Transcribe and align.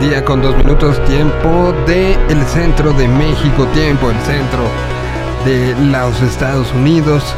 día 0.00 0.24
con 0.24 0.40
dos 0.40 0.56
minutos, 0.56 1.02
tiempo 1.06 1.72
de 1.86 2.14
el 2.28 2.40
centro 2.46 2.92
de 2.92 3.08
México, 3.08 3.66
tiempo 3.74 4.10
el 4.10 4.18
centro 4.20 4.64
de 5.44 5.74
los 5.90 6.20
Estados 6.22 6.72
Unidos. 6.72 7.34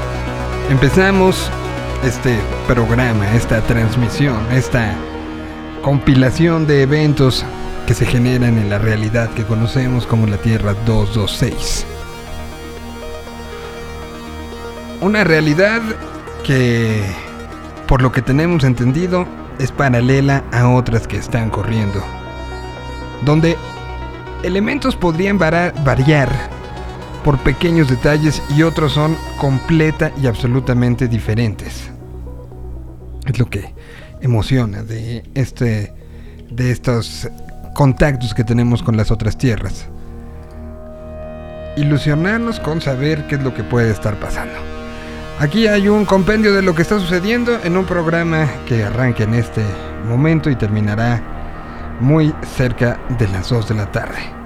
Empezamos 0.68 1.50
este 2.04 2.38
programa, 2.66 3.34
esta 3.34 3.62
transmisión, 3.62 4.38
esta 4.52 4.94
compilación 5.82 6.66
de 6.66 6.82
eventos 6.82 7.46
que 7.86 7.94
se 7.94 8.04
generan 8.04 8.58
en 8.58 8.68
la 8.68 8.78
realidad 8.78 9.30
que 9.30 9.44
conocemos 9.44 10.06
como 10.06 10.26
la 10.26 10.36
Tierra 10.36 10.74
226. 10.84 11.86
Una 15.00 15.24
realidad 15.24 15.80
que, 16.44 17.02
por 17.86 18.02
lo 18.02 18.12
que 18.12 18.20
tenemos 18.20 18.64
entendido, 18.64 19.26
es 19.58 19.72
paralela 19.72 20.44
a 20.52 20.68
otras 20.68 21.06
que 21.06 21.16
están 21.16 21.48
corriendo, 21.48 22.02
donde 23.24 23.56
elementos 24.42 24.96
podrían 24.96 25.38
variar 25.38 26.30
por 27.24 27.38
pequeños 27.38 27.88
detalles 27.88 28.42
y 28.56 28.62
otros 28.62 28.92
son 28.92 29.16
completa 29.38 30.10
y 30.20 30.26
absolutamente 30.26 31.08
diferentes. 31.08 31.90
Es 33.26 33.38
lo 33.38 33.46
que 33.46 33.74
emociona 34.20 34.82
de 34.82 35.22
este 35.34 35.92
de 36.50 36.72
estos 36.72 37.28
contactos 37.74 38.34
que 38.34 38.44
tenemos 38.44 38.82
con 38.82 38.96
las 38.96 39.10
otras 39.10 39.38
tierras. 39.38 39.86
Ilusionarnos 41.76 42.58
con 42.58 42.80
saber 42.80 43.26
qué 43.28 43.36
es 43.36 43.42
lo 43.42 43.54
que 43.54 43.62
puede 43.62 43.90
estar 43.90 44.18
pasando. 44.18 44.54
Aquí 45.38 45.66
hay 45.66 45.88
un 45.88 46.04
compendio 46.04 46.52
de 46.52 46.62
lo 46.62 46.74
que 46.74 46.82
está 46.82 46.98
sucediendo 46.98 47.60
en 47.62 47.76
un 47.76 47.86
programa 47.86 48.46
que 48.66 48.84
arranca 48.84 49.24
en 49.24 49.34
este 49.34 49.62
momento 50.06 50.50
y 50.50 50.56
terminará 50.56 51.22
muy 52.00 52.34
cerca 52.56 52.98
de 53.18 53.28
las 53.28 53.48
2 53.48 53.68
de 53.68 53.74
la 53.74 53.90
tarde. 53.92 54.40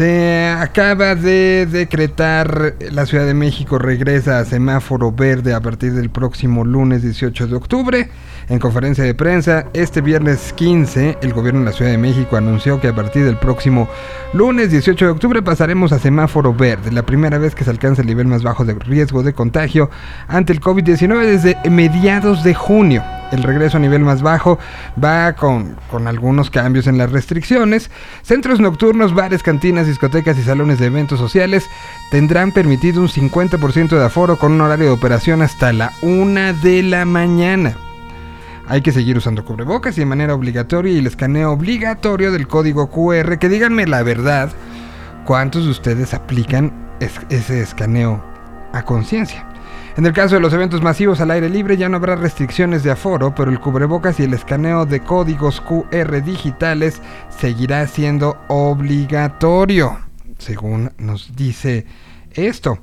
Se 0.00 0.48
acaba 0.48 1.14
de 1.14 1.66
decretar 1.66 2.74
la 2.92 3.06
Ciudad 3.06 3.26
de 3.26 3.34
México 3.34 3.76
regresa 3.76 4.38
a 4.38 4.44
semáforo 4.44 5.12
verde 5.12 5.52
a 5.52 5.60
partir 5.60 5.92
del 5.92 6.10
próximo 6.10 6.64
lunes 6.64 7.02
18 7.02 7.48
de 7.48 7.56
octubre. 7.56 8.08
En 8.48 8.58
conferencia 8.60 9.04
de 9.04 9.14
prensa, 9.14 9.66
este 9.74 10.00
viernes 10.00 10.52
15, 10.54 11.18
el 11.20 11.32
gobierno 11.32 11.60
de 11.60 11.66
la 11.66 11.72
Ciudad 11.72 11.90
de 11.90 11.98
México 11.98 12.36
anunció 12.36 12.80
que 12.80 12.88
a 12.88 12.94
partir 12.94 13.24
del 13.24 13.36
próximo 13.36 13.88
lunes 14.32 14.70
18 14.70 15.04
de 15.04 15.10
octubre 15.10 15.42
pasaremos 15.42 15.92
a 15.92 15.98
semáforo 15.98 16.54
verde, 16.54 16.92
la 16.92 17.04
primera 17.04 17.38
vez 17.38 17.54
que 17.54 17.64
se 17.64 17.70
alcanza 17.70 18.00
el 18.00 18.08
nivel 18.08 18.26
más 18.26 18.42
bajo 18.42 18.64
de 18.64 18.74
riesgo 18.74 19.22
de 19.22 19.34
contagio 19.34 19.90
ante 20.28 20.52
el 20.52 20.60
COVID-19 20.60 21.26
desde 21.26 21.56
mediados 21.68 22.42
de 22.42 22.54
junio. 22.54 23.19
El 23.30 23.42
regreso 23.42 23.76
a 23.76 23.80
nivel 23.80 24.02
más 24.02 24.22
bajo 24.22 24.58
va 25.02 25.34
con, 25.34 25.76
con 25.90 26.08
algunos 26.08 26.50
cambios 26.50 26.86
en 26.86 26.98
las 26.98 27.12
restricciones. 27.12 27.90
Centros 28.22 28.60
nocturnos, 28.60 29.14
bares, 29.14 29.42
cantinas, 29.42 29.86
discotecas 29.86 30.36
y 30.38 30.42
salones 30.42 30.78
de 30.78 30.86
eventos 30.86 31.18
sociales 31.18 31.68
tendrán 32.10 32.52
permitido 32.52 33.00
un 33.00 33.08
50% 33.08 33.90
de 33.90 34.04
aforo 34.04 34.36
con 34.36 34.52
un 34.52 34.60
horario 34.60 34.86
de 34.86 34.92
operación 34.92 35.42
hasta 35.42 35.72
la 35.72 35.92
1 36.02 36.54
de 36.54 36.82
la 36.82 37.04
mañana. 37.04 37.76
Hay 38.70 38.82
que 38.82 38.92
seguir 38.92 39.16
usando 39.16 39.44
cubrebocas 39.44 39.96
y 39.96 40.00
de 40.00 40.06
manera 40.06 40.34
obligatoria 40.34 40.92
y 40.92 40.98
el 40.98 41.06
escaneo 41.08 41.50
obligatorio 41.52 42.30
del 42.30 42.46
código 42.46 42.88
QR. 42.88 43.38
Que 43.38 43.48
díganme 43.48 43.86
la 43.86 44.04
verdad, 44.04 44.50
¿cuántos 45.24 45.64
de 45.64 45.70
ustedes 45.70 46.14
aplican 46.14 46.72
ese 47.00 47.60
escaneo 47.60 48.24
a 48.72 48.84
conciencia? 48.84 49.49
En 50.00 50.06
el 50.06 50.14
caso 50.14 50.36
de 50.36 50.40
los 50.40 50.54
eventos 50.54 50.80
masivos 50.80 51.20
al 51.20 51.30
aire 51.30 51.50
libre 51.50 51.76
ya 51.76 51.90
no 51.90 51.98
habrá 51.98 52.16
restricciones 52.16 52.82
de 52.82 52.90
aforo, 52.90 53.34
pero 53.34 53.50
el 53.50 53.60
cubrebocas 53.60 54.18
y 54.18 54.22
el 54.22 54.32
escaneo 54.32 54.86
de 54.86 55.00
códigos 55.00 55.60
QR 55.60 56.24
digitales 56.24 57.02
seguirá 57.28 57.86
siendo 57.86 58.38
obligatorio, 58.48 59.98
según 60.38 60.90
nos 60.96 61.36
dice 61.36 61.84
esto. 62.30 62.78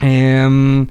Eh, 0.00 0.86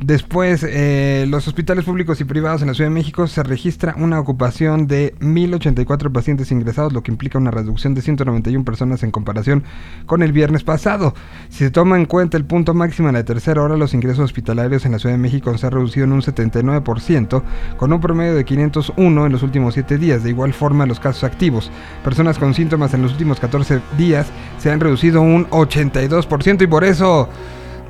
Después, 0.00 0.64
eh, 0.68 1.26
los 1.28 1.48
hospitales 1.48 1.84
públicos 1.84 2.20
y 2.20 2.24
privados 2.24 2.62
en 2.62 2.68
la 2.68 2.74
Ciudad 2.74 2.88
de 2.88 2.94
México 2.94 3.26
se 3.26 3.42
registra 3.42 3.96
una 3.98 4.20
ocupación 4.20 4.86
de 4.86 5.14
1.084 5.18 6.12
pacientes 6.12 6.52
ingresados, 6.52 6.92
lo 6.92 7.02
que 7.02 7.10
implica 7.10 7.36
una 7.36 7.50
reducción 7.50 7.94
de 7.94 8.02
191 8.02 8.64
personas 8.64 9.02
en 9.02 9.10
comparación 9.10 9.64
con 10.06 10.22
el 10.22 10.32
viernes 10.32 10.62
pasado. 10.62 11.14
Si 11.48 11.58
se 11.58 11.72
toma 11.72 11.96
en 11.96 12.06
cuenta 12.06 12.36
el 12.36 12.44
punto 12.44 12.74
máximo 12.74 13.08
en 13.08 13.16
la 13.16 13.24
tercera 13.24 13.60
hora, 13.60 13.76
los 13.76 13.92
ingresos 13.92 14.24
hospitalarios 14.24 14.86
en 14.86 14.92
la 14.92 15.00
Ciudad 15.00 15.16
de 15.16 15.20
México 15.20 15.56
se 15.58 15.66
han 15.66 15.72
reducido 15.72 16.04
en 16.04 16.12
un 16.12 16.22
79%, 16.22 17.42
con 17.76 17.92
un 17.92 18.00
promedio 18.00 18.36
de 18.36 18.44
501 18.44 19.26
en 19.26 19.32
los 19.32 19.42
últimos 19.42 19.74
7 19.74 19.98
días. 19.98 20.22
De 20.22 20.30
igual 20.30 20.52
forma, 20.52 20.86
los 20.86 21.00
casos 21.00 21.24
activos, 21.24 21.72
personas 22.04 22.38
con 22.38 22.54
síntomas 22.54 22.94
en 22.94 23.02
los 23.02 23.12
últimos 23.12 23.40
14 23.40 23.80
días, 23.98 24.28
se 24.58 24.70
han 24.70 24.78
reducido 24.78 25.22
un 25.22 25.46
82% 25.50 26.62
y 26.62 26.66
por 26.68 26.84
eso 26.84 27.28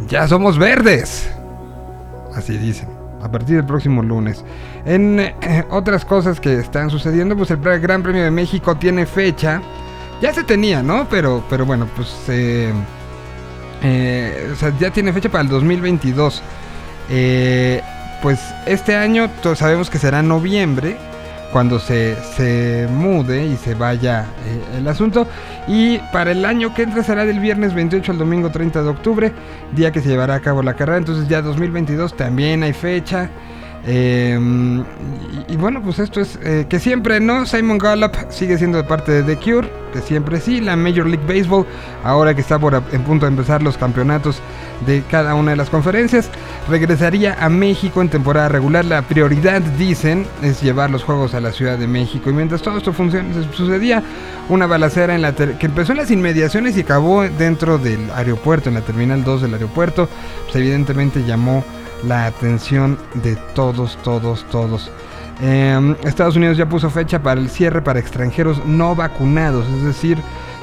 ya 0.09 0.27
somos 0.27 0.59
verdes. 0.59 1.31
Así 2.39 2.57
dicen. 2.57 2.89
A 3.21 3.29
partir 3.29 3.57
del 3.57 3.67
próximo 3.67 4.01
lunes. 4.01 4.45
En 4.87 5.19
eh, 5.19 5.65
otras 5.71 6.05
cosas 6.05 6.39
que 6.39 6.55
están 6.55 6.89
sucediendo, 6.89 7.37
pues 7.37 7.51
el 7.51 7.59
Gran 7.59 8.05
Premio 8.05 8.23
de 8.23 8.31
México 8.31 8.77
tiene 8.77 9.07
fecha. 9.07 9.61
Ya 10.23 10.33
se 10.33 10.45
tenía, 10.45 10.81
¿no? 10.81 11.09
Pero, 11.11 11.43
pero 11.51 11.67
bueno, 11.67 11.89
pues 11.97 12.15
eh, 12.29 12.73
o 14.53 14.57
sea, 14.57 14.73
ya 14.79 14.91
tiene 14.93 15.13
fecha 15.13 15.29
para 15.29 15.43
el 15.43 15.49
2022. 15.49 16.43
Eh, 17.11 17.83
pues 18.23 18.41
este 18.67 18.95
año 18.95 19.29
sabemos 19.57 19.91
que 19.91 19.99
será 19.99 20.23
noviembre 20.23 20.97
cuando 21.53 21.79
se, 21.79 22.17
se 22.37 22.87
mude 22.91 23.47
y 23.47 23.57
se 23.57 23.75
vaya 23.75 24.27
eh, 24.47 24.79
el 24.79 24.89
asunto. 24.89 25.27
Y 25.67 25.99
para 26.13 26.33
el 26.33 26.45
año 26.45 26.75
que 26.75 26.83
entra 26.83 27.03
será 27.03 27.25
del 27.25 27.41
viernes 27.41 27.75
28 27.75 28.13
al 28.13 28.19
domingo 28.19 28.51
30 28.51 28.83
de 28.83 28.89
octubre, 28.89 29.33
día 29.73 29.93
que 29.93 30.01
se 30.01 30.09
llevará 30.09 30.35
a 30.35 30.41
cabo 30.41 30.63
la 30.63 30.75
carrera. 30.75 30.99
Entonces 30.99 31.29
ya 31.29 31.43
2022 31.43 32.17
también 32.17 32.63
hay 32.63 32.73
fecha. 32.73 33.31
Em, 33.87 34.85
y, 35.49 35.57
bueno, 35.57 35.81
pues 35.83 35.99
esto 35.99 36.21
es 36.21 36.39
eh, 36.43 36.67
que 36.69 36.79
siempre 36.79 37.21
no. 37.21 37.47
Simon 37.47 37.79
Gallup 37.79 38.13
sigue 38.31 38.59
siendo 38.59 38.87
parte 38.87 39.13
de 39.13 39.23
The 39.23 39.37
Cure, 39.43 39.71
que 39.93 40.01
siempre 40.01 40.41
sí. 40.41 40.61
La 40.61 40.77
Major 40.77 41.07
League 41.07 41.27
Baseball, 41.27 41.65
ahora 42.05 42.35
que 42.35 42.41
está 42.41 42.59
por 42.59 42.75
en 42.75 43.03
punto 43.05 43.27
de 43.27 43.31
empezar 43.31 43.63
los 43.63 43.79
campeonatos 43.79 44.41
de 44.87 45.03
cada 45.11 45.35
una 45.35 45.53
de 45.53 45.57
las 45.57 45.71
conferencias, 45.71 46.31
regresaría 46.69 47.37
a 47.43 47.49
México 47.49 48.03
en 48.03 48.09
temporada 48.09 48.49
regular. 48.49 48.85
La 48.85 49.03
prioridad, 49.03 49.61
dicen, 49.61 50.27
es 50.43 50.63
llevar 50.63 50.91
los 50.91 51.05
juegos 51.05 51.35
a 51.35 51.41
la 51.41 51.53
Ciudad 51.53 51.79
de 51.79 51.87
México. 51.87 52.31
Y 52.31 52.33
mientras 52.33 52.63
todo 52.63 52.79
esto 52.79 52.93
funciona, 52.93 53.29
sucedía 53.53 54.03
una 54.49 54.67
balacera 54.67 55.15
en 55.15 55.23
la 55.23 55.33
que 55.33 55.67
empezó 55.67 55.93
en 55.93 55.99
las 55.99 56.11
inmediaciones 56.11 56.77
y 56.77 56.81
acabó 56.81 57.23
dentro 57.23 57.79
del 57.79 58.11
aeropuerto, 58.15 58.69
en 58.69 58.75
la 58.75 58.83
terminal 58.83 59.25
2 59.25 59.43
del 59.43 59.55
aeropuerto. 59.55 60.09
Pues 60.45 60.57
evidentemente 60.57 61.25
llamó 61.25 61.65
la 62.05 62.27
atención 62.27 62.99
de 63.15 63.37
todos, 63.55 63.97
todos, 64.03 64.45
todos. 64.51 64.91
Em, 65.41 65.95
Estados 66.03 66.37
Unidos 66.37 66.57
ya 66.57 66.69
puso 66.69 66.91
fecha 66.91 67.23
para 67.23 67.41
el 67.41 67.49
cierre 67.49 67.81
para 67.83 68.01
extranjeros 68.01 68.65
no 68.67 68.97
vacunados, 68.97 69.69
es 69.69 69.85
decir, 69.85 70.19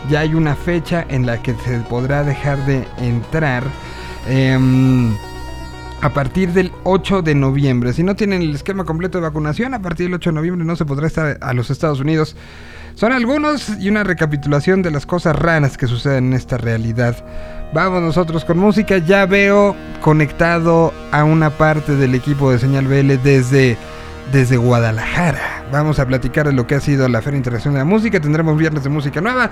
ya 0.09 0.19
hay 0.19 0.35
una 0.35 0.55
fecha 0.55 1.05
en 1.07 1.25
la 1.25 1.41
que 1.41 1.55
se 1.55 1.79
podrá 1.79 2.23
dejar 2.23 2.65
de 2.65 2.85
entrar 2.97 3.63
em, 4.27 5.15
a 6.01 6.09
partir 6.13 6.51
del 6.51 6.71
8 6.83 7.21
de 7.21 7.35
noviembre. 7.35 7.93
Si 7.93 8.03
no 8.03 8.15
tienen 8.15 8.41
el 8.41 8.53
esquema 8.53 8.83
completo 8.83 9.17
de 9.17 9.23
vacunación, 9.23 9.73
a 9.73 9.81
partir 9.81 10.07
del 10.07 10.15
8 10.15 10.31
de 10.31 10.35
noviembre 10.35 10.65
no 10.65 10.75
se 10.75 10.85
podrá 10.85 11.07
estar 11.07 11.37
a 11.41 11.53
los 11.53 11.69
Estados 11.69 11.99
Unidos. 11.99 12.35
Son 12.95 13.11
algunos 13.11 13.67
y 13.77 13.89
una 13.89 14.05
recapitulación 14.05 14.81
de 14.81 14.89
las 14.89 15.05
cosas 15.05 15.35
raras 15.35 15.77
que 15.77 15.85
suceden 15.85 16.27
en 16.27 16.33
esta 16.33 16.57
realidad. 16.57 17.25
Vamos 17.73 18.01
nosotros 18.01 18.45
con 18.45 18.57
música. 18.57 18.99
Ya 18.99 19.25
veo 19.25 19.75
conectado 20.01 20.93
a 21.11 21.25
una 21.25 21.49
parte 21.49 21.97
del 21.97 22.15
equipo 22.15 22.51
de 22.51 22.57
Señal 22.57 22.87
BL 22.87 23.21
desde, 23.21 23.77
desde 24.31 24.55
Guadalajara. 24.55 25.65
Vamos 25.73 25.99
a 25.99 26.07
platicar 26.07 26.47
de 26.47 26.53
lo 26.53 26.67
que 26.67 26.75
ha 26.75 26.79
sido 26.79 27.09
la 27.09 27.21
Feria 27.21 27.35
Internacional 27.35 27.73
de 27.73 27.79
la 27.79 27.85
Música. 27.85 28.21
Tendremos 28.21 28.57
viernes 28.57 28.85
de 28.85 28.89
música 28.89 29.19
nueva. 29.19 29.49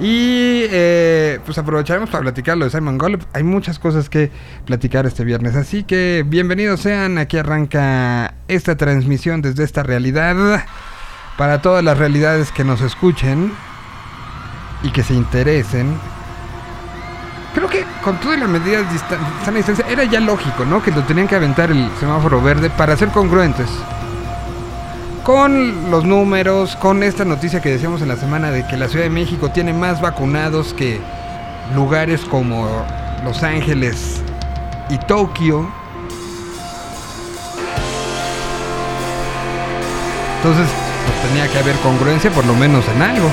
Y 0.00 0.64
eh, 0.70 1.38
pues 1.44 1.58
aprovecharemos 1.58 2.08
para 2.08 2.22
platicar 2.22 2.56
lo 2.56 2.64
de 2.64 2.70
Simon 2.70 2.96
Golub. 2.96 3.26
Hay 3.34 3.42
muchas 3.42 3.78
cosas 3.78 4.08
que 4.08 4.30
platicar 4.64 5.04
este 5.04 5.22
viernes. 5.22 5.54
Así 5.54 5.84
que 5.84 6.24
bienvenidos 6.26 6.80
sean. 6.80 7.18
Aquí 7.18 7.36
arranca 7.36 8.32
esta 8.48 8.74
transmisión 8.74 9.42
desde 9.42 9.64
esta 9.64 9.82
realidad. 9.82 10.64
Para 11.36 11.60
todas 11.60 11.84
las 11.84 11.98
realidades 11.98 12.50
que 12.52 12.64
nos 12.64 12.80
escuchen 12.80 13.52
y 14.82 14.90
que 14.90 15.02
se 15.02 15.14
interesen 15.14 15.98
creo 17.56 17.70
que 17.70 17.86
con 18.04 18.20
todas 18.20 18.38
las 18.38 18.50
medidas 18.50 18.84
de 18.86 19.54
distancia 19.54 19.86
era 19.88 20.04
ya 20.04 20.20
lógico, 20.20 20.66
¿no? 20.66 20.82
Que 20.82 20.90
lo 20.90 21.02
tenían 21.04 21.26
que 21.26 21.36
aventar 21.36 21.70
el 21.70 21.90
semáforo 21.98 22.42
verde 22.42 22.68
para 22.68 22.94
ser 22.98 23.08
congruentes. 23.08 23.66
Con 25.24 25.90
los 25.90 26.04
números, 26.04 26.76
con 26.76 27.02
esta 27.02 27.24
noticia 27.24 27.62
que 27.62 27.70
decíamos 27.70 28.02
en 28.02 28.08
la 28.08 28.16
semana 28.16 28.50
de 28.50 28.66
que 28.66 28.76
la 28.76 28.88
Ciudad 28.88 29.04
de 29.04 29.10
México 29.10 29.50
tiene 29.50 29.72
más 29.72 30.02
vacunados 30.02 30.74
que 30.74 31.00
lugares 31.74 32.20
como 32.26 32.68
Los 33.24 33.42
Ángeles 33.42 34.20
y 34.90 34.98
Tokio. 34.98 35.66
Entonces, 40.36 40.85
pues 41.06 41.28
tenía 41.28 41.48
que 41.48 41.58
haber 41.58 41.76
congruencia 41.76 42.30
por 42.30 42.44
lo 42.44 42.54
menos 42.54 42.86
en 42.88 43.02
algo. 43.02 43.30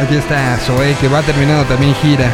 Aquí 0.00 0.16
está 0.16 0.56
Zoe 0.58 0.94
que 1.00 1.08
va 1.08 1.22
terminando 1.22 1.64
también 1.64 1.94
gira. 1.94 2.30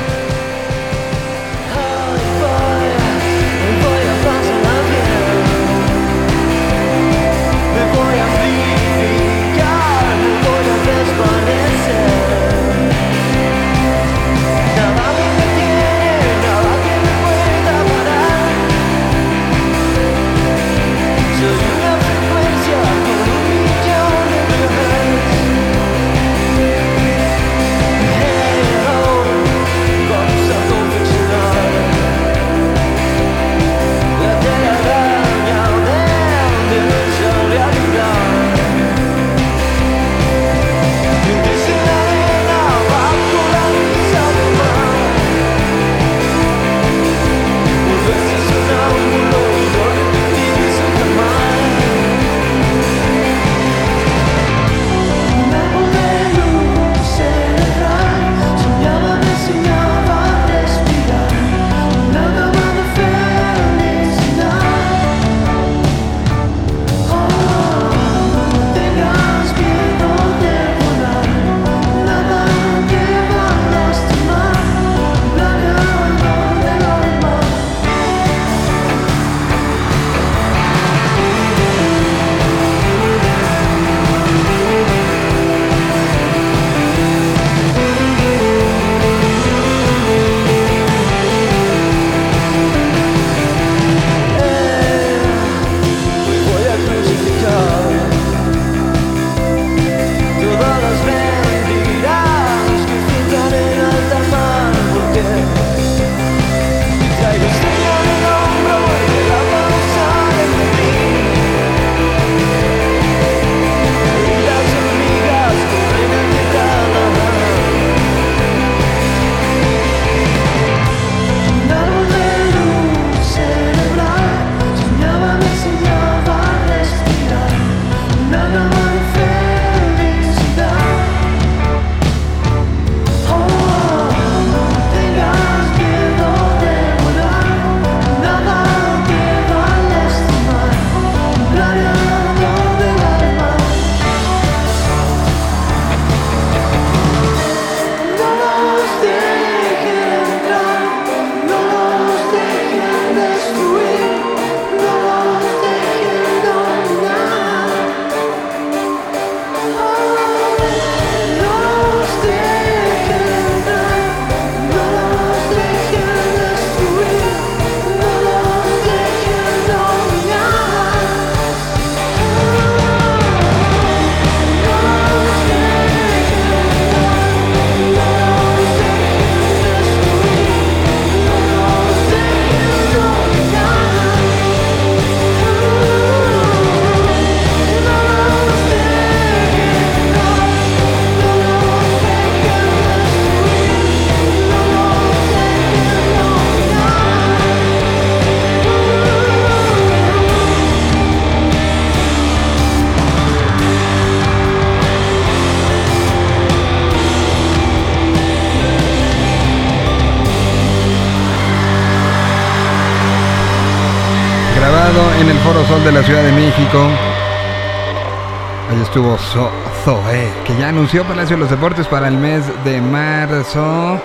Palacio 220.99 221.37
de 221.37 221.43
los 221.43 221.51
Deportes 221.51 221.87
para 221.87 222.09
el 222.09 222.17
mes 222.17 222.43
de 222.65 222.81
marzo 222.81 224.03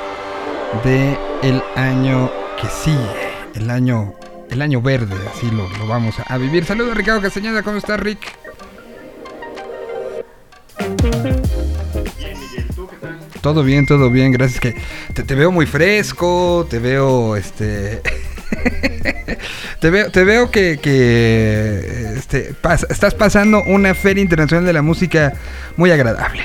de 0.84 1.18
el 1.42 1.64
año 1.76 2.32
que 2.62 2.68
sigue, 2.68 3.32
el 3.56 3.72
año 3.72 4.14
el 4.52 4.62
año 4.62 4.84
verde, 4.84 5.16
así 5.34 5.50
lo, 5.50 5.68
vamos 5.88 6.14
a, 6.24 6.38
vivir. 6.38 6.64
Saludos 6.64 6.96
Ricardo 6.96 7.24
Castañeda, 7.24 7.64
¿cómo 7.64 7.78
estás 7.78 8.00
Rick? 8.00 8.20
Todo 13.42 13.64
bien, 13.64 13.88
todo 13.88 14.12
bien, 14.12 14.32
gracias 14.32 14.60
que 14.60 14.76
te, 15.16 15.24
te 15.24 15.34
veo 15.34 15.52
muy 15.52 15.66
fresco, 15.66 16.68
te 16.70 16.78
veo 16.78 17.36
este 17.36 18.04
te 19.80 19.90
veo, 19.90 20.12
te 20.12 20.24
veo 20.24 20.52
que, 20.52 20.74
este, 22.16 22.54
estás 22.90 23.16
pasando 23.16 23.64
una 23.64 23.96
feria 23.96 24.22
internacional 24.22 24.66
de 24.66 24.74
la 24.74 24.84
música 24.84 25.34
muy 25.78 25.90
agradable. 25.90 26.44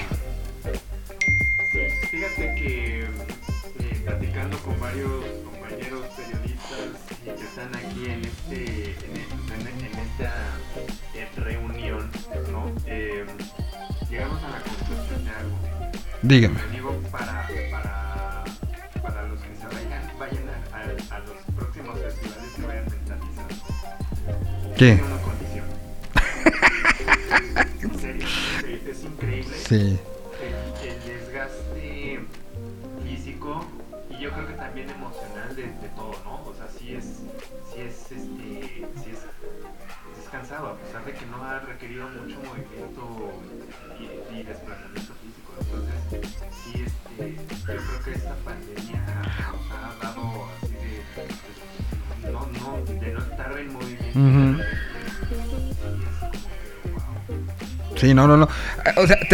¿Qué? 24.81 25.10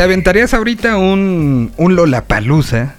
Aventarías 0.07 0.55
ahorita 0.55 0.97
un, 0.97 1.73
un 1.77 1.95
Lollapalooza? 1.97 2.95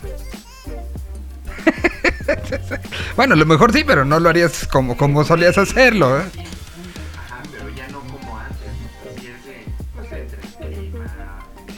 bueno, 3.16 3.34
a 3.34 3.38
lo 3.38 3.46
mejor 3.46 3.74
sí, 3.74 3.84
pero 3.86 4.06
no 4.06 4.20
lo 4.20 4.30
harías 4.30 4.68
como, 4.68 4.96
como 4.98 5.24
solías 5.24 5.58
hacerlo, 5.58 6.20
¿eh? 6.20 6.24
Ajá, 6.24 7.42
pero 7.52 7.70
ya 7.76 7.88
no 7.90 8.00
como 8.02 8.38
antes. 8.38 8.58
Así 9.18 9.28
es 9.28 9.46
de, 9.46 9.66
pues, 9.96 10.12
entre 10.12 10.42
el 10.42 10.76
clima, 10.80 11.40
pues, 11.66 11.78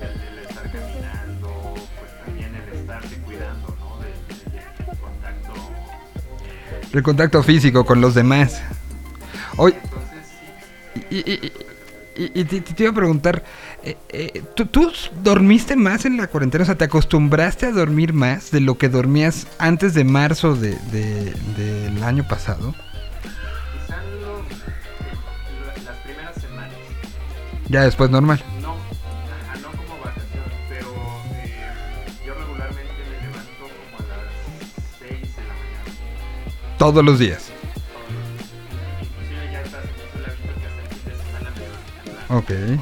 el, 0.00 0.38
el 0.38 0.38
estar 0.48 0.70
caminando, 0.72 1.74
pues 1.74 2.24
también 2.24 2.54
el 2.54 2.78
estarte 2.78 3.16
cuidando, 3.24 3.76
¿no? 3.80 3.98
Del, 4.02 4.98
contacto. 4.98 5.52
eh, 6.44 6.80
El 6.92 7.02
contacto 7.02 7.42
físico 7.42 7.84
con 7.84 8.00
los 8.00 8.14
demás. 8.14 8.60
Hoy, 9.56 9.74
entonces 9.82 10.26
sí. 10.30 11.04
y, 11.10 11.18
y- 11.30 11.34
y- 11.46 11.52
y- 12.16 12.40
y 12.40 12.44
te, 12.44 12.60
te 12.60 12.82
iba 12.82 12.92
a 12.92 12.94
preguntar, 12.94 13.44
eh, 13.84 13.96
eh, 14.10 14.42
¿tú, 14.54 14.66
tú 14.66 14.90
dormiste 15.22 15.76
más 15.76 16.04
en 16.04 16.16
la 16.16 16.26
cuarentena? 16.28 16.62
O 16.62 16.66
sea, 16.66 16.76
¿te 16.76 16.84
acostumbraste 16.84 17.66
a 17.66 17.72
dormir 17.72 18.12
más 18.12 18.50
de 18.50 18.60
lo 18.60 18.76
que 18.78 18.88
dormías 18.88 19.46
antes 19.58 19.94
de 19.94 20.04
marzo 20.04 20.54
de, 20.54 20.76
de- 20.92 21.32
del 21.56 22.02
año 22.02 22.26
pasado? 22.26 22.74
Quizá 23.22 23.96
los, 24.20 24.42
la- 25.66 25.82
las 25.92 25.96
primeras 26.04 26.34
semanas, 26.40 26.72
Ya 27.68 27.82
después 27.84 28.10
normal. 28.10 28.42
no, 28.60 28.72
ajá, 28.72 29.58
no 29.62 29.68
como 29.70 29.98
vacación, 30.04 30.44
pero 30.68 30.88
eh, 31.34 31.56
yo 32.26 32.34
regularmente 32.34 32.92
me 33.10 33.26
levanto 33.26 33.62
como 33.62 33.98
a 33.98 34.02
las 34.08 34.98
6 34.98 35.10
de 35.36 35.42
la 35.42 35.54
mañana. 35.54 36.76
Todos 36.78 37.04
los 37.04 37.18
días. 37.18 37.51
De 42.40 42.78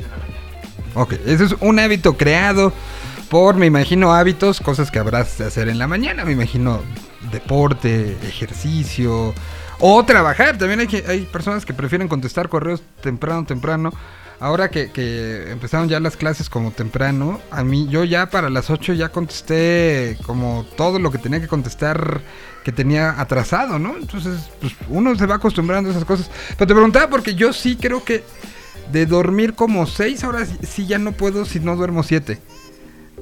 la 0.00 0.16
mañana. 0.16 0.44
Ok, 0.94 1.12
eso 1.26 1.44
es 1.44 1.54
un 1.60 1.78
hábito 1.78 2.16
creado 2.16 2.72
por, 3.28 3.56
me 3.56 3.66
imagino, 3.66 4.12
hábitos, 4.12 4.60
cosas 4.60 4.90
que 4.90 4.98
habrás 4.98 5.38
de 5.38 5.46
hacer 5.46 5.68
en 5.68 5.78
la 5.78 5.86
mañana. 5.86 6.24
Me 6.24 6.32
imagino 6.32 6.82
deporte, 7.32 8.16
ejercicio 8.22 9.34
o 9.80 10.04
trabajar. 10.04 10.58
También 10.58 10.80
hay, 10.80 10.88
hay 11.08 11.20
personas 11.22 11.64
que 11.64 11.74
prefieren 11.74 12.08
contestar 12.08 12.48
correos 12.48 12.82
temprano, 13.02 13.44
temprano. 13.44 13.92
Ahora 14.44 14.70
que, 14.70 14.90
que 14.90 15.50
empezaron 15.50 15.88
ya 15.88 15.98
las 16.00 16.18
clases 16.18 16.50
como 16.50 16.70
temprano, 16.70 17.40
a 17.50 17.64
mí 17.64 17.88
yo 17.88 18.04
ya 18.04 18.28
para 18.28 18.50
las 18.50 18.68
8 18.68 18.92
ya 18.92 19.08
contesté 19.08 20.18
como 20.26 20.66
todo 20.76 20.98
lo 20.98 21.10
que 21.10 21.16
tenía 21.16 21.40
que 21.40 21.48
contestar 21.48 22.20
que 22.62 22.70
tenía 22.70 23.18
atrasado, 23.18 23.78
¿no? 23.78 23.96
Entonces, 23.96 24.50
pues 24.60 24.74
uno 24.90 25.16
se 25.16 25.24
va 25.24 25.36
acostumbrando 25.36 25.88
a 25.88 25.92
esas 25.92 26.04
cosas. 26.04 26.30
Pero 26.58 26.66
te 26.66 26.74
preguntaba 26.74 27.08
porque 27.08 27.34
yo 27.34 27.54
sí 27.54 27.76
creo 27.76 28.04
que 28.04 28.22
de 28.92 29.06
dormir 29.06 29.54
como 29.54 29.86
6 29.86 30.22
horas, 30.24 30.50
sí 30.60 30.86
ya 30.86 30.98
no 30.98 31.12
puedo 31.12 31.46
si 31.46 31.60
no 31.60 31.74
duermo 31.74 32.02
7. 32.02 32.38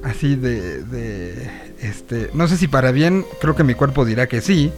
Así 0.03 0.35
de, 0.35 0.83
de, 0.83 1.49
este, 1.79 2.31
no 2.33 2.49
sé 2.49 2.57
si 2.57 2.67
para 2.67 2.91
bien, 2.91 3.25
creo 3.39 3.55
que 3.55 3.63
mi 3.63 3.75
cuerpo 3.75 4.03
dirá 4.03 4.27
que 4.27 4.41
sí, 4.41 4.73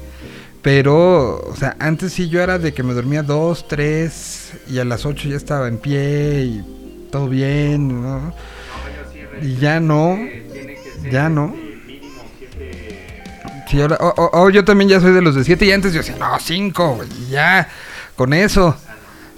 pero, 0.66 1.38
o 1.48 1.56
sea, 1.56 1.76
antes 1.78 2.12
sí 2.14 2.28
yo 2.28 2.42
era 2.42 2.58
de 2.58 2.74
que 2.74 2.82
me 2.82 2.96
dormía 2.96 3.22
2, 3.22 3.68
3 3.68 4.54
y 4.68 4.80
a 4.80 4.84
las 4.84 5.06
8 5.06 5.30
ya 5.30 5.38
estaba 5.38 5.68
en 5.68 5.78
pie 5.78 6.42
y 6.46 7.08
todo 7.12 7.30
bien, 7.30 8.02
¿no? 8.02 8.34
Y 9.44 9.58
ya 9.58 9.80
no, 9.80 10.18
ya 11.12 11.30
no. 11.30 11.50
mínimo 11.50 12.24
7 12.40 13.64
Sí, 13.70 13.80
ahora, 13.80 13.98
o- 14.00 14.16
o- 14.18 14.42
o 14.42 14.50
yo 14.50 14.66
también 14.66 14.90
ya 14.90 15.00
soy 15.00 15.14
de 15.14 15.22
los 15.22 15.36
de 15.36 15.44
7 15.44 15.66
y 15.68 15.72
antes 15.72 15.94
yo 15.94 16.00
decía, 16.00 16.16
no, 16.18 16.40
5, 16.40 17.00
ya, 17.30 17.70
con 18.16 18.34
eso. 18.34 18.76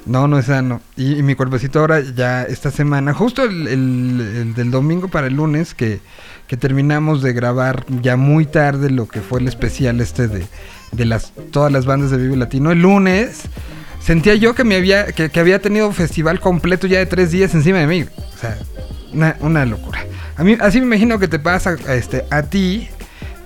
No, 0.06 0.30
no 0.30 0.40
es 0.40 0.46
sano. 0.46 0.80
Y, 0.96 1.18
y 1.20 1.24
mi 1.24 1.36
cuerpecito 1.36 1.82
ahora 1.82 2.00
ya 2.00 2.44
esta 2.44 2.72
semana, 2.72 3.14
justo 3.14 3.44
el, 3.44 3.68
el- 3.68 4.22
el 4.38 4.54
del 4.54 4.72
domingo 4.72 5.10
para 5.10 5.28
el 5.28 5.34
lunes, 5.34 5.74
que, 5.74 6.00
que 6.48 6.56
terminamos 6.56 7.22
de 7.22 7.34
grabar 7.34 7.86
ya 8.02 8.16
muy 8.16 8.46
tarde 8.46 8.90
lo 8.90 9.10
que 9.10 9.20
fue 9.20 9.42
el 9.42 9.50
especial 9.50 10.00
este 10.00 10.30
de, 10.30 10.48
de 10.92 11.06
las 11.06 11.34
todas 11.52 11.72
las 11.72 11.86
bandas 11.86 12.12
de 12.12 12.18
Vive 12.18 12.38
Latino. 12.38 12.72
El 12.72 12.82
lunes 12.82 13.44
sentía 14.00 14.36
yo 14.36 14.56
que 14.56 14.64
me 14.64 14.76
había, 14.76 15.08
que, 15.08 15.40
había 15.40 15.60
tenido 15.62 15.92
festival 15.92 16.40
completo 16.40 16.88
ya 16.88 17.00
de 17.00 17.06
tres 17.06 17.32
días 17.32 17.54
encima 17.54 17.80
de 17.80 17.88
mí. 17.88 18.04
O 18.04 18.38
sea, 18.40 18.58
una, 19.14 19.36
una 19.42 19.66
locura. 19.66 20.06
A 20.36 20.44
mí, 20.44 20.58
así 20.60 20.80
me 20.80 20.88
imagino 20.88 21.20
que 21.20 21.28
te 21.28 21.40
pasa 21.40 21.76
este, 21.90 22.26
a 22.30 22.44
ti 22.44 22.90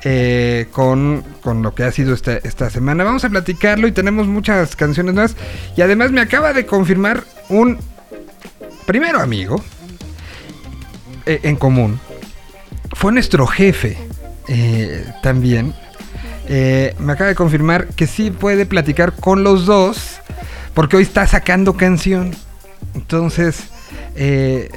eh, 0.04 0.68
con, 0.72 1.24
con 1.42 1.62
lo 1.62 1.76
que 1.76 1.84
ha 1.84 1.92
sido 1.92 2.14
esta, 2.14 2.38
esta 2.38 2.70
semana. 2.70 3.04
Vamos 3.04 3.24
a 3.24 3.30
platicarlo 3.30 3.88
y 3.88 3.92
tenemos 3.92 4.28
muchas 4.28 4.76
canciones 4.76 5.14
nuevas. 5.14 5.36
Y 5.78 5.82
además 5.82 6.12
me 6.12 6.22
acaba 6.22 6.54
de 6.54 6.66
confirmar 6.66 7.24
un 7.50 7.78
primero 8.86 9.20
amigo 9.20 9.64
eh, 11.26 11.40
en 11.44 11.56
común. 11.56 12.00
Fue 12.94 13.12
nuestro 13.12 13.46
jefe 13.48 13.98
eh, 14.48 15.06
también. 15.22 15.74
Eh, 16.54 16.94
me 17.00 17.14
acaba 17.14 17.30
de 17.30 17.36
confirmar 17.36 17.88
que 17.88 18.08
sí 18.08 18.30
puede 18.30 18.66
platicar 18.66 19.14
con 19.14 19.42
los 19.44 19.66
dos. 19.66 20.20
Porque 20.74 20.98
hoy 20.98 21.04
está 21.04 21.26
sacando 21.28 21.78
canción. 21.78 22.36
Entonces, 22.94 23.64
eh, 24.16 24.70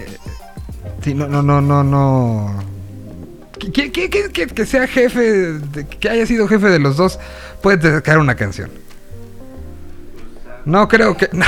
no, 1.06 1.26
no, 1.26 1.42
no, 1.42 1.60
no, 1.60 1.82
no. 1.82 2.64
Que, 3.72 4.66
sea 4.66 4.86
jefe, 4.86 5.54
que 6.00 6.08
haya 6.08 6.26
sido 6.26 6.46
jefe 6.46 6.68
de 6.68 6.78
los 6.78 6.96
dos, 6.96 7.18
puede 7.62 7.90
sacar 7.92 8.18
una 8.18 8.34
canción. 8.36 8.70
No 10.64 10.86
creo 10.88 11.16
que. 11.16 11.28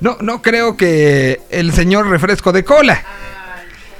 No, 0.00 0.16
no 0.20 0.42
creo 0.42 0.76
que 0.76 1.40
el 1.50 1.72
señor 1.72 2.06
refresco 2.08 2.52
de 2.52 2.62
cola. 2.64 2.94
Ay, 2.94 3.02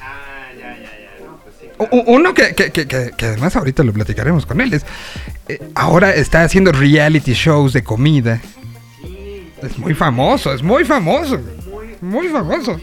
ah, 0.00 0.52
ya, 0.56 0.76
ya, 0.76 0.82
ya. 0.84 1.24
No, 1.26 1.40
pues 1.42 1.56
sí. 1.60 1.66
U- 1.66 1.67
u- 1.67 1.67
Uno 2.06 2.34
que, 2.34 2.54
que- 2.54 2.72
que- 2.72 2.86
que- 2.86 3.26
además 3.26 3.54
ahorita 3.56 3.84
lo 3.84 3.92
platicaremos 3.92 4.46
con 4.46 4.60
él. 4.60 4.72
Es, 4.74 4.84
eh, 5.48 5.60
ahora 5.74 6.14
está 6.14 6.42
haciendo 6.42 6.72
reality 6.72 7.32
shows 7.34 7.72
de 7.72 7.82
comida. 7.84 8.40
Es 9.62 9.78
muy 9.78 9.94
famoso, 9.94 10.52
es 10.52 10.62
muy 10.62 10.84
famoso. 10.84 11.40
muy, 12.00 12.28
famoso. 12.28 12.78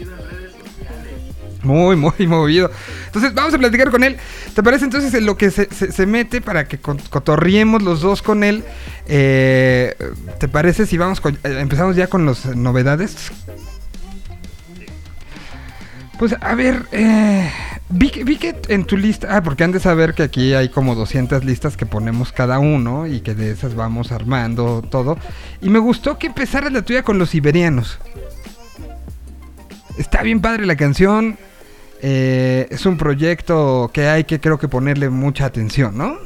Muy, 1.62 1.96
muy 1.96 2.26
movido. 2.28 2.70
Entonces, 3.06 3.34
vamos 3.34 3.52
a 3.54 3.58
platicar 3.58 3.90
con 3.90 4.04
él. 4.04 4.16
¿Te 4.54 4.62
parece 4.62 4.84
entonces 4.84 5.12
en 5.14 5.26
lo 5.26 5.36
que 5.36 5.50
se, 5.50 5.68
se- 5.74 5.90
se 5.90 6.06
mete 6.06 6.40
para 6.40 6.68
que 6.68 6.78
cotorriemos 6.78 7.82
los 7.82 8.00
dos 8.02 8.22
con 8.22 8.44
él? 8.44 8.62
Eh, 9.08 9.94
¿Te 10.38 10.48
parece 10.48 10.86
si 10.86 10.96
vamos 10.96 11.20
con- 11.20 11.34
eh, 11.42 11.58
empezamos 11.60 11.96
ya 11.96 12.06
con 12.06 12.24
las 12.26 12.44
novedades? 12.54 13.16
Pues 16.18 16.34
a 16.40 16.54
ver, 16.54 16.86
eh, 16.92 17.50
vi, 17.90 18.10
vi 18.24 18.36
que 18.36 18.54
en 18.68 18.84
tu 18.84 18.96
lista, 18.96 19.36
ah, 19.36 19.42
porque 19.42 19.64
han 19.64 19.72
de 19.72 19.80
saber 19.80 20.14
que 20.14 20.22
aquí 20.22 20.54
hay 20.54 20.70
como 20.70 20.94
200 20.94 21.44
listas 21.44 21.76
que 21.76 21.84
ponemos 21.84 22.32
cada 22.32 22.58
uno 22.58 23.06
y 23.06 23.20
que 23.20 23.34
de 23.34 23.50
esas 23.50 23.74
vamos 23.74 24.12
armando 24.12 24.82
todo. 24.90 25.18
Y 25.60 25.68
me 25.68 25.78
gustó 25.78 26.18
que 26.18 26.28
empezaras 26.28 26.72
la 26.72 26.82
tuya 26.82 27.02
con 27.02 27.18
los 27.18 27.30
siberianos. 27.30 27.98
Está 29.98 30.22
bien 30.22 30.40
padre 30.40 30.64
la 30.66 30.76
canción. 30.76 31.38
eh, 32.02 32.66
es 32.70 32.84
un 32.86 32.96
proyecto 32.98 33.90
que 33.92 34.08
hay 34.08 34.24
que 34.24 34.38
creo 34.40 34.58
que 34.58 34.68
ponerle 34.68 35.08
mucha 35.10 35.46
atención, 35.46 35.96
¿no? 35.96 36.18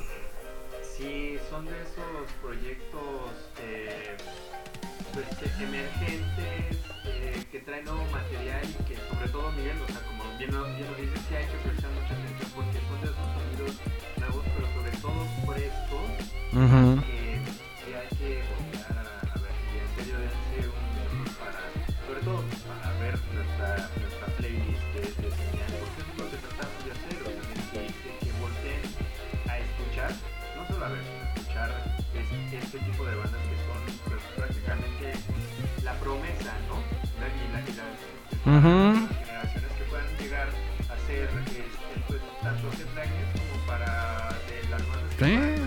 Y 37.68 37.72
las, 37.76 38.56
Ujú. 38.56 38.68
las 38.68 39.18
generaciones 39.18 39.72
que 39.78 39.84
puedan 39.84 40.06
llegar 40.18 40.48
a 40.88 41.06
ser 41.06 41.24
este, 41.24 41.64
pues, 42.08 42.20
los 42.62 42.74
Slackers 42.74 43.40
como 43.40 43.66
para 43.66 44.28
de 44.48 44.68
las 44.70 44.82
bandas 44.88 45.14
que 45.16 45.24
Sí. 45.24 45.59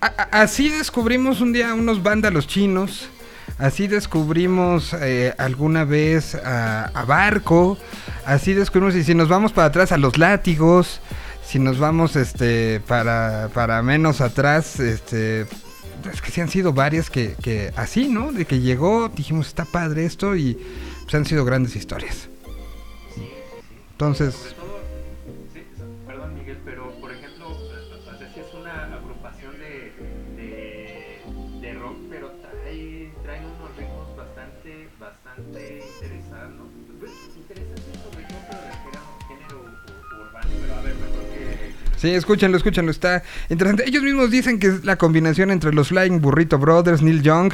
Así 0.00 0.68
descubrimos 0.68 1.40
un 1.40 1.52
día 1.52 1.74
unos 1.74 2.02
vándalos 2.02 2.46
chinos. 2.46 3.08
Así 3.58 3.88
descubrimos 3.88 4.94
eh, 4.94 5.34
alguna 5.38 5.84
vez 5.84 6.34
a, 6.34 7.04
Barco. 7.06 7.78
Así 8.24 8.52
descubrimos, 8.52 8.94
y 8.94 9.02
si 9.02 9.14
nos 9.14 9.28
vamos 9.28 9.52
para 9.52 9.68
atrás, 9.68 9.90
a 9.92 9.98
los 9.98 10.18
látigos. 10.18 11.00
Si 11.44 11.58
nos 11.58 11.78
vamos 11.78 12.14
este 12.14 12.80
para, 12.80 13.48
para 13.54 13.82
menos 13.82 14.20
atrás, 14.20 14.78
este. 14.80 15.46
Es 16.12 16.22
que 16.22 16.30
sí 16.30 16.40
han 16.40 16.48
sido 16.48 16.72
varias 16.72 17.10
que, 17.10 17.34
que 17.42 17.72
así, 17.74 18.08
¿no? 18.08 18.30
De 18.30 18.44
que 18.44 18.60
llegó, 18.60 19.08
dijimos, 19.08 19.48
está 19.48 19.64
padre 19.64 20.04
esto 20.04 20.36
y 20.36 20.56
pues, 21.02 21.14
han 21.14 21.24
sido 21.24 21.44
grandes 21.44 21.74
historias. 21.74 22.28
Entonces, 23.92 24.54
Sí, 42.00 42.10
escúchenlo, 42.10 42.56
escúchenlo, 42.56 42.92
está 42.92 43.24
interesante. 43.48 43.88
Ellos 43.88 44.04
mismos 44.04 44.30
dicen 44.30 44.60
que 44.60 44.68
es 44.68 44.84
la 44.84 44.96
combinación 44.96 45.50
entre 45.50 45.72
los 45.72 45.88
Flying 45.88 46.20
Burrito 46.20 46.56
Brothers, 46.56 47.02
Neil 47.02 47.22
Young, 47.22 47.52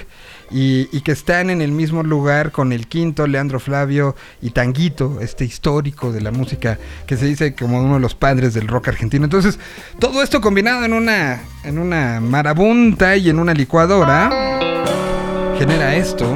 y, 0.50 0.86
y 0.92 1.00
que 1.00 1.12
están 1.12 1.48
en 1.48 1.62
el 1.62 1.72
mismo 1.72 2.02
lugar 2.02 2.52
con 2.52 2.72
el 2.72 2.86
quinto, 2.86 3.26
Leandro 3.26 3.58
Flavio 3.58 4.14
y 4.42 4.50
Tanguito, 4.50 5.18
este 5.22 5.46
histórico 5.46 6.12
de 6.12 6.20
la 6.20 6.30
música 6.30 6.78
que 7.06 7.16
se 7.16 7.24
dice 7.24 7.54
como 7.54 7.80
uno 7.80 7.94
de 7.94 8.00
los 8.00 8.14
padres 8.14 8.52
del 8.52 8.68
rock 8.68 8.88
argentino. 8.88 9.24
Entonces, 9.24 9.58
todo 9.98 10.22
esto 10.22 10.42
combinado 10.42 10.84
en 10.84 10.92
una, 10.92 11.40
en 11.64 11.78
una 11.78 12.20
marabunta 12.20 13.16
y 13.16 13.30
en 13.30 13.38
una 13.38 13.54
licuadora, 13.54 14.28
genera 15.58 15.96
esto. 15.96 16.26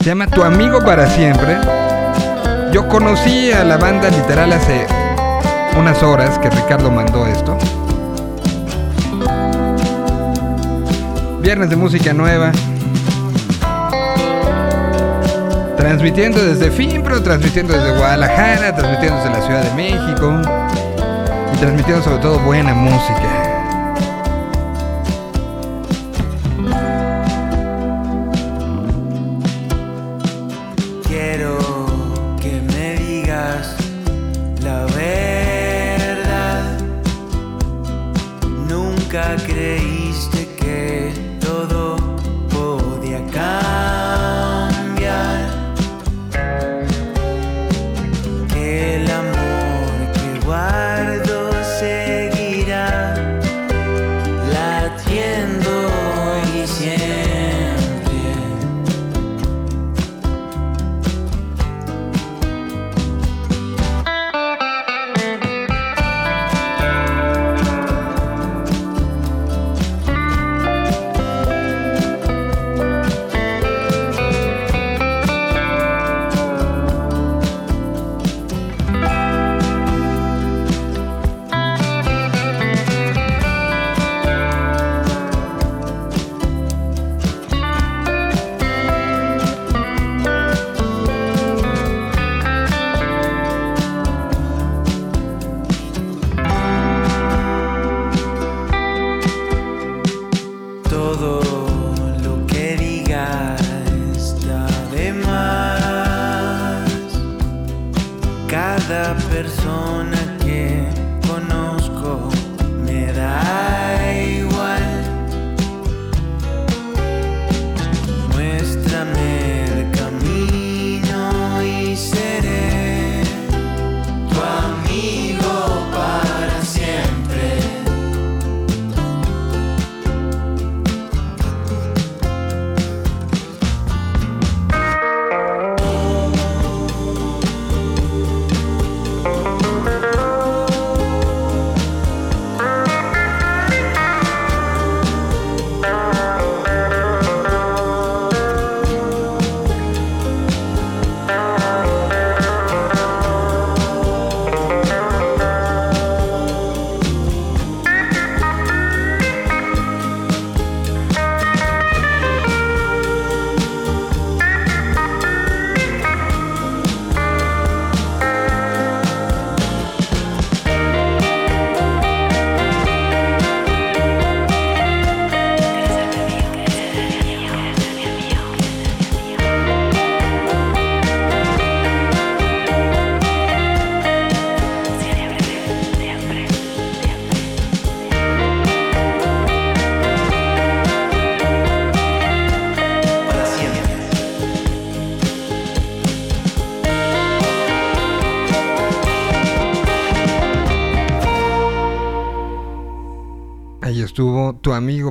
Se 0.00 0.06
llama 0.06 0.26
Tu 0.26 0.42
Amigo 0.42 0.80
para 0.80 1.08
Siempre. 1.08 1.58
Yo 2.72 2.88
conocí 2.88 3.52
a 3.52 3.62
la 3.62 3.76
banda 3.76 4.10
literal 4.10 4.52
hace 4.52 4.97
unas 5.76 6.02
horas 6.02 6.38
que 6.38 6.50
Ricardo 6.50 6.90
mandó 6.90 7.26
esto. 7.26 7.56
Viernes 11.40 11.70
de 11.70 11.76
música 11.76 12.12
nueva. 12.12 12.52
Transmitiendo 15.76 16.44
desde 16.44 16.70
Finpro, 16.70 17.22
transmitiendo 17.22 17.72
desde 17.72 17.96
Guadalajara, 17.96 18.74
transmitiendo 18.74 19.16
desde 19.16 19.30
la 19.30 19.42
Ciudad 19.42 19.62
de 19.62 19.74
México. 19.74 20.40
Y 21.54 21.56
transmitiendo 21.58 22.02
sobre 22.02 22.18
todo 22.18 22.38
buena 22.40 22.74
música. 22.74 23.47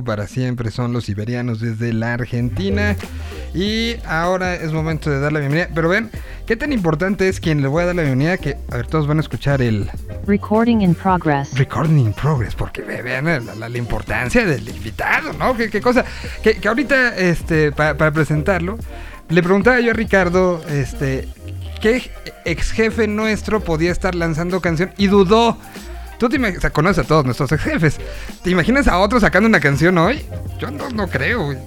Para 0.08 0.26
siempre, 0.26 0.70
son 0.70 0.94
los 0.94 1.04
siberianos 1.04 1.60
desde 1.60 1.92
la 1.92 2.14
Argentina. 2.14 2.96
Y 3.54 3.96
ahora 4.06 4.54
es 4.54 4.72
momento 4.72 5.10
de 5.10 5.20
dar 5.20 5.32
la 5.34 5.40
bienvenida. 5.40 5.68
Pero 5.74 5.90
ven, 5.90 6.10
qué 6.46 6.56
tan 6.56 6.72
importante 6.72 7.28
es 7.28 7.40
quien 7.40 7.60
le 7.60 7.68
voy 7.68 7.82
a 7.82 7.86
dar 7.86 7.94
la 7.94 8.02
bienvenida 8.02 8.38
que, 8.38 8.56
a 8.72 8.76
ver, 8.76 8.86
todos 8.86 9.06
van 9.06 9.18
a 9.18 9.20
escuchar 9.20 9.60
el 9.60 9.90
Recording 10.26 10.80
in 10.80 10.94
progress. 10.94 11.52
recording 11.58 11.98
in 11.98 12.14
progress, 12.14 12.54
porque 12.54 12.80
ve- 12.80 13.02
vean 13.02 13.26
la, 13.26 13.40
la- 13.40 13.68
la 13.68 13.78
importancia 13.78 14.46
del 14.46 14.66
invitado, 14.70 15.34
¿no? 15.34 15.54
Qué, 15.54 15.68
qué 15.68 15.82
cosa. 15.82 16.06
Que, 16.42 16.54
que 16.56 16.68
ahorita, 16.68 17.14
este, 17.18 17.70
pa- 17.70 17.92
para 17.94 18.10
presentarlo, 18.10 18.78
le 19.28 19.42
preguntaba 19.42 19.78
yo 19.80 19.90
a 19.90 19.94
Ricardo, 19.94 20.62
este, 20.70 21.28
¿qué 21.82 22.10
ex 22.46 22.72
jefe 22.72 23.06
nuestro 23.08 23.60
podía 23.60 23.92
estar 23.92 24.14
lanzando 24.14 24.62
canción 24.62 24.90
y 24.96 25.08
dudó? 25.08 25.58
Tú 26.18 26.28
te 26.28 26.36
imaginas, 26.36 26.58
o 26.58 26.60
sea, 26.62 26.70
conoces 26.70 27.04
a 27.04 27.08
todos 27.08 27.24
nuestros 27.24 27.50
ex 27.52 27.62
jefes. 27.62 27.98
¿Te 28.42 28.50
imaginas 28.50 28.88
a 28.88 28.98
otro 28.98 29.20
sacando 29.20 29.48
una 29.48 29.60
canción 29.60 29.96
hoy? 29.98 30.24
Yo 30.58 30.70
no, 30.70 30.90
no 30.90 31.08
creo, 31.08 31.44
güey. 31.46 31.58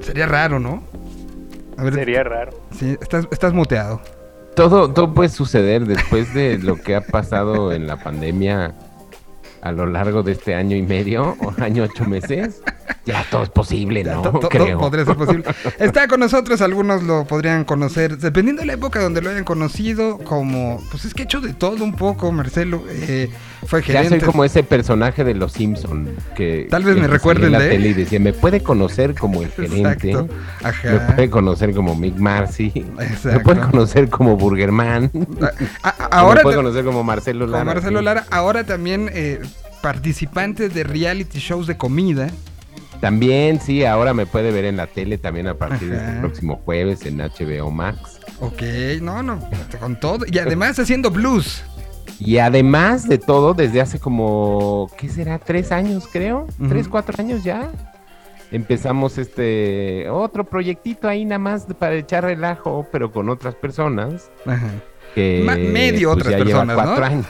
Sería 0.00 0.26
raro, 0.26 0.58
¿no? 0.58 0.82
A 1.76 1.84
ver, 1.84 1.94
Sería 1.94 2.22
raro. 2.24 2.52
sí, 2.78 2.96
estás, 3.00 3.26
estás 3.30 3.52
muteado. 3.52 4.00
Todo, 4.54 4.92
todo 4.92 5.12
puede 5.14 5.28
suceder 5.30 5.84
después 5.86 6.32
de 6.34 6.58
lo 6.58 6.76
que 6.80 6.94
ha 6.94 7.00
pasado 7.00 7.72
en 7.72 7.86
la 7.86 7.96
pandemia 7.96 8.72
a 9.64 9.72
lo 9.72 9.86
largo 9.86 10.22
de 10.22 10.32
este 10.32 10.54
año 10.54 10.76
y 10.76 10.82
medio 10.82 11.36
o 11.40 11.52
año 11.62 11.82
ocho 11.84 12.04
meses. 12.04 12.60
Ya 13.06 13.24
todo 13.30 13.42
es 13.42 13.48
posible, 13.50 14.04
¿no? 14.04 14.22
to- 14.22 14.30
to- 14.32 14.38
to- 14.40 14.48
Creo. 14.48 14.78
podría 14.78 15.04
ser 15.04 15.16
posible. 15.16 15.44
Está 15.78 16.06
con 16.06 16.20
nosotros, 16.20 16.60
algunos 16.60 17.02
lo 17.02 17.26
podrían 17.26 17.64
conocer, 17.64 18.16
dependiendo 18.18 18.60
de 18.60 18.66
la 18.66 18.74
época 18.74 19.00
donde 19.02 19.20
lo 19.22 19.30
hayan 19.30 19.44
conocido, 19.44 20.18
como, 20.18 20.82
pues 20.90 21.04
es 21.06 21.12
que 21.14 21.22
ha 21.22 21.24
hecho 21.24 21.40
de 21.40 21.52
todo 21.54 21.82
un 21.84 21.94
poco, 21.96 22.30
Marcelo. 22.32 22.82
eh, 22.88 23.30
fue 23.66 23.80
Ya 23.80 23.86
gerente. 23.86 24.20
soy 24.20 24.20
como 24.20 24.44
ese 24.44 24.62
personaje 24.62 25.24
de 25.24 25.34
los 25.34 25.52
Simpson 25.52 26.08
que 26.36 26.66
Tal 26.70 26.84
vez 26.84 26.94
que 26.94 27.00
me 27.00 27.06
recuerden 27.08 27.46
en 27.46 27.52
la 27.52 27.60
de 27.60 27.68
tele 27.70 27.88
y 27.88 27.92
decía, 27.94 28.20
me 28.20 28.32
puede 28.32 28.62
conocer 28.62 29.14
como 29.14 29.42
el 29.42 29.50
gerente, 29.50 30.10
Exacto. 30.10 30.28
me 30.62 30.68
Ajá. 30.68 31.14
puede 31.14 31.30
conocer 31.30 31.74
como 31.74 31.94
Mick 31.96 32.16
Marcy, 32.16 32.72
me 32.96 33.04
Exacto. 33.04 33.42
puede 33.42 33.60
conocer 33.60 34.08
como 34.08 34.36
Burgerman, 34.36 35.10
A- 35.82 35.88
a- 35.88 36.04
ahora 36.18 36.36
me 36.36 36.42
puede 36.42 36.56
conocer 36.56 36.84
como 36.84 37.02
Marcelo 37.04 37.46
Lara. 37.46 37.64
Marcelo. 37.64 38.00
Lara, 38.02 38.24
ahora 38.30 38.64
también 38.64 39.10
eh, 39.12 39.40
participantes 39.82 40.72
de 40.74 40.84
reality 40.84 41.38
shows 41.38 41.66
de 41.66 41.76
comida. 41.76 42.28
También, 43.00 43.60
sí, 43.60 43.84
ahora 43.84 44.14
me 44.14 44.24
puede 44.24 44.50
ver 44.50 44.64
en 44.64 44.76
la 44.78 44.86
tele 44.86 45.18
también 45.18 45.46
a 45.46 45.54
partir 45.54 45.92
Ajá. 45.94 46.10
del 46.12 46.20
próximo 46.20 46.60
jueves 46.64 47.04
en 47.04 47.18
HBO 47.18 47.70
Max. 47.70 48.18
Ok, 48.40 48.62
no, 49.02 49.22
no, 49.22 49.40
con 49.78 49.98
todo. 50.00 50.24
Y 50.30 50.38
además 50.38 50.78
haciendo 50.78 51.10
blues. 51.10 51.62
Y 52.24 52.38
además 52.38 53.06
de 53.08 53.18
todo, 53.18 53.54
desde 53.54 53.80
hace 53.80 53.98
como, 54.00 54.90
¿qué 54.96 55.08
será? 55.08 55.38
Tres 55.38 55.72
años, 55.72 56.08
creo. 56.10 56.46
Tres, 56.68 56.88
cuatro 56.88 57.14
años 57.18 57.44
ya. 57.44 57.70
Empezamos 58.50 59.18
este 59.18 60.08
otro 60.08 60.44
proyectito 60.44 61.08
ahí 61.08 61.24
nada 61.24 61.38
más 61.38 61.66
para 61.78 61.94
echar 61.96 62.24
relajo, 62.24 62.86
pero 62.92 63.10
con 63.10 63.28
otras 63.28 63.54
personas. 63.54 64.30
Ajá. 64.46 64.68
Que, 65.14 65.42
Ma- 65.44 65.56
medio 65.56 66.12
pues, 66.12 66.22
otras 66.26 66.38
ya 66.38 66.44
lleva 66.44 66.60
personas, 66.64 66.76
¿no? 66.76 66.82
cuatro 66.84 67.04
años. 67.04 67.26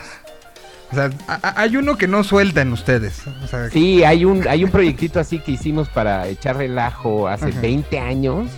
O 0.92 0.94
sea, 0.94 1.10
hay 1.56 1.76
uno 1.76 1.96
que 1.96 2.06
no 2.06 2.22
sueltan 2.22 2.72
ustedes. 2.72 3.22
O 3.42 3.46
sea, 3.48 3.68
Sí, 3.70 4.04
hay 4.04 4.24
un, 4.24 4.46
hay 4.46 4.62
un 4.64 4.70
proyectito 4.70 5.18
así 5.18 5.38
que 5.40 5.52
hicimos 5.52 5.88
para 5.88 6.28
echar 6.28 6.56
relajo 6.56 7.26
hace 7.26 7.48
Ajá. 7.48 7.60
20 7.60 7.98
años. 7.98 8.50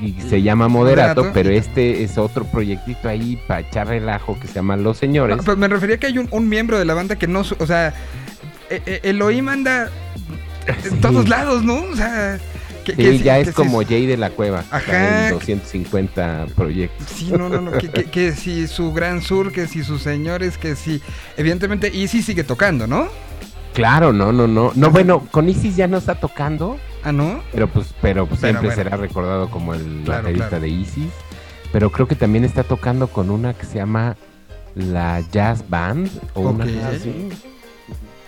Y 0.00 0.14
se 0.28 0.40
llama 0.42 0.68
Moderato, 0.68 1.20
Moderato. 1.22 1.34
pero 1.34 1.50
este 1.50 2.02
es 2.02 2.16
otro 2.16 2.44
proyectito 2.44 3.08
ahí 3.08 3.38
para 3.46 3.60
echar 3.60 3.86
relajo 3.88 4.38
que 4.40 4.46
se 4.48 4.54
llama 4.54 4.76
Los 4.76 4.96
Señores. 4.98 5.36
No, 5.36 5.42
pero 5.42 5.56
me 5.56 5.68
refería 5.68 5.98
que 5.98 6.06
hay 6.06 6.18
un, 6.18 6.28
un 6.30 6.48
miembro 6.48 6.78
de 6.78 6.84
la 6.84 6.94
banda 6.94 7.16
que 7.16 7.26
no, 7.26 7.40
o 7.40 7.66
sea, 7.66 7.88
eh, 8.70 8.80
eh, 8.86 9.00
Elohim 9.04 9.48
anda 9.48 9.90
en 10.66 10.90
Sí. 10.90 10.96
todos 11.00 11.28
lados, 11.28 11.62
¿no? 11.64 11.82
O 11.82 11.96
sea, 11.96 12.38
que, 12.84 12.92
Sí, 12.92 12.96
que 13.02 13.18
ya 13.18 13.38
es 13.38 13.52
como 13.52 13.82
Jay 13.84 14.06
de 14.06 14.16
la 14.16 14.30
Cueva. 14.30 14.64
Ajá. 14.70 15.28
en 15.28 15.34
250 15.34 16.46
proyectos. 16.56 17.06
Sí, 17.14 17.30
no, 17.30 17.48
no, 17.50 17.60
no, 17.60 17.72
que, 17.72 17.88
que- 17.90 18.04
que 18.04 18.32
si 18.32 18.66
su 18.68 18.92
Gran 18.94 19.20
Sur, 19.20 19.52
que 19.52 19.66
si 19.66 19.82
sus 19.84 20.02
señores, 20.02 20.56
que 20.56 20.76
si, 20.76 21.02
evidentemente, 21.36 21.88
Easy 21.94 22.22
sigue 22.22 22.42
tocando, 22.44 22.86
¿no? 22.86 23.08
Claro, 23.74 24.12
no, 24.12 24.32
no, 24.32 24.46
no. 24.46 24.72
No, 24.74 24.90
bueno, 24.90 25.26
con 25.30 25.48
Isis 25.48 25.76
ya 25.76 25.86
no 25.86 25.98
está 25.98 26.16
tocando, 26.16 26.76
Ah, 27.04 27.12
¿no? 27.12 27.40
pero 27.52 27.68
pues, 27.68 27.94
pero 28.02 28.26
pues 28.26 28.40
Pero 28.40 28.58
siempre 28.60 28.68
bueno. 28.76 28.82
será 28.90 28.96
recordado 28.96 29.48
como 29.50 29.74
el 29.74 30.02
Claro, 30.04 30.22
baterista 30.24 30.48
claro. 30.50 30.62
de 30.62 30.68
Isis. 30.68 31.10
Pero 31.72 31.90
creo 31.90 32.08
que 32.08 32.16
también 32.16 32.44
está 32.44 32.64
tocando 32.64 33.06
con 33.08 33.30
una 33.30 33.54
que 33.54 33.64
se 33.64 33.76
llama 33.76 34.16
la 34.74 35.22
Jazz 35.32 35.64
Band 35.68 36.10
o 36.34 36.40
una 36.50 36.64
Ok. 36.64 36.70
cosa 36.74 36.88
así. 36.90 37.28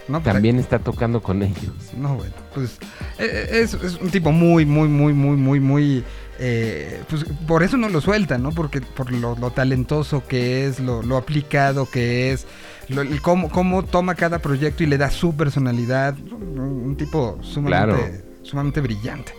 No, 0.09 0.21
pues, 0.21 0.33
También 0.35 0.59
está 0.59 0.79
tocando 0.79 1.23
con 1.23 1.43
ellos. 1.43 1.73
No, 1.97 2.17
bueno, 2.17 2.35
pues 2.55 2.79
eh, 3.19 3.49
eh, 3.51 3.61
es, 3.63 3.75
es 3.75 3.97
un 4.01 4.11
tipo 4.11 4.31
muy, 4.33 4.65
muy, 4.67 4.89
muy, 4.89 5.13
muy, 5.13 5.37
muy, 5.37 5.61
muy... 5.61 6.05
eh, 6.39 7.01
pues 7.09 7.25
por 7.47 7.63
eso 7.63 7.77
no 7.77 7.89
lo 7.89 8.01
sueltan, 8.01 8.43
¿no? 8.43 8.51
Porque 8.51 8.81
por 8.81 9.13
lo, 9.13 9.37
lo 9.37 9.51
talentoso 9.51 10.25
que 10.27 10.67
es, 10.67 10.81
lo, 10.81 11.03
lo 11.03 11.17
aplicado 11.17 11.89
que 11.89 12.33
es, 12.33 12.47
lo- 12.89 13.03
el 13.03 13.21
cómo, 13.23 13.49
cómo 13.51 13.83
toma 13.85 14.15
cada 14.15 14.39
proyecto 14.41 14.83
y 14.83 14.87
le 14.87 14.99
da 14.99 15.11
su 15.11 15.35
personalidad. 15.37 16.15
Un, 16.19 16.97
tipo 16.97 17.39
sumamente, 17.43 17.95
Claro. 17.97 17.99
sumamente 18.43 18.81
brillante. 18.81 19.33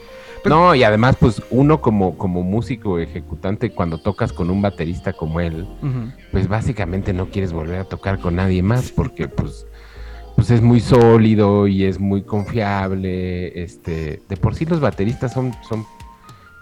Pues- 0.43 0.49
No, 0.53 0.75
y 0.75 0.83
además, 0.83 1.15
pues 1.19 1.41
uno 1.51 1.79
como, 1.79 2.17
como 2.17 2.43
músico 2.43 2.99
ejecutante, 2.99 3.71
cuando 3.71 3.97
tocas 3.99 4.33
con 4.33 4.49
un 4.49 4.61
baterista 4.61 5.13
como 5.13 5.39
él, 5.39 5.67
pues 6.31 6.47
básicamente 6.47 7.13
no 7.13 7.29
quieres 7.29 7.53
volver 7.53 7.79
a 7.79 7.83
tocar 7.85 8.19
con 8.19 8.35
nadie 8.35 8.61
más 8.63 8.91
porque 8.91 9.27
pues 9.27 9.65
pues 10.35 10.49
es 10.49 10.61
muy 10.63 10.79
sólido 10.79 11.67
y 11.67 11.83
es 11.85 11.99
muy 11.99 12.23
confiable 12.23 13.61
este 13.63 14.19
de 14.27 14.35
por 14.35 14.55
sí 14.55 14.65
los 14.65 14.79
bateristas 14.79 15.31
son 15.31 15.53
son 15.69 15.85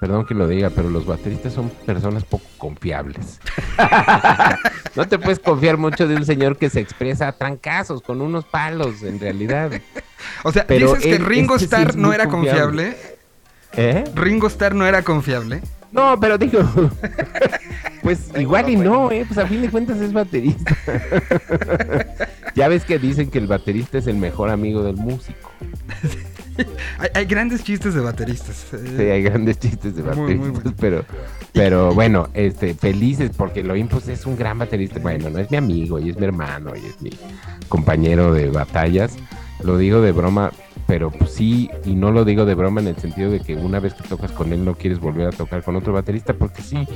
perdón 0.01 0.25
que 0.25 0.33
lo 0.33 0.45
diga 0.45 0.69
pero 0.71 0.89
los 0.89 1.05
bateristas 1.05 1.53
son 1.53 1.69
personas 1.85 2.25
poco 2.25 2.43
confiables 2.57 3.39
no 4.95 5.07
te 5.07 5.19
puedes 5.19 5.39
confiar 5.39 5.77
mucho 5.77 6.07
de 6.07 6.15
un 6.15 6.25
señor 6.25 6.57
que 6.57 6.69
se 6.69 6.79
expresa 6.79 7.27
a 7.27 7.31
trancazos 7.33 8.01
con 8.01 8.21
unos 8.21 8.45
palos 8.45 9.03
en 9.03 9.19
realidad 9.19 9.71
O 10.43 10.51
sea, 10.51 10.65
Pero 10.67 10.93
dices 10.95 11.17
que 11.17 11.23
Ringo 11.23 11.55
este 11.55 11.65
Starr 11.65 11.95
no 11.95 12.13
era 12.13 12.27
confiable. 12.27 12.93
confiable. 12.93 13.17
¿Eh? 13.73 14.03
Ringo 14.15 14.47
Starr 14.47 14.75
no 14.75 14.85
era 14.85 15.01
confiable. 15.01 15.61
No, 15.91 16.17
pero 16.19 16.37
digo, 16.37 16.61
pues 18.01 18.29
igual 18.37 18.69
y 18.69 18.77
no, 18.77 19.11
¿eh? 19.11 19.25
Pues 19.27 19.37
a 19.37 19.45
fin 19.45 19.61
de 19.61 19.69
cuentas 19.69 19.99
es 19.99 20.13
baterista. 20.13 20.75
ya 22.55 22.67
ves 22.69 22.85
que 22.85 22.97
dicen 22.97 23.29
que 23.29 23.39
el 23.39 23.47
baterista 23.47 23.97
es 23.97 24.07
el 24.07 24.15
mejor 24.15 24.49
amigo 24.49 24.83
del 24.83 24.95
músico. 24.95 25.51
Hay, 26.99 27.09
hay 27.13 27.25
grandes 27.25 27.63
chistes 27.63 27.93
de 27.93 28.01
bateristas. 28.01 28.67
eh, 28.73 28.93
Sí, 28.97 29.03
hay 29.03 29.23
grandes 29.23 29.59
chistes 29.59 29.95
de 29.95 30.03
Muy, 30.03 30.35
muy 30.35 30.49
bateristas, 30.49 30.63
bueno. 30.63 30.77
pero, 30.79 31.05
pero 31.53 31.93
bueno, 31.93 32.29
este, 32.33 32.73
felices 32.73 33.31
porque 33.35 33.61
Elohim 33.61 33.87
pues 33.87 34.07
es 34.07 34.25
un 34.25 34.35
gran 34.37 34.59
baterista. 34.59 34.99
Bueno, 34.99 35.29
no 35.29 35.39
es 35.39 35.49
mi 35.49 35.57
amigo, 35.57 35.99
y 35.99 36.09
es 36.09 36.17
mi 36.17 36.25
hermano, 36.25 36.73
y 36.75 36.85
es 36.85 37.01
mi 37.01 37.11
compañero 37.69 38.33
de 38.33 38.49
batallas. 38.49 39.15
Lo 39.63 39.77
digo 39.77 40.01
de 40.01 40.11
broma, 40.11 40.51
pero 40.87 41.11
pues 41.11 41.31
sí, 41.31 41.69
y 41.85 41.93
no 41.95 42.11
lo 42.11 42.25
digo 42.25 42.45
de 42.45 42.55
broma 42.55 42.81
en 42.81 42.87
el 42.87 42.97
sentido 42.97 43.29
de 43.29 43.39
que 43.39 43.55
una 43.55 43.79
vez 43.79 43.93
que 43.93 44.07
tocas 44.07 44.31
con 44.31 44.51
él 44.53 44.65
no 44.65 44.73
quieres 44.75 44.99
volver 44.99 45.27
a 45.27 45.31
tocar 45.31 45.63
con 45.63 45.75
otro 45.75 45.93
baterista, 45.93 46.33
porque 46.33 46.63
sí, 46.63 46.87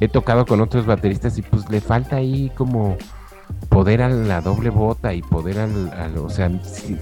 he 0.00 0.08
tocado 0.08 0.46
con 0.46 0.60
otros 0.62 0.86
bateristas 0.86 1.36
y 1.38 1.42
pues 1.42 1.68
le 1.68 1.80
falta 1.82 2.16
ahí 2.16 2.50
como 2.56 2.96
poder 3.68 4.00
a 4.02 4.08
la 4.08 4.40
doble 4.40 4.70
bota 4.70 5.12
y 5.12 5.20
poder 5.20 5.58
al, 5.58 5.92
al- 5.92 6.16
o 6.18 6.30
sea, 6.30 6.50
si- 6.64 6.96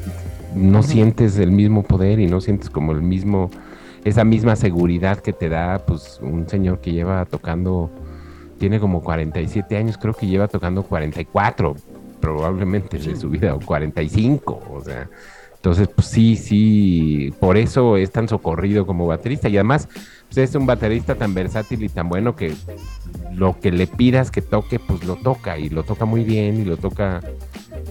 no 0.54 0.82
sientes 0.82 1.38
el 1.38 1.50
mismo 1.50 1.82
poder 1.82 2.20
y 2.20 2.26
no 2.26 2.40
sientes 2.40 2.70
como 2.70 2.92
el 2.92 3.02
mismo, 3.02 3.50
esa 4.04 4.24
misma 4.24 4.56
seguridad 4.56 5.18
que 5.18 5.32
te 5.32 5.48
da 5.48 5.84
pues 5.86 6.18
un 6.22 6.48
señor 6.48 6.80
que 6.80 6.92
lleva 6.92 7.24
tocando, 7.24 7.90
tiene 8.58 8.80
como 8.80 9.02
47 9.02 9.76
años, 9.76 9.98
creo 9.98 10.14
que 10.14 10.26
lleva 10.26 10.48
tocando 10.48 10.82
44 10.82 11.74
probablemente 12.20 12.98
de 12.98 13.16
su 13.16 13.30
vida 13.30 13.54
o 13.54 13.60
45, 13.60 14.62
o 14.72 14.80
sea, 14.84 15.08
entonces 15.62 15.86
pues 15.86 16.08
sí, 16.08 16.34
sí, 16.34 17.32
por 17.38 17.56
eso 17.56 17.96
es 17.96 18.10
tan 18.10 18.28
socorrido 18.28 18.84
como 18.84 19.06
baterista. 19.06 19.48
Y 19.48 19.56
además 19.56 19.88
pues, 20.26 20.38
es 20.38 20.56
un 20.56 20.66
baterista 20.66 21.14
tan 21.14 21.34
versátil 21.34 21.84
y 21.84 21.88
tan 21.88 22.08
bueno 22.08 22.34
que 22.34 22.52
lo 23.32 23.60
que 23.60 23.70
le 23.70 23.86
pidas 23.86 24.32
que 24.32 24.42
toque, 24.42 24.80
pues 24.80 25.04
lo 25.04 25.14
toca 25.14 25.58
y 25.58 25.68
lo 25.68 25.84
toca 25.84 26.04
muy 26.04 26.24
bien 26.24 26.60
y 26.60 26.64
lo 26.64 26.76
toca 26.76 27.20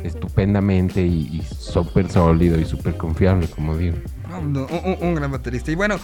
estupendamente 0.04 1.02
y, 1.02 1.42
y 1.42 1.44
súper 1.56 2.10
sólido 2.10 2.60
y 2.60 2.66
súper 2.66 2.98
confiable, 2.98 3.48
como 3.48 3.78
digo. 3.78 3.98
No, 4.30 4.40
un, 4.40 4.58
un- 4.58 4.98
un 5.02 5.16
gran 5.16 5.30
baterista. 5.30 5.72
Y 5.72 5.76
bueno, 5.76 6.00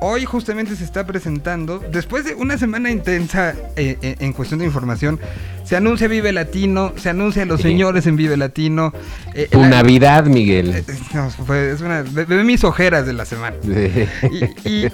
hoy 0.00 0.24
justamente 0.24 0.74
se 0.76 0.84
está 0.84 1.06
presentando, 1.06 1.78
después 1.92 2.24
de 2.24 2.34
una 2.34 2.56
semana 2.56 2.90
intensa 2.90 3.50
eh, 3.76 3.98
eh, 4.00 4.16
en 4.20 4.32
cuestión 4.32 4.60
de 4.60 4.64
información, 4.66 5.20
se 5.62 5.76
anuncia 5.76 6.08
Vive 6.08 6.32
Latino, 6.32 6.94
se 6.96 7.10
anuncia 7.10 7.42
a 7.42 7.44
los 7.44 7.60
Sí. 7.60 7.68
señores 7.68 8.06
en 8.06 8.16
Vive 8.16 8.38
Latino. 8.38 8.94
eh, 9.34 9.48
Tu 9.50 9.60
la- 9.60 9.68
Navidad, 9.68 10.24
Miguel. 10.24 10.74
no, 11.12 11.28
fue- 11.30 11.72
es 11.72 11.82
una, 11.82 12.00
ve 12.02 12.44
mis 12.44 12.64
ojeras 12.64 13.04
de 13.06 13.12
la 13.12 13.26
semana. 13.26 13.56
Y, 13.62 14.68
y- 14.70 14.86
y- 14.86 14.90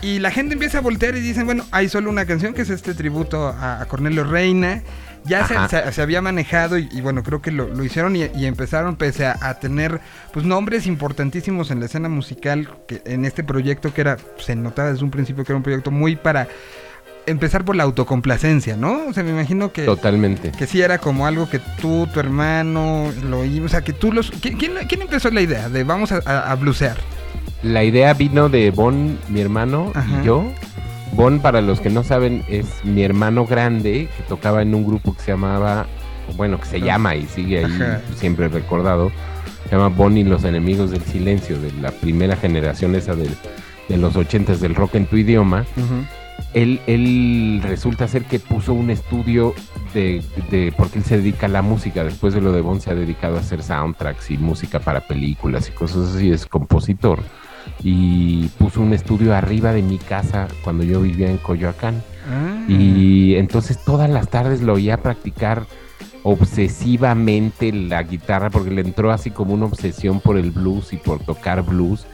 y 0.00 0.18
la 0.20 0.30
gente 0.30 0.54
empieza 0.54 0.78
a 0.78 0.80
voltear 0.80 1.14
y 1.16 1.20
dicen, 1.20 1.44
bueno, 1.44 1.64
hay 1.72 1.90
solo 1.90 2.08
una 2.08 2.24
canción 2.24 2.54
que 2.54 2.62
es 2.62 2.70
este 2.70 2.94
tributo 2.94 3.48
a, 3.48 3.82
a 3.82 3.84
Cornelio 3.86 4.24
Reina. 4.24 4.82
Ya 5.26 5.46
se, 5.46 5.56
Ajá. 5.56 5.68
se- 5.68 5.92
se 5.92 6.02
había 6.02 6.20
manejado 6.20 6.76
y, 6.78 6.88
y 6.92 7.00
bueno, 7.00 7.22
creo 7.22 7.40
que 7.40 7.50
lo, 7.50 7.66
lo 7.68 7.82
hicieron 7.84 8.14
y, 8.16 8.24
y 8.36 8.46
empezaron 8.46 8.96
pese 8.96 9.26
a, 9.26 9.36
a 9.40 9.54
tener 9.54 10.00
pues 10.32 10.44
nombres 10.44 10.86
importantísimos 10.86 11.70
en 11.70 11.80
la 11.80 11.86
escena 11.86 12.08
musical 12.08 12.68
que 12.86 13.00
en 13.06 13.24
este 13.24 13.42
proyecto 13.42 13.94
que 13.94 14.02
era, 14.02 14.16
se 14.38 14.54
notaba 14.54 14.90
desde 14.92 15.04
un 15.04 15.10
principio 15.10 15.44
que 15.44 15.52
era 15.52 15.56
un 15.56 15.62
proyecto 15.62 15.90
muy 15.90 16.16
para 16.16 16.46
empezar 17.26 17.64
por 17.64 17.74
la 17.74 17.84
autocomplacencia, 17.84 18.76
¿no? 18.76 19.06
O 19.06 19.12
sea, 19.14 19.22
me 19.22 19.30
imagino 19.30 19.72
que... 19.72 19.84
Totalmente. 19.84 20.52
Que 20.52 20.66
sí 20.66 20.82
era 20.82 20.98
como 20.98 21.26
algo 21.26 21.48
que 21.48 21.58
tú, 21.80 22.06
tu 22.12 22.20
hermano, 22.20 23.10
lo 23.22 23.40
o 23.40 23.68
sea, 23.68 23.80
que 23.80 23.94
tú 23.94 24.12
los... 24.12 24.30
¿Quién, 24.30 24.58
quién, 24.58 24.72
quién 24.86 25.00
empezó 25.00 25.30
la 25.30 25.40
idea 25.40 25.70
de 25.70 25.84
vamos 25.84 26.12
a, 26.12 26.20
a, 26.26 26.50
a 26.50 26.54
blusear? 26.56 26.98
La 27.62 27.82
idea 27.82 28.12
vino 28.12 28.50
de 28.50 28.70
Bon, 28.70 29.18
mi 29.30 29.40
hermano, 29.40 29.90
Ajá. 29.94 30.20
y 30.20 30.26
yo, 30.26 30.52
Bon, 31.14 31.38
para 31.40 31.60
los 31.60 31.80
que 31.80 31.90
no 31.90 32.02
saben, 32.02 32.42
es 32.48 32.66
mi 32.84 33.02
hermano 33.02 33.46
grande 33.46 34.08
que 34.16 34.22
tocaba 34.24 34.62
en 34.62 34.74
un 34.74 34.84
grupo 34.84 35.14
que 35.14 35.22
se 35.22 35.30
llamaba, 35.32 35.86
bueno, 36.36 36.58
que 36.58 36.66
se 36.66 36.80
llama 36.80 37.14
y 37.14 37.26
sigue 37.26 37.58
ahí 37.64 37.72
Ajá. 37.72 38.00
siempre 38.16 38.48
recordado. 38.48 39.12
Se 39.68 39.76
llama 39.76 39.88
Bon 39.88 40.16
y 40.16 40.24
los 40.24 40.44
enemigos 40.44 40.90
del 40.90 41.02
silencio, 41.02 41.58
de 41.60 41.70
la 41.80 41.92
primera 41.92 42.36
generación 42.36 42.94
esa 42.96 43.14
del- 43.14 43.36
de 43.88 43.96
los 43.96 44.16
ochentas 44.16 44.60
del 44.60 44.74
rock 44.74 44.96
en 44.96 45.06
tu 45.06 45.16
idioma. 45.16 45.64
Él, 46.52 46.80
él 46.86 47.60
resulta 47.62 48.08
ser 48.08 48.24
que 48.24 48.38
puso 48.40 48.72
un 48.74 48.90
estudio 48.90 49.54
de, 49.92 50.22
de- 50.50 50.72
porque 50.76 50.98
él 50.98 51.04
se 51.04 51.18
dedica 51.18 51.46
a 51.46 51.48
la 51.48 51.62
música. 51.62 52.02
Después 52.02 52.34
de 52.34 52.40
lo 52.40 52.50
de 52.52 52.60
Bon 52.60 52.80
se 52.80 52.90
ha 52.90 52.94
dedicado 52.94 53.36
a 53.36 53.40
hacer 53.40 53.62
soundtracks 53.62 54.30
y 54.32 54.38
música 54.38 54.80
para 54.80 55.00
películas 55.06 55.68
y 55.68 55.72
cosas 55.72 56.14
así. 56.16 56.30
Es 56.32 56.46
compositor. 56.46 57.20
Y 57.82 58.48
puso 58.58 58.80
un 58.80 58.92
estudio 58.92 59.34
arriba 59.34 59.72
de 59.72 59.82
mi 59.82 59.98
casa 59.98 60.48
cuando 60.62 60.84
yo 60.84 61.00
vivía 61.00 61.30
en 61.30 61.38
Coyoacán. 61.38 62.02
Ah. 62.30 62.64
Y 62.68 63.34
entonces 63.34 63.78
todas 63.84 64.08
las 64.08 64.28
tardes 64.28 64.62
lo 64.62 64.74
oía 64.74 64.96
practicar 64.96 65.66
obsesivamente 66.24 67.70
la 67.72 68.02
guitarra 68.02 68.48
porque 68.48 68.70
le 68.70 68.80
entró 68.80 69.12
así 69.12 69.30
como 69.30 69.52
una 69.52 69.66
obsesión 69.66 70.20
por 70.20 70.38
el 70.38 70.50
blues 70.50 70.92
y 70.94 70.96
por 70.96 71.22
tocar 71.22 71.62
blues, 71.62 72.06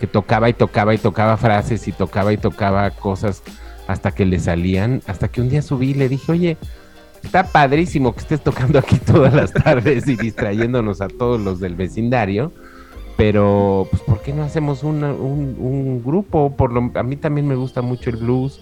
que 0.00 0.06
tocaba 0.06 0.48
y 0.48 0.54
tocaba 0.54 0.94
y 0.94 0.98
tocaba 0.98 1.36
frases 1.36 1.86
y 1.86 1.92
tocaba 1.92 2.32
y 2.32 2.38
tocaba 2.38 2.90
cosas 2.90 3.42
hasta 3.86 4.12
que 4.12 4.24
le 4.24 4.38
salían, 4.38 5.02
hasta 5.06 5.28
que 5.28 5.42
un 5.42 5.50
día 5.50 5.60
subí 5.60 5.90
y 5.90 5.94
le 5.94 6.08
dije, 6.08 6.32
oye, 6.32 6.56
está 7.22 7.44
padrísimo 7.44 8.14
que 8.14 8.20
estés 8.20 8.42
tocando 8.42 8.78
aquí 8.78 8.96
todas 8.96 9.34
las 9.34 9.52
tardes 9.52 10.08
y 10.08 10.16
distrayéndonos 10.16 11.02
a 11.02 11.08
todos 11.08 11.38
los 11.38 11.60
del 11.60 11.74
vecindario. 11.74 12.52
Pero, 13.20 13.86
pues, 13.90 14.00
¿por 14.00 14.22
qué 14.22 14.32
no 14.32 14.42
hacemos 14.44 14.82
una- 14.82 15.12
un, 15.12 15.54
un 15.58 16.02
grupo? 16.02 16.56
Por 16.56 16.72
lo, 16.72 16.90
a 16.98 17.02
mí 17.02 17.16
también 17.16 17.46
me 17.46 17.54
gusta 17.54 17.82
mucho 17.82 18.08
el 18.08 18.16
blues 18.16 18.60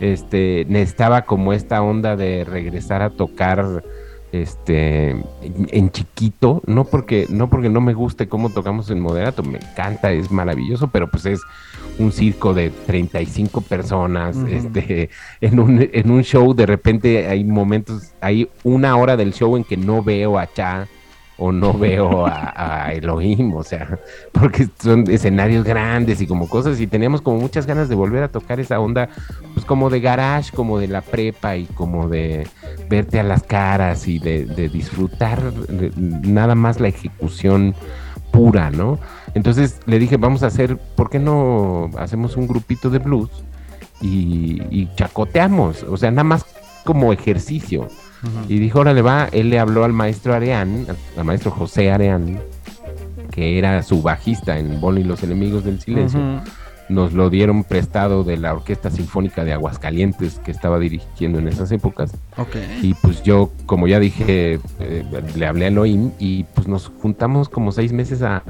este 0.00 0.64
necesitaba 0.70 1.26
como 1.26 1.52
esta 1.52 1.82
onda 1.82 2.16
de 2.16 2.44
regresar 2.44 3.02
a 3.02 3.10
tocar 3.10 3.84
este 4.32 5.10
en, 5.10 5.26
en 5.70 5.90
chiquito 5.90 6.62
no 6.66 6.84
porque 6.84 7.26
no 7.28 7.50
porque 7.50 7.68
no 7.68 7.82
me 7.82 7.92
guste 7.92 8.26
cómo 8.26 8.48
tocamos 8.48 8.88
en 8.88 8.98
moderato 9.00 9.42
me 9.42 9.58
encanta 9.58 10.10
es 10.12 10.30
maravilloso 10.30 10.88
pero 10.88 11.10
pues 11.10 11.26
es 11.26 11.40
un 11.98 12.12
circo 12.12 12.54
de 12.54 12.70
35 12.70 13.60
personas 13.60 14.36
Ujú. 14.36 14.46
este 14.46 15.10
en 15.42 15.60
un 15.60 15.86
en 15.92 16.10
un 16.10 16.22
show 16.24 16.54
de 16.54 16.64
repente 16.64 17.26
hay 17.28 17.44
momentos 17.44 18.14
hay 18.22 18.48
una 18.64 18.96
hora 18.96 19.18
del 19.18 19.34
show 19.34 19.54
en 19.58 19.64
que 19.64 19.76
no 19.76 20.02
veo 20.02 20.38
a 20.38 20.46
Cha 20.50 20.88
o 21.40 21.50
no 21.50 21.72
veo 21.78 22.26
a, 22.26 22.92
Elohim, 22.92 23.54
o 23.54 23.64
sea, 23.64 23.98
porque 24.32 24.68
son 24.80 25.10
escenarios 25.10 25.64
grandes 25.64 26.20
y 26.20 26.26
como 26.26 26.48
cosas, 26.48 26.80
y 26.80 26.86
teníamos 26.86 27.22
como 27.22 27.40
muchas 27.40 27.66
ganas 27.66 27.88
de 27.88 27.94
volver 27.94 28.22
a 28.22 28.28
tocar 28.28 28.60
esa 28.60 28.78
onda, 28.78 29.08
pues 29.54 29.64
como 29.64 29.90
de 29.90 30.00
garage, 30.00 30.52
como 30.52 30.78
de 30.78 30.88
la 30.88 31.00
prepa 31.00 31.56
y 31.56 31.64
como 31.66 32.08
de 32.08 32.46
verte 32.88 33.18
a 33.18 33.24
las 33.24 33.42
caras 33.42 34.06
y 34.06 34.18
de, 34.18 34.44
disfrutar 34.70 35.40
nada 35.96 36.54
más 36.54 36.80
la 36.80 36.88
ejecución 36.88 37.74
pura, 38.30 38.70
¿no? 38.70 38.98
Entonces 39.34 39.80
le 39.86 39.98
dije, 39.98 40.16
vamos 40.16 40.42
a 40.42 40.48
hacer, 40.48 40.76
¿por 40.76 41.10
qué 41.10 41.18
no 41.18 41.90
hacemos 41.98 42.36
un 42.36 42.46
grupito 42.46 42.90
de 42.90 42.98
blues 42.98 43.30
y 44.02 44.88
chacoteamos? 44.94 45.82
O 45.84 45.96
sea, 45.96 46.10
nada 46.10 46.24
más 46.24 46.44
como 46.84 47.12
ejercicio. 47.12 47.88
Y 48.48 48.58
dijo, 48.58 48.80
órale 48.80 49.02
va, 49.02 49.28
él 49.32 49.50
le 49.50 49.58
habló 49.58 49.84
al 49.84 49.92
maestro 49.92 50.34
Areán, 50.34 50.86
al, 50.88 50.96
al 51.16 51.24
maestro 51.24 51.50
José 51.50 51.90
Areán, 51.90 52.40
que 53.30 53.58
era 53.58 53.82
su 53.82 54.02
bajista 54.02 54.58
en 54.58 54.80
Bon 54.80 54.98
y 54.98 55.04
los 55.04 55.22
enemigos 55.22 55.64
del 55.64 55.80
silencio. 55.80 56.20
Nos 56.88 57.12
lo 57.12 57.30
dieron 57.30 57.62
prestado 57.62 58.24
de 58.24 58.36
la 58.36 58.52
Orquesta 58.52 58.90
Sinfónica 58.90 59.44
de 59.44 59.52
Aguascalientes 59.52 60.40
que 60.44 60.50
estaba 60.50 60.78
dirigiendo 60.80 61.38
en 61.38 61.46
esas 61.46 61.70
épocas. 61.70 62.12
Y 62.82 62.94
pues 62.94 63.22
yo, 63.22 63.52
como 63.66 63.86
ya 63.86 64.00
dije, 64.00 64.58
eh, 64.80 65.04
le 65.36 65.46
hablé 65.46 65.66
a 65.66 65.68
Elohim 65.68 66.10
y 66.18 66.44
pues 66.54 66.66
nos 66.66 66.88
juntamos 67.00 67.48
como 67.48 67.70
seis 67.70 67.92
meses 67.92 68.22
a, 68.22 68.42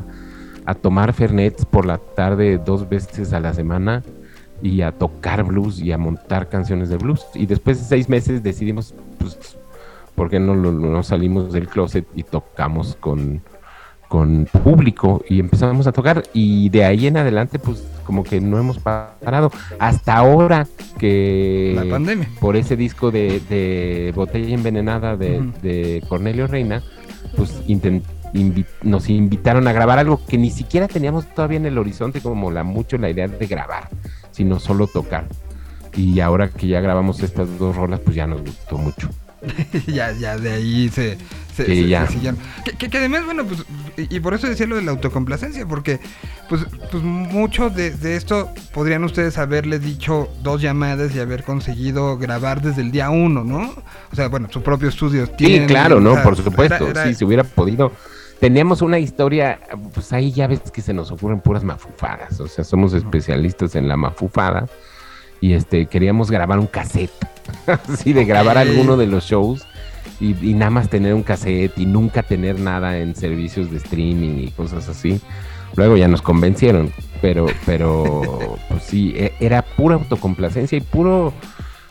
a 0.65 0.75
tomar 0.75 1.13
Fernets 1.13 1.67
por 1.67 1.85
la 1.85 1.99
tarde 1.99 2.57
dos 2.57 2.89
veces 2.89 3.35
a 3.35 3.41
la 3.41 3.53
semana 3.53 4.03
y 4.63 4.81
a 4.81 4.93
tocar 4.93 5.45
blues 5.45 5.79
y 5.79 5.93
a 5.93 5.99
montar 5.99 6.49
canciones 6.49 6.89
de 6.89 6.97
blues. 6.97 7.27
Y 7.35 7.45
después 7.45 7.79
de 7.79 7.85
seis 7.85 8.09
meses 8.09 8.43
decidimos, 8.43 8.95
pues, 9.19 9.59
¿por 10.21 10.29
qué 10.29 10.39
no, 10.39 10.55
lo- 10.55 10.71
no 10.71 11.03
salimos 11.03 11.51
del 11.51 11.67
closet 11.67 12.07
y 12.15 12.25
tocamos 12.25 12.95
con, 13.01 13.41
con 14.07 14.47
público? 14.63 15.25
Y 15.27 15.41
empezamos 15.41 15.87
a 15.87 15.93
tocar 15.93 16.25
y 16.35 16.69
de 16.69 16.85
ahí 16.85 17.07
en 17.07 17.17
adelante, 17.17 17.59
pues 17.59 17.83
como 18.05 18.23
que 18.23 18.39
no 18.39 18.59
hemos 18.59 18.79
parado. 18.79 19.51
Hasta 19.79 20.15
ahora 20.19 20.67
que 20.99 21.73
La 21.75 21.91
pandemia. 21.91 22.29
por 22.39 22.55
ese 22.57 22.77
disco 22.77 23.11
de, 23.11 23.41
de 23.49 24.13
Botella 24.15 24.55
Envenenada 24.55 25.17
de, 25.17 25.41
de 25.63 26.03
Cornelio 26.07 26.47
Reina, 26.47 26.83
pues 27.35 27.63
invi- 27.67 28.67
nos 28.83 29.09
invitaron 29.09 29.67
a 29.69 29.73
grabar 29.73 29.99
algo 29.99 30.21
que 30.29 30.37
ni 30.37 30.51
siquiera 30.51 30.87
teníamos 30.87 31.25
todavía 31.35 31.57
en 31.57 31.65
el 31.65 31.79
horizonte 31.79 32.21
como 32.21 32.51
la 32.51 32.63
mucho 32.63 32.99
la 32.99 33.09
idea 33.09 33.27
de 33.27 33.47
grabar, 33.47 33.89
sino 34.33 34.61
solo 34.61 34.87
tocar. 34.87 35.25
Y 35.97 36.21
ahora 36.21 36.49
que 36.51 36.67
ya 36.67 36.83
grabamos 36.83 37.23
estas 37.23 37.59
dos 37.59 37.75
rolas, 37.75 38.01
pues 38.01 38.15
ya 38.17 38.27
nos 38.27 38.43
gustó 38.43 38.77
mucho. 38.77 39.09
ya, 39.87 40.13
ya, 40.13 40.37
de 40.37 40.53
ahí 40.53 40.89
se, 40.89 41.17
se, 41.57 41.67
Sí, 41.67 41.83
se- 41.83 41.89
ya. 41.89 42.07
se 42.07 42.13
siguieron. 42.15 42.39
Que, 42.65 42.73
que- 42.73 42.89
que 42.91 42.99
además, 42.99 43.25
bueno, 43.25 43.45
pues, 43.47 43.65
y, 44.11 44.21
por 44.21 44.35
eso 44.35 44.47
decía 44.47 44.67
lo 44.67 44.77
de 44.77 44.83
la 44.83 44.91
autocomplacencia, 44.93 45.67
porque, 45.67 46.01
pues, 46.49 46.67
pues 46.91 47.03
mucho 47.03 47.71
de, 47.71 47.91
de 47.91 48.17
esto 48.17 48.51
podrían 48.73 49.05
ustedes 49.05 49.39
haberle 49.39 49.79
dicho 49.79 50.29
dos 50.43 50.61
llamadas 50.63 51.15
y 51.15 51.21
haber 51.21 51.45
conseguido 51.45 52.19
grabar 52.19 52.61
desde 52.63 52.83
el 52.83 52.91
día 52.93 53.11
uno, 53.11 53.45
¿no? 53.45 53.75
O 54.13 54.17
sea, 54.17 54.29
bueno, 54.29 54.49
su 54.51 54.63
propio 54.63 54.89
estudio 54.89 55.27
Sí, 55.27 55.33
tiene. 55.39 55.67
claro, 55.67 55.97
o 55.97 56.01
¿no? 56.01 56.15
sea, 56.15 56.23
Por 56.23 56.37
supuesto. 56.37 56.75
era- 56.89 57.03
era- 57.03 57.05
Sí, 57.07 57.15
se 57.15 57.25
hubiera 57.25 57.45
podido. 57.45 57.93
Teníamos 58.41 58.81
una 58.81 58.99
historia, 58.99 59.61
pues 59.93 60.13
ahí 60.15 60.33
ya 60.33 60.47
ves 60.47 60.61
que 60.73 60.81
se 60.81 60.95
nos 60.95 61.11
ocurren 61.11 61.41
puras 61.41 61.63
mafufadas. 61.63 62.41
O 62.41 62.49
sea, 62.49 62.65
somos 62.65 62.95
especialistas 62.95 63.75
en 63.77 63.87
la 63.87 63.99
mafufada. 63.99 64.67
Y 65.41 65.55
este, 65.55 65.87
queríamos 65.87 66.31
grabar 66.31 66.59
un 66.59 66.67
cassette. 66.67 67.11
Así 67.67 68.13
de 68.13 68.25
grabar 68.25 68.59
alguno 68.59 68.97
de 68.97 69.07
los 69.07 69.25
shows. 69.25 69.67
Y, 70.21 70.37
y 70.47 70.53
nada 70.55 70.71
más 70.71 70.89
tener 70.91 71.15
un 71.15 71.23
cassette 71.23 71.79
y 71.79 71.87
nunca 71.87 72.23
tener 72.23 72.61
nada 72.61 72.99
en 72.99 73.15
servicios 73.17 73.71
de 73.71 73.79
streaming 73.79 74.39
y 74.39 74.51
cosas 74.51 74.87
así. 74.89 75.19
Luego 75.77 75.97
ya 75.97 76.09
nos 76.09 76.21
convencieron. 76.21 76.93
Pero, 77.23 77.47
pero, 77.65 78.59
pues 78.69 78.83
sí, 78.83 79.15
e- 79.17 79.33
era 79.41 79.63
pura 79.63 79.95
autocomplacencia 79.97 80.77
y 80.77 80.83
puro 80.83 81.33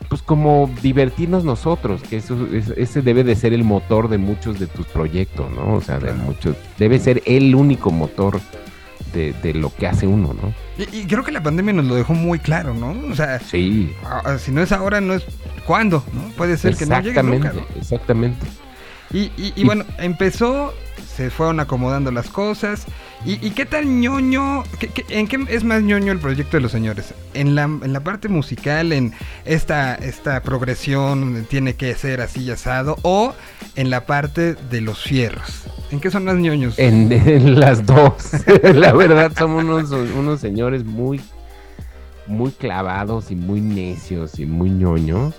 pues 0.09 0.21
como 0.23 0.69
divertirnos 0.81 1.43
nosotros, 1.43 2.01
que 2.03 2.17
eso 2.17 2.47
es- 2.53 2.69
ese 2.77 3.01
debe 3.01 3.23
de 3.23 3.35
ser 3.35 3.53
el 3.53 3.63
motor 3.63 4.09
de 4.09 4.17
muchos 4.19 4.59
de 4.59 4.65
tus 4.67 4.85
proyectos, 4.87 5.49
¿no? 5.51 5.75
O 5.75 5.81
sea, 5.81 5.99
de 5.99 6.13
muchos, 6.13 6.55
debe 6.79 6.97
ser 6.99 7.21
el 7.25 7.53
único 7.55 7.91
motor 7.91 8.39
de, 9.13 9.33
de 9.33 9.53
lo 9.53 9.73
que 9.73 9.87
hace 9.87 10.07
uno, 10.07 10.33
¿no? 10.33 10.53
Y, 10.77 10.99
y 11.01 11.05
creo 11.07 11.23
que 11.23 11.31
la 11.31 11.43
pandemia 11.43 11.73
nos 11.73 11.85
lo 11.85 11.95
dejó 11.95 12.13
muy 12.13 12.39
claro, 12.39 12.73
¿no? 12.73 12.95
O 13.11 13.15
sea, 13.15 13.39
Sí, 13.39 13.93
si 14.39 14.51
no 14.51 14.61
es 14.61 14.71
ahora, 14.71 15.01
no 15.01 15.13
es 15.13 15.23
cuándo, 15.65 16.03
¿no? 16.13 16.21
Puede 16.35 16.57
ser 16.57 16.75
que 16.75 16.85
no 16.85 16.95
llegue 16.97 17.09
exactamente, 17.09 17.47
nunca, 17.49 17.61
¿no? 17.73 17.79
exactamente. 17.81 18.47
Y- 19.11 19.31
y 19.37 19.53
Y- 19.55 19.63
bueno, 19.65 19.85
empezó, 19.97 20.73
se 21.15 21.29
fueron 21.29 21.59
acomodando 21.59 22.11
las 22.11 22.29
cosas. 22.29 22.85
¿Y, 23.25 23.51
qué 23.51 23.65
tan 23.65 23.99
ñoño? 23.99 24.63
¿En 25.09 25.27
qué 25.27 25.45
es 25.49 25.63
más 25.65 25.83
ñoño 25.83 26.13
el 26.13 26.19
proyecto 26.19 26.55
de 26.55 26.61
los 26.61 26.71
señores? 26.71 27.13
¿En 27.33 27.53
la, 27.53 27.63
en 27.63 27.91
la 27.91 27.99
parte 27.99 28.29
musical, 28.29 28.93
en 28.93 29.13
esta, 29.43 29.95
esta 29.95 30.41
progresión 30.41 31.45
tiene 31.49 31.75
que 31.75 31.93
ser 31.95 32.21
así 32.21 32.43
y 32.43 32.51
asado? 32.51 32.95
¿O 33.01 33.33
en 33.75 33.89
la 33.89 34.05
parte 34.05 34.55
de 34.55 34.81
los 34.81 35.03
fierros? 35.03 35.65
¿En 35.91 35.99
qué 35.99 36.09
son 36.11 36.23
más 36.25 36.35
ñoños? 36.35 36.79
En, 36.79 37.11
en 37.11 37.59
las 37.59 37.85
dos, 37.85 38.13
la 38.63 38.93
verdad, 38.93 39.33
somos 39.37 39.65
unos, 39.65 39.91
unos 39.91 40.39
señores 40.39 40.85
muy, 40.85 41.19
muy 42.25 42.51
clavados 42.51 43.31
y 43.31 43.35
muy 43.35 43.59
necios 43.59 44.39
y 44.39 44.45
muy 44.45 44.69
ñoños. 44.69 45.35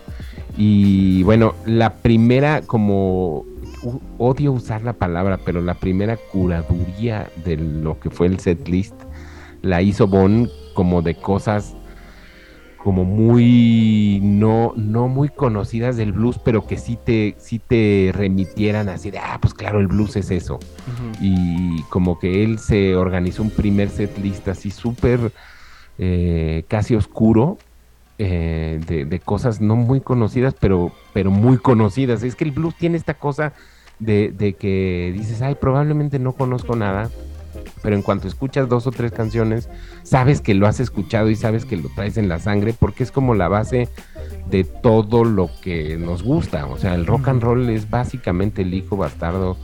Y 0.56 1.22
bueno, 1.22 1.54
la 1.64 1.94
primera, 1.94 2.60
como 2.60 3.46
odio 4.18 4.52
usar 4.52 4.82
la 4.82 4.92
palabra, 4.92 5.38
pero 5.44 5.60
la 5.60 5.74
primera 5.74 6.16
curaduría 6.16 7.30
de 7.44 7.56
lo 7.56 7.98
que 7.98 8.10
fue 8.10 8.26
el 8.26 8.38
set 8.38 8.68
list 8.68 8.94
la 9.62 9.82
hizo 9.82 10.06
Bon 10.06 10.48
como 10.74 11.02
de 11.02 11.14
cosas 11.14 11.76
como 12.82 13.04
muy 13.04 14.20
no 14.22 14.72
no 14.74 15.08
muy 15.08 15.28
conocidas 15.28 15.96
del 15.96 16.12
blues, 16.12 16.38
pero 16.42 16.66
que 16.66 16.78
sí 16.78 16.98
te 17.04 17.34
sí 17.38 17.58
te 17.58 18.10
remitieran 18.14 18.88
así 18.88 19.10
de 19.10 19.18
ah, 19.18 19.38
pues 19.40 19.52
claro, 19.52 19.80
el 19.80 19.86
blues 19.86 20.16
es 20.16 20.30
eso 20.30 20.58
y 21.20 21.82
como 21.90 22.18
que 22.18 22.42
él 22.42 22.58
se 22.58 22.96
organizó 22.96 23.42
un 23.42 23.50
primer 23.50 23.90
set 23.90 24.16
list 24.18 24.48
así 24.48 24.70
súper 24.70 25.32
eh, 25.98 26.64
casi 26.68 26.94
oscuro 26.94 27.58
eh, 28.22 28.80
de, 28.86 29.06
de 29.06 29.18
cosas 29.18 29.62
no 29.62 29.76
muy 29.76 30.02
conocidas 30.02 30.54
pero 30.58 30.92
pero 31.14 31.30
muy 31.30 31.56
conocidas 31.56 32.22
es 32.22 32.34
que 32.34 32.44
el 32.44 32.52
blues 32.52 32.74
tiene 32.76 32.98
esta 32.98 33.14
cosa 33.14 33.54
de, 33.98 34.30
de 34.30 34.52
que 34.52 35.10
dices 35.16 35.40
ay 35.40 35.54
probablemente 35.54 36.18
no 36.18 36.32
conozco 36.32 36.76
nada 36.76 37.08
pero 37.82 37.96
en 37.96 38.02
cuanto 38.02 38.28
escuchas 38.28 38.68
dos 38.68 38.86
o 38.86 38.90
tres 38.90 39.12
canciones, 39.12 39.68
sabes 40.02 40.40
que 40.40 40.54
lo 40.54 40.66
has 40.66 40.80
escuchado 40.80 41.30
y 41.30 41.36
sabes 41.36 41.64
que 41.64 41.76
lo 41.76 41.88
traes 41.88 42.16
en 42.18 42.28
la 42.28 42.38
sangre 42.38 42.74
porque 42.78 43.02
es 43.02 43.10
como 43.10 43.34
la 43.34 43.48
base 43.48 43.88
de 44.50 44.64
todo 44.64 45.24
lo 45.24 45.50
que 45.62 45.96
nos 45.96 46.22
gusta. 46.22 46.66
O 46.66 46.76
sea, 46.76 46.94
el 46.94 47.06
rock 47.06 47.28
and 47.28 47.42
roll 47.42 47.70
es 47.70 47.88
básicamente 47.88 48.62
el 48.62 48.74
hijo 48.74 48.96
bastardo 48.96 49.56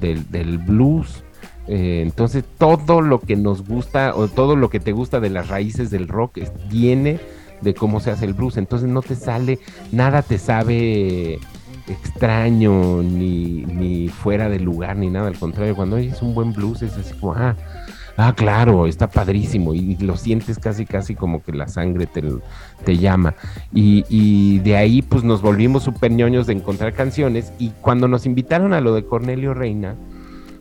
del, 0.00 0.28
del 0.30 0.58
blues. 0.58 1.22
Eh, 1.68 2.02
entonces 2.02 2.44
todo 2.58 3.00
lo 3.00 3.20
que 3.20 3.36
nos 3.36 3.64
gusta 3.64 4.16
o 4.16 4.26
todo 4.26 4.56
lo 4.56 4.70
que 4.70 4.80
te 4.80 4.90
gusta 4.90 5.20
de 5.20 5.30
las 5.30 5.48
raíces 5.48 5.90
del 5.90 6.08
rock 6.08 6.40
viene 6.68 7.20
de 7.60 7.74
cómo 7.74 8.00
se 8.00 8.10
hace 8.10 8.24
el 8.24 8.34
blues. 8.34 8.56
Entonces 8.56 8.88
no 8.88 9.02
te 9.02 9.14
sale, 9.14 9.58
nada 9.92 10.22
te 10.22 10.38
sabe 10.38 11.38
extraño 11.88 13.02
ni, 13.02 13.64
ni 13.64 14.08
fuera 14.08 14.48
de 14.48 14.60
lugar 14.60 14.96
ni 14.96 15.10
nada. 15.10 15.28
Al 15.28 15.38
contrario, 15.38 15.74
cuando 15.74 15.96
oyes 15.96 16.22
un 16.22 16.34
buen 16.34 16.52
blues 16.52 16.82
es 16.82 16.96
así 16.96 17.14
como, 17.14 17.34
ah, 17.34 17.56
ah, 18.16 18.34
claro, 18.34 18.86
está 18.86 19.08
padrísimo 19.08 19.74
y 19.74 19.96
lo 19.96 20.16
sientes 20.16 20.58
casi, 20.58 20.86
casi 20.86 21.14
como 21.14 21.42
que 21.42 21.52
la 21.52 21.68
sangre 21.68 22.06
te, 22.06 22.22
te 22.84 22.96
llama. 22.96 23.34
Y, 23.72 24.04
y 24.08 24.58
de 24.60 24.76
ahí 24.76 25.02
pues 25.02 25.24
nos 25.24 25.42
volvimos 25.42 25.82
súper 25.82 26.12
ñoños 26.12 26.46
de 26.46 26.54
encontrar 26.54 26.92
canciones 26.92 27.52
y 27.58 27.70
cuando 27.80 28.08
nos 28.08 28.26
invitaron 28.26 28.72
a 28.72 28.80
lo 28.80 28.94
de 28.94 29.04
Cornelio 29.04 29.54
Reina, 29.54 29.96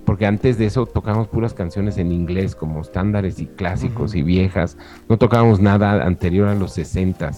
porque 0.10 0.26
antes 0.26 0.58
de 0.58 0.66
eso 0.66 0.88
tocábamos 0.88 1.28
puras 1.28 1.54
canciones 1.54 2.00
en 2.00 2.12
inglés 2.12 2.56
como 2.56 2.82
estándares 2.82 3.40
y 3.40 3.46
clásicos 3.46 4.16
y 4.16 4.24
viejas, 4.24 4.76
no 5.08 5.20
tocábamos 5.20 5.60
nada 5.60 6.04
anterior 6.04 6.48
a 6.48 6.56
los 6.56 6.72
60 6.74 7.30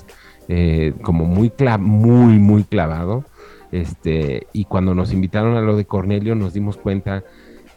como 1.01 1.25
muy, 1.25 1.49
cla- 1.49 1.77
muy, 1.77 2.39
muy 2.39 2.63
clavado. 2.63 3.25
Este, 3.73 4.47
y 4.53 4.63
cuando 4.63 4.95
nos 4.95 5.11
invitaron 5.11 5.57
a 5.57 5.61
lo 5.61 5.75
de 5.75 5.83
Cornelio 5.83 6.33
nos 6.33 6.53
dimos 6.53 6.77
cuenta 6.77 7.25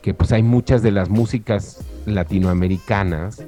que 0.00 0.14
pues 0.14 0.30
hay 0.30 0.44
muchas 0.44 0.80
de 0.85 0.92
las 0.92 1.09
músicas 1.09 1.85
latinoamericanas 2.07 3.44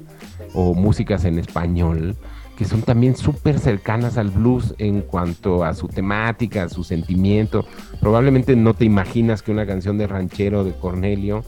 o 0.52 0.74
músicas 0.74 1.24
en 1.26 1.38
español 1.38 2.16
que 2.56 2.64
son 2.64 2.82
también 2.82 3.16
súper 3.16 3.58
cercanas 3.58 4.16
al 4.16 4.30
blues 4.30 4.74
en 4.78 5.02
cuanto 5.02 5.64
a 5.64 5.74
su 5.74 5.88
temática, 5.88 6.64
a 6.64 6.68
su 6.68 6.84
sentimiento. 6.84 7.66
Probablemente 8.00 8.56
no 8.56 8.74
te 8.74 8.84
imaginas 8.84 9.42
que 9.42 9.52
una 9.52 9.66
canción 9.66 9.98
de 9.98 10.06
ranchero 10.06 10.64
de 10.64 10.72
Cornelio 10.72 11.44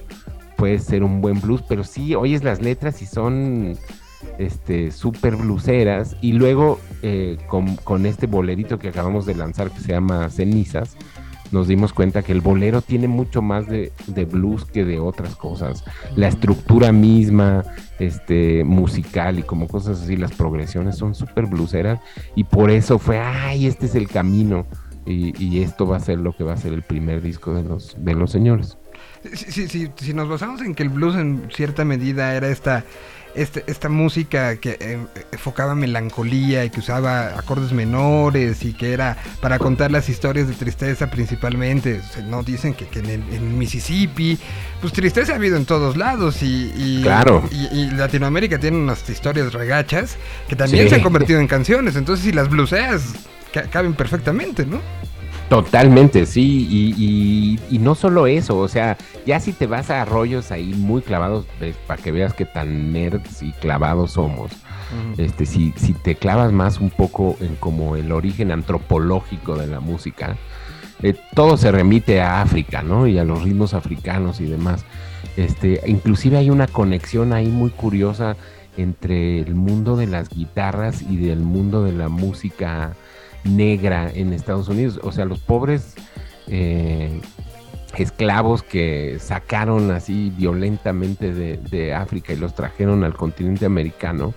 puede 0.57 0.79
ser 0.79 1.03
un 1.03 1.21
buen 1.21 1.41
blues, 1.41 1.63
pero 1.69 1.85
sí 1.85 2.15
oyes 2.15 2.45
las 2.45 2.61
letras 2.61 3.01
y 3.01 3.07
son 3.07 3.77
este 4.39 4.91
súper 4.91 5.37
bluseras. 5.37 6.17
Y 6.21 6.33
luego 6.33 6.79
eh, 7.03 7.39
con, 7.47 7.77
con 7.77 8.05
este 8.05 8.27
bolerito 8.27 8.79
que 8.79 8.89
acabamos 8.89 9.25
de 9.25 9.35
lanzar 9.35 9.71
que 9.71 9.81
se 9.81 9.93
llama 9.93 10.29
Cenizas, 10.29 10.97
nos 11.53 11.69
dimos 11.69 11.93
cuenta 11.93 12.23
que 12.23 12.33
el 12.33 12.43
bolero 12.43 12.83
tiene 12.83 13.09
mucho 13.09 13.41
más 13.41 13.67
de, 13.67 13.93
de 14.07 14.25
blues 14.27 14.67
que 14.67 14.85
de 14.85 14.99
otras 14.99 15.37
cosas. 15.37 15.85
La 16.15 16.29
estructura 16.29 16.93
misma, 16.93 17.65
este, 17.99 18.65
musical 18.65 19.39
y 19.39 19.43
como 19.43 19.69
cosas 19.69 20.03
así, 20.03 20.17
las 20.17 20.33
progresiones 20.33 20.97
son 20.97 21.15
súper 21.15 21.47
bluseras 21.47 22.01
y 22.35 22.45
por 22.45 22.71
eso 22.71 22.99
fue, 22.99 23.19
ay, 23.19 23.67
este 23.67 23.87
es 23.87 23.95
el 23.95 24.09
camino 24.09 24.67
y, 25.07 25.63
esto 25.63 25.87
va 25.87 25.97
a 25.97 26.01
ser 26.01 26.19
lo 26.19 26.37
que 26.37 26.45
va 26.45 26.53
a 26.53 26.57
ser 26.59 26.75
el 26.75 26.83
primer 26.83 27.23
disco 27.23 27.55
de 27.55 27.63
los, 27.63 27.97
de 27.99 28.15
los 28.15 28.31
señores. 28.31 28.77
Si, 29.33 29.51
si, 29.51 29.69
si- 29.69 29.91
si 29.97 30.13
nos 30.13 30.29
basamos 30.29 30.61
en 30.61 30.75
que 30.75 30.83
el 30.83 30.91
blues 30.91 31.17
en 31.17 31.49
cierta 31.51 31.85
medida 31.85 32.35
era 32.35 32.49
esta, 32.49 32.85
este- 33.43 33.65
esta 33.67 33.89
música 33.89 34.57
que 34.57 34.77
eh, 34.81 34.99
enfocaba 35.33 35.75
melancolía 35.75 36.65
y 36.65 36.71
que 36.71 36.81
usaba 36.81 37.39
acordes 37.39 37.73
menores 37.73 38.65
y 38.65 38.73
que 38.73 38.93
era 38.93 39.17
para 39.41 39.59
contar 39.59 39.91
las 39.91 40.09
historias 40.09 40.49
de 40.49 40.55
tristeza 40.55 41.11
principalmente, 41.11 42.01
no 42.29 42.43
dicen 42.43 42.75
que, 42.75 42.87
que 42.87 42.99
en, 43.01 43.07
el- 43.07 43.35
en 43.35 43.59
Mississippi, 43.59 44.39
pues 44.81 44.93
tristeza 44.93 45.33
ha 45.33 45.37
habido 45.37 45.57
en 45.57 45.65
todos 45.67 45.97
lados 45.97 46.43
y, 46.43 46.73
y- 46.77 47.03
Claro. 47.03 47.49
y, 47.51 47.67
y 47.79 47.91
Latinoamérica 47.91 48.59
tiene 48.59 48.77
unas 48.79 49.09
historias 49.09 49.53
regachas 49.53 50.17
que 50.49 50.57
también 50.57 50.85
Sí. 50.85 50.91
se 50.91 50.95
han 50.97 51.03
convertido 51.03 51.41
en 51.41 51.47
canciones, 51.47 51.97
entonces 51.97 52.25
si 52.25 52.33
las 52.33 52.49
bluseas 52.49 53.03
ca- 53.53 53.65
caben 53.71 53.95
perfectamente, 53.95 54.67
¿no? 54.67 54.81
Totalmente, 55.49 56.27
sí, 56.27 56.67
y, 56.71 56.95
y- 56.99 57.59
y 57.75 57.79
no 57.79 57.95
solo 57.95 58.27
eso, 58.27 58.59
o 58.59 58.69
sea, 58.69 58.99
ya 59.25 59.41
si 59.41 59.55
te 59.55 59.67
vas 59.67 59.89
a 59.89 60.05
rollos 60.05 60.51
ahí 60.51 60.75
muy 60.75 61.01
clavados, 61.01 61.47
ves, 61.59 61.75
para 61.87 62.03
que 62.03 62.13
veas 62.13 62.35
qué 62.35 62.45
tan 62.45 62.93
nerds 62.93 63.43
y 63.43 63.53
clavados 63.53 64.13
somos, 64.13 64.53
este, 65.17 65.47
si, 65.47 65.73
si 65.77 65.95
te 65.95 66.17
clavas 66.17 66.53
más 66.53 66.81
un 66.81 66.91
poco 66.91 67.37
en 67.41 67.55
como 67.57 67.97
el 67.97 68.13
origen 68.13 68.53
antropológico 68.53 69.57
de 69.57 69.69
la 69.69 69.81
música, 69.81 70.37
eh, 71.03 71.15
todo 71.35 71.57
se 71.57 71.73
remite 71.73 72.21
a 72.21 72.43
África, 72.43 72.83
¿no? 72.83 73.07
Y 73.07 73.19
a 73.19 73.25
los 73.25 73.43
ritmos 73.43 73.73
africanos 73.73 74.41
y 74.41 74.47
demás. 74.47 74.85
Este, 75.37 75.81
inclusive 75.87 76.37
hay 76.37 76.51
una 76.51 76.67
conexión 76.67 77.33
ahí 77.33 77.47
muy 77.47 77.71
curiosa 77.71 78.37
entre 78.77 79.41
el 79.41 79.55
mundo 79.55 79.97
de 79.97 80.07
las 80.09 80.29
guitarras 80.29 81.01
y 81.03 81.17
del 81.17 81.41
mundo 81.41 81.85
de 81.85 81.93
la 81.93 82.09
música 82.09 82.95
negra 83.45 84.11
en 84.13 84.33
Estados 84.33 84.69
Unidos. 84.69 85.01
O 85.03 85.13
sea, 85.13 85.25
los 85.25 85.41
pobres 85.41 85.95
eh, 86.47 87.21
esclavos 87.97 88.63
que 88.63 89.19
sacaron 89.21 89.91
así 89.91 90.33
violentamente 90.37 91.33
de, 91.33 91.95
África 91.95 92.33
y 92.33 92.37
los 92.37 92.55
trajeron 92.55 93.05
al 93.05 93.15
continente 93.15 93.67
americano, 93.67 94.35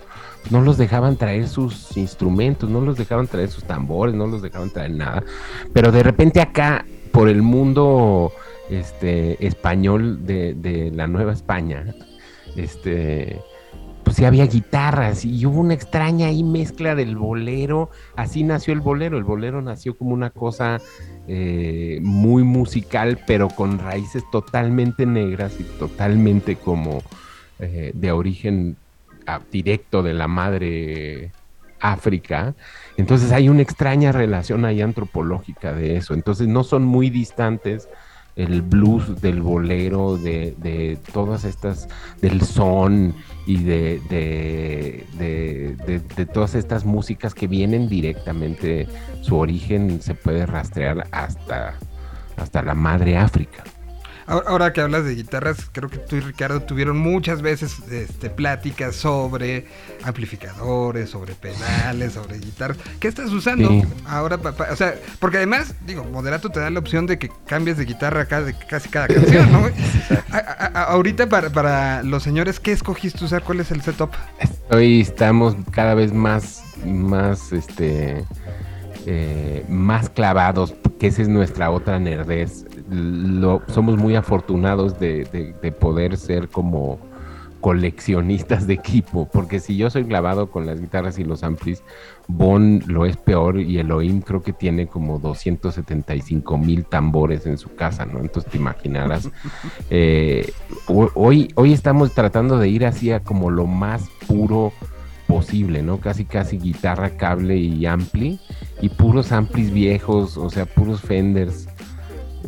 no 0.50 0.60
los 0.60 0.78
dejaban 0.78 1.16
traer 1.16 1.48
sus 1.48 1.96
instrumentos, 1.96 2.68
no 2.68 2.80
los 2.80 2.96
dejaban 2.96 3.28
traer 3.28 3.48
sus 3.48 3.64
tambores, 3.64 4.14
no 4.14 4.26
los 4.26 4.42
dejaban 4.42 4.70
traer 4.70 4.92
nada. 4.92 5.22
Pero 5.72 5.92
de 5.92 6.02
repente 6.02 6.40
acá, 6.40 6.84
por 7.12 7.28
el 7.28 7.42
mundo 7.42 8.32
este, 8.70 9.44
español 9.46 10.26
de 10.26 10.90
la 10.94 11.06
Nueva 11.06 11.32
España, 11.32 11.94
este, 12.56 13.40
pues 14.04 14.16
sí 14.16 14.24
había 14.24 14.46
guitarras 14.46 15.24
y 15.24 15.46
hubo 15.46 15.60
una 15.60 15.74
extraña 15.74 16.26
ahí 16.26 16.42
mezcla 16.42 16.94
del 16.94 17.16
bolero. 17.16 17.90
Así 18.16 18.42
nació 18.42 18.74
el 18.74 18.80
bolero. 18.80 19.18
El 19.18 19.24
bolero 19.24 19.62
nació 19.62 19.96
como 19.96 20.12
una 20.12 20.30
cosa 20.30 20.80
eh, 21.28 21.98
muy 22.02 22.42
musical, 22.42 23.18
pero 23.26 23.48
con 23.48 23.78
raíces 23.78 24.24
totalmente 24.30 25.06
negras 25.06 25.54
y 25.58 25.64
totalmente 25.64 26.56
como 26.56 27.02
eh, 27.58 27.92
de 27.94 28.12
origen 28.12 28.76
ah, 29.26 29.40
directo 29.50 30.02
de 30.02 30.14
la 30.14 30.28
madre 30.28 31.32
África. 31.82 32.54
Entonces 32.96 33.32
hay 33.32 33.48
una 33.48 33.62
extraña 33.62 34.12
relación 34.12 34.64
ahí 34.64 34.80
antropológica 34.80 35.72
de 35.72 35.96
eso. 35.96 36.14
Entonces 36.14 36.48
no 36.48 36.64
son 36.64 36.84
muy 36.84 37.10
distantes 37.10 37.88
el 38.36 38.62
blues 38.62 39.20
del 39.20 39.42
bolero, 39.42 40.16
de, 40.16 40.54
de 40.58 40.98
todas 41.12 41.44
estas, 41.44 41.88
del 42.20 42.40
son 42.42 43.14
y 43.46 43.62
de, 43.62 44.00
de, 44.08 45.06
de- 45.18 46.26
todas 46.26 46.54
estas 46.54 46.84
músicas 46.84 47.34
que 47.34 47.46
vienen 47.46 47.88
directamente, 47.88 48.86
su 49.20 49.36
origen 49.36 50.00
se 50.00 50.14
puede 50.14 50.46
rastrear 50.46 51.06
hasta, 51.10 51.74
hasta 52.36 52.62
la 52.62 52.74
madre 52.74 53.16
África. 53.16 53.64
Ahora, 54.46 54.72
que 54.72 54.80
hablas 54.80 55.04
de 55.04 55.14
guitarras, 55.14 55.68
creo 55.72 55.90
que 55.90 55.98
tú 55.98 56.16
y 56.16 56.20
Ricardo 56.20 56.62
tuvieron 56.62 56.96
muchas 56.96 57.42
veces 57.42 57.76
este, 57.90 58.30
pláticas 58.30 58.96
sobre 58.96 59.66
amplificadores, 60.04 61.10
sobre 61.10 61.34
pedales, 61.34 62.14
sobre 62.14 62.38
guitarras. 62.38 62.78
¿Qué 62.98 63.08
estás 63.08 63.30
usando 63.30 63.68
Sí. 63.68 63.82
ahora? 64.06 64.38
pa- 64.38 64.52
pa- 64.52 64.68
o 64.72 64.76
sea, 64.76 64.94
porque 65.18 65.36
además, 65.36 65.74
digo, 65.86 66.04
Moderato 66.04 66.48
te 66.50 66.60
da 66.60 66.70
la 66.70 66.78
opción 66.78 67.06
de 67.06 67.18
que 67.18 67.30
cambies 67.46 67.76
de 67.76 67.84
guitarra 67.84 68.24
cada, 68.26 68.52
casi 68.66 68.88
cada 68.88 69.08
canción, 69.08 69.52
¿no? 69.52 69.66
A- 70.32 70.36
a- 70.38 70.66
a- 70.74 70.82
ahorita 70.92 71.28
para, 71.28 71.50
para 71.50 72.02
los 72.02 72.22
señores, 72.22 72.58
¿qué 72.58 72.72
escogiste 72.72 73.24
usar? 73.24 73.42
¿Cuál 73.42 73.60
es 73.60 73.70
el 73.70 73.82
setup? 73.82 74.10
Hoy 74.70 75.02
estamos 75.02 75.54
cada 75.70 75.94
vez 75.94 76.12
más, 76.12 76.62
más, 76.86 77.52
este, 77.52 78.24
eh, 79.06 79.64
más 79.68 80.08
clavados, 80.08 80.74
que 80.98 81.08
esa 81.08 81.22
es 81.22 81.28
nuestra 81.28 81.70
otra 81.70 81.98
nerdez. 81.98 82.64
Lo, 82.92 83.62
somos 83.68 83.96
muy 83.98 84.14
afortunados 84.16 84.98
de, 85.00 85.24
de- 85.32 85.54
de 85.60 85.72
poder 85.72 86.16
ser 86.16 86.48
como 86.48 86.98
coleccionistas 87.60 88.66
de 88.66 88.74
equipo, 88.74 89.28
porque 89.32 89.60
si 89.60 89.76
yo 89.76 89.88
soy 89.88 90.04
clavado 90.04 90.50
con 90.50 90.66
las 90.66 90.80
guitarras 90.80 91.18
y 91.20 91.24
los 91.24 91.44
amplis, 91.44 91.82
Bon 92.26 92.82
lo 92.86 93.06
es 93.06 93.16
peor 93.16 93.60
y 93.60 93.78
Elohim 93.78 94.20
creo 94.20 94.42
que 94.42 94.52
tiene 94.52 94.88
como 94.88 95.20
275 95.20 96.58
mil 96.58 96.84
tambores 96.84 97.46
en 97.46 97.58
su 97.58 97.72
casa, 97.74 98.04
¿no? 98.04 98.18
Entonces 98.18 98.50
te 98.50 98.58
imaginarás. 98.58 99.30
Eh, 99.90 100.50
ho- 100.88 101.10
hoy, 101.14 101.52
hoy 101.54 101.72
estamos 101.72 102.12
tratando 102.12 102.58
de 102.58 102.68
ir 102.68 102.84
hacia 102.86 103.20
como 103.20 103.50
lo 103.50 103.66
más 103.66 104.08
puro 104.26 104.72
posible, 105.26 105.82
¿no? 105.82 105.98
Casi 105.98 106.24
casi 106.24 106.58
guitarra, 106.58 107.10
cable 107.16 107.56
y 107.58 107.86
ampli 107.86 108.40
y 108.80 108.88
puros 108.88 109.30
amplis 109.32 109.70
viejos, 109.72 110.36
o 110.36 110.50
sea, 110.50 110.66
puros 110.66 111.00
Fenders 111.00 111.68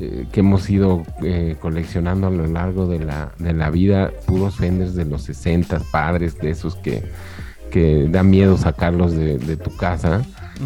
eh, 0.01 0.27
que 0.33 0.41
hemos 0.41 0.69
ido 0.71 1.03
eh, 1.23 1.57
coleccionando 1.61 2.27
a 2.27 2.31
lo 2.31 2.47
largo 2.47 2.87
de 2.87 2.99
la, 3.01 3.33
de 3.39 3.53
la 3.53 3.71
vida, 3.71 4.11
puros 4.27 4.57
Fenders 4.57 4.95
de 4.95 5.05
los 5.05 5.23
60, 5.23 5.81
padres 5.93 6.39
de 6.39 6.51
esos 6.51 6.77
que, 6.77 7.05
que 7.71 8.09
da 8.09 8.23
miedo 8.23 8.57
sacarlos 8.57 9.13
de, 9.13 9.39
de 9.39 9.57
tu 9.57 9.75
casa. 9.77 10.23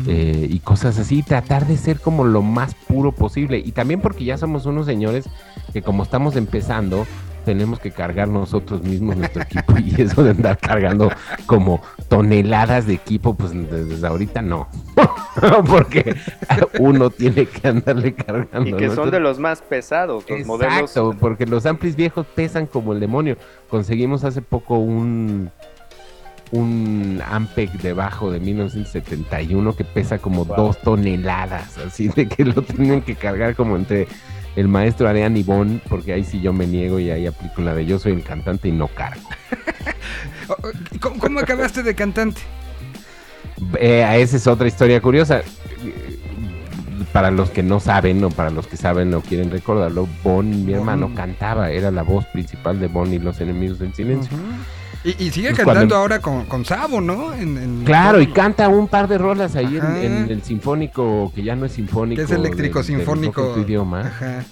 eh, 0.07 0.47
y 0.51 0.59
cosas 0.61 0.99
así, 0.99 1.23
tratar 1.23 1.67
de 1.67 1.77
ser 1.77 1.99
como 2.01 2.25
lo 2.25 2.43
más 2.43 2.75
puro 2.75 3.13
posible. 3.13 3.59
Y 3.59 3.73
también 3.73 4.01
porque 4.01 4.25
ya 4.25 4.37
somos 4.37 4.67
unos 4.67 4.87
señores 4.87 5.25
que 5.73 5.83
como 5.83 6.03
estamos 6.03 6.37
empezando, 6.37 7.07
tenemos 7.49 7.81
que 7.81 7.91
cargar 7.91 8.29
nosotros 8.29 8.83
mismos 8.83 9.17
nuestro 9.17 9.41
equipo 9.41 9.73
y 9.79 10.03
eso 10.03 10.23
de 10.23 10.33
andar 10.33 10.59
cargando 10.59 11.11
como 11.47 11.81
toneladas 12.09 12.87
de 12.87 12.93
equipo, 12.93 13.33
pues 13.33 13.53
desde 13.55 14.07
ahorita 14.07 14.43
no. 14.43 14.69
Porque 15.67 16.15
uno 16.79 17.09
tiene 17.09 17.47
que 17.47 17.69
andarle 17.69 18.13
cargando. 18.13 18.69
Y 18.69 18.75
que 18.75 18.89
¿no? 18.89 18.95
son 18.95 19.11
de 19.11 19.19
los 19.19 19.39
más 19.39 19.63
pesados, 19.63 20.29
los 20.29 20.45
modelos. 20.45 20.75
Exacto, 20.75 21.17
porque 21.19 21.47
los 21.47 21.65
amplis 21.65 21.97
viejos 21.97 22.27
pesan 22.35 22.67
como 22.67 22.93
el 22.93 23.01
demonio. 23.01 23.39
Conseguimos 23.71 24.25
hace 24.25 24.43
poco 24.43 24.77
un 24.77 25.51
un 26.51 27.23
Ampeg 27.31 27.71
debajo 27.81 28.31
de 28.31 28.41
1971 28.41 29.75
que 29.77 29.85
pesa 29.85 30.19
como 30.19 30.45
Wow. 30.45 30.57
dos 30.57 30.79
toneladas, 30.83 31.79
así 31.79 32.09
de 32.09 32.27
que 32.27 32.45
lo 32.45 32.63
tienen 32.63 33.03
que 33.03 33.15
cargar 33.15 33.55
como 33.55 33.77
entre 33.77 34.07
el 34.59 34.67
maestro 34.67 35.09
Arián 35.09 35.37
y 35.37 35.45
Bon, 35.45 35.81
porque 35.89 36.13
ahí 36.13 36.25
sí 36.25 36.41
yo 36.41 36.53
me 36.53 36.67
niego 36.67 36.99
y 36.99 37.11
ahí 37.11 37.27
aplico 37.27 37.63
la 37.63 37.75
de 37.75 37.87
yo 37.87 37.99
soy 37.99 38.13
el 38.13 38.25
cantante 38.25 38.67
y 38.69 38.73
no 38.73 38.89
cargo. 38.89 39.23
Oh, 40.49 40.57
oh, 40.63 40.71
¿y 40.91 40.99
¿Cómo, 40.99 41.21
cómo 41.21 41.39
acabaste 41.41 41.83
de 41.83 41.95
cantante? 41.95 42.41
Eh, 43.79 44.05
esa 44.19 44.37
es 44.37 44.47
otra 44.47 44.67
historia 44.67 45.01
curiosa. 45.01 45.43
Para 47.13 47.31
los 47.31 47.51
que 47.51 47.63
no 47.63 47.79
saben 47.79 48.25
o 48.25 48.31
para 48.31 48.51
los 48.51 48.67
que 48.67 48.77
saben 48.77 49.15
o 49.15 49.21
quieren 49.21 49.51
recordarlo, 49.51 50.09
Bon, 50.25 50.65
mi 50.67 50.73
hermano, 50.73 51.07
Bon. 51.09 51.17
cantaba, 51.17 51.71
era 51.71 51.91
la 51.91 52.03
voz 52.03 52.25
principal 52.27 52.81
de 52.81 52.89
Bon 52.89 53.13
y 53.13 53.19
los 53.19 53.41
enemigos 53.41 53.79
del 53.79 53.95
silencio. 53.95 54.37
Y, 55.05 55.11
y 55.25 55.31
sigue 55.31 55.49
Pues 55.51 55.59
cantando 55.59 55.65
cuando- 55.81 55.97
ahora 55.97 56.21
con, 56.21 56.47
con 56.47 56.65
Sabo, 56.65 57.01
¿no? 57.01 57.33
En- 57.35 57.57
en- 57.57 57.85
Claro, 57.85 58.21
y 58.21 58.27
canta 58.29 58.69
un 58.69 58.89
par 58.89 59.07
de 59.09 59.17
rolas 59.19 59.55
ahí 59.57 59.77
en, 59.79 60.31
el 60.31 60.43
sinfónico, 60.43 61.33
que 61.35 61.43
ya 61.43 61.55
no 61.57 61.67
es 61.67 61.73
sinfónico. 61.73 62.19
Que 62.19 62.25
es 62.25 62.31
eléctrico 62.31 62.79
del 62.81 62.87
sinfónico. 62.87 63.49
en 63.49 63.55
tu 63.55 63.61
idioma. 63.61 64.01
Ajá. 64.01 64.45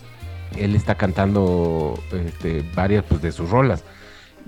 Él 0.56 0.74
está 0.76 0.94
cantando 0.94 1.98
este, 2.12 2.64
varias 2.74 3.04
pues, 3.08 3.20
de 3.22 3.32
sus 3.32 3.50
rolas. 3.50 3.84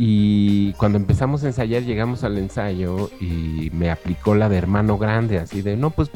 Y 0.01 0.73
cuando 0.75 0.97
empezamos 0.97 1.43
a 1.43 1.49
ensayar, 1.49 1.83
llegamos 1.83 2.23
al 2.23 2.39
ensayo 2.39 3.11
y 3.21 3.69
me 3.75 3.91
aplicó 3.91 4.37
la 4.37 4.49
de 4.49 4.57
hermano 4.57 4.97
grande, 4.97 5.39
así 5.41 5.61
de, 5.61 5.77
no, 5.77 5.91
pues 5.91 6.09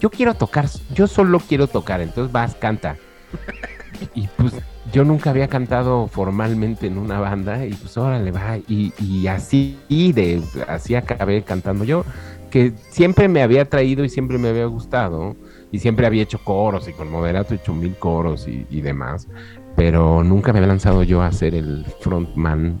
yo 0.00 0.08
quiero 0.10 0.34
tocar, 0.34 0.68
yo 0.94 1.08
solo 1.08 1.40
quiero 1.40 1.66
tocar, 1.66 2.00
entonces 2.00 2.30
vas, 2.32 2.54
canta. 2.54 2.96
Y 4.14 4.28
pues 4.36 4.52
yo 4.92 5.04
nunca 5.04 5.30
había 5.30 5.48
cantado 5.48 6.08
formalmente 6.08 6.86
en 6.86 6.98
una 6.98 7.20
banda 7.20 7.66
y 7.66 7.72
pues 7.72 7.96
órale, 7.96 8.30
va. 8.30 8.58
Y, 8.68 8.92
y 8.98 9.26
así, 9.26 9.76
de, 9.88 10.42
así 10.68 10.94
acabé 10.94 11.42
cantando 11.42 11.84
yo, 11.84 12.04
que 12.50 12.72
siempre 12.90 13.28
me 13.28 13.42
había 13.42 13.68
traído 13.68 14.04
y 14.04 14.08
siempre 14.08 14.38
me 14.38 14.48
había 14.48 14.66
gustado. 14.66 15.36
Y 15.72 15.80
siempre 15.80 16.06
había 16.06 16.22
hecho 16.22 16.38
coros 16.38 16.86
y 16.86 16.92
con 16.92 17.10
moderato 17.10 17.52
he 17.52 17.56
hecho 17.56 17.74
mil 17.74 17.96
coros 17.96 18.46
y, 18.46 18.64
y 18.70 18.80
demás. 18.80 19.26
Pero 19.74 20.22
nunca 20.22 20.52
me 20.52 20.60
había 20.60 20.68
lanzado 20.68 21.02
yo 21.02 21.20
a 21.20 21.32
ser 21.32 21.56
el 21.56 21.84
frontman. 22.00 22.80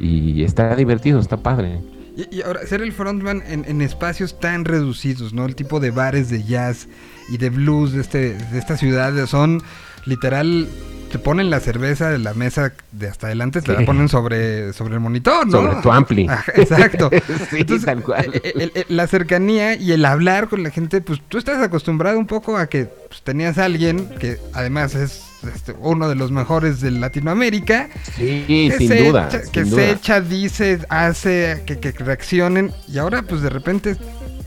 Y 0.00 0.42
está 0.42 0.74
divertido, 0.74 1.20
está 1.20 1.36
padre. 1.36 1.80
Y, 2.16 2.38
y 2.38 2.42
ahora, 2.42 2.66
ser 2.66 2.82
el 2.82 2.92
frontman 2.92 3.42
en, 3.46 3.64
en 3.66 3.80
espacios 3.82 4.40
tan 4.40 4.64
reducidos, 4.64 5.32
¿no? 5.32 5.46
El 5.46 5.54
tipo 5.54 5.78
de 5.78 5.92
bares 5.92 6.28
de 6.28 6.42
jazz 6.42 6.88
y 7.28 7.38
de 7.38 7.50
blues 7.50 7.92
de, 7.92 8.00
este, 8.00 8.34
de 8.34 8.58
esta 8.58 8.76
ciudad 8.76 9.26
son 9.26 9.62
literal. 10.06 10.68
Te 11.12 11.20
ponen 11.20 11.48
la 11.48 11.60
cerveza 11.60 12.10
de 12.10 12.18
la 12.18 12.34
mesa 12.34 12.72
de 12.90 13.06
hasta 13.06 13.28
adelante, 13.28 13.62
te 13.62 13.72
la 13.72 13.84
ponen 13.86 14.08
sobre, 14.08 14.72
sobre 14.72 14.94
el 14.94 15.00
monitor, 15.00 15.46
¿no? 15.46 15.52
Sobre 15.62 15.76
tu 15.80 15.92
ampli. 15.92 16.26
Exacto. 16.56 17.08
sí, 17.50 17.58
Entonces, 17.60 17.86
tal 17.86 18.02
cual. 18.02 18.32
eh, 18.34 18.52
el- 18.56 18.72
el- 18.74 18.86
la 18.88 19.06
cercanía 19.06 19.76
y 19.76 19.92
el 19.92 20.04
hablar 20.06 20.48
con 20.48 20.64
la 20.64 20.70
gente, 20.70 21.00
pues 21.02 21.20
tú 21.28 21.38
estás 21.38 21.62
acostumbrado 21.62 22.18
un 22.18 22.26
poco 22.26 22.56
a 22.56 22.66
que 22.66 22.86
pues, 22.86 23.22
tenías 23.22 23.58
a 23.58 23.66
alguien 23.66 24.08
que 24.18 24.38
además 24.54 24.96
es 24.96 25.22
este, 25.54 25.72
uno 25.78 26.08
de 26.08 26.16
los 26.16 26.32
mejores 26.32 26.80
de 26.80 26.90
Latinoamérica, 26.90 27.90
Sí, 28.16 28.44
que 28.48 28.74
sin 28.76 28.88
se 28.88 29.04
duda. 29.04 29.28
echa- 29.28 29.42
sin 29.44 29.52
que 29.52 29.62
duda. 29.62 29.76
se 29.82 29.90
echa, 29.92 30.20
dice, 30.20 30.80
hace, 30.88 31.62
que, 31.64 31.78
que 31.78 31.92
reaccionen 31.92 32.72
y 32.88 32.98
ahora 32.98 33.22
pues 33.22 33.40
de 33.40 33.50
repente 33.50 33.96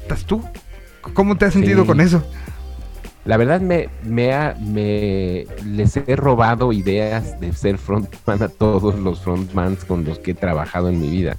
estás 0.02 0.26
tú. 0.26 0.44
¿Cómo 1.14 1.38
te 1.38 1.46
has 1.46 1.54
sentido 1.54 1.84
Sí. 1.84 1.88
con 1.88 2.02
eso? 2.02 2.30
La 3.28 3.36
verdad 3.38 3.60
me, 3.62 3.90
me, 4.04 4.34
ha- 4.34 4.56
me 4.60 5.46
les 5.66 5.98
he 5.98 6.16
robado 6.16 6.72
ideas 6.72 7.40
de 7.42 7.52
ser 7.54 7.78
frontman 7.78 8.42
a 8.42 8.48
todos 8.48 8.98
los 8.98 9.20
frontmans 9.20 9.84
con 9.86 10.06
los 10.06 10.18
que 10.20 10.32
he 10.32 10.34
trabajado 10.34 10.88
en 10.90 11.00
mi 11.02 11.10
vida. 11.10 11.36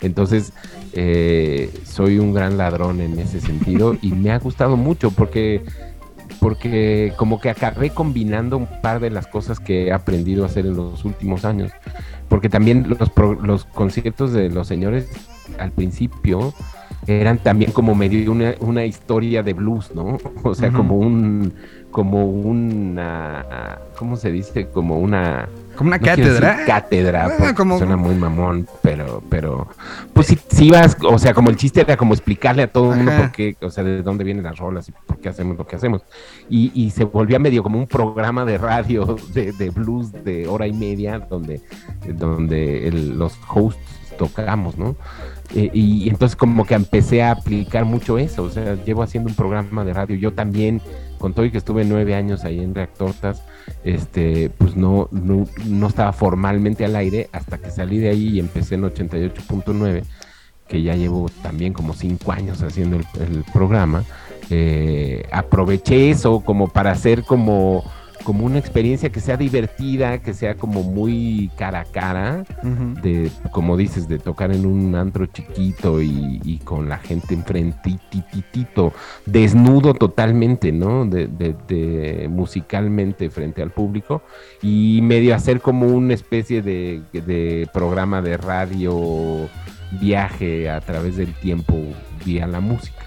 Entonces, 0.00 0.52
eh, 0.92 1.70
soy 1.84 2.18
un 2.20 2.32
gran 2.34 2.56
ladrón 2.56 3.00
en 3.00 3.18
ese 3.18 3.40
sentido 3.40 3.96
y 4.00 4.12
me 4.12 4.30
ha 4.30 4.38
gustado 4.38 4.76
mucho 4.76 5.10
porque, 5.10 5.62
porque 6.40 7.12
como 7.16 7.40
que 7.40 7.50
acabé 7.50 7.90
combinando 7.90 8.56
un 8.56 8.68
par 8.80 9.00
de 9.00 9.10
las 9.10 9.26
cosas 9.26 9.58
que 9.58 9.88
he 9.88 9.92
aprendido 9.92 10.44
a 10.44 10.46
hacer 10.46 10.66
en 10.66 10.76
los 10.76 11.04
últimos 11.04 11.44
años. 11.44 11.72
Porque 12.28 12.48
también 12.48 12.86
los, 12.98 13.10
pro- 13.10 13.34
los 13.34 13.64
conciertos 13.64 14.32
de 14.32 14.50
los 14.50 14.68
señores 14.68 15.08
al 15.58 15.72
principio 15.72 16.54
eran 17.06 17.38
también 17.38 17.72
como 17.72 17.94
medio 17.94 18.32
una, 18.32 18.54
una 18.60 18.84
historia 18.84 19.42
de 19.42 19.52
blues, 19.54 19.90
¿no? 19.94 20.18
O 20.42 20.54
sea, 20.54 20.70
como 20.72 20.96
un, 20.96 21.52
como 21.90 22.24
una, 22.26 23.78
¿cómo 23.98 24.16
se 24.16 24.30
dice? 24.32 24.68
Como 24.68 24.98
una 24.98 25.48
Como 25.76 25.88
una 25.88 25.98
no 25.98 26.04
cátedra. 26.04 26.64
cátedra, 26.66 27.26
Ah, 27.26 27.34
porque 27.38 27.54
como- 27.54 27.78
suena 27.78 27.96
muy 27.96 28.14
mamón, 28.14 28.66
pero, 28.82 29.22
pero, 29.28 29.68
pues 30.12 30.26
si, 30.28 30.38
si 30.48 30.70
vas, 30.70 30.96
o 31.08 31.18
sea, 31.18 31.34
como 31.34 31.50
el 31.50 31.56
chiste 31.56 31.80
era 31.82 31.96
como 31.96 32.14
explicarle 32.14 32.62
a 32.64 32.72
todo 32.72 32.92
el 32.92 32.98
mundo 32.98 33.12
por 33.16 33.32
qué, 33.32 33.56
o 33.62 33.70
sea, 33.70 33.84
de 33.84 34.02
dónde 34.02 34.24
vienen 34.24 34.44
las 34.44 34.58
rolas 34.58 34.88
y 34.88 34.92
por 34.92 35.18
qué 35.18 35.28
hacemos 35.28 35.56
lo 35.56 35.66
que 35.66 35.76
hacemos. 35.76 36.02
Y, 36.48 36.72
y 36.74 36.90
se 36.90 37.04
volvía 37.04 37.38
medio 37.38 37.62
como 37.62 37.78
un 37.78 37.86
programa 37.86 38.44
de 38.44 38.58
radio 38.58 39.16
de, 39.34 39.52
de 39.52 39.70
blues 39.70 40.12
de 40.12 40.48
hora 40.48 40.66
y 40.66 40.72
media, 40.72 41.18
donde, 41.20 41.60
donde 42.08 42.88
el- 42.88 43.18
los 43.18 43.38
hosts 43.48 43.80
tocamos, 44.18 44.76
¿no? 44.78 44.94
Eh, 45.54 45.70
y, 45.72 46.08
entonces 46.08 46.36
como 46.36 46.64
que 46.64 46.74
empecé 46.74 47.22
a 47.22 47.32
aplicar 47.32 47.84
mucho 47.84 48.18
eso, 48.18 48.44
o 48.44 48.50
sea, 48.50 48.82
llevo 48.84 49.02
haciendo 49.02 49.28
un 49.28 49.36
programa 49.36 49.84
de 49.84 49.92
radio, 49.92 50.16
yo 50.16 50.32
también, 50.32 50.80
con 51.18 51.34
todo 51.34 51.44
y 51.44 51.50
que 51.50 51.58
estuve 51.58 51.84
nueve 51.84 52.14
años 52.14 52.44
ahí 52.44 52.60
en 52.60 52.74
Reactortas, 52.74 53.42
este, 53.84 54.50
pues 54.50 54.74
no, 54.74 55.08
no, 55.12 55.46
no 55.66 55.86
estaba 55.86 56.12
formalmente 56.12 56.84
al 56.84 56.96
aire 56.96 57.28
hasta 57.32 57.58
que 57.58 57.70
salí 57.70 57.98
de 57.98 58.08
ahí 58.08 58.28
y 58.30 58.40
empecé 58.40 58.76
en 58.76 58.82
88.9, 58.82 60.02
que 60.66 60.82
ya 60.82 60.96
llevo 60.96 61.28
también 61.42 61.72
como 61.72 61.92
cinco 61.92 62.32
años 62.32 62.62
haciendo 62.62 62.96
el, 62.96 63.04
el 63.20 63.44
programa. 63.52 64.02
Eh, 64.50 65.26
aproveché 65.30 66.10
eso 66.10 66.40
como 66.40 66.68
para 66.68 66.90
hacer 66.90 67.22
como, 67.24 67.84
como 68.24 68.44
una 68.46 68.58
experiencia 68.58 69.10
que 69.10 69.20
sea 69.20 69.36
divertida, 69.36 70.18
que 70.18 70.34
sea 70.34 70.54
como 70.56 70.82
muy 70.82 71.50
cara 71.56 71.80
a 71.80 71.84
cara, 71.84 72.44
de, 73.02 73.30
como 73.52 73.76
dices, 73.76 74.08
de 74.08 74.18
tocar 74.18 74.50
en 74.52 74.66
un 74.66 74.94
antro 74.96 75.26
chiquito 75.26 76.00
y, 76.02 76.40
y 76.42 76.58
con 76.58 76.88
la 76.88 76.98
gente 76.98 77.34
enfrentititito, 77.34 78.92
desnudo 79.26 79.94
totalmente, 79.94 80.72
¿no? 80.72 81.04
De, 81.06 81.26
de- 81.26 81.54
de- 81.68 82.28
musicalmente 82.28 83.30
frente 83.30 83.62
al 83.62 83.70
público 83.70 84.22
y 84.62 85.00
medio 85.02 85.34
hacer 85.34 85.60
como 85.60 85.86
una 85.86 86.14
especie 86.14 86.62
de, 86.62 87.02
de 87.12 87.68
programa 87.72 88.22
de 88.22 88.36
radio 88.36 89.48
viaje 90.00 90.70
a 90.70 90.80
través 90.80 91.16
del 91.16 91.32
tiempo 91.34 91.74
vía 92.24 92.46
la 92.46 92.60
música. 92.60 93.04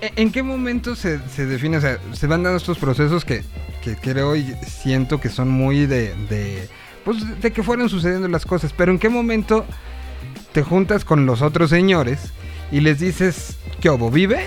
¿E- 0.00 0.12
¿En 0.16 0.30
qué 0.32 0.42
momento 0.42 0.94
se, 0.94 1.18
se 1.28 1.46
define? 1.46 1.78
O 1.78 1.80
sea, 1.80 1.98
se 2.12 2.26
van 2.26 2.42
dando 2.42 2.56
estos 2.58 2.78
procesos 2.78 3.24
que, 3.24 3.42
que 3.82 3.96
creo 3.96 4.36
y 4.36 4.54
siento 4.66 5.20
que 5.20 5.28
son 5.28 5.48
muy 5.48 5.86
de, 5.86 6.14
de. 6.28 6.68
Pues 7.04 7.40
de 7.40 7.52
que 7.52 7.62
fueron 7.62 7.88
sucediendo 7.88 8.28
las 8.28 8.44
cosas. 8.46 8.72
Pero 8.76 8.92
¿en 8.92 8.98
qué 8.98 9.08
momento 9.08 9.64
te 10.52 10.62
juntas 10.62 11.04
con 11.04 11.24
los 11.26 11.40
otros 11.42 11.70
señores 11.70 12.18
y 12.72 12.80
les 12.80 12.98
dices, 12.98 13.56
¿qué 13.80 13.88
obo? 13.88 14.10
¿Vive? 14.10 14.46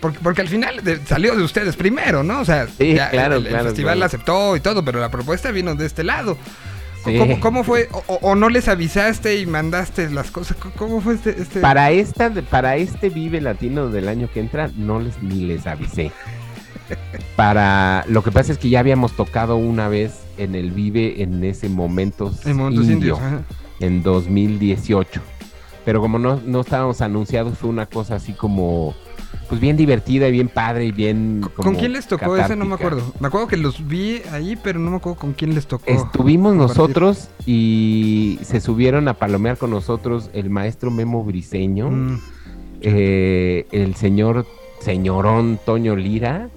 Porque, 0.00 0.18
porque 0.22 0.40
al 0.42 0.48
final 0.48 0.82
de- 0.84 1.04
salió 1.06 1.34
de 1.36 1.42
ustedes 1.42 1.76
primero, 1.76 2.22
¿no? 2.22 2.40
O 2.40 2.44
sea, 2.44 2.66
Sí, 2.66 2.94
ya 2.94 3.10
claro, 3.10 3.36
el, 3.36 3.42
el 3.46 3.48
claro, 3.50 3.64
festival 3.66 3.88
claro. 3.94 4.00
la 4.00 4.06
aceptó 4.06 4.56
y 4.56 4.60
todo, 4.60 4.84
pero 4.84 4.98
la 5.00 5.10
propuesta 5.10 5.50
vino 5.50 5.74
de 5.74 5.86
este 5.86 6.04
lado. 6.04 6.36
Sí. 7.04 7.16
¿Cómo, 7.18 7.40
cómo 7.40 7.64
fue? 7.64 7.88
O, 8.06 8.34
no 8.34 8.48
les 8.50 8.68
avisaste 8.68 9.38
y 9.40 9.46
mandaste 9.46 10.10
las 10.10 10.30
cosas? 10.30 10.56
¿Cómo- 10.58 10.74
¿Cómo 10.76 11.00
fue 11.00 11.14
este...? 11.14 11.30
este... 11.40 11.60
Para 11.60 11.90
esta, 11.90 12.30
para 12.50 12.76
este 12.76 13.08
Vive 13.08 13.40
Latino 13.40 13.88
del 13.88 14.08
año 14.08 14.28
que 14.32 14.40
entra, 14.40 14.70
no 14.76 15.00
les 15.00 15.22
ni 15.22 15.46
les 15.46 15.66
avisé. 15.66 16.12
Para 17.36 18.04
lo 18.08 18.22
que 18.22 18.30
pasa 18.32 18.52
es 18.52 18.58
que 18.58 18.68
ya 18.68 18.80
habíamos 18.80 19.12
tocado 19.12 19.56
una 19.56 19.88
vez 19.88 20.20
en 20.38 20.54
el 20.54 20.72
Vive 20.72 21.22
en 21.22 21.42
ese 21.44 21.68
momento 21.68 22.32
En 22.44 22.56
Momentos 22.56 22.84
indio, 22.84 22.94
Indios. 22.94 23.18
ajá. 23.20 23.42
en 23.80 24.02
2018. 24.02 25.20
Pero 25.84 26.00
como 26.00 26.18
no, 26.18 26.40
no 26.44 26.60
estábamos 26.60 27.00
anunciados, 27.00 27.56
fue 27.58 27.70
una 27.70 27.86
cosa 27.86 28.16
así 28.16 28.32
como 28.32 28.94
pues 29.48 29.60
bien 29.60 29.76
divertida 29.76 30.28
y 30.28 30.32
bien 30.32 30.48
padre 30.48 30.86
y 30.86 30.92
bien. 30.92 31.40
¿Con 31.56 31.74
quién 31.74 31.92
les 31.92 32.06
tocó 32.06 32.36
ese? 32.36 32.54
No 32.56 32.64
me 32.64 32.72
catártica. 32.72 33.02
acuerdo. 33.02 33.14
Me 33.20 33.26
acuerdo 33.28 33.46
que 33.48 33.56
los 33.56 33.86
vi 33.88 34.22
ahí, 34.30 34.56
pero 34.62 34.78
no 34.78 34.90
me 34.90 34.96
acuerdo 34.98 35.18
con 35.18 35.32
quién 35.32 35.54
les 35.54 35.66
tocó. 35.66 35.84
Estuvimos 35.86 36.52
compartir. 36.52 36.78
nosotros 36.78 37.28
y 37.46 38.38
se 38.42 38.60
subieron 38.60 39.08
a 39.08 39.14
palomear 39.14 39.56
con 39.58 39.70
nosotros 39.70 40.30
el 40.32 40.50
maestro 40.50 40.90
Memo 40.90 41.24
Briseño. 41.24 41.90
Mm, 41.90 42.20
eh, 42.82 43.66
el 43.72 43.94
señor 43.96 44.46
señorón 44.80 45.58
Toño 45.66 45.96
Lira, 45.96 46.48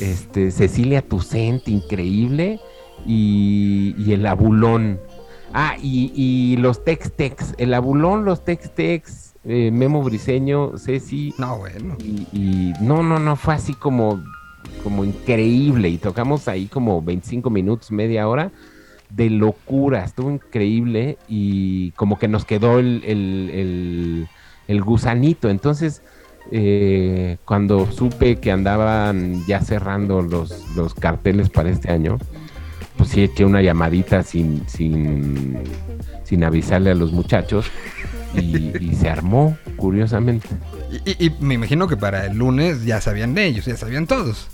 este, 0.00 0.50
Cecilia 0.50 1.02
Tucent, 1.02 1.66
increíble, 1.68 2.60
y, 3.06 3.94
y 3.98 4.12
el 4.12 4.26
abulón, 4.26 5.00
Ah, 5.56 5.76
y, 5.80 6.10
y 6.16 6.56
los 6.56 6.84
Tex-Tex, 6.84 7.54
el 7.58 7.74
abulón, 7.74 8.24
los 8.24 8.44
Tex-Tex, 8.44 9.23
eh, 9.44 9.70
Memo 9.70 10.02
Briseño, 10.02 10.78
Ceci, 10.78 11.34
No, 11.38 11.58
bueno. 11.58 11.96
y, 12.00 12.26
y 12.32 12.72
no, 12.80 13.02
no, 13.02 13.18
no, 13.18 13.36
fue 13.36 13.54
así 13.54 13.74
como, 13.74 14.22
como 14.82 15.04
increíble. 15.04 15.88
Y 15.88 15.98
tocamos 15.98 16.48
ahí 16.48 16.66
como 16.66 17.02
25 17.02 17.50
minutos, 17.50 17.90
media 17.90 18.26
hora 18.28 18.50
de 19.10 19.30
locura. 19.30 20.04
Estuvo 20.04 20.30
increíble 20.30 21.18
y 21.28 21.90
como 21.92 22.18
que 22.18 22.28
nos 22.28 22.44
quedó 22.44 22.78
el, 22.78 23.02
el- 23.04 23.50
el- 23.52 24.28
el 24.66 24.82
gusanito. 24.82 25.50
Entonces, 25.50 26.02
eh, 26.50 27.36
cuando 27.44 27.90
supe 27.92 28.36
que 28.36 28.50
andaban 28.50 29.44
ya 29.46 29.60
cerrando 29.60 30.22
los, 30.22 30.74
los 30.74 30.94
carteles 30.94 31.50
para 31.50 31.70
este 31.70 31.90
año, 31.92 32.18
pues 32.96 33.10
sí 33.10 33.22
eché 33.22 33.44
una 33.44 33.60
llamadita 33.60 34.22
sin, 34.22 34.62
sin, 34.68 35.58
sin 36.22 36.44
avisarle 36.44 36.90
a 36.90 36.94
los 36.94 37.12
muchachos. 37.12 37.66
Y, 38.36 38.72
y 38.80 38.94
se 38.94 39.08
armó, 39.08 39.56
curiosamente. 39.76 40.48
Y, 41.04 41.26
y- 41.26 41.30
me 41.40 41.54
imagino 41.54 41.86
que 41.88 41.96
para 41.96 42.26
el 42.26 42.36
lunes 42.36 42.84
ya 42.84 43.00
sabían 43.00 43.34
de 43.34 43.46
ellos, 43.46 43.64
ya 43.66 43.76
sabían 43.76 44.06
todos. 44.06 44.48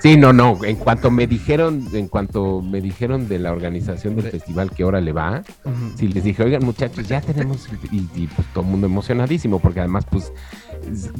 Sí, 0.00 0.16
no, 0.16 0.32
no. 0.32 0.64
En 0.64 0.76
cuanto 0.76 1.10
me 1.10 1.26
dijeron, 1.26 1.88
en 1.92 2.06
cuanto 2.06 2.62
me 2.62 2.80
dijeron 2.80 3.28
de 3.28 3.40
la 3.40 3.50
organización 3.50 4.14
del 4.14 4.26
De- 4.26 4.30
festival 4.30 4.70
que 4.70 4.84
ahora 4.84 5.00
le 5.00 5.12
va, 5.12 5.42
Ujú. 5.64 5.74
sí 5.96 6.06
les 6.06 6.22
dije, 6.22 6.44
oigan 6.44 6.64
muchachos, 6.64 7.08
ya 7.08 7.20
tenemos 7.20 7.68
y, 7.90 7.96
y, 8.14 8.26
pues 8.28 8.46
todo 8.54 8.62
el 8.62 8.70
mundo 8.70 8.86
emocionadísimo 8.86 9.58
porque 9.58 9.80
además 9.80 10.06
pues 10.08 10.32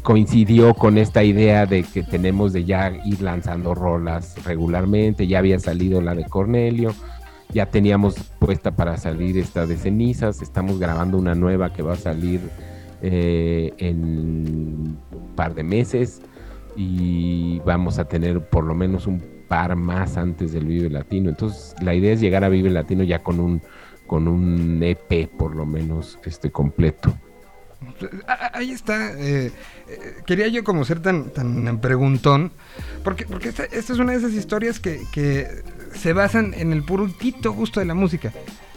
coincidió 0.02 0.74
con 0.74 0.96
esta 0.98 1.24
idea 1.24 1.66
de 1.66 1.82
que 1.82 2.02
tenemos 2.02 2.52
de 2.52 2.64
ya 2.64 2.92
ir 3.04 3.20
lanzando 3.20 3.74
rolas 3.74 4.34
regularmente. 4.44 5.26
Ya 5.26 5.38
había 5.40 5.58
salido 5.58 6.00
la 6.00 6.14
de 6.14 6.24
Cornelio, 6.26 6.94
ya 7.52 7.66
teníamos 7.66 8.16
puesta 8.38 8.76
para 8.76 8.96
salir 8.96 9.38
esta 9.38 9.66
de 9.66 9.76
cenizas. 9.76 10.42
Estamos 10.42 10.78
grabando 10.78 11.18
una 11.18 11.34
nueva 11.34 11.72
que 11.72 11.82
va 11.82 11.94
a 11.94 11.96
salir 11.96 12.40
eh, 13.02 13.72
en 13.78 14.04
un 14.04 14.98
par 15.34 15.54
de 15.54 15.62
meses 15.62 16.20
y 16.76 17.60
vamos 17.60 17.98
a 17.98 18.04
tener 18.06 18.48
por 18.48 18.64
lo 18.64 18.74
menos 18.74 19.06
un 19.06 19.22
par 19.48 19.76
más 19.76 20.16
antes 20.16 20.52
del 20.52 20.66
Vive 20.66 20.90
Latino. 20.90 21.30
Entonces, 21.30 21.74
la 21.82 21.94
idea 21.94 22.12
es 22.12 22.20
llegar 22.20 22.44
a 22.44 22.48
Vive 22.48 22.70
Latino 22.70 23.02
ya 23.02 23.20
con 23.20 23.40
un 23.40 23.62
con 24.06 24.26
un 24.26 24.82
EP 24.82 25.28
por 25.28 25.54
lo 25.54 25.66
menos 25.66 26.18
este 26.24 26.50
completo. 26.50 27.14
Ah, 28.26 28.50
Ahí 28.54 28.72
está. 28.72 29.12
eh, 29.12 29.52
eh, 29.88 30.16
quería 30.26 30.48
yo 30.48 30.64
como 30.64 30.84
ser 30.84 31.00
tan, 31.00 31.30
tan 31.30 31.80
preguntón. 31.80 32.50
Porque, 33.04 33.24
porque 33.26 33.48
esta, 33.50 33.64
esta 33.64 33.92
es 33.92 33.98
una 33.98 34.12
de 34.12 34.18
esas 34.18 34.32
historias 34.32 34.80
que, 34.80 35.02
que 35.12 35.62
se 35.94 36.12
basan 36.12 36.54
en 36.54 36.72
el 36.72 36.82
purito 36.84 37.52
gusto 37.52 37.80
de 37.80 37.86
la 37.86 37.94
música. 37.94 38.32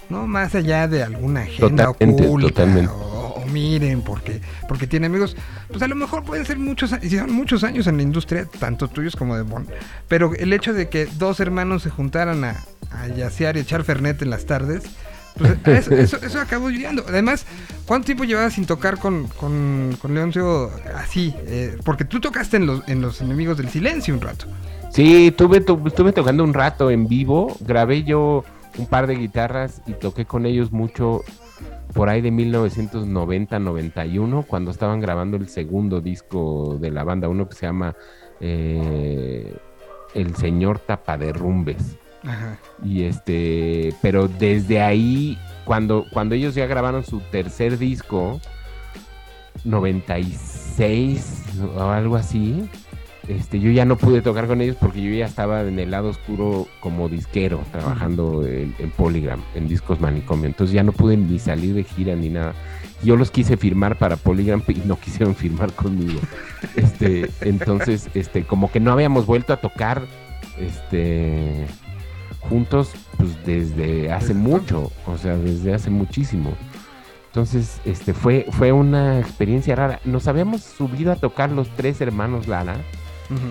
No 0.10 0.28
más 0.28 0.56
allá 0.56 0.88
de 0.88 1.04
alguna 1.04 1.42
agenda 1.42 1.86
Totalmente, 1.86 2.26
oculta. 2.28 2.48
totalmente. 2.50 2.92
O, 2.92 3.34
o 3.38 3.46
miren, 3.48 4.02
porque, 4.02 4.42
porque 4.68 4.86
tiene 4.86 5.08
amigos. 5.08 5.36
Pues 5.70 5.82
a 5.82 5.88
lo 5.88 5.96
mejor 5.96 6.24
pueden 6.24 6.46
ser 6.46 6.60
muchos, 6.60 6.90
son 6.92 7.32
muchos 7.32 7.64
años 7.64 7.88
en 7.88 7.98
la 7.98 8.04
industria, 8.04 8.46
tanto 8.60 8.88
tuyos 8.88 9.16
como 9.16 9.36
de 9.38 9.44
Bon. 9.44 9.66
Pero 10.10 10.34
el 10.36 10.52
hecho 10.54 10.74
de 10.74 10.90
que 10.90 11.06
dos 11.06 11.40
hermanos 11.40 11.84
se 11.84 11.90
juntaran 11.90 12.44
a, 12.44 12.58
a 12.92 13.08
yacear 13.08 13.56
y 13.58 13.62
echar 13.62 13.84
fernet 13.84 14.22
en 14.22 14.30
las 14.30 14.46
tardes. 14.46 14.84
Pues 15.38 15.58
eso, 15.66 15.92
eso, 15.92 16.18
eso 16.24 16.40
acabó 16.40 16.70
llegando. 16.70 17.04
Además, 17.08 17.46
¿cuánto 17.86 18.06
tiempo 18.08 18.24
llevabas 18.24 18.54
sin 18.54 18.66
tocar 18.66 18.98
con, 19.00 19.28
con, 19.28 19.96
con 20.02 20.14
Leoncio 20.14 20.72
así? 20.96 21.34
Eh, 21.46 21.78
porque 21.84 22.06
tú 22.06 22.20
tocaste 22.20 22.58
en 22.58 22.66
los, 22.68 22.88
en 22.88 23.02
los 23.02 23.22
Enemigos 23.22 23.58
del 23.58 23.70
Silencio 23.70 24.14
un 24.14 24.22
rato. 24.22 24.46
Sí, 24.92 25.34
tuve, 25.38 25.62
tu- 25.62 25.82
estuve 25.88 26.12
tocando 26.12 26.44
un 26.44 26.54
rato 26.54 26.92
en 26.92 27.08
vivo, 27.08 27.56
grabé 27.62 28.04
yo 28.04 28.44
un 28.78 28.86
par 28.88 29.08
de 29.08 29.16
guitarras 29.16 29.82
y 29.88 29.94
toqué 29.94 30.26
con 30.26 30.46
ellos 30.46 30.72
mucho 30.72 31.22
por 31.94 32.10
ahí 32.10 32.22
de 32.22 32.32
1990-91, 32.32 34.46
cuando 34.46 34.72
estaban 34.72 35.00
grabando 35.02 35.38
el 35.38 35.48
segundo 35.50 36.02
disco 36.02 36.78
de 36.80 36.92
la 36.92 37.04
banda, 37.04 37.28
uno 37.30 37.50
que 37.50 37.56
se 37.56 37.66
llama 37.66 37.96
eh, 38.40 39.56
El 40.14 40.36
Señor 40.36 40.80
Tapaderrumbes. 40.80 41.98
Ajá. 42.24 42.58
Y 42.84 43.04
este, 43.04 43.94
pero 44.02 44.28
desde 44.28 44.82
ahí, 44.82 45.38
cuando, 45.66 46.06
cuando 46.12 46.36
ellos 46.36 46.56
ya 46.56 46.66
grabaron 46.68 47.04
su 47.04 47.20
tercer 47.20 47.78
disco, 47.78 48.40
96 49.64 51.44
o 51.76 51.82
algo 51.82 52.16
así, 52.16 52.70
este, 53.28 53.60
yo 53.60 53.72
ya 53.72 53.86
no 53.86 53.98
pude 53.98 54.22
tocar 54.22 54.48
con 54.48 54.62
ellos 54.62 54.76
porque 54.80 55.02
yo 55.02 55.12
ya 55.12 55.26
estaba 55.26 55.62
en 55.62 55.80
el 55.80 55.92
lado 55.92 56.10
oscuro 56.10 56.68
como 56.80 57.08
disquero, 57.08 57.62
trabajando 57.72 58.46
en, 58.46 58.76
en 58.80 58.90
Polygram, 58.92 59.42
en 59.54 59.68
discos 59.68 60.02
manicomio. 60.02 60.48
Entonces 60.48 60.74
ya 60.74 60.84
no 60.84 60.92
pude 60.92 61.18
ni 61.18 61.40
salir 61.40 61.74
de 61.76 61.84
gira 61.84 62.16
ni 62.16 62.30
nada. 62.30 62.54
Yo 63.04 63.16
los 63.16 63.32
quise 63.32 63.58
firmar 63.58 63.98
para 63.98 64.16
Polygram 64.16 64.64
y 64.68 64.82
no 64.86 64.96
quisieron 65.00 65.36
firmar 65.36 65.72
conmigo. 65.74 66.20
Este, 66.76 67.30
entonces, 67.42 68.10
este, 68.14 68.44
como 68.44 68.72
que 68.72 68.80
no 68.80 68.92
habíamos 68.92 69.26
vuelto 69.26 69.54
a 69.54 69.58
tocar, 69.58 70.04
este, 70.60 71.68
juntos, 72.42 72.92
pues 73.18 73.46
desde 73.46 74.12
hace 74.12 74.34
mucho, 74.34 74.92
o 75.06 75.18
sea, 75.18 75.36
desde 75.38 75.74
hace 75.74 75.90
muchísimo. 75.90 76.54
Entonces, 77.28 77.80
este, 77.86 78.14
fue, 78.14 78.46
fue 78.52 78.72
una 78.72 79.20
experiencia 79.20 79.76
rara. 79.76 80.00
Nos 80.04 80.28
habíamos 80.28 80.62
subido 80.62 81.12
a 81.12 81.16
tocar 81.16 81.50
los 81.50 81.70
tres 81.78 82.02
hermanos 82.02 82.48
Lara 82.48 82.76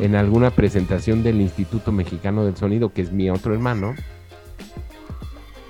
en 0.03 0.14
alguna 0.14 0.51
presentación 0.51 1.22
del 1.22 1.41
Instituto 1.41 1.91
Mexicano 1.91 2.45
del 2.45 2.57
Sonido, 2.57 2.93
que 2.93 3.01
es 3.01 3.12
mi 3.12 3.30
otro 3.30 3.55
hermano, 3.55 3.95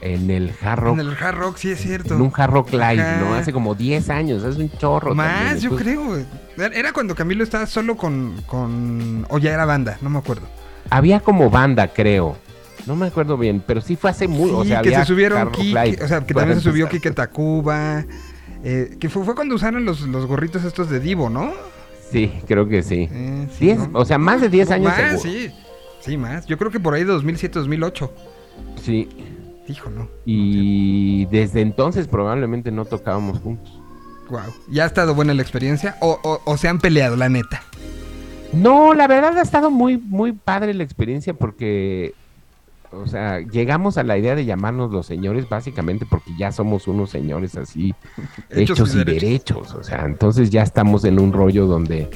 en 0.00 0.30
el 0.30 0.52
Hard 0.62 0.80
Rock, 0.80 0.94
En 0.94 1.00
el 1.00 1.16
hard 1.16 1.36
rock, 1.36 1.56
sí 1.56 1.70
es 1.70 1.80
cierto. 1.80 2.14
en 2.14 2.22
un 2.22 2.32
Hard 2.34 2.50
Rock 2.50 2.72
Live, 2.72 3.00
Ajá. 3.00 3.20
¿no? 3.20 3.34
Hace 3.34 3.52
como 3.52 3.74
10 3.74 4.10
años, 4.10 4.42
es 4.42 4.56
un 4.56 4.70
chorro. 4.78 5.14
Más, 5.14 5.60
yo 5.60 5.76
creo. 5.76 6.18
Era 6.56 6.92
cuando 6.92 7.14
Camilo 7.14 7.44
estaba 7.44 7.66
solo 7.66 7.96
con, 7.96 8.42
con... 8.46 9.26
O 9.28 9.38
ya 9.38 9.52
era 9.52 9.64
banda, 9.66 9.98
no 10.00 10.10
me 10.10 10.18
acuerdo. 10.18 10.46
Había 10.88 11.20
como 11.20 11.50
banda, 11.50 11.88
creo. 11.88 12.36
No 12.86 12.96
me 12.96 13.06
acuerdo 13.06 13.36
bien, 13.36 13.62
pero 13.66 13.80
sí 13.80 13.96
fue 13.96 14.10
hace 14.10 14.26
muy... 14.28 14.48
Sí, 14.50 14.54
o 14.56 14.64
sea, 14.64 14.82
que 14.82 14.88
había 14.88 15.00
se 15.00 15.06
subieron 15.06 15.50
Kike, 15.50 15.98
o 16.02 16.08
sea, 16.08 16.20
que 16.26 16.34
también 16.34 16.58
se 16.60 16.70
subió. 16.70 16.88
Kike 16.88 17.10
Tacuba. 17.12 18.04
eh, 18.64 18.96
que 19.00 19.08
fue, 19.08 19.24
fue 19.24 19.34
cuando 19.34 19.54
usaron 19.54 19.84
los, 19.84 20.00
los 20.02 20.26
gorritos 20.26 20.64
estos 20.64 20.90
de 20.90 21.00
Divo, 21.00 21.28
¿no? 21.30 21.52
Sí, 22.10 22.32
creo 22.46 22.66
que 22.68 22.82
sí. 22.82 23.08
Eh, 23.12 23.48
sí, 23.58 23.66
Diez- 23.66 23.88
¿no? 23.90 23.98
o 23.98 24.04
sea, 24.04 24.18
más 24.18 24.40
de 24.40 24.48
10 24.48 24.70
años 24.72 24.88
Más, 24.88 24.96
seguro. 25.20 25.20
sí. 25.22 25.50
Sí, 26.00 26.16
más. 26.16 26.46
Yo 26.46 26.56
creo 26.58 26.70
que 26.70 26.80
por 26.80 26.94
ahí 26.94 27.04
2007, 27.04 27.58
2008. 27.58 28.12
Sí. 28.82 29.08
Hijo, 29.68 29.90
no. 29.90 30.08
Y 30.24 31.26
desde 31.26 31.60
entonces 31.60 32.08
probablemente 32.08 32.72
no 32.72 32.86
tocábamos 32.86 33.38
juntos. 33.38 33.78
Wow. 34.30 34.40
¿Ya 34.68 34.84
ha 34.84 34.86
estado 34.86 35.14
buena 35.14 35.34
la 35.34 35.42
experiencia? 35.42 35.96
O, 36.00 36.18
o- 36.22 36.40
o 36.44 36.56
se 36.56 36.68
han 36.68 36.78
peleado, 36.80 37.16
la 37.16 37.28
neta? 37.28 37.62
No, 38.52 38.94
la 38.94 39.06
verdad 39.06 39.36
ha 39.38 39.42
estado 39.42 39.70
muy, 39.70 39.96
muy 39.98 40.32
padre 40.32 40.74
la 40.74 40.82
experiencia 40.82 41.34
porque, 41.34 42.14
o 42.92 43.06
sea, 43.06 43.40
llegamos 43.40 43.98
a 43.98 44.02
la 44.02 44.18
idea 44.18 44.34
de 44.34 44.44
llamarnos 44.44 44.90
los 44.90 45.06
señores 45.06 45.48
básicamente 45.48 46.06
porque 46.08 46.32
ya 46.38 46.50
somos 46.52 46.88
unos 46.88 47.10
señores 47.10 47.56
así, 47.56 47.94
Hechos 48.50 48.78
hechos, 48.80 48.94
y 48.94 48.98
y 49.00 49.04
derechos. 49.04 49.74
O 49.74 49.82
sea, 49.84 50.04
entonces 50.06 50.50
ya 50.50 50.62
estamos 50.62 51.04
en 51.04 51.20
un 51.20 51.32
rollo 51.32 51.66
donde, 51.66 52.08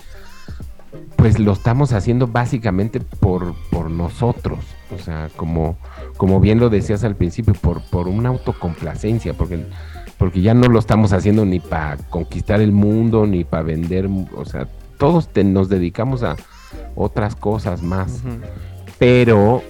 pues 1.16 1.38
lo 1.38 1.52
estamos 1.52 1.92
haciendo 1.92 2.26
básicamente 2.26 3.00
por, 3.00 3.54
por 3.70 3.90
nosotros. 3.90 4.58
O 4.94 4.98
sea, 5.02 5.28
como, 5.36 5.76
como 6.16 6.40
bien 6.40 6.60
lo 6.60 6.70
decías 6.70 7.04
al 7.04 7.16
principio, 7.16 7.54
por, 7.54 7.80
por 7.82 8.08
una 8.08 8.28
autocomplacencia, 8.30 9.34
porque, 9.34 9.64
porque 10.18 10.40
ya 10.40 10.54
no 10.54 10.68
lo 10.68 10.78
estamos 10.78 11.12
haciendo 11.12 11.44
ni 11.44 11.60
para 11.60 11.96
conquistar 12.10 12.60
el 12.60 12.72
mundo, 12.72 13.26
ni 13.26 13.44
para 13.44 13.62
vender, 13.62 14.08
o 14.36 14.44
sea, 14.44 14.68
todos 14.98 15.28
te- 15.28 15.42
nos 15.44 15.68
dedicamos 15.68 16.22
a 16.22 16.36
otras 16.94 17.34
cosas 17.34 17.82
más, 17.82 18.22
pero 18.98 19.62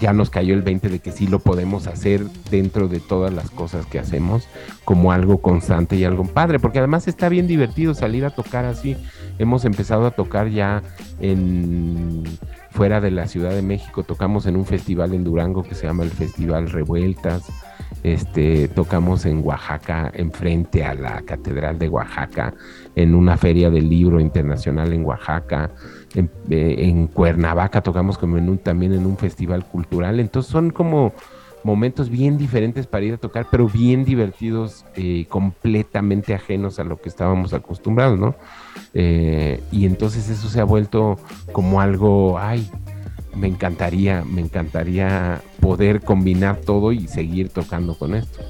ya 0.00 0.12
nos 0.12 0.30
cayó 0.30 0.54
el 0.54 0.62
20 0.62 0.88
de 0.88 0.98
que 0.98 1.12
sí 1.12 1.26
lo 1.26 1.38
podemos 1.40 1.86
hacer 1.86 2.24
dentro 2.50 2.88
de 2.88 3.00
todas 3.00 3.32
las 3.32 3.50
cosas 3.50 3.86
que 3.86 3.98
hacemos 3.98 4.48
como 4.84 5.12
algo 5.12 5.38
constante 5.38 5.96
y 5.96 6.04
algo 6.04 6.24
padre, 6.24 6.58
porque 6.58 6.78
además 6.78 7.08
está 7.08 7.28
bien 7.28 7.46
divertido 7.46 7.94
salir 7.94 8.24
a 8.24 8.30
tocar 8.30 8.64
así. 8.64 8.96
Hemos 9.38 9.64
empezado 9.64 10.06
a 10.06 10.10
tocar 10.10 10.48
ya 10.48 10.82
en 11.20 12.24
fuera 12.70 13.00
de 13.00 13.10
la 13.10 13.26
Ciudad 13.26 13.50
de 13.50 13.62
México, 13.62 14.04
tocamos 14.04 14.46
en 14.46 14.56
un 14.56 14.64
festival 14.64 15.14
en 15.14 15.24
Durango 15.24 15.62
que 15.62 15.74
se 15.74 15.86
llama 15.86 16.04
el 16.04 16.10
Festival 16.10 16.70
Revueltas. 16.70 17.42
Este, 18.04 18.68
tocamos 18.68 19.26
en 19.26 19.44
Oaxaca, 19.44 20.10
enfrente 20.14 20.84
a 20.84 20.94
la 20.94 21.22
Catedral 21.22 21.78
de 21.78 21.88
Oaxaca, 21.88 22.54
en 22.94 23.14
una 23.14 23.36
feria 23.36 23.70
del 23.70 23.88
libro 23.88 24.20
internacional 24.20 24.92
en 24.92 25.04
Oaxaca, 25.04 25.70
en, 26.14 26.30
eh, 26.50 26.76
en 26.78 27.06
Cuernavaca 27.06 27.82
tocamos 27.82 28.18
como 28.18 28.38
en 28.38 28.48
un, 28.48 28.58
también 28.58 28.92
en 28.92 29.06
un 29.06 29.16
festival 29.16 29.64
cultural. 29.64 30.20
Entonces 30.20 30.50
son 30.50 30.70
como 30.70 31.12
momentos 31.64 32.08
bien 32.08 32.38
diferentes 32.38 32.86
para 32.86 33.04
ir 33.04 33.14
a 33.14 33.16
tocar, 33.18 33.46
pero 33.50 33.68
bien 33.68 34.04
divertidos, 34.04 34.84
eh, 34.94 35.26
completamente 35.28 36.34
ajenos 36.34 36.78
a 36.78 36.84
lo 36.84 37.00
que 37.00 37.08
estábamos 37.08 37.52
acostumbrados, 37.52 38.18
¿no? 38.18 38.34
Eh, 38.94 39.60
y 39.72 39.86
entonces 39.86 40.28
eso 40.28 40.48
se 40.48 40.60
ha 40.60 40.64
vuelto 40.64 41.18
como 41.52 41.80
algo, 41.80 42.38
ay, 42.38 42.70
me 43.34 43.48
encantaría, 43.48 44.24
me 44.24 44.40
encantaría 44.40 45.42
poder 45.60 46.00
combinar 46.00 46.56
todo 46.56 46.92
y 46.92 47.06
seguir 47.06 47.50
tocando 47.50 47.98
con 47.98 48.14
esto. 48.14 48.40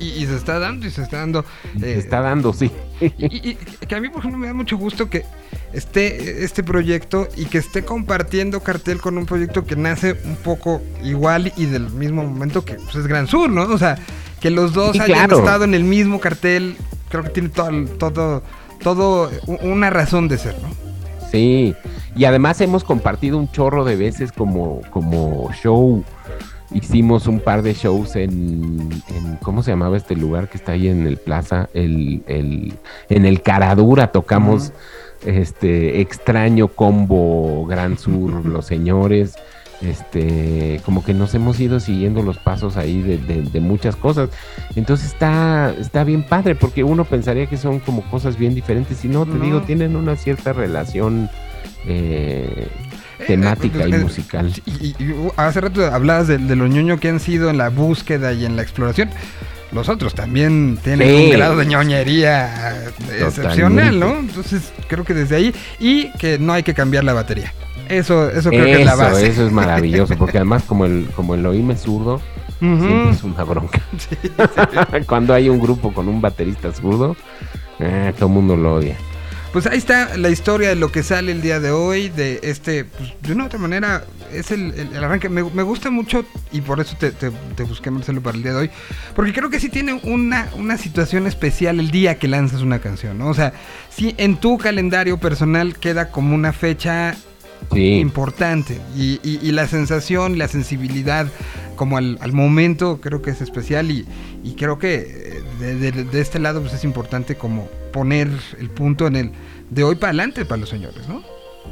Y, 0.00 0.06
y 0.06 0.26
se 0.26 0.34
está 0.34 0.58
dando 0.58 0.86
y 0.86 0.90
se 0.90 1.02
está 1.02 1.18
dando. 1.18 1.44
Se 1.78 1.92
eh, 1.92 1.98
está 1.98 2.20
dando, 2.20 2.52
sí. 2.52 2.70
Y, 3.00 3.50
y 3.50 3.54
que 3.54 3.94
a 3.94 4.00
mí, 4.00 4.08
por 4.08 4.18
ejemplo, 4.18 4.38
me 4.38 4.48
da 4.48 4.54
mucho 4.54 4.76
gusto 4.76 5.08
que 5.08 5.24
esté 5.72 6.44
este 6.44 6.62
proyecto 6.62 7.28
y 7.36 7.44
que 7.46 7.58
esté 7.58 7.84
compartiendo 7.84 8.60
cartel 8.60 9.00
con 9.00 9.18
un 9.18 9.26
proyecto 9.26 9.64
que 9.64 9.76
nace 9.76 10.16
un 10.24 10.36
poco 10.36 10.80
igual 11.04 11.52
y 11.56 11.66
del 11.66 11.90
mismo 11.90 12.22
momento 12.24 12.64
que 12.64 12.74
pues, 12.74 12.94
es 12.96 13.06
Gran 13.06 13.26
Sur, 13.26 13.50
¿no? 13.50 13.62
O 13.64 13.78
sea, 13.78 13.98
que 14.40 14.50
los 14.50 14.72
dos 14.72 14.92
Sí, 14.92 15.00
hayan 15.00 15.26
claro. 15.28 15.38
estado 15.38 15.64
en 15.64 15.74
el 15.74 15.84
mismo 15.84 16.20
cartel, 16.20 16.76
creo 17.10 17.24
que 17.24 17.30
tiene 17.30 17.48
todo, 17.50 17.84
todo, 17.98 18.42
todo 18.82 19.30
una 19.62 19.90
razón 19.90 20.28
de 20.28 20.38
ser, 20.38 20.54
¿no? 20.62 20.68
Sí, 21.30 21.74
y 22.16 22.24
además 22.24 22.60
hemos 22.62 22.84
compartido 22.84 23.36
un 23.36 23.50
chorro 23.52 23.84
de 23.84 23.96
veces 23.96 24.32
como, 24.32 24.80
como 24.90 25.50
show. 25.62 26.02
Hicimos 26.70 27.26
un 27.26 27.40
par 27.40 27.62
de 27.62 27.72
shows 27.72 28.14
en, 28.16 28.90
en- 29.08 29.36
¿cómo 29.42 29.62
se 29.62 29.70
llamaba 29.70 29.96
este 29.96 30.14
lugar 30.14 30.48
que 30.48 30.58
está 30.58 30.72
ahí 30.72 30.88
en 30.88 31.06
el 31.06 31.16
plaza? 31.16 31.68
El, 31.72 32.22
el- 32.26 32.74
en 33.08 33.24
el 33.24 33.40
Caradura 33.42 34.12
tocamos 34.12 34.72
este 35.24 36.00
extraño 36.00 36.68
combo 36.68 37.66
Gran 37.66 37.98
Sur, 37.98 38.44
los 38.46 38.66
señores. 38.66 39.34
Este, 39.80 40.80
como 40.84 41.04
que 41.04 41.14
nos 41.14 41.32
hemos 41.36 41.60
ido 41.60 41.78
siguiendo 41.78 42.20
los 42.24 42.36
pasos 42.38 42.76
ahí 42.76 43.00
de, 43.00 43.16
de- 43.16 43.42
de 43.42 43.60
muchas 43.60 43.94
cosas. 43.94 44.28
Entonces 44.74 45.06
está, 45.12 45.72
está 45.78 46.02
bien 46.02 46.24
padre, 46.24 46.56
porque 46.56 46.82
uno 46.82 47.04
pensaría 47.04 47.46
que 47.46 47.56
son 47.56 47.78
como 47.78 48.02
cosas 48.10 48.36
bien 48.36 48.56
diferentes. 48.56 49.04
Y 49.04 49.08
no, 49.08 49.24
te 49.24 49.34
No. 49.34 49.44
digo, 49.44 49.62
tienen 49.62 49.94
una 49.94 50.16
cierta 50.16 50.52
relación 50.52 51.30
eh, 51.86 52.66
temática 53.26 53.84
Eh, 53.84 53.88
y 53.90 53.92
eh, 53.94 53.98
musical. 53.98 54.52
Y, 54.66 54.72
y- 54.84 54.96
y, 54.98 55.12
uh, 55.12 55.30
hace 55.36 55.60
rato 55.60 55.86
hablabas 55.86 56.26
de, 56.26 56.38
de 56.38 56.56
lo 56.56 56.66
ñoño 56.66 56.98
que 56.98 57.08
han 57.08 57.20
sido 57.20 57.48
en 57.48 57.58
la 57.58 57.68
búsqueda 57.68 58.32
y 58.32 58.44
en 58.46 58.56
la 58.56 58.62
exploración. 58.62 59.10
Los 59.72 59.88
otros 59.88 60.14
también 60.14 60.78
tienen 60.82 61.08
Sí. 61.08 61.24
un 61.26 61.30
grado 61.30 61.56
de 61.56 61.66
ñoñería 61.66 62.86
eh, 62.86 62.90
excepcional, 63.26 64.00
¿no? 64.00 64.18
Entonces 64.18 64.72
creo 64.88 65.04
que 65.04 65.12
desde 65.14 65.36
ahí 65.36 65.54
y 65.78 66.10
que 66.12 66.38
no 66.38 66.52
hay 66.54 66.62
que 66.62 66.72
cambiar 66.74 67.04
la 67.04 67.12
batería. 67.12 67.52
Eso, 67.88 68.30
eso 68.30 68.50
creo 68.50 68.64
que 68.64 68.80
es 68.80 68.86
la 68.86 68.94
base. 68.96 69.26
eso 69.28 69.46
es 69.46 69.52
maravilloso, 69.52 70.14
porque 70.16 70.38
además 70.38 70.62
como 70.66 70.84
el, 70.86 71.08
como 71.14 71.34
el 71.34 71.44
oíme 71.46 71.76
zurdo, 71.76 72.14
Ujú. 72.60 72.78
siempre 72.78 73.10
es 73.10 73.22
una 73.24 73.44
bronca. 73.44 73.80
Cuando 75.06 75.34
hay 75.34 75.48
un 75.48 75.60
grupo 75.60 75.92
con 75.92 76.08
un 76.08 76.20
baterista 76.20 76.72
zurdo, 76.72 77.16
eh, 77.78 78.12
todo 78.16 78.28
el 78.28 78.34
mundo 78.34 78.56
lo 78.56 78.74
odia. 78.76 78.96
Pues 79.52 79.66
ahí 79.66 79.78
está 79.78 80.16
la 80.18 80.28
historia 80.28 80.68
de 80.68 80.74
lo 80.76 80.92
que 80.92 81.02
sale 81.02 81.32
el 81.32 81.40
día 81.40 81.58
de 81.58 81.70
hoy, 81.70 82.10
de 82.10 82.38
este, 82.42 82.84
pues, 82.84 83.14
de 83.22 83.32
una 83.32 83.44
u 83.44 83.46
otra 83.46 83.58
manera, 83.58 84.04
es 84.32 84.50
el, 84.50 84.74
el- 84.74 84.94
el 84.94 85.02
arranque. 85.04 85.30
Me, 85.30 85.42
me 85.42 85.62
gusta 85.62 85.90
mucho 85.90 86.24
y 86.52 86.60
por 86.60 86.80
eso 86.80 86.96
te, 87.00 87.10
te- 87.12 87.30
te 87.56 87.62
busqué, 87.64 87.90
Marcelo, 87.90 88.20
para 88.20 88.36
el 88.36 88.42
día 88.42 88.52
de 88.52 88.58
hoy, 88.58 88.70
porque 89.16 89.32
creo 89.32 89.48
que 89.48 89.58
sí 89.58 89.70
tiene 89.70 89.94
una, 90.04 90.50
una 90.56 90.76
situación 90.76 91.26
especial 91.26 91.80
el 91.80 91.90
día 91.90 92.18
que 92.18 92.28
lanzas 92.28 92.60
una 92.60 92.78
canción, 92.80 93.16
¿no? 93.16 93.28
O 93.28 93.34
sea, 93.34 93.54
sí 93.88 94.14
en 94.18 94.36
tu 94.36 94.58
calendario 94.58 95.18
personal 95.18 95.76
queda 95.76 96.10
como 96.10 96.34
una 96.34 96.52
fecha 96.52 97.16
Sí, 97.72 97.98
importante 97.98 98.78
y, 98.96 99.18
y- 99.24 99.40
y 99.42 99.50
la 99.50 99.66
sensación 99.66 100.38
la 100.38 100.46
sensibilidad 100.46 101.26
como 101.74 101.96
al, 101.98 102.16
al 102.20 102.32
momento 102.32 103.00
creo 103.00 103.20
que 103.20 103.30
es 103.32 103.40
especial 103.40 103.90
y, 103.90 104.06
y 104.44 104.54
creo 104.54 104.78
que 104.78 104.94
eh, 104.94 105.42
de, 105.58 105.74
de- 105.90 106.04
de 106.04 106.20
este 106.20 106.38
lado 106.38 106.60
pues 106.60 106.72
es 106.74 106.84
importante 106.84 107.34
como 107.34 107.68
poner 107.98 108.28
el 108.60 108.70
punto 108.70 109.08
en 109.08 109.16
el 109.16 109.30
de 109.70 109.82
hoy 109.82 109.96
para 109.96 110.10
adelante 110.10 110.44
para 110.44 110.60
los 110.60 110.68
señores, 110.68 111.08
¿no? 111.08 111.20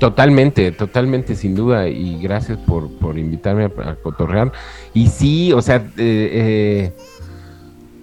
Totalmente, 0.00 0.72
totalmente, 0.72 1.36
sin 1.36 1.54
duda. 1.54 1.88
Y 1.88 2.20
gracias 2.20 2.58
por, 2.58 2.90
por 2.98 3.16
invitarme 3.16 3.66
a, 3.66 3.94
cotorrear. 3.94 4.50
Y 4.92 5.06
sí, 5.06 5.52
o 5.52 5.62
sea, 5.62 5.76
eh, 5.76 5.82
eh, 5.96 6.92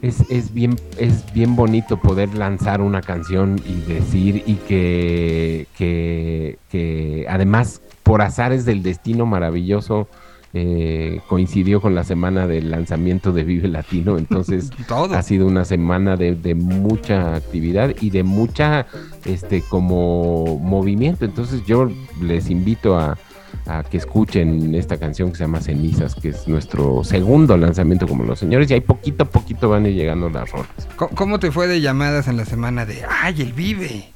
es, 0.02 0.24
es 0.30 0.54
bien, 0.54 0.78
es 0.98 1.34
bien 1.34 1.58
bonito 1.58 1.98
poder 1.98 2.34
lanzar 2.34 2.80
una 2.80 3.02
canción 3.02 3.62
y 3.66 3.94
decir, 3.94 4.42
y 4.46 4.56
que, 4.56 5.68
que, 5.78 6.60
que 6.70 7.26
además, 7.28 7.82
por 8.04 8.22
azares 8.22 8.64
del 8.64 8.84
destino 8.84 9.26
maravilloso, 9.26 10.08
eh, 10.54 11.20
coincidió 11.28 11.82
con 11.82 11.96
la 11.96 12.04
semana 12.04 12.46
del 12.46 12.70
lanzamiento 12.70 13.32
de 13.32 13.44
Vive 13.44 13.68
Latino. 13.68 14.18
Entonces, 14.20 14.70
ha 14.90 15.24
sido 15.24 15.48
una 15.48 15.66
semana 15.66 16.16
de, 16.16 16.36
de 16.36 16.56
mucha 16.56 17.36
actividad 17.36 17.94
y 18.00 18.12
de 18.12 18.24
mucha 18.24 18.86
este 19.26 19.62
como 19.62 20.60
movimiento 20.60 21.26
entonces 21.26 21.64
yo 21.66 21.90
les 22.22 22.50
invito 22.50 22.98
a, 22.98 23.18
a 23.66 23.84
que 23.84 23.98
escuchen 23.98 24.76
esta 24.76 24.98
canción 24.98 25.32
que 25.32 25.38
se 25.38 25.44
llama 25.44 25.62
Cenizas 25.62 26.16
que 26.16 26.30
es 26.30 26.48
nuestro 26.48 27.04
segundo 27.04 27.56
lanzamiento 27.58 28.08
como 28.08 28.24
los 28.24 28.40
señores 28.40 28.70
y 28.70 28.74
ahí 28.74 28.82
poquito 28.82 29.24
a 29.24 29.30
poquito 29.30 29.70
van 29.70 29.86
a 29.86 29.90
ir 29.90 29.96
llegando 29.96 30.30
las 30.30 30.52
rolas 30.52 30.68
¿Cómo 31.16 31.40
te 31.40 31.52
fue 31.52 31.68
de 31.68 31.82
llamadas 31.82 32.28
en 32.28 32.38
la 32.38 32.46
semana 32.46 32.86
de 32.86 33.04
ay 33.10 33.42
el 33.42 33.54
vive? 33.54 34.12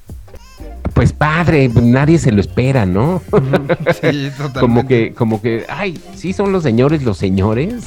Pues 0.94 1.14
padre 1.14 1.70
nadie 1.70 2.18
se 2.18 2.32
lo 2.32 2.42
espera 2.42 2.86
no 2.86 3.22
Sí, 4.02 4.32
totalmente. 4.38 4.60
como 4.60 4.88
que 4.88 5.14
como 5.14 5.42
que 5.42 5.66
ay 5.70 6.00
sí 6.16 6.34
son 6.34 6.52
los 6.52 6.64
señores 6.64 7.04
los 7.04 7.18
señores 7.18 7.86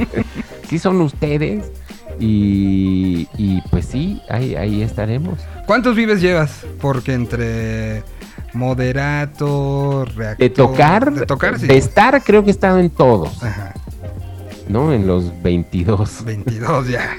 sí 0.68 0.78
son 0.78 1.00
ustedes 1.00 1.70
y, 2.18 3.28
y 3.38 3.60
pues 3.70 3.86
sí 3.86 4.20
ahí 4.28 4.54
ahí 4.56 4.82
estaremos 4.82 5.38
¿Cuántos 5.66 5.94
vives 5.96 6.20
llevas? 6.20 6.66
Porque 6.80 7.12
entre 7.14 8.02
moderato, 8.52 10.04
reactor, 10.16 10.38
De 10.38 10.50
tocar, 10.50 11.12
de 11.12 11.26
tocar 11.26 11.58
sí. 11.58 11.66
de 11.66 11.76
estar, 11.78 12.20
creo 12.24 12.42
que 12.42 12.48
he 12.48 12.52
estado 12.52 12.78
en 12.80 12.90
todos, 12.90 13.42
Ajá, 13.42 13.72
¿no? 14.68 14.92
En 14.92 15.06
los 15.06 15.30
22. 15.42 16.24
22 16.24 16.88
ya. 16.88 17.16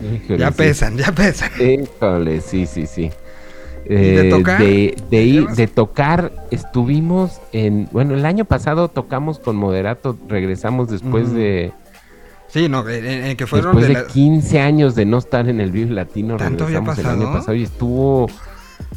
Híjole, 0.24 0.38
Ya 0.38 0.48
sí. 0.48 0.54
pesan, 0.56 0.96
ya 0.96 1.12
pesan. 1.12 1.50
Híjole, 1.60 2.40
sí, 2.40 2.66
sí, 2.66 2.86
sí. 2.86 3.10
De 3.88 4.26
Eh, 4.28 4.30
tocar? 4.30 4.58
De, 4.60 4.96
de 5.10 5.24
ir- 5.24 5.32
¿Llevas? 5.40 5.56
de 5.56 5.66
tocar, 5.66 6.32
estuvimos 6.50 7.40
en. 7.52 7.88
Bueno, 7.92 8.14
el 8.14 8.24
año 8.26 8.44
pasado 8.44 8.88
tocamos 8.88 9.38
con 9.38 9.56
Moderato, 9.56 10.16
regresamos 10.28 10.88
después 10.90 11.32
de. 11.32 11.72
Sí, 12.48 12.68
no, 12.68 12.88
en, 12.88 13.04
en 13.06 13.36
que 13.36 13.46
fueron 13.46 13.76
Después 13.76 13.86
de 13.96 14.02
la... 14.02 14.06
15 14.12 14.60
años 14.60 14.94
de 14.96 15.04
no 15.04 15.18
estar 15.18 15.48
en 15.48 15.60
el 15.60 15.70
Vive 15.70 15.92
Latino, 15.94 16.36
¿Tanto 16.36 16.64
había 16.64 16.80
regresamos 16.80 16.98
el 16.98 17.22
año 17.22 17.32
pasado? 17.32 17.54
y 17.54 17.62
estuvo 17.62 18.26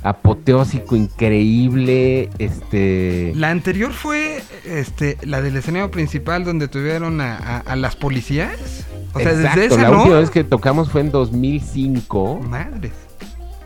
apoteósico, 0.01 0.95
increíble. 0.95 2.29
Este. 2.39 3.31
La 3.35 3.51
anterior 3.51 3.91
fue 3.91 4.41
este, 4.65 5.17
la 5.23 5.41
del 5.41 5.55
escenario 5.55 5.91
principal 5.91 6.43
donde 6.43 6.67
tuvieron 6.67 7.21
a, 7.21 7.35
a- 7.37 7.59
a 7.59 7.75
las 7.75 7.95
policías. 7.95 8.85
O 9.13 9.19
sea, 9.19 9.31
Exacto, 9.31 9.59
desde 9.59 9.75
esa 9.75 9.83
la 9.83 9.89
no. 9.91 9.97
última 9.99 10.19
vez 10.19 10.29
que 10.31 10.43
tocamos 10.43 10.89
fue 10.89 11.01
en 11.01 11.11
2005. 11.11 12.39
Madres. 12.39 12.91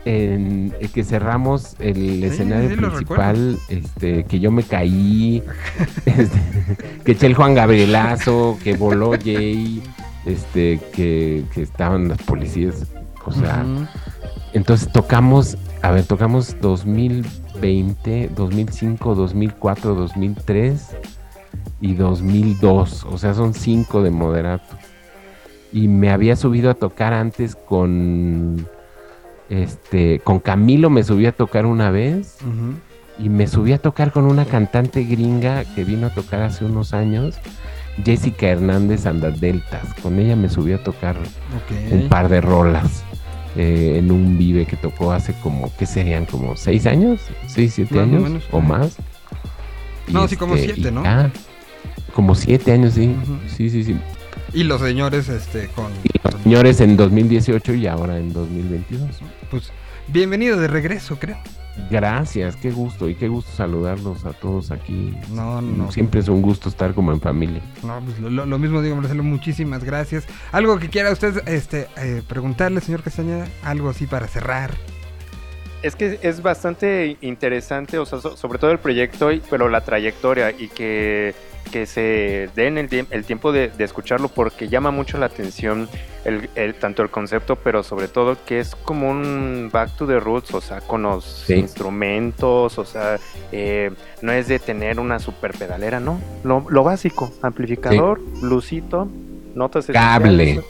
En 0.08 0.74
el 0.80 0.90
que 0.90 1.04
cerramos 1.04 1.76
el 1.80 2.24
escenario 2.24 2.70
sí, 2.70 2.76
principal, 2.76 3.58
este, 3.68 4.24
que 4.24 4.40
yo 4.40 4.50
me 4.50 4.62
caí, 4.62 5.42
este, 6.06 6.40
que 7.04 7.12
eché 7.12 7.26
el 7.26 7.34
Juan 7.34 7.54
Gabrielazo, 7.54 8.56
que 8.64 8.74
voló 8.74 9.10
Jay, 9.22 9.82
este, 10.24 10.80
que, 10.94 11.44
que 11.52 11.60
estaban 11.60 12.08
las 12.08 12.22
policías, 12.22 12.86
o 13.26 13.32
sea, 13.32 13.66
entonces 14.54 14.90
tocamos, 14.90 15.58
a 15.82 15.90
ver, 15.90 16.04
tocamos 16.06 16.56
2020, 16.62 18.30
2005, 18.34 19.14
2004, 19.14 19.94
2003 19.94 20.96
y 21.82 21.92
2002, 21.92 23.04
o 23.10 23.18
sea, 23.18 23.34
son 23.34 23.52
cinco 23.52 24.02
de 24.02 24.10
moderato. 24.10 24.74
Y 25.70 25.86
me 25.86 26.10
había 26.10 26.34
subido 26.34 26.70
a 26.70 26.74
tocar 26.74 27.12
antes 27.12 27.54
con 27.54 28.66
este 29.48 30.20
con 30.20 30.40
Camilo 30.40 30.90
me 30.90 31.02
subí 31.02 31.26
a 31.26 31.32
tocar 31.32 31.66
una 31.66 31.90
vez 31.90 32.38
y 33.18 33.28
me 33.28 33.46
subí 33.46 33.72
a 33.72 33.78
tocar 33.78 34.12
con 34.12 34.24
una 34.24 34.44
cantante 34.44 35.04
gringa 35.04 35.64
que 35.74 35.84
vino 35.84 36.06
a 36.06 36.10
tocar 36.10 36.42
hace 36.42 36.64
unos 36.64 36.94
años, 36.94 37.36
Jessica 38.04 38.46
Hernández 38.46 39.04
Deltas. 39.40 39.94
Con 40.02 40.18
ella 40.18 40.36
me 40.36 40.48
subí 40.48 40.72
a 40.72 40.82
tocar 40.82 41.16
un 41.90 42.08
par 42.08 42.28
de 42.28 42.40
rolas 42.40 43.02
eh, 43.56 43.96
en 43.98 44.12
un 44.12 44.38
vive 44.38 44.66
que 44.66 44.76
tocó 44.76 45.12
hace 45.12 45.34
como, 45.42 45.72
¿qué 45.76 45.86
serían? 45.86 46.26
Como 46.26 46.56
seis 46.56 46.86
años, 46.86 47.20
seis, 47.46 47.74
siete 47.74 47.94
Más 47.96 48.04
o 48.04 48.06
años 48.06 48.22
menos, 48.22 48.44
o 48.52 48.60
más. 48.60 48.96
Y 50.06 50.12
No, 50.12 50.28
sí, 50.28 50.36
como 50.36 50.54
este, 50.54 50.74
siete, 50.74 50.92
¿no? 50.92 51.02
como 52.14 52.34
siete 52.34 52.72
años, 52.72 52.94
sí. 52.94 53.14
Sí, 53.48 53.68
sí, 53.70 53.84
sí. 53.84 53.96
Y 54.52 54.64
los 54.64 54.80
señores 54.80 55.28
este, 55.28 55.68
con... 55.68 55.92
Y 56.04 56.18
los 56.32 56.42
señores 56.42 56.80
en 56.80 56.96
2018 56.96 57.74
y 57.74 57.86
ahora 57.86 58.18
en 58.18 58.32
2022. 58.32 59.08
Pues 59.50 59.72
bienvenido 60.08 60.58
de 60.58 60.68
regreso, 60.68 61.18
creo. 61.18 61.36
Gracias, 61.90 62.56
qué 62.56 62.72
gusto 62.72 63.08
y 63.08 63.14
qué 63.14 63.28
gusto 63.28 63.52
saludarlos 63.52 64.24
a 64.24 64.32
todos 64.32 64.72
aquí. 64.72 65.14
No, 65.30 65.62
no. 65.62 65.92
Siempre 65.92 66.20
es 66.20 66.28
un 66.28 66.42
gusto 66.42 66.68
estar 66.68 66.92
como 66.92 67.12
en 67.12 67.20
familia. 67.20 67.62
No, 67.84 68.00
pues 68.04 68.18
lo, 68.18 68.46
lo- 68.46 68.58
mismo 68.58 68.82
digo, 68.82 68.96
Marcelo, 68.96 69.22
muchísimas 69.22 69.84
gracias. 69.84 70.24
Algo 70.50 70.78
que 70.80 70.88
quiera 70.88 71.12
usted 71.12 71.46
este, 71.46 71.86
eh, 71.96 72.22
preguntarle, 72.26 72.80
señor 72.80 73.02
Castañeda, 73.04 73.46
algo 73.62 73.88
así 73.90 74.06
para 74.06 74.26
cerrar. 74.26 74.72
Es 75.82 75.94
que 75.94 76.18
es 76.22 76.42
bastante 76.42 77.16
interesante, 77.20 77.98
o 77.98 78.06
sea, 78.06 78.20
so- 78.20 78.36
sobre 78.36 78.58
todo 78.58 78.72
el 78.72 78.80
proyecto, 78.80 79.28
pero 79.48 79.68
la 79.68 79.82
trayectoria 79.82 80.50
y 80.50 80.66
que 80.66 81.32
que 81.68 81.86
se 81.86 82.48
den 82.56 82.78
el, 82.78 83.06
el 83.10 83.24
tiempo 83.24 83.52
de, 83.52 83.68
de 83.68 83.84
escucharlo 83.84 84.28
porque 84.28 84.68
llama 84.68 84.90
mucho 84.90 85.18
la 85.18 85.26
atención 85.26 85.88
el, 86.24 86.48
el- 86.56 86.74
tanto 86.74 87.02
el 87.02 87.10
concepto, 87.10 87.56
pero 87.56 87.82
sobre 87.82 88.08
todo 88.08 88.36
que 88.46 88.60
es 88.60 88.74
como 88.74 89.08
un 89.10 89.70
back 89.72 89.96
to 89.96 90.06
the 90.06 90.18
roots, 90.20 90.52
o 90.54 90.60
sea, 90.60 90.80
con 90.80 91.02
los 91.02 91.24
Sí. 91.46 91.54
instrumentos, 91.54 92.78
o 92.78 92.84
sea, 92.84 93.18
eh, 93.52 93.90
no 94.22 94.32
es 94.32 94.48
de 94.48 94.58
tener 94.58 94.98
una 95.00 95.18
super 95.18 95.52
pedalera, 95.52 96.00
no, 96.00 96.20
lo, 96.44 96.64
lo 96.68 96.82
básico, 96.84 97.32
amplificador, 97.42 98.20
lucito, 98.42 99.08
notas 99.54 99.86
Cable. 99.86 100.60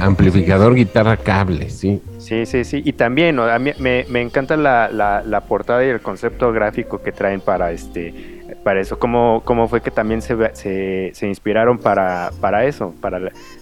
Amplificador, 0.00 0.74
guitarra, 0.74 1.16
cable, 1.16 1.68
sí. 1.70 2.00
Sí, 2.18 2.46
sí, 2.46 2.64
sí. 2.64 2.82
Y 2.84 2.92
también 2.92 3.36
¿no? 3.36 3.44
a 3.44 3.58
mí 3.58 3.72
me, 3.78 4.06
me 4.08 4.20
encanta 4.22 4.56
la, 4.56 4.88
la, 4.90 5.22
la 5.22 5.40
portada 5.42 5.84
y 5.84 5.88
el 5.88 6.00
concepto 6.00 6.52
gráfico 6.52 7.02
que 7.02 7.12
traen 7.12 7.40
para 7.40 7.72
este 7.72 8.40
para 8.64 8.80
eso. 8.80 8.98
¿Cómo, 8.98 9.42
cómo 9.44 9.68
fue 9.68 9.80
que 9.80 9.90
también 9.90 10.22
se, 10.22 10.36
se, 10.54 11.10
se 11.14 11.26
inspiraron 11.28 11.78
para, 11.78 12.30
para 12.40 12.64
eso? 12.64 12.94
Para, 13.00 13.20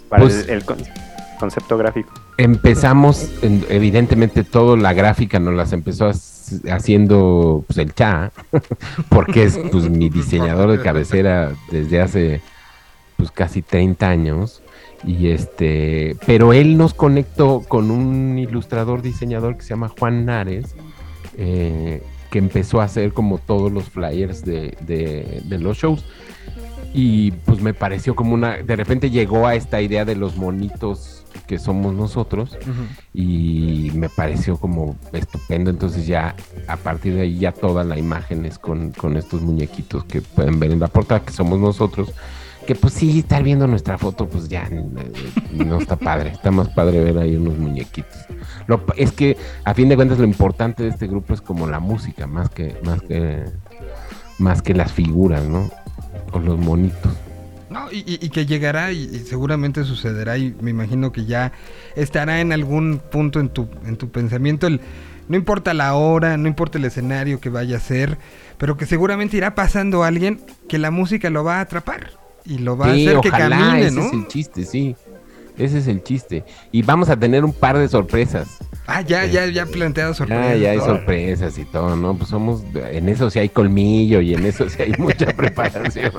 para 0.09 0.23
Pues- 0.23 0.45
el, 0.49 0.57
el 0.57 0.65
con- 0.65 0.79
concepto 1.39 1.79
gráfico. 1.79 2.13
Empezamos, 2.37 3.31
en- 3.43 3.65
evidentemente, 3.69 4.45
todo 4.45 4.77
la 4.77 4.93
gráfica 4.93 5.39
nos 5.39 5.55
las 5.55 5.73
empezó 5.73 6.09
hac- 6.11 6.71
haciendo 6.71 7.65
pues, 7.67 7.79
el 7.79 7.95
Cha, 7.95 8.33
porque 9.09 9.45
es 9.45 9.59
pues, 9.71 9.89
mi 9.91 10.09
diseñador 10.11 10.71
de 10.71 10.81
cabecera 10.83 11.53
desde 11.71 12.01
hace 12.01 12.41
pues 13.17 13.31
casi 13.31 13.63
30 13.63 14.09
años. 14.09 14.63
Y 15.03 15.29
este, 15.31 16.15
pero 16.27 16.53
él 16.53 16.77
nos 16.77 16.93
conectó 16.93 17.61
con 17.67 17.91
un 17.91 18.39
ilustrador 18.39 19.01
diseñador 19.01 19.57
que 19.57 19.63
se 19.63 19.71
llama 19.71 19.89
Juan 19.89 20.27
Nares, 20.27 20.75
eh, 21.39 22.03
que 22.31 22.39
empezó 22.39 22.81
a 22.81 22.85
hacer 22.85 23.13
como 23.13 23.39
todos 23.39 23.71
los 23.73 23.85
flyers 23.85 24.45
de, 24.45 24.77
de- 24.81 25.43
de 25.45 25.59
los 25.59 25.77
shows. 25.79 26.05
Y 26.93 27.31
pues 27.31 27.61
me 27.61 27.73
pareció 27.73 28.17
como 28.17 28.35
una, 28.35 28.57
de 28.59 28.75
repente 28.77 29.11
llegó 29.11 29.47
a 29.47 29.55
esta 29.55 29.81
idea 29.81 30.05
de 30.05 30.17
los 30.17 30.37
monitos 30.37 31.25
que 31.47 31.59
somos 31.61 31.95
nosotros 31.95 32.57
y 33.15 33.91
me 33.95 34.09
pareció 34.09 34.57
como 34.57 34.97
estupendo. 35.13 35.71
Entonces 35.71 36.07
ya 36.07 36.35
a 36.67 36.77
partir 36.77 37.15
de 37.15 37.23
ahí 37.23 37.39
ya 37.39 37.53
toda 37.53 37.85
la 37.85 37.97
imagen 37.99 38.45
es 38.45 38.59
con, 38.59 38.91
con 38.91 39.17
estos 39.17 39.41
muñequitos 39.41 40.05
que 40.05 40.21
pueden 40.21 40.59
ver 40.59 40.73
en 40.73 40.81
la 40.81 40.89
portada 40.89 41.25
que 41.25 41.33
somos 41.33 41.61
nosotros. 41.61 42.13
Que 42.71 42.77
pues 42.77 42.95
sí, 42.95 43.19
estar 43.19 43.43
viendo 43.43 43.67
nuestra 43.67 43.99
foto 43.99 44.29
pues 44.29 44.49
ya 44.49 44.71
no 45.51 45.81
está 45.81 45.97
padre. 45.97 46.31
Está 46.31 46.53
más 46.53 46.69
padre 46.69 47.03
ver 47.03 47.19
ahí 47.19 47.35
unos 47.35 47.59
muñequitos. 47.59 48.17
Lo, 48.69 48.85
es 48.97 49.11
que 49.11 49.37
a 49.65 49.75
fin 49.75 49.89
de 49.89 49.97
cuentas 49.97 50.21
lo 50.21 50.25
importante 50.25 50.85
de 50.85 50.91
este 50.91 51.09
grupo 51.09 51.35
es 51.35 51.41
como 51.41 51.67
la 51.67 51.81
música, 51.81 52.29
más 52.29 52.49
que, 52.49 52.77
más 52.85 53.03
que, 53.03 53.43
más 54.39 54.63
que 54.63 54.75
las 54.75 54.93
figuras, 54.93 55.43
¿no? 55.49 55.69
O 56.31 56.39
los 56.39 56.61
monitos. 56.61 57.13
No, 57.71 57.89
y 57.91 58.29
que 58.29 58.47
llegará 58.47 58.93
y, 58.93 58.99
y 58.99 59.19
seguramente 59.19 59.83
sucederá 59.83 60.39
y 60.39 60.55
me 60.61 60.71
imagino 60.71 61.11
que 61.11 61.25
ya 61.25 61.51
estará 61.97 62.41
en 62.41 62.53
algún 62.53 63.01
punto 63.11 63.41
en 63.41 63.49
tu, 63.49 63.69
en 63.85 63.97
tu 63.97 64.11
pensamiento 64.11 64.69
el... 64.69 64.81
No 65.29 65.37
importa 65.37 65.75
la 65.75 65.95
hora, 65.95 66.37
no 66.37 66.47
importa 66.47 66.79
el 66.79 66.85
escenario 66.85 67.41
que 67.41 67.51
vaya 67.51 67.79
a 67.79 67.81
ser, 67.81 68.17
pero 68.59 68.77
que 68.77 68.87
seguramente 68.87 69.37
irá 69.37 69.57
pasando 69.57 70.05
alguien 70.05 70.41
que 70.69 70.79
la 70.79 70.93
música 70.93 71.31
lo 71.31 71.43
va 71.43 71.57
a 71.57 71.63
atrapar 71.63 72.20
y 72.45 72.59
lo 72.59 72.77
va 72.77 72.95
Sí, 72.95 73.07
a 73.07 73.11
hacer 73.11 73.21
que 73.21 73.29
ojalá, 73.29 73.59
camine, 73.59 73.87
ese 73.87 73.97
¿no? 73.97 74.07
es 74.07 74.13
el 74.13 74.29
chiste, 74.29 74.65
sí. 74.65 74.97
Ese 75.59 75.79
es 75.79 75.89
el 75.89 76.03
chiste. 76.03 76.45
Y 76.73 76.81
vamos 76.83 77.11
a 77.11 77.17
tener 77.19 77.45
un 77.45 77.53
par 77.53 77.77
de 77.77 77.87
sorpresas. 77.87 78.49
Ah, 78.87 79.03
ya, 79.03 79.27
ya, 79.27 79.47
ya 79.47 79.67
planteado 79.67 80.15
sorpresas. 80.15 80.53
Ya, 80.53 80.57
ya 80.57 80.71
hay 80.71 80.79
sorpresas 80.81 81.59
y 81.59 81.65
todo, 81.67 81.97
¿no? 81.97 82.17
Pues 82.17 82.31
somos, 82.31 82.63
en 82.75 83.09
eso 83.11 83.29
sí 83.31 83.39
hay 83.41 83.51
colmillo 83.51 84.21
y 84.23 84.33
en 84.35 84.47
eso 84.47 84.69
sí 84.71 84.81
hay 84.83 84.95
mucha 84.99 85.27
preparación. 85.37 86.13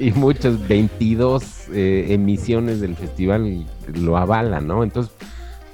y 0.00 0.10
muchas 0.10 0.66
22 0.66 1.44
eh, 1.72 2.06
emisiones 2.10 2.80
del 2.80 2.96
festival 2.96 3.64
lo 3.94 4.16
avalan, 4.16 4.66
¿no? 4.66 4.82
Entonces 4.82 5.14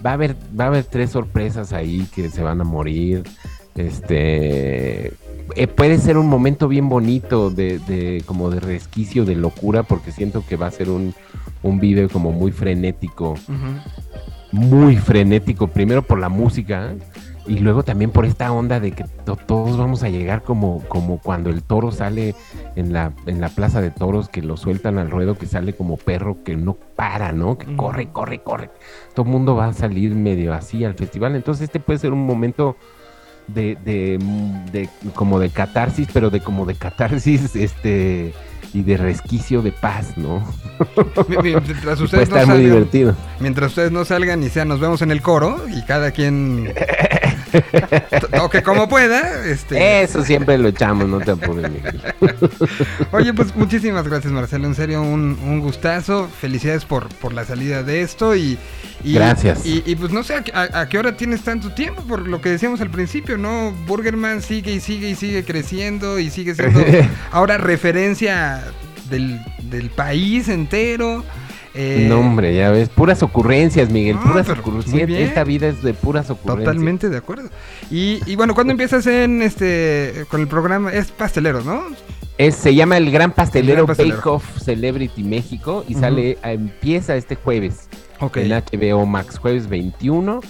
va 0.05 0.11
a 0.11 0.15
haber, 0.15 0.37
va 0.59 0.65
a 0.65 0.67
haber 0.69 0.85
tres 0.85 1.11
sorpresas 1.11 1.73
ahí 1.73 2.07
que 2.15 2.29
se 2.29 2.43
van 2.43 2.61
a 2.61 2.65
morir. 2.65 3.23
Este 3.79 5.13
eh, 5.55 5.67
puede 5.67 5.99
ser 5.99 6.19
un 6.19 6.27
momento 6.29 6.69
bien 6.69 6.89
bonito 6.89 7.51
de, 7.51 7.79
de 7.79 8.23
como 8.27 8.51
de 8.51 8.61
resquicio 8.61 9.25
de 9.25 9.35
locura 9.35 9.83
porque 9.83 10.13
siento 10.13 10.45
que 10.47 10.57
va 10.57 10.67
a 10.67 10.71
ser 10.71 10.91
un, 10.91 11.15
un 11.63 11.81
video 11.81 12.09
como 12.09 12.33
muy 12.33 12.53
frenético 12.53 13.37
muy 14.51 14.97
frenético, 14.97 15.69
primero 15.69 16.03
por 16.03 16.19
la 16.19 16.29
música 16.31 16.95
y 17.47 17.59
luego 17.59 17.83
también 17.83 18.11
por 18.11 18.25
esta 18.25 18.51
onda 18.53 18.81
de 18.81 18.93
que 18.93 19.05
to- 19.25 19.37
todos 19.37 19.77
vamos 19.77 20.03
a 20.03 20.09
llegar 20.09 20.43
como, 20.43 20.83
como 20.89 21.19
cuando 21.19 21.51
el 21.51 21.63
toro 21.63 21.93
sale 21.93 22.35
en 22.75 22.93
la, 22.93 23.13
en 23.27 23.41
la 23.41 23.49
plaza 23.51 23.81
de 23.83 23.91
toros, 23.91 24.29
que 24.31 24.43
lo 24.43 24.57
sueltan 24.57 24.99
al 24.99 25.11
ruedo, 25.11 25.37
que 25.37 25.47
sale 25.47 25.75
como 25.75 25.97
perro 25.99 26.39
que 26.45 26.57
no 26.57 26.75
para, 26.97 27.33
¿no? 27.33 27.59
Que 27.59 27.75
corre, 27.77 28.09
corre, 28.09 28.43
corre. 28.43 28.71
Todo 29.15 29.27
el 29.27 29.33
mundo 29.33 29.55
va 29.55 29.67
a 29.69 29.73
salir 29.75 30.15
medio 30.15 30.53
así 30.55 30.85
al 30.85 30.95
festival, 30.95 31.37
entonces 31.37 31.65
este 31.65 31.81
puede 31.81 31.99
ser 31.99 32.13
un 32.13 32.25
momento 32.27 32.77
de, 33.49 33.77
de, 33.85 34.19
de 34.73 34.89
como 35.15 35.39
de 35.41 35.51
catarsis, 35.51 36.09
pero 36.13 36.31
de 36.31 36.41
como 36.41 36.65
de 36.67 36.75
catarsis, 36.75 37.55
este 37.57 38.33
y 38.75 38.83
de 38.83 38.99
resquicio 38.99 39.63
de 39.63 39.73
paz, 39.73 40.13
¿no? 40.19 40.45
Mi- 41.29 41.37
mi- 41.39 41.43
Mientras 41.53 41.99
Puede 41.99 42.05
ustedes, 42.05 42.29
no 42.31 42.37
estar 42.37 42.47
muy 42.47 42.57
salgan, 42.57 42.63
divertido. 42.65 43.17
mientras 43.41 43.69
ustedes 43.71 43.91
no 43.93 44.05
salgan 44.05 44.43
y 44.43 44.51
sean, 44.51 44.69
nos 44.69 44.79
vemos 44.81 45.01
en 45.03 45.11
el 45.11 45.23
coro 45.23 45.63
y 45.75 45.83
cada 45.87 46.11
quien 46.11 46.73
toque 48.37 48.63
como 48.63 48.89
pueda. 48.89 49.45
Este, 49.47 50.03
Eso 50.03 50.25
siempre 50.25 50.59
lo 50.59 50.69
echamos, 50.69 51.09
no 51.09 51.21
te 51.21 51.31
apures, 51.33 51.71
Miguel. 51.71 52.01
Oye, 53.13 53.33
pues 53.35 53.55
muchísimas 53.57 54.07
gracias 54.07 54.33
Marcelo, 54.33 54.67
en 54.67 54.75
serio 54.75 55.03
un, 55.03 55.39
un 55.43 55.61
gustazo, 55.61 56.29
felicidades 56.41 56.85
por, 56.85 57.09
por 57.17 57.33
la 57.33 57.45
salida 57.45 57.83
de 57.83 58.03
esto 58.03 58.35
y... 58.37 58.59
y- 59.05 59.15
Gracias. 59.15 59.65
Y, 59.67 59.83
y, 59.87 59.97
pues 59.97 60.13
no 60.13 60.23
sé 60.23 60.35
a, 60.37 60.43
qué- 60.45 60.53
a- 60.53 60.81
a 60.81 60.89
qué 60.89 60.99
hora 60.99 61.17
tienes 61.17 61.43
tanto 61.43 61.73
tiempo, 61.73 62.03
por 62.03 62.27
lo 62.29 62.41
que 62.41 62.51
decíamos 62.51 62.81
al 62.81 62.91
principio, 62.91 63.39
¿no? 63.39 63.73
Burgerman 63.87 64.43
sigue 64.43 64.73
y 64.73 64.81
sigue 64.81 65.11
y 65.11 65.15
sigue 65.15 65.45
creciendo 65.45 66.19
y 66.19 66.31
sigue 66.31 66.55
siendo 66.55 66.81
ahora 67.33 67.59
referencia 67.59 68.65
del, 69.11 69.41
del 69.71 69.91
país 69.91 70.49
entero. 70.49 71.25
Eh, 71.81 72.07
No, 72.09 72.19
hombre, 72.21 72.55
ya 72.55 72.71
ves, 72.71 72.89
puras 72.89 73.23
ocurrencias, 73.23 73.89
Miguel, 73.91 74.17
No, 74.17 74.23
puras 74.25 74.47
pero, 74.49 74.61
ocurrencias. 74.61 75.09
Esta 75.09 75.45
vida 75.45 75.69
es 75.69 75.83
de 75.83 75.95
puras 75.95 76.29
ocurrencias. 76.29 76.65
Totalmente 76.67 77.09
de 77.09 77.17
acuerdo. 77.17 77.49
Y, 77.91 78.21
y 78.27 78.35
bueno, 78.37 78.55
¿cuándo 78.55 78.73
empiezas 78.73 79.07
en 79.07 79.43
este 79.43 80.25
con 80.29 80.41
el 80.41 80.49
programa? 80.49 80.93
Es 80.93 81.13
pasteleros, 81.13 81.65
¿no? 81.65 81.83
Es, 82.37 82.55
se 82.57 82.75
llama 82.75 82.97
El 82.97 83.11
Gran 83.11 83.33
Pastelero, 83.33 83.71
El 83.71 83.77
Gran 83.77 83.87
Pastelero. 83.89 84.17
Bake 84.17 84.29
Off 84.29 84.63
Celebrity 84.63 85.23
México 85.25 85.85
y 85.89 85.95
sale, 85.95 86.39
empieza 86.43 87.17
este 87.17 87.35
jueves 87.37 87.89
Ok. 88.21 88.39
en 88.39 88.51
HBO 88.51 89.07
Max, 89.07 89.39
jueves 89.39 89.69
21. 89.69 90.41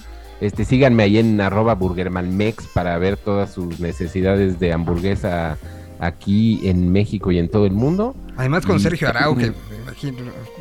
Este, 0.40 0.64
síganme 0.64 1.02
ahí 1.02 1.18
en 1.18 1.40
arroba 1.40 1.74
burgermanmex 1.74 2.68
para 2.68 2.96
ver 2.98 3.16
todas 3.16 3.52
sus 3.52 3.80
necesidades 3.80 4.60
de 4.60 4.72
hamburguesa 4.72 5.58
aquí 6.00 6.60
en 6.68 6.90
México 6.92 7.30
y 7.32 7.38
en 7.38 7.48
todo 7.50 7.66
el 7.66 7.72
mundo. 7.72 8.14
Además 8.36 8.64
con 8.66 8.76
Y- 8.76 8.80
Sergio 8.80 9.08
Arau, 9.08 9.36
que 9.36 9.46
me 9.50 9.78
imagino, 9.82 10.18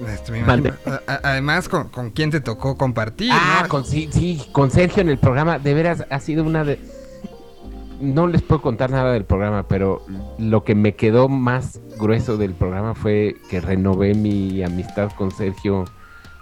este, 0.07 0.43
además 1.23 1.69
con, 1.69 1.89
con 1.89 2.09
quien 2.11 2.31
te 2.31 2.41
tocó 2.41 2.75
compartir, 2.77 3.29
Ah, 3.33 3.59
¿no? 3.63 3.69
con, 3.69 3.85
sí, 3.85 4.09
sí, 4.11 4.41
con 4.51 4.71
Sergio 4.71 5.01
en 5.01 5.09
el 5.09 5.17
programa, 5.19 5.59
de 5.59 5.73
veras 5.73 6.05
ha 6.09 6.19
sido 6.19 6.43
una 6.43 6.63
de... 6.63 6.79
No 7.99 8.27
les 8.27 8.43
puedo 8.43 8.61
contar 8.61 8.91
nada 8.91 9.11
del 9.11 9.25
programa, 9.25 9.67
pero 9.67 10.05
lo 10.38 10.63
que 10.63 10.75
me 10.75 10.93
quedó 10.95 11.29
más 11.29 11.79
grueso 11.99 12.38
del 12.38 12.53
programa 12.53 12.93
fue 12.93 13.35
que 13.49 13.59
renové 13.59 14.13
mi 14.13 14.61
amistad 14.63 15.11
con 15.17 15.31
Sergio 15.31 15.85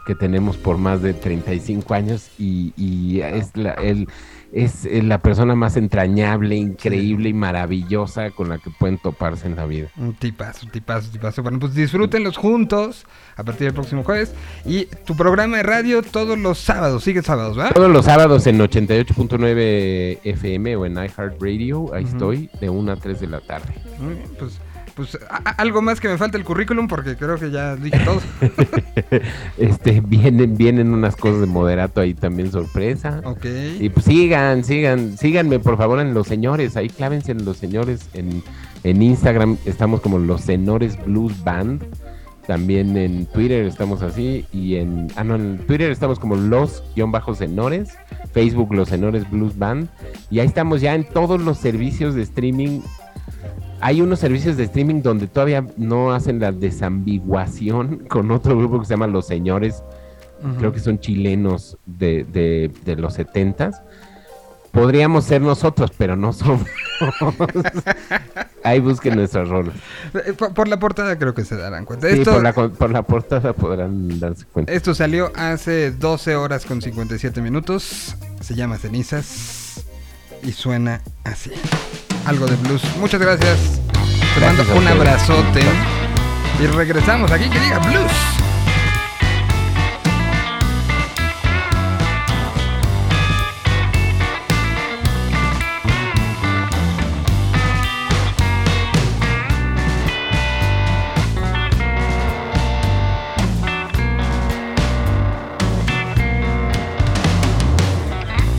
que 0.05 0.15
tenemos 0.15 0.57
por 0.57 0.77
más 0.77 1.01
de 1.01 1.13
35 1.13 1.93
años 1.93 2.29
y, 2.37 2.73
y 2.77 3.21
es, 3.21 3.55
la, 3.55 3.71
él, 3.71 4.07
es 4.55 4.85
eh, 4.85 5.03
la 5.03 5.19
persona 5.19 5.53
más 5.53 5.75
entrañable, 5.75 6.55
increíble 6.55 7.27
y 7.27 7.33
maravillosa 7.33 8.31
con 8.31 8.47
la 8.47 8.57
que 8.57 8.69
pueden 8.69 8.97
toparse 8.97 9.47
en 9.47 9.57
la 9.57 9.65
vida. 9.65 9.89
Un 9.97 10.13
tipazo, 10.13 10.65
un 10.65 10.71
tipazo, 10.71 11.07
un 11.07 11.11
tipazo. 11.11 11.43
Bueno, 11.43 11.59
pues 11.59 11.75
disfrútenlos 11.75 12.37
juntos 12.37 13.05
a 13.35 13.43
partir 13.43 13.65
del 13.67 13.73
próximo 13.73 14.03
jueves. 14.03 14.33
Y 14.63 14.85
tu 15.05 15.17
programa 15.17 15.57
de 15.57 15.63
radio 15.63 16.01
todos 16.01 16.39
los 16.39 16.57
sábados, 16.57 17.03
sigue 17.03 17.21
sábados, 17.21 17.57
¿verdad? 17.57 17.73
Todos 17.73 17.91
los 17.91 18.05
sábados 18.05 18.47
en 18.47 18.57
88.9 18.59 20.19
FM 20.23 20.75
o 20.77 20.85
en 20.85 20.93
iHeartRadio, 20.93 21.93
ahí 21.93 22.05
estoy, 22.05 22.49
de 22.61 22.69
1 22.69 22.91
a 22.93 22.95
3 22.95 23.19
de 23.19 23.27
la 23.27 23.41
tarde. 23.41 23.73
Muy 23.99 24.13
bien, 24.13 24.29
pues, 24.39 24.61
pues 24.95 25.17
algo 25.57 25.81
más 25.81 25.99
que 25.99 26.07
me 26.07 26.17
falta 26.17 26.37
el 26.37 26.45
currículum 26.45 26.87
porque 26.87 27.17
creo 27.17 27.37
que 27.37 27.51
ya 27.51 27.75
dije 27.75 27.99
todo. 28.05 28.21
este, 29.57 29.99
vienen, 29.99 30.55
vienen 30.55 30.93
unas 30.93 31.17
cosas 31.17 31.41
de 31.41 31.47
moderato 31.47 31.99
ahí 31.99 32.13
también 32.13 32.49
sorpresa. 32.49 33.21
ok. 33.25 33.45
Y 33.79 33.89
pues 33.89 34.05
sigan, 34.05 34.63
sigan, 34.63 35.17
síganme 35.17 35.59
por 35.59 35.77
favor 35.77 35.99
en 35.99 36.13
los 36.13 36.27
señores, 36.27 36.77
ahí 36.77 36.87
clávense 36.87 37.33
en 37.33 37.43
los 37.43 37.57
señores, 37.57 38.09
en, 38.13 38.41
en 38.83 39.01
Instagram 39.01 39.57
estamos 39.65 39.99
como 39.99 40.17
los 40.17 40.41
señores 40.41 40.97
blues 41.05 41.43
band, 41.43 41.83
también 42.47 42.95
en 42.95 43.25
Twitter 43.25 43.65
estamos 43.65 44.01
así, 44.01 44.45
y 44.53 44.77
en, 44.77 45.07
ah 45.17 45.25
no, 45.25 45.35
en 45.35 45.57
Twitter 45.67 45.91
estamos 45.91 46.19
como 46.19 46.37
los 46.37 46.83
guion 46.95 47.11
bajos 47.11 47.39
senores, 47.39 47.97
Facebook 48.31 48.73
los 48.73 48.87
senores 48.87 49.29
blues 49.29 49.57
band, 49.57 49.89
y 50.29 50.39
ahí 50.39 50.47
estamos 50.47 50.79
ya 50.79 50.95
en 50.95 51.03
todos 51.03 51.41
los 51.41 51.57
servicios 51.57 52.15
de 52.15 52.21
streaming 52.21 52.79
hay 53.81 54.01
unos 54.01 54.19
servicios 54.19 54.57
de 54.57 54.63
streaming 54.65 55.01
donde 55.01 55.27
todavía 55.27 55.65
no 55.77 56.13
hacen 56.13 56.39
la 56.39 56.51
desambiguación 56.51 57.97
con 58.09 58.31
otro 58.31 58.57
grupo 58.57 58.79
que 58.79 58.85
se 58.85 58.91
llama 58.93 59.07
Los 59.07 59.27
Señores, 59.27 59.83
creo 60.59 60.71
que 60.71 60.79
son 60.79 60.99
chilenos 60.99 61.77
de, 61.85 62.23
de, 62.25 62.71
de 62.83 62.95
los 62.95 63.15
setentas. 63.15 63.81
Podríamos 64.71 65.23
ser 65.23 65.41
nosotros, 65.41 65.91
pero 65.97 66.15
no 66.17 66.33
somos. 66.33 66.67
Ahí 68.63 68.79
busquen 68.81 69.15
nuestros 69.15 69.47
roles. 69.47 69.73
Eh, 70.25 70.33
Por, 70.33 70.53
por 70.53 70.67
la 70.67 70.77
portada 70.79 71.17
creo 71.17 71.33
que 71.33 71.45
se 71.45 71.55
darán 71.55 71.85
cuenta. 71.85 72.09
Sí, 72.09 72.19
Esto, 72.19 72.33
por, 72.33 72.43
la, 72.43 72.53
por 72.53 72.89
la 72.89 73.01
portada 73.03 73.53
podrán 73.53 74.19
darse 74.19 74.45
cuenta. 74.45 74.71
esto 74.73 74.93
salió 74.93 75.31
hace 75.35 75.91
12 75.91 76.35
horas 76.35 76.65
con 76.65 76.81
57 76.81 77.41
minutos. 77.41 78.15
Se 78.41 78.53
llama 78.55 78.77
Cenizas 78.77 79.85
y 80.43 80.51
suena 80.51 81.01
así. 81.23 81.51
Algo 82.25 82.47
de 82.47 82.55
blues. 82.55 82.81
Muchas 82.97 83.21
gracias. 83.21 83.79
Te 84.33 84.41
mando 84.41 84.63
un 84.75 84.87
abrazote. 84.87 85.61
Y 86.59 86.65
regresamos 86.67 87.31
aquí 87.31 87.47
que 87.49 87.59
diga 87.59 87.79
blues. 87.79 88.11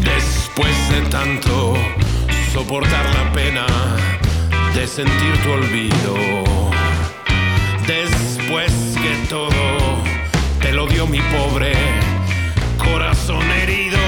Después 0.04 0.90
de 0.90 1.00
tanto 1.10 1.74
soportar 2.52 3.05
sentir 4.86 5.42
tu 5.42 5.50
olvido, 5.50 6.14
después 7.86 8.72
que 9.02 9.26
todo 9.28 9.50
te 10.60 10.72
lo 10.72 10.86
dio 10.86 11.06
mi 11.06 11.18
pobre 11.20 11.72
corazón 12.78 13.42
herido, 13.50 13.98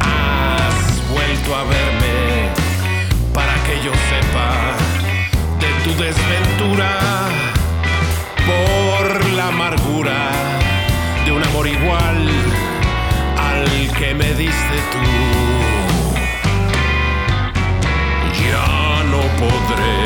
has 0.00 1.08
vuelto 1.10 1.54
a 1.54 1.64
verme 1.64 2.50
para 3.32 3.54
que 3.64 3.76
yo 3.84 3.92
sepa 4.10 4.74
de 5.60 5.70
tu 5.84 6.02
desventura 6.02 6.98
por 8.46 9.30
la 9.30 9.48
amargura 9.48 10.30
de 11.24 11.32
un 11.32 11.42
amor 11.44 11.68
igual 11.68 12.28
al 13.38 13.96
que 13.96 14.14
me 14.14 14.34
diste 14.34 14.76
tú. 14.92 15.87
No 19.10 19.20
podré 19.42 19.98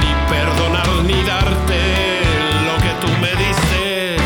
ni 0.00 0.12
perdonar 0.32 0.88
ni 1.08 1.22
darte 1.22 1.80
lo 2.66 2.74
que 2.84 2.92
tú 3.02 3.08
me 3.22 3.32
diste. 3.42 4.16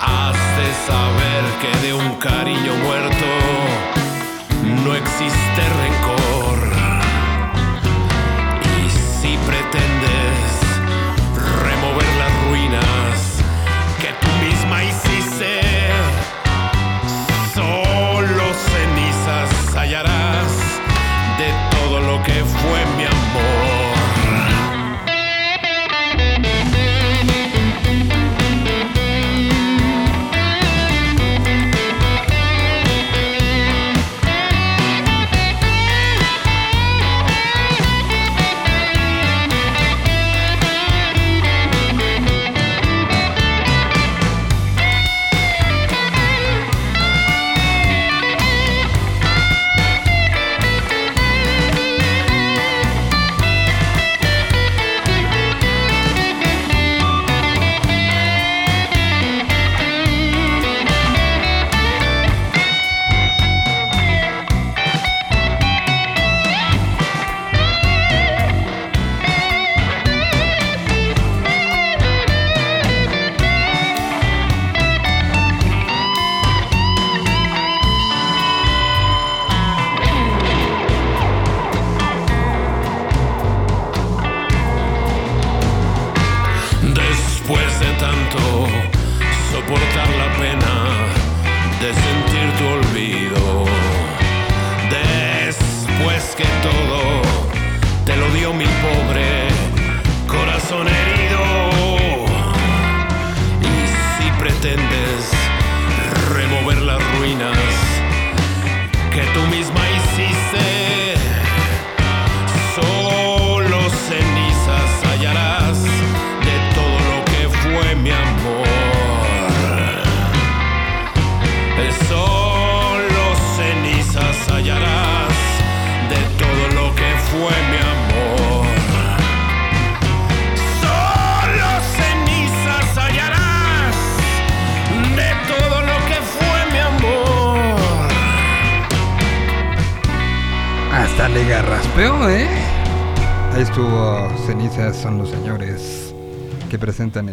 Has 0.00 0.40
de 0.58 0.68
saber 0.88 1.42
que 1.62 1.86
de 1.86 1.94
un 1.94 2.14
cariño 2.16 2.74
muerto 2.84 3.28
no 4.84 4.94
existe 4.94 5.62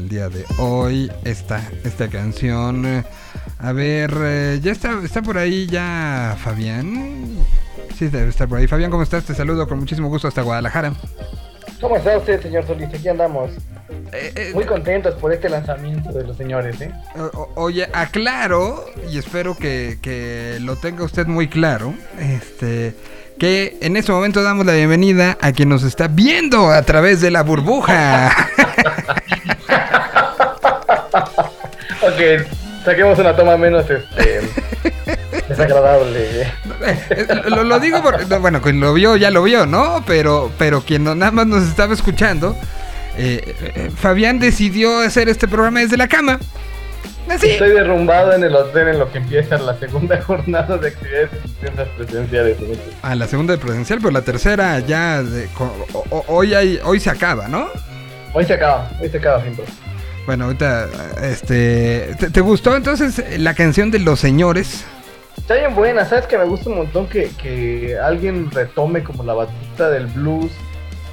el 0.07 0.09
día 0.09 0.29
de 0.29 0.45
hoy 0.57 1.11
esta, 1.25 1.61
esta 1.83 2.07
canción. 2.07 3.03
A 3.59 3.71
ver, 3.73 4.13
eh, 4.21 4.59
ya 4.63 4.71
está, 4.71 4.97
está 5.03 5.21
por 5.21 5.37
ahí 5.37 5.67
ya 5.67 6.37
Fabián. 6.41 7.35
Sí, 7.99 8.07
debe 8.07 8.29
estar 8.29 8.47
por 8.47 8.57
ahí. 8.59 8.67
Fabián, 8.67 8.89
¿cómo 8.89 9.03
estás? 9.03 9.25
Te 9.25 9.35
saludo 9.35 9.67
con 9.67 9.79
muchísimo 9.79 10.07
gusto 10.07 10.29
hasta 10.29 10.43
Guadalajara. 10.43 10.93
¿Cómo 11.81 11.97
está 11.97 12.17
usted, 12.17 12.41
señor 12.41 12.65
Solís? 12.65 12.87
Aquí 12.87 13.07
andamos. 13.09 13.51
Eh, 14.13 14.31
eh, 14.35 14.51
Muy 14.53 14.63
contentos 14.65 15.13
por 15.15 15.33
este 15.33 15.49
lanzamiento 15.49 16.11
de 16.13 16.23
los 16.25 16.37
señores, 16.37 16.79
¿eh? 16.79 16.91
O- 17.33 17.49
Oye, 17.55 17.87
aclaro, 17.93 18.85
y 19.11 19.17
espero 19.17 19.57
que, 19.57 19.97
que 20.01 20.57
lo 20.61 20.77
tenga 20.77 21.03
usted 21.03 21.27
muy 21.27 21.49
claro, 21.49 21.93
este, 22.19 22.95
que 23.37 23.77
en 23.81 23.97
este 23.97 24.11
momento 24.13 24.41
damos 24.41 24.65
la 24.65 24.73
bienvenida 24.73 25.37
a 25.41 25.51
quien 25.51 25.67
nos 25.69 25.83
está 25.83 26.07
viendo 26.07 26.71
a 26.71 26.81
través 26.83 27.19
de 27.19 27.29
la 27.31 27.43
burbuja. 27.43 28.31
Ok, 32.17 32.47
saquemos 32.85 33.19
una 33.19 33.35
toma 33.35 33.57
menos 33.57 33.85
este, 33.89 34.41
desagradable. 35.49 36.41
¿eh? 36.41 36.51
Eh, 37.11 37.27
lo, 37.49 37.63
lo 37.63 37.79
digo 37.79 38.01
porque, 38.01 38.25
no, 38.25 38.39
bueno, 38.39 38.61
quien 38.61 38.79
lo 38.79 38.93
vio 38.93 39.15
ya 39.17 39.29
lo 39.31 39.43
vio, 39.43 39.65
¿no? 39.65 40.03
Pero, 40.07 40.51
pero 40.57 40.81
quien 40.81 41.03
no- 41.03 41.15
nada 41.15 41.31
más 41.31 41.47
nos 41.47 41.63
estaba 41.67 41.93
escuchando, 41.93 42.55
eh, 43.17 43.55
eh, 43.75 43.91
Fabián 43.95 44.39
decidió 44.39 44.99
hacer 44.99 45.29
este 45.29 45.47
programa 45.47 45.79
desde 45.81 45.97
la 45.97 46.07
cama. 46.07 46.39
Así. 47.29 47.49
Estoy 47.49 47.71
derrumbado 47.71 48.31
en 48.33 48.43
el 48.43 48.55
hotel 48.55 48.87
en 48.87 48.99
lo 48.99 49.11
que 49.11 49.17
empieza 49.17 49.57
la 49.57 49.77
segunda 49.77 50.21
jornada 50.25 50.77
de 50.77 50.87
actividades 50.87 51.29
presenciales. 51.97 52.57
A 53.01 53.15
la 53.15 53.27
segunda 53.27 53.53
de 53.53 53.59
presencial, 53.59 53.99
pero 53.99 54.11
la 54.11 54.21
tercera 54.21 54.79
ya 54.79 55.21
de- 55.23 55.49
o- 55.59 56.03
o- 56.09 56.25
hoy 56.27 56.53
hay, 56.53 56.79
hoy 56.83 56.99
se 56.99 57.09
acaba, 57.09 57.47
¿no? 57.47 57.67
Hoy 58.33 58.45
se 58.45 58.53
acaba, 58.53 58.89
hoy 59.01 59.09
se 59.09 59.17
acaba, 59.17 59.41
siempre. 59.41 59.65
Bueno, 60.27 60.45
ahorita, 60.45 60.89
este, 61.23 62.15
¿te, 62.19 62.29
te 62.29 62.41
gustó 62.41 62.75
entonces 62.75 63.39
la 63.39 63.55
canción 63.55 63.89
de 63.91 63.99
los 63.99 64.19
señores? 64.19 64.85
Está 65.37 65.55
bien 65.55 65.73
buena, 65.75 66.05
¿sabes 66.05 66.27
que 66.27 66.37
me 66.37 66.43
gusta 66.45 66.69
un 66.69 66.77
montón 66.77 67.07
que, 67.07 67.29
que 67.41 67.97
alguien 67.97 68.51
retome 68.51 69.03
como 69.03 69.23
la 69.23 69.33
batuta 69.33 69.89
del 69.89 70.07
blues? 70.07 70.51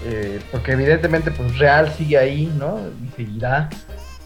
eh, 0.06 0.38
porque 0.52 0.72
evidentemente 0.72 1.30
pues 1.30 1.58
Real 1.58 1.90
sigue 1.96 2.18
ahí, 2.18 2.52
¿no? 2.58 2.78
Y 3.02 3.08
seguirá. 3.16 3.70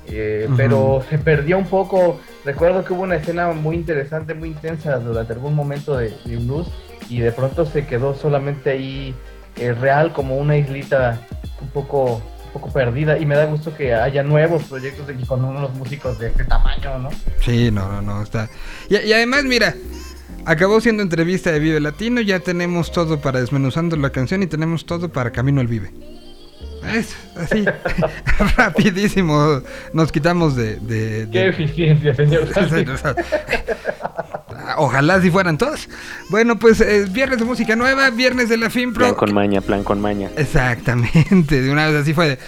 eh. 0.06 0.48
Pero 0.56 1.04
se 1.08 1.18
perdió 1.18 1.58
un 1.58 1.66
poco. 1.66 2.20
Recuerdo 2.44 2.84
que 2.84 2.92
hubo 2.94 3.02
una 3.02 3.16
escena 3.16 3.52
muy 3.52 3.76
interesante, 3.76 4.34
muy 4.34 4.48
intensa 4.48 4.98
durante 4.98 5.34
algún 5.34 5.54
momento 5.54 5.96
de, 5.96 6.12
de 6.24 6.36
blues 6.38 6.68
y 7.08 7.20
de 7.20 7.30
pronto 7.32 7.64
se 7.66 7.86
quedó 7.86 8.14
solamente 8.14 8.70
ahí 8.70 9.14
eh, 9.56 9.72
Real 9.72 10.12
como 10.12 10.36
una 10.38 10.56
islita 10.56 11.20
un 11.60 11.68
poco 11.68 12.22
poco 12.58 12.72
perdida 12.72 13.18
y 13.18 13.26
me 13.26 13.36
da 13.36 13.46
gusto 13.46 13.74
que 13.74 13.94
haya 13.94 14.22
nuevos 14.22 14.64
proyectos 14.64 15.06
y 15.16 15.24
con 15.24 15.44
unos 15.44 15.72
músicos 15.74 16.18
de 16.18 16.28
este 16.28 16.44
tamaño, 16.44 16.98
¿no? 16.98 17.10
Sí, 17.40 17.70
no, 17.70 17.88
no, 17.88 18.02
no, 18.02 18.22
está. 18.22 18.48
Y, 18.88 18.96
y 18.96 19.12
además, 19.12 19.44
mira, 19.44 19.74
acabó 20.44 20.80
siendo 20.80 21.02
entrevista 21.02 21.52
de 21.52 21.58
Vive 21.58 21.80
Latino, 21.80 22.20
ya 22.20 22.40
tenemos 22.40 22.90
todo 22.92 23.20
para 23.20 23.40
desmenuzando 23.40 23.96
la 23.96 24.10
canción 24.10 24.42
y 24.42 24.46
tenemos 24.46 24.86
todo 24.86 25.10
para 25.10 25.30
Camino 25.30 25.60
al 25.60 25.66
Vive. 25.66 25.92
Es 26.94 27.14
así, 27.36 27.64
rapidísimo, 28.56 29.62
nos 29.92 30.10
quitamos 30.12 30.56
de... 30.56 30.76
de- 30.76 31.26
de- 31.26 31.30
Qué 31.30 31.48
eficiencia, 31.48 32.14
señor. 32.14 32.48
Ojalá 34.76 35.20
si 35.20 35.30
fueran 35.30 35.56
todos. 35.58 35.88
Bueno, 36.30 36.58
pues 36.58 36.80
eh, 36.80 37.06
viernes 37.10 37.38
de 37.38 37.44
música 37.44 37.74
nueva, 37.76 38.10
viernes 38.10 38.48
de 38.48 38.56
la 38.56 38.70
FinPro. 38.70 39.04
Plan 39.06 39.14
con 39.14 39.32
maña, 39.34 39.60
plan 39.60 39.82
con 39.84 40.00
maña. 40.00 40.30
Exactamente, 40.36 41.60
de 41.62 41.70
una 41.70 41.86
vez 41.86 41.96
así 42.02 42.12
fue. 42.14 42.28
de, 42.30 42.38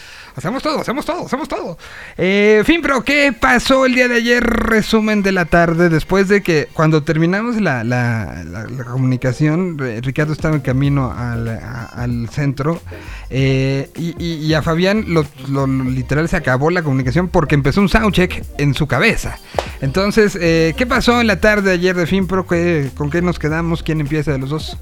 Hacemos 0.40 0.62
todo, 0.62 0.80
hacemos 0.80 1.04
todo, 1.04 1.26
hacemos 1.26 1.48
todo. 1.48 1.76
Eh, 2.16 2.62
Finpro, 2.64 3.04
¿qué 3.04 3.34
pasó 3.38 3.84
el 3.84 3.94
día 3.94 4.08
de 4.08 4.14
ayer? 4.14 4.42
Resumen 4.42 5.22
de 5.22 5.32
la 5.32 5.44
tarde, 5.44 5.90
después 5.90 6.28
de 6.28 6.42
que 6.42 6.66
cuando 6.72 7.02
terminamos 7.02 7.60
la, 7.60 7.84
la- 7.84 8.42
la- 8.46 8.64
la 8.64 8.84
comunicación, 8.84 9.76
eh, 9.82 10.00
Ricardo 10.02 10.32
estaba 10.32 10.54
en 10.54 10.62
camino 10.62 11.12
al, 11.12 11.46
a- 11.48 11.84
al 11.94 12.30
centro 12.30 12.80
eh, 13.28 13.90
y, 13.96 14.14
y- 14.18 14.46
y 14.46 14.54
a 14.54 14.62
Fabián 14.62 15.04
lo- 15.08 15.26
lo- 15.50 15.66
literal 15.66 16.26
se 16.26 16.36
acabó 16.36 16.70
la 16.70 16.82
comunicación 16.82 17.28
porque 17.28 17.54
empezó 17.54 17.82
un 17.82 17.90
soundcheck 17.90 18.42
en 18.56 18.72
su 18.72 18.86
cabeza. 18.86 19.36
Entonces, 19.82 20.38
eh, 20.40 20.72
¿qué 20.74 20.86
pasó 20.86 21.20
en 21.20 21.26
la 21.26 21.38
tarde 21.38 21.68
de 21.68 21.74
ayer 21.74 21.94
de 21.94 22.06
Finpro? 22.06 22.46
¿Qué- 22.46 22.90
¿Con 22.96 23.10
qué 23.10 23.20
nos 23.20 23.38
quedamos? 23.38 23.82
¿Quién 23.82 24.00
empieza 24.00 24.32
de 24.32 24.38
los 24.38 24.48
dos? 24.48 24.78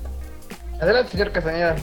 Adelante, 0.80 1.10
señor 1.10 1.32
Castañeda. 1.32 1.74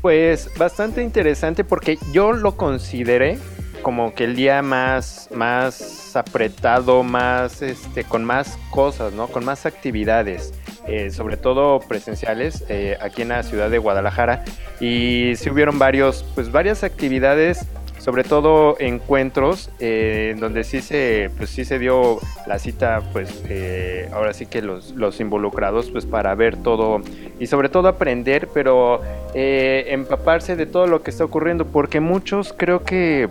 Pues 0.00 0.50
bastante 0.56 1.02
interesante 1.02 1.64
porque 1.64 1.98
yo 2.12 2.32
lo 2.32 2.56
consideré 2.56 3.38
como 3.82 4.14
que 4.14 4.24
el 4.24 4.36
día 4.36 4.62
más, 4.62 5.28
más 5.34 6.14
apretado, 6.16 7.02
más, 7.02 7.62
este, 7.62 8.04
con 8.04 8.24
más 8.24 8.58
cosas, 8.70 9.12
¿no? 9.12 9.28
Con 9.28 9.44
más 9.44 9.66
actividades, 9.66 10.52
eh, 10.86 11.10
sobre 11.10 11.36
todo 11.36 11.80
presenciales, 11.80 12.64
eh, 12.68 12.96
aquí 13.00 13.22
en 13.22 13.28
la 13.28 13.42
ciudad 13.42 13.70
de 13.70 13.78
Guadalajara. 13.78 14.44
Y 14.80 15.32
sí 15.36 15.50
hubieron 15.50 15.78
varios, 15.78 16.24
pues 16.34 16.52
varias 16.52 16.84
actividades, 16.84 17.66
sobre 17.98 18.24
todo 18.24 18.76
encuentros, 18.78 19.70
eh, 19.80 20.34
donde 20.38 20.64
sí 20.64 20.80
se, 20.80 21.30
pues 21.36 21.50
sí 21.50 21.64
se 21.64 21.78
dio 21.78 22.18
la 22.46 22.58
cita, 22.58 23.02
pues 23.12 23.42
eh, 23.48 24.08
ahora 24.12 24.32
sí 24.32 24.46
que 24.46 24.62
los, 24.62 24.92
los 24.92 25.20
involucrados, 25.20 25.90
pues 25.90 26.06
para 26.06 26.34
ver 26.34 26.56
todo 26.56 27.00
y 27.38 27.46
sobre 27.46 27.68
todo 27.68 27.88
aprender, 27.88 28.48
pero 28.54 29.02
eh, 29.34 29.86
empaparse 29.88 30.56
de 30.56 30.66
todo 30.66 30.86
lo 30.86 31.02
que 31.02 31.10
está 31.10 31.24
ocurriendo, 31.24 31.66
porque 31.66 32.00
muchos 32.00 32.54
creo 32.56 32.84
que, 32.84 33.28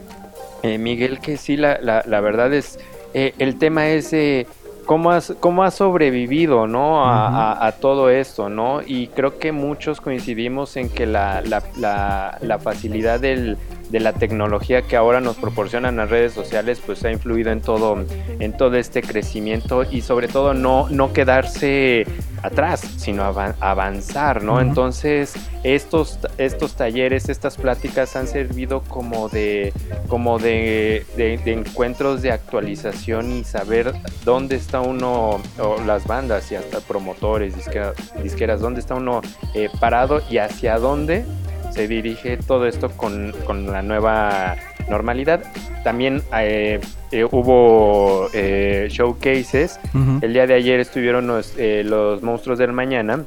eh, 0.64 0.78
Miguel, 0.78 1.20
que 1.20 1.38
sí, 1.38 1.58
la, 1.58 1.80
la, 1.82 2.04
la 2.06 2.20
verdad 2.22 2.54
es, 2.54 2.80
eh, 3.14 3.34
el 3.40 3.58
tema 3.58 3.88
es 3.90 4.12
eh, 4.14 4.48
cómo, 4.86 5.12
has, 5.12 5.34
cómo 5.40 5.64
has 5.64 5.76
sobrevivido, 5.76 6.68
¿no? 6.68 7.04
A, 7.06 7.28
a- 7.54 7.68
a 7.68 7.72
todo 7.74 8.10
esto, 8.10 8.50
¿no? 8.50 8.82
Y 8.86 9.08
creo 9.08 9.38
que 9.40 9.52
muchos 9.52 10.00
coincidimos 10.02 10.78
en 10.78 10.90
que 10.90 11.06
la, 11.06 11.42
la, 11.42 11.64
la, 11.78 12.38
la 12.42 12.60
facilidad 12.60 13.20
del, 13.20 13.58
de 13.90 14.00
la 14.00 14.14
tecnología 14.14 14.82
que 14.82 14.96
ahora 14.98 15.22
nos 15.22 15.38
proporcionan 15.38 15.96
las 15.96 16.10
redes 16.10 16.34
sociales, 16.34 16.82
pues 16.86 17.04
ha 17.06 17.12
influido 17.12 17.52
en 17.52 17.62
todo, 17.62 18.04
en 18.40 18.56
todo 18.58 18.76
este 18.78 19.02
crecimiento 19.02 19.84
y 19.90 20.02
sobre 20.02 20.28
todo 20.28 20.54
no, 20.54 20.88
no 20.90 21.14
quedarse 21.14 22.06
atrás, 22.44 22.82
sino 22.98 23.24
avan- 23.24 23.56
avanzar, 23.60 24.44
¿no? 24.44 24.60
Entonces, 24.62 25.34
estos, 25.64 26.20
estos 26.38 26.76
talleres, 26.76 27.30
estas 27.30 27.58
pláticas 27.58 28.16
han 28.16 28.28
servido 28.28 28.82
como 28.82 29.30
de, 29.30 29.74
como 30.08 30.38
de, 30.38 31.06
de- 31.16 31.38
de 31.38 31.54
encuentros 31.54 32.22
de 32.22 32.32
actualización 32.32 33.32
y 33.32 33.44
saber 33.44 33.94
dónde 34.24 34.56
está 34.58 34.82
uno, 34.82 35.42
o 35.60 35.82
las 35.86 36.06
bandas 36.06 36.52
y 36.52 36.56
hasta 36.56 36.80
promotores, 36.82 37.56
disqueras, 37.56 37.96
disqueras 38.22 38.60
dónde 38.60 38.82
está 38.82 38.96
uno 38.96 39.22
eh, 39.56 39.70
parado 39.80 40.22
y 40.30 40.38
hacia 40.38 40.78
dónde 40.78 41.26
se 41.72 41.88
dirige 41.88 42.38
todo 42.38 42.68
esto 42.68 42.90
con, 42.90 43.34
con 43.46 43.72
la 43.72 43.82
nueva 43.82 44.56
normalidad. 44.90 45.44
También 45.84 46.22
eh, 46.38 46.80
eh, 47.12 47.24
hubo 47.24 48.30
eh, 48.34 48.88
showcases. 48.90 49.80
El 50.22 50.34
día 50.34 50.48
de 50.48 50.56
ayer 50.56 50.80
estuvieron 50.80 51.28
los, 51.28 51.54
eh, 51.58 51.84
los 51.86 52.22
Monstruos 52.22 52.60
del 52.60 52.74
Mañana. 52.74 53.24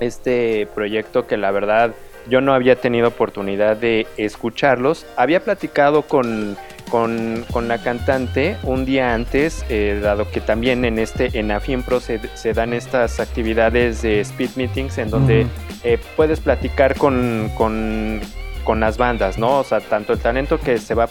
Este 0.00 0.66
proyecto 0.74 1.26
que 1.26 1.36
la 1.36 1.50
verdad 1.52 1.92
yo 2.28 2.40
no 2.40 2.54
había 2.54 2.76
tenido 2.76 3.08
oportunidad 3.08 3.76
de 3.76 4.06
escucharlos. 4.16 5.06
Había 5.16 5.40
platicado 5.40 6.02
con, 6.02 6.56
con, 6.92 7.46
con 7.50 7.68
la 7.68 7.78
cantante 7.78 8.58
un 8.64 8.84
día 8.84 9.14
antes, 9.14 9.64
eh, 9.70 9.98
dado 10.02 10.30
que 10.30 10.42
también 10.42 10.84
en 10.84 10.98
este 10.98 11.30
en 11.38 11.50
Afiempro 11.50 12.00
se, 12.00 12.20
se 12.34 12.52
dan 12.52 12.74
estas 12.74 13.18
actividades 13.18 14.02
de 14.02 14.20
speed 14.20 14.50
meetings 14.56 14.98
en 14.98 15.08
donde 15.08 15.46
eh, 15.84 15.98
puedes 16.16 16.40
platicar 16.40 16.94
con, 16.98 17.50
con, 17.56 18.20
con 18.64 18.80
las 18.80 18.98
bandas, 18.98 19.38
¿no? 19.38 19.58
O 19.60 19.64
sea, 19.64 19.80
tanto 19.80 20.12
el 20.12 20.18
talento 20.18 20.58
que 20.60 20.78
se 20.78 20.94
va 20.94 21.08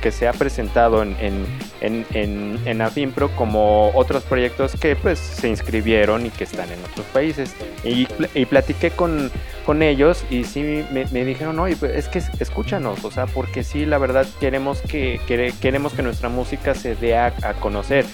que 0.00 0.10
se 0.10 0.28
ha 0.28 0.32
presentado 0.32 1.02
en, 1.02 1.16
en, 1.20 1.44
en, 1.80 2.06
en, 2.12 2.58
en 2.64 2.82
Afimpro 2.82 3.28
como 3.36 3.90
otros 3.94 4.22
proyectos 4.24 4.72
que 4.80 4.96
pues 4.96 5.18
se 5.18 5.48
inscribieron 5.48 6.26
y 6.26 6.30
que 6.30 6.44
están 6.44 6.70
en 6.72 6.78
otros 6.90 7.06
países. 7.06 7.54
Y, 7.82 8.06
pl- 8.06 8.30
y 8.34 8.46
platiqué 8.46 8.90
con, 8.90 9.30
con 9.66 9.82
ellos 9.82 10.24
y 10.30 10.44
sí 10.44 10.84
me, 10.92 11.06
me 11.12 11.24
dijeron, 11.24 11.58
oye, 11.58 11.76
pues 11.76 11.92
es 11.96 12.08
que 12.08 12.18
es- 12.20 12.30
escúchanos, 12.40 13.04
o 13.04 13.10
sea, 13.10 13.26
porque 13.26 13.64
sí, 13.64 13.86
la 13.86 13.98
verdad 13.98 14.26
queremos 14.40 14.80
que, 14.82 15.20
quere- 15.26 15.52
queremos 15.60 15.92
que 15.94 16.02
nuestra 16.02 16.28
música 16.28 16.74
se 16.74 16.94
dé 16.94 17.16
a, 17.16 17.26
a 17.42 17.54
conocer. 17.54 18.04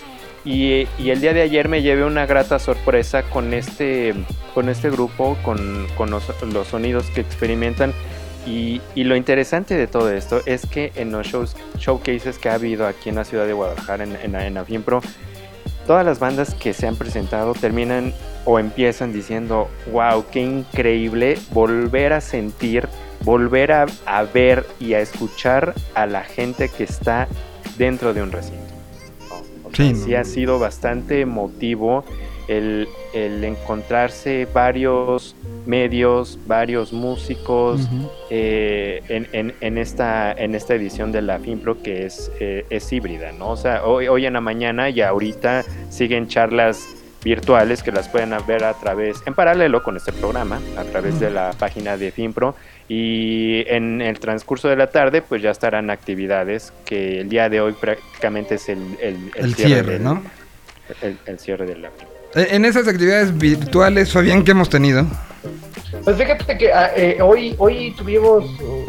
Y, 0.43 0.89
y 0.99 1.11
el 1.11 1.21
día 1.21 1.35
de 1.35 1.43
ayer 1.43 1.69
me 1.69 1.83
llevé 1.83 2.03
una 2.05 2.25
grata 2.25 2.59
sorpresa 2.59 3.25
con 3.25 3.53
este, 3.53 4.15
con 4.55 4.71
este 4.71 4.89
grupo, 4.89 5.37
con, 5.43 5.87
con 5.99 6.11
los, 6.11 6.25
los 6.51 6.67
sonidos 6.69 7.05
que 7.11 7.21
experimentan. 7.21 7.93
Y, 8.51 8.81
y 8.97 9.05
lo 9.05 9.15
interesante 9.15 9.77
de 9.77 9.87
todo 9.87 10.11
esto 10.11 10.41
es 10.45 10.67
que 10.67 10.91
en 10.97 11.13
los 11.13 11.27
shows, 11.27 11.57
showcases 11.79 12.39
que 12.39 12.49
ha 12.49 12.55
habido 12.55 12.87
aquí 12.87 13.09
en 13.09 13.15
la 13.15 13.25
ciudad 13.25 13.47
de 13.47 13.53
Guadalajara, 13.53 14.03
en, 14.03 14.17
en, 14.17 14.35
en 14.35 14.59
Afiempro, 14.59 15.01
todas 15.87 16.05
las 16.05 16.19
bandas 16.19 16.55
que 16.55 16.73
se 16.73 16.87
han 16.89 16.97
presentado 16.97 17.55
terminan 17.55 18.13
o 18.45 18.59
empiezan 18.59 19.13
diciendo, 19.13 19.69
wow, 19.93 20.25
qué 20.33 20.43
increíble 20.43 21.39
volver 21.53 22.13
a 22.13 22.21
sentir, 22.21 22.89
volver 23.21 23.71
a, 23.73 23.87
a 24.07 24.23
ver 24.25 24.67
y 24.81 24.95
a 24.95 25.01
escuchar 25.01 25.75
a 25.95 26.07
la 26.07 26.25
gente 26.25 26.69
que 26.69 26.85
está 26.85 27.29
dentro 27.79 28.15
de 28.15 28.23
un 28.23 28.33
recinto. 28.33 28.75
¿no? 29.29 29.69
O 29.69 29.75
sea, 29.75 29.87
Sí, 29.87 29.95
sí 29.95 30.15
ha 30.15 30.25
sido 30.25 30.59
bastante 30.59 31.21
emotivo 31.21 32.05
el, 32.51 32.89
el 33.15 33.45
encontrarse 33.45 34.47
varios 34.53 35.35
medios, 35.67 36.39
varios 36.47 36.93
músicos, 36.93 37.81
eh, 38.29 39.03
en, 39.09 39.29
en- 39.33 39.55
en 39.61 39.79
esta, 39.79 40.33
en 40.33 40.55
esta 40.55 40.75
edición 40.75 41.13
de 41.13 41.23
la 41.23 41.39
FinPro 41.39 41.81
que 41.83 42.07
es, 42.07 42.31
eh, 42.41 42.65
es 42.71 42.93
híbrida, 42.93 43.33
¿no? 43.33 43.51
O 43.51 43.57
sea, 43.57 43.85
hoy, 43.85 44.09
hoy 44.09 44.27
en 44.27 44.33
la 44.33 44.41
mañana 44.41 44.91
y 44.91 45.01
ahorita 45.01 45.65
siguen 45.91 46.29
charlas 46.29 46.87
virtuales 47.23 47.83
que 47.83 47.93
las 47.93 48.09
pueden 48.09 48.35
ver 48.47 48.65
a 48.65 48.73
través, 48.75 49.19
en 49.27 49.35
paralelo 49.35 49.83
con 49.83 49.97
este 49.97 50.11
programa, 50.13 50.59
a 50.79 50.85
través 50.85 51.21
de 51.21 51.31
la 51.31 51.53
página 51.53 51.97
de 51.99 52.11
FinPro 52.11 52.55
y 52.89 53.63
en 53.69 54.01
el 54.01 54.19
transcurso 54.19 54.69
de 54.69 54.77
la 54.77 54.89
tarde 54.89 55.21
pues 55.23 55.43
ya 55.43 55.51
estarán 55.51 55.91
actividades 55.91 56.73
que 56.87 57.21
el 57.21 57.29
día 57.29 57.49
de 57.49 57.61
hoy 57.61 57.73
prácticamente 57.75 58.55
es 58.57 58.69
el, 58.71 58.79
el, 59.01 59.31
El 59.37 59.55
cierre, 59.55 59.93
del- 59.93 60.03
¿no? 60.03 60.23
El, 61.27 61.39
cierre 61.39 61.67
de 61.67 61.77
la 61.77 61.91
En 62.35 62.65
esas 62.65 62.87
actividades 62.87 63.37
virtuales, 63.37 64.13
Fabián, 64.13 64.45
que 64.45 64.53
hemos 64.53 64.69
tenido? 64.69 65.05
Pues 66.05 66.17
fíjate 66.17 66.57
que 66.57 66.73
ah, 66.73 66.91
eh, 66.97 67.19
hoy, 67.21 67.55
hoy 67.59 67.93
tuvimos 67.97 68.45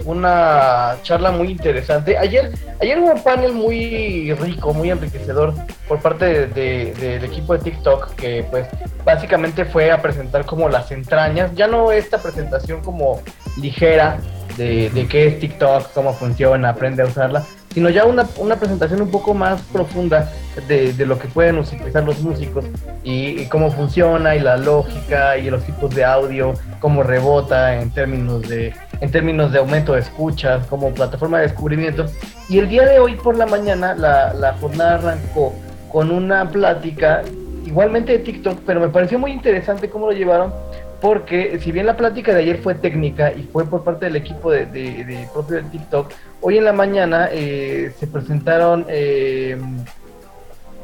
una 0.06 0.96
charla 1.04 1.32
muy 1.32 1.50
interesante. 1.50 2.18
Ayer, 2.18 2.52
ayer 2.80 3.00
hubo 3.00 3.12
un 3.12 3.24
panel 3.24 3.52
muy 3.54 4.34
rico, 4.36 4.74
muy 4.74 4.92
enriquecedor 4.92 5.54
por 5.88 6.00
parte 6.00 6.26
de- 6.26 6.48
de- 6.48 6.94
del 6.94 7.24
equipo 7.26 7.54
de 7.58 7.60
TikTok 7.64 8.16
que 8.16 8.46
pues 8.50 8.68
básicamente 9.04 9.66
fue 9.66 9.92
a 9.92 10.02
presentar 10.02 10.46
como 10.46 10.70
las 10.70 10.92
entrañas, 10.92 11.52
ya 11.56 11.68
no 11.68 11.92
esta 11.92 12.20
presentación 12.22 12.82
como 12.82 13.22
ligera 13.60 14.18
de, 14.56 14.90
de 14.92 15.08
qué 15.08 15.28
es 15.28 15.40
TikTok, 15.40 15.92
cómo 15.94 16.14
funciona, 16.14 16.70
aprende 16.70 17.02
a 17.04 17.08
usarla, 17.08 17.44
sino 17.74 17.90
ya 17.90 18.06
una, 18.06 18.28
una 18.38 18.56
presentación 18.58 19.02
un 19.02 19.12
poco 19.12 19.34
más 19.34 19.62
profunda 19.62 20.32
de, 20.68 20.94
de 20.94 21.06
lo 21.06 21.18
que 21.18 21.28
pueden 21.28 21.58
utilizar 21.58 22.04
los 22.04 22.20
músicos 22.20 22.66
y, 23.04 23.46
cómo 23.46 23.72
funciona 23.72 24.36
y 24.36 24.40
la 24.40 24.58
lógica 24.58 25.38
y 25.38 25.50
los 25.50 25.64
tipos 25.64 25.94
de 25.96 26.04
audio, 26.04 26.54
cómo 26.80 27.04
rebota 27.04 27.82
en 27.82 27.92
términos 27.92 28.48
de 28.48 28.74
en 29.00 29.10
términos 29.10 29.52
de 29.52 29.58
aumento 29.58 29.94
de 29.94 30.02
escuchas, 30.02 30.68
como 30.68 30.94
plataforma 30.94 31.40
de 31.40 31.48
descubrimiento. 31.48 32.06
Y 32.50 32.60
el 32.60 32.70
día 32.70 32.86
de 32.86 33.00
hoy 33.00 33.16
por 33.16 33.36
la 33.36 33.48
mañana 33.48 33.96
la, 33.96 34.34
la 34.34 34.54
jornada 34.54 34.96
arrancó 34.96 35.56
con 35.92 36.12
una 36.12 36.50
plática 36.50 37.24
igualmente 37.66 38.12
de 38.12 38.20
TikTok, 38.20 38.60
pero 38.66 38.80
me 38.80 38.90
pareció 38.90 39.18
muy 39.18 39.32
interesante 39.32 39.90
cómo 39.90 40.06
lo 40.06 40.12
llevaron, 40.12 40.54
porque 41.02 41.60
si 41.60 41.72
bien 41.72 41.88
la 41.88 41.98
plática 41.98 42.34
de 42.34 42.42
ayer 42.42 42.58
fue 42.62 42.76
técnica 42.76 43.34
y 43.34 43.44
fue 43.52 43.66
por 43.66 43.84
parte 43.84 44.06
del 44.06 44.16
equipo 44.16 44.52
de, 44.52 44.66
de- 44.68 45.04
de 45.04 45.28
propio 45.34 45.58
de 45.58 45.64
TikTok, 45.64 46.12
hoy 46.42 46.58
en 46.60 46.66
la 46.66 46.74
mañana 46.74 47.28
eh, 47.32 47.92
se 48.00 48.06
presentaron 48.08 48.86
eh, 48.88 49.58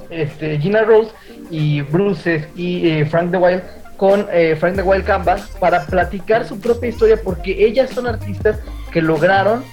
este, 0.10 0.58
Gina 0.60 0.82
Rose 0.84 1.12
y 1.52 1.82
Bruce 1.82 2.48
y 2.56 2.88
eh, 2.90 3.06
Frank 3.06 3.32
the 3.32 3.38
Wild 3.38 3.62
con 3.98 4.28
eh, 4.32 4.56
Frank 4.60 4.76
the 4.76 4.84
Wild 4.84 5.04
Canvas 5.06 5.50
para 5.60 5.86
platicar 5.86 6.46
su 6.46 6.60
propia 6.60 6.90
historia 6.90 7.18
porque 7.24 7.66
ellas 7.66 7.90
son 7.90 8.08
artistas 8.08 8.60
que 8.92 9.02
lograron 9.02 9.64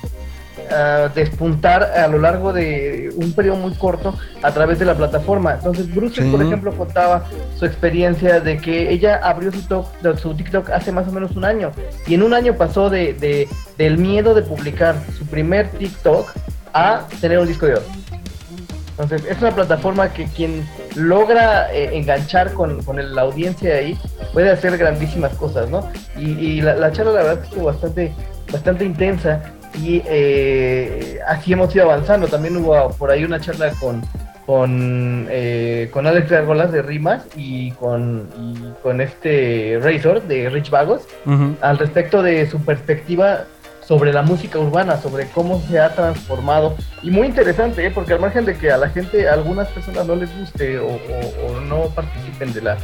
despuntar 1.15 1.83
a 1.83 2.07
lo 2.09 2.19
largo 2.19 2.53
de 2.53 3.11
un 3.17 3.33
periodo 3.33 3.57
muy 3.57 3.73
corto 3.75 4.15
a 4.43 4.51
través 4.53 4.79
de 4.79 4.85
la 4.85 4.95
plataforma. 4.95 5.55
Entonces 5.55 5.93
Bruce, 5.95 6.23
Sí. 6.23 6.31
por 6.31 6.43
ejemplo, 6.43 6.73
contaba 6.73 7.25
su 7.59 7.65
experiencia 7.65 8.41
de 8.41 8.59
que 8.59 8.91
ella 8.91 9.21
abrió 9.23 9.53
su, 9.53 9.61
tok- 9.63 10.17
su 10.19 10.35
TikTok 10.35 10.71
hace 10.71 10.93
más 10.93 11.07
o 11.09 11.13
menos 11.13 11.33
un 11.37 11.45
año 11.45 11.71
y 12.07 12.15
en 12.15 12.23
un 12.23 12.35
año 12.35 12.55
pasó 12.55 12.91
de, 12.91 13.15
de- 13.15 13.49
del 13.79 13.99
miedo 13.99 14.35
de 14.35 14.43
publicar 14.43 14.95
su 15.19 15.27
primer 15.27 15.69
TikTok 15.71 16.31
a 16.73 17.07
tener 17.21 17.39
un 17.39 17.47
disco 17.47 17.67
de 17.67 17.75
oro. 17.75 17.83
Entonces, 18.97 19.25
es 19.29 19.41
una 19.41 19.51
plataforma 19.51 20.13
que 20.13 20.27
quien 20.27 20.65
logra 20.95 21.73
eh, 21.75 21.97
enganchar 21.97 22.53
con, 22.53 22.81
con 22.85 23.01
el- 23.01 23.13
la 23.15 23.23
audiencia 23.23 23.75
ahí 23.75 23.99
puede 24.33 24.51
hacer 24.51 24.77
grandísimas 24.79 25.33
cosas, 25.35 25.69
¿no? 25.69 25.89
Y, 26.17 26.31
y 26.31 26.61
la, 26.61 26.77
la 26.77 26.93
charla, 26.93 27.11
la 27.13 27.23
verdad, 27.25 27.45
estuvo 27.45 27.65
bastante, 27.65 28.13
bastante 28.53 28.85
intensa 28.85 29.43
y 29.75 30.03
eh, 30.07 31.19
así 31.27 31.53
hemos 31.53 31.75
ido 31.75 31.85
avanzando. 31.85 32.27
También 32.29 32.57
hubo 32.57 32.91
por 32.93 33.11
ahí 33.11 33.25
una 33.25 33.41
charla 33.41 33.71
con, 33.81 34.03
con, 34.47 35.27
eh, 35.31 35.89
con 35.93 36.07
Alex 36.07 36.31
Argolas 36.33 36.73
de 36.73 36.83
Rimas 36.83 37.23
y 37.37 37.71
con, 37.73 38.29
y 38.39 38.83
con 38.83 39.01
este 39.01 39.79
Razor 39.83 40.23
de 40.23 40.51
Rich 40.51 40.71
Vagos 40.71 41.03
al 41.61 41.79
respecto 41.79 42.23
de 42.23 42.47
su 42.49 42.61
perspectiva 42.65 43.45
sobre 43.81 44.15
la 44.15 44.23
música 44.23 44.59
urbana, 44.59 44.97
sobre 44.97 45.27
cómo 45.29 45.61
se 45.69 45.79
ha 45.79 45.95
transformado. 45.95 46.75
Y 47.03 47.11
muy 47.11 47.27
interesante, 47.27 47.85
¿eh? 47.87 47.91
porque 47.91 48.15
al 48.15 48.21
margen 48.21 48.47
de 48.47 48.57
que 48.57 48.71
a 48.73 48.79
la 48.79 48.89
gente, 48.89 49.29
a 49.29 49.35
algunas 49.35 49.69
personas 49.69 50.07
no 50.07 50.17
les 50.17 50.35
guste 50.39 50.79
o, 50.79 50.87
o- 50.87 51.47
o 51.57 51.61
no 51.61 51.83
participen 51.95 52.55
de 52.55 52.63
la, 52.63 52.77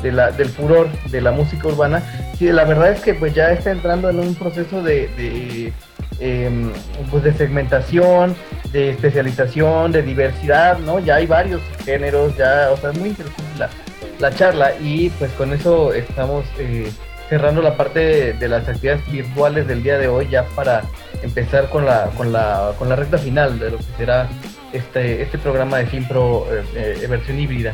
de 0.00 0.12
la, 0.12 0.30
del 0.30 0.48
furor 0.48 0.86
de 1.10 1.20
la 1.20 1.32
música 1.32 1.66
urbana, 1.66 2.02
sí, 2.38 2.52
la 2.52 2.64
verdad 2.64 2.92
es 2.92 3.00
que 3.00 3.14
pues 3.14 3.34
ya 3.34 3.50
está 3.50 3.72
entrando 3.72 4.08
en 4.10 4.20
un 4.20 4.32
proceso 4.36 4.80
de, 4.80 5.08
de, 5.16 5.72
em, 6.20 6.70
pues 7.10 7.24
de 7.24 7.32
segmentación, 7.34 8.34
de 8.72 8.90
especialización, 8.90 9.92
de 9.92 10.02
diversidad, 10.02 10.78
¿no? 10.78 10.98
Ya 10.98 11.16
hay 11.16 11.26
varios 11.26 11.62
géneros, 11.84 12.36
ya, 12.36 12.70
o 12.72 12.76
sea, 12.76 12.90
es 12.90 12.98
muy 12.98 13.10
interesante 13.10 13.58
la, 13.58 13.70
la 14.18 14.34
charla 14.34 14.72
y 14.80 15.10
pues 15.10 15.30
con 15.32 15.52
eso 15.52 15.92
estamos 15.92 16.44
eh, 16.58 16.90
cerrando 17.28 17.62
la 17.62 17.76
parte 17.76 18.34
de, 18.34 18.48
las 18.48 18.68
actividades 18.68 19.10
virtuales 19.10 19.66
del 19.66 19.82
día 19.82 19.98
de 19.98 20.08
hoy 20.08 20.28
ya 20.30 20.44
para 20.48 20.82
empezar 21.22 21.70
con 21.70 21.86
la, 21.86 22.10
con 22.16 22.32
la, 22.32 22.72
con 22.78 22.88
la 22.88 22.96
recta 22.96 23.18
final 23.18 23.58
de 23.58 23.70
lo 23.70 23.78
que 23.78 23.84
será 23.96 24.28
este, 24.72 25.22
este 25.22 25.38
programa 25.38 25.78
de 25.78 25.86
FinPro 25.86 26.46
eh, 26.50 26.98
eh, 27.02 27.06
versión 27.08 27.38
híbrida. 27.38 27.72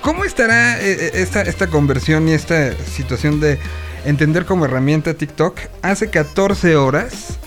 ¿Cómo 0.00 0.24
estará 0.24 0.80
eh, 0.80 1.10
esta, 1.14 1.42
esta 1.42 1.66
conversión 1.66 2.28
y 2.28 2.32
esta 2.32 2.72
situación 2.72 3.40
de 3.40 3.58
entender 4.06 4.44
como 4.46 4.64
herramienta 4.64 5.14
TikTok? 5.14 5.58
Hace 5.82 6.08
14 6.10 6.76
horas, 6.76 7.38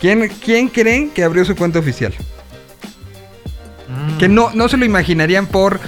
¿quién, 0.00 0.28
quién 0.44 0.68
creen 0.68 1.10
que 1.10 1.24
abrió 1.24 1.44
su 1.44 1.54
cuenta 1.56 1.78
oficial? 1.78 2.14
Que 4.18 4.28
no, 4.28 4.50
no 4.54 4.68
se 4.68 4.76
lo 4.76 4.84
imaginarían 4.84 5.46
por, 5.46 5.80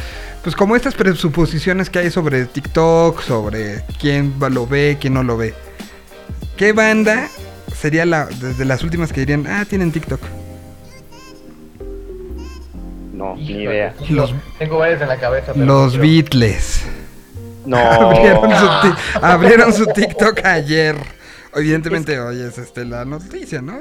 pues 0.42 0.54
como 0.56 0.74
estas 0.76 0.94
presuposiciones 0.94 1.90
que 1.90 1.98
hay 1.98 2.10
sobre 2.10 2.46
TikTok, 2.46 3.20
sobre 3.22 3.82
quién 4.00 4.34
lo 4.38 4.66
ve, 4.66 4.96
quién 5.00 5.14
no 5.14 5.22
lo 5.22 5.36
ve. 5.36 5.54
¿Qué 6.56 6.72
banda 6.72 7.28
sería 7.76 8.04
la, 8.06 8.26
desde 8.26 8.64
las 8.64 8.82
últimas 8.82 9.12
que 9.12 9.20
dirían, 9.20 9.46
ah, 9.46 9.64
tienen 9.68 9.92
TikTok? 9.92 10.20
No, 13.12 13.36
ni 13.36 13.44
idea. 13.64 13.92
tengo- 13.98 14.14
Los- 14.22 14.34
tengo 14.58 14.78
varias 14.78 15.02
en 15.02 15.08
la 15.08 15.18
cabeza. 15.18 15.52
pero 15.52 15.66
Los 15.66 15.94
no 15.96 16.02
Beatles. 16.02 16.82
No. 17.66 17.76
abrieron, 17.78 18.50
su 18.50 18.94
abrieron 19.22 19.72
su 19.72 19.86
TikTok 19.86 20.44
ayer. 20.44 20.96
Evidentemente 21.54 22.18
hoy 22.20 22.40
es 22.40 22.58
este, 22.58 22.84
la 22.84 23.04
noticia, 23.04 23.60
¿no? 23.60 23.80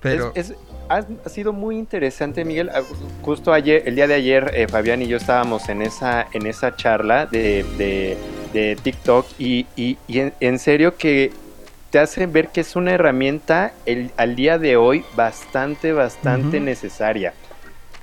Pero 0.00 0.32
Es- 0.34 0.50
es- 0.50 0.56
ha, 0.90 1.02
sido 1.30 1.54
muy 1.54 1.76
interesante, 1.78 2.44
Miguel. 2.44 2.68
Ah, 2.74 2.82
Justo 3.22 3.54
ayer, 3.54 3.84
el 3.86 3.94
día 3.96 4.06
de 4.06 4.14
ayer, 4.14 4.50
eh, 4.54 4.68
Fabián 4.68 5.00
y 5.00 5.06
yo 5.08 5.16
estábamos 5.16 5.70
en 5.70 5.80
esa, 5.80 6.26
en 6.32 6.46
esa 6.46 6.76
charla 6.76 7.24
de, 7.24 7.64
de- 7.78 8.18
de 8.52 8.76
TikTok 8.82 9.26
y, 9.38 9.66
y- 9.76 9.96
y 10.06 10.18
en, 10.20 10.34
en 10.40 10.58
serio 10.58 10.96
que 10.98 11.32
te 11.90 11.98
hacen 11.98 12.32
ver 12.34 12.48
que 12.48 12.60
es 12.60 12.76
una 12.76 12.92
herramienta 12.92 13.72
el- 13.86 14.10
al 14.18 14.36
día 14.36 14.58
de 14.58 14.76
hoy 14.76 15.04
bastante, 15.16 15.92
bastante 15.94 16.60
necesaria. 16.60 17.32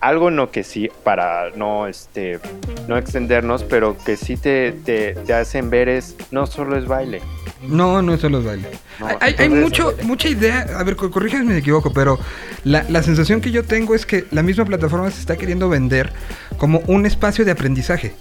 Algo 0.02 0.30
en 0.30 0.36
lo 0.36 0.49
que 0.49 0.64
sí, 0.64 0.89
para 1.04 1.52
no, 1.56 1.86
este, 1.88 2.39
no 2.88 2.97
extendernos, 2.97 3.64
pero 3.64 3.95
que 4.04 4.18
sí 4.18 4.36
te, 4.36 4.72
te, 4.72 5.14
te 5.14 5.34
hacen 5.34 5.70
ver 5.70 5.89
es, 5.89 6.16
no 6.32 6.47
solo 6.47 6.76
es 6.76 6.88
baile. 6.88 7.22
no, 7.68 8.02
no 8.02 8.16
es 8.16 8.22
solo 8.22 8.38
los 8.39 8.45
bailes. 8.47 8.72
¿no? 8.99 9.08
hay 9.20 9.36
hay- 9.38 9.49
mucho, 9.49 9.93
mucha 10.02 10.28
idea, 10.28 10.66
a 10.76 10.84
ver, 10.84 10.95
co- 10.95 11.12
corrígeme 11.12 11.43
si 11.43 11.49
me 11.49 11.58
equivoco, 11.60 11.93
pero 11.93 12.18
la, 12.64 12.84
la 12.89 13.04
sensación 13.04 13.41
que 13.41 13.52
yo 13.52 13.64
tengo 13.64 13.93
es 13.93 14.08
que 14.08 14.26
la 14.32 14.41
misma 14.41 14.66
plataforma 14.66 15.12
se 15.12 15.20
está 15.20 15.38
queriendo 15.38 15.70
vender 15.70 16.12
como 16.58 16.80
un 16.88 17.06
espacio 17.06 17.45
de 17.45 17.52
aprendizaje, 17.52 18.14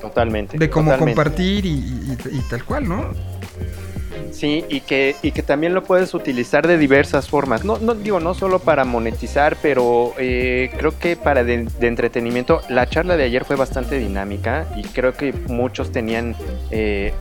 Totalmente. 0.00 0.58
de 0.58 0.68
cómo 0.68 0.90
totalmente. 0.90 1.14
compartir 1.14 1.64
y, 1.64 1.70
y- 1.70 2.18
y 2.32 2.40
tal 2.50 2.64
cual, 2.64 2.88
¿no? 2.88 3.12
Sí, 4.32 4.64
y 4.70 4.80
que, 4.80 5.14
y 5.22 5.30
que 5.32 5.42
también 5.42 5.74
lo 5.74 5.84
puedes 5.84 6.14
utilizar 6.14 6.66
de 6.66 6.78
diversas 6.78 7.28
formas. 7.28 7.64
No, 7.64 7.78
no 7.78 7.94
digo, 7.94 8.18
no 8.18 8.32
solo 8.34 8.58
para 8.60 8.84
monetizar, 8.84 9.56
pero 9.60 10.14
eh, 10.18 10.70
creo 10.78 10.98
que 10.98 11.16
para 11.16 11.44
de, 11.44 11.64
de 11.64 11.86
entretenimiento. 11.86 12.62
La 12.70 12.88
charla 12.88 13.16
de 13.16 13.24
ayer 13.24 13.44
fue 13.44 13.56
bastante 13.56 13.98
dinámica 13.98 14.66
y 14.74 14.82
creo 14.84 15.12
que 15.12 15.32
muchos 15.48 15.92
tenían 15.92 16.34
eh, 16.70 17.12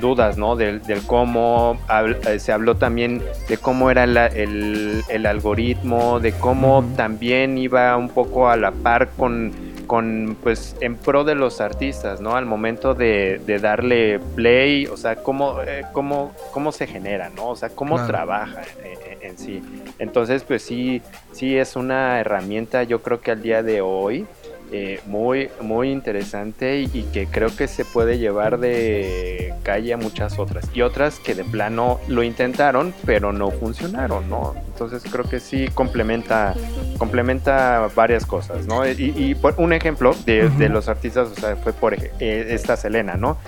dudas, 0.00 0.36
¿no? 0.38 0.56
Del, 0.56 0.82
del 0.82 1.02
cómo 1.06 1.78
habl- 1.88 2.18
eh, 2.28 2.38
se 2.40 2.50
habló 2.52 2.74
también 2.76 3.22
de 3.48 3.58
cómo 3.58 3.90
era 3.90 4.06
la- 4.06 4.26
el, 4.26 5.02
el 5.08 5.26
algoritmo, 5.26 6.18
de 6.20 6.32
cómo 6.32 6.84
también 6.96 7.58
iba 7.58 7.96
un 7.96 8.08
poco 8.08 8.48
a 8.48 8.56
la 8.56 8.72
par 8.72 9.10
con 9.16 9.52
con 9.86 10.36
pues 10.42 10.76
en 10.80 10.96
pro 10.96 11.24
de 11.24 11.34
los 11.34 11.60
artistas, 11.60 12.20
¿no? 12.20 12.34
Al 12.36 12.44
momento 12.46 12.94
de, 12.94 13.40
de 13.46 13.58
darle 13.58 14.18
play, 14.34 14.86
o 14.86 14.96
sea, 14.96 15.16
cómo, 15.16 15.60
eh, 15.62 15.84
cómo, 15.92 16.32
cómo 16.52 16.72
se 16.72 16.86
genera, 16.86 17.30
¿no? 17.30 17.48
O 17.50 17.56
sea, 17.56 17.68
cómo 17.70 17.94
Claro. 17.96 18.08
trabaja 18.12 18.62
en, 18.82 19.12
en- 19.12 19.30
en 19.30 19.38
sí. 19.38 19.62
Entonces, 19.98 20.44
pues 20.44 20.62
sí, 20.62 21.02
sí 21.32 21.56
es 21.56 21.74
una 21.76 22.20
herramienta, 22.20 22.82
yo 22.82 23.00
creo 23.02 23.20
que 23.20 23.30
al 23.30 23.42
día 23.42 23.62
de 23.62 23.80
hoy, 23.80 24.26
eh, 24.72 25.00
muy, 25.06 25.48
muy 25.60 25.90
interesante 25.90 26.80
y, 26.80 26.90
y 26.92 27.02
que 27.12 27.26
creo 27.26 27.54
que 27.54 27.68
se 27.68 27.84
puede 27.84 28.18
llevar 28.18 28.58
de 28.58 29.54
calle 29.62 29.92
a 29.92 29.96
muchas 29.96 30.38
otras. 30.38 30.68
Y 30.74 30.82
otras 30.82 31.18
que 31.18 31.34
de 31.34 31.44
plano 31.44 32.00
lo 32.08 32.22
intentaron, 32.22 32.94
pero 33.04 33.32
no 33.32 33.50
funcionaron, 33.50 34.28
¿no? 34.28 34.54
Entonces 34.68 35.02
creo 35.10 35.24
que 35.24 35.40
sí 35.40 35.68
complementa 35.72 36.54
complementa 36.98 37.88
varias 37.94 38.26
cosas, 38.26 38.66
¿no? 38.66 38.86
Y, 38.86 39.12
y 39.16 39.34
por 39.34 39.54
un 39.58 39.72
ejemplo 39.72 40.14
de, 40.24 40.48
de 40.50 40.68
los 40.68 40.88
artistas, 40.88 41.28
o 41.28 41.34
sea, 41.34 41.56
fue 41.56 41.72
por 41.72 41.94
eh, 41.94 42.08
esta 42.20 42.76
Selena, 42.76 43.14
¿no? 43.14 43.38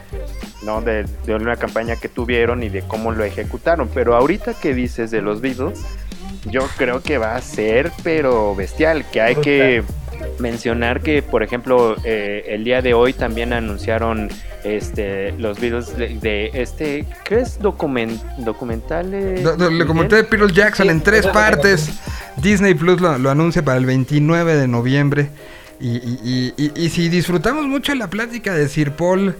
¿no? 0.62 0.80
De, 0.82 1.04
de 1.26 1.34
una 1.34 1.56
campaña 1.56 1.96
que 1.96 2.08
tuvieron 2.08 2.62
y 2.62 2.68
de 2.68 2.82
cómo 2.82 3.12
lo 3.12 3.24
ejecutaron. 3.24 3.88
Pero 3.92 4.14
ahorita 4.16 4.54
que 4.54 4.74
dices 4.74 5.10
de 5.10 5.22
los 5.22 5.40
Beatles, 5.40 5.84
yo 6.50 6.66
creo 6.76 7.02
que 7.02 7.18
va 7.18 7.36
a 7.36 7.40
ser, 7.42 7.90
pero 8.02 8.54
bestial, 8.54 9.04
que 9.10 9.20
hay 9.20 9.36
que 9.36 9.82
mencionar 10.38 11.00
que, 11.00 11.22
por 11.22 11.42
ejemplo, 11.42 11.96
eh, 12.04 12.44
el 12.48 12.64
día 12.64 12.82
de 12.82 12.94
hoy 12.94 13.12
también 13.12 13.52
anunciaron 13.52 14.28
este 14.64 15.32
los 15.32 15.60
videos 15.60 15.96
de, 15.96 16.08
de 16.18 16.50
este, 16.54 17.06
¿qué 17.24 17.40
es 17.40 17.58
document, 17.60 18.20
documental? 18.38 19.12
eh, 19.14 19.40
Do- 19.42 19.56
do- 19.56 19.64
Le 19.66 19.70
Miguel? 19.70 19.86
comenté 19.86 20.16
de 20.16 20.24
Pearl 20.24 20.52
Jackson 20.52 20.86
Sí, 20.86 20.90
en 20.90 21.00
tres 21.00 21.26
partes. 21.32 21.90
Disney 22.36 22.74
Plus 22.74 23.00
lo, 23.00 23.18
lo 23.18 23.30
anuncia 23.30 23.62
para 23.64 23.78
el 23.78 23.86
29 23.86 24.54
de 24.56 24.68
noviembre. 24.68 25.28
Y, 25.80 25.96
y- 25.96 26.72
y- 26.74 26.88
si 26.88 27.08
disfrutamos 27.08 27.66
mucho 27.66 27.94
la 27.94 28.08
plática 28.10 28.52
de 28.54 28.68
Sir 28.68 28.92
Paul 28.92 29.34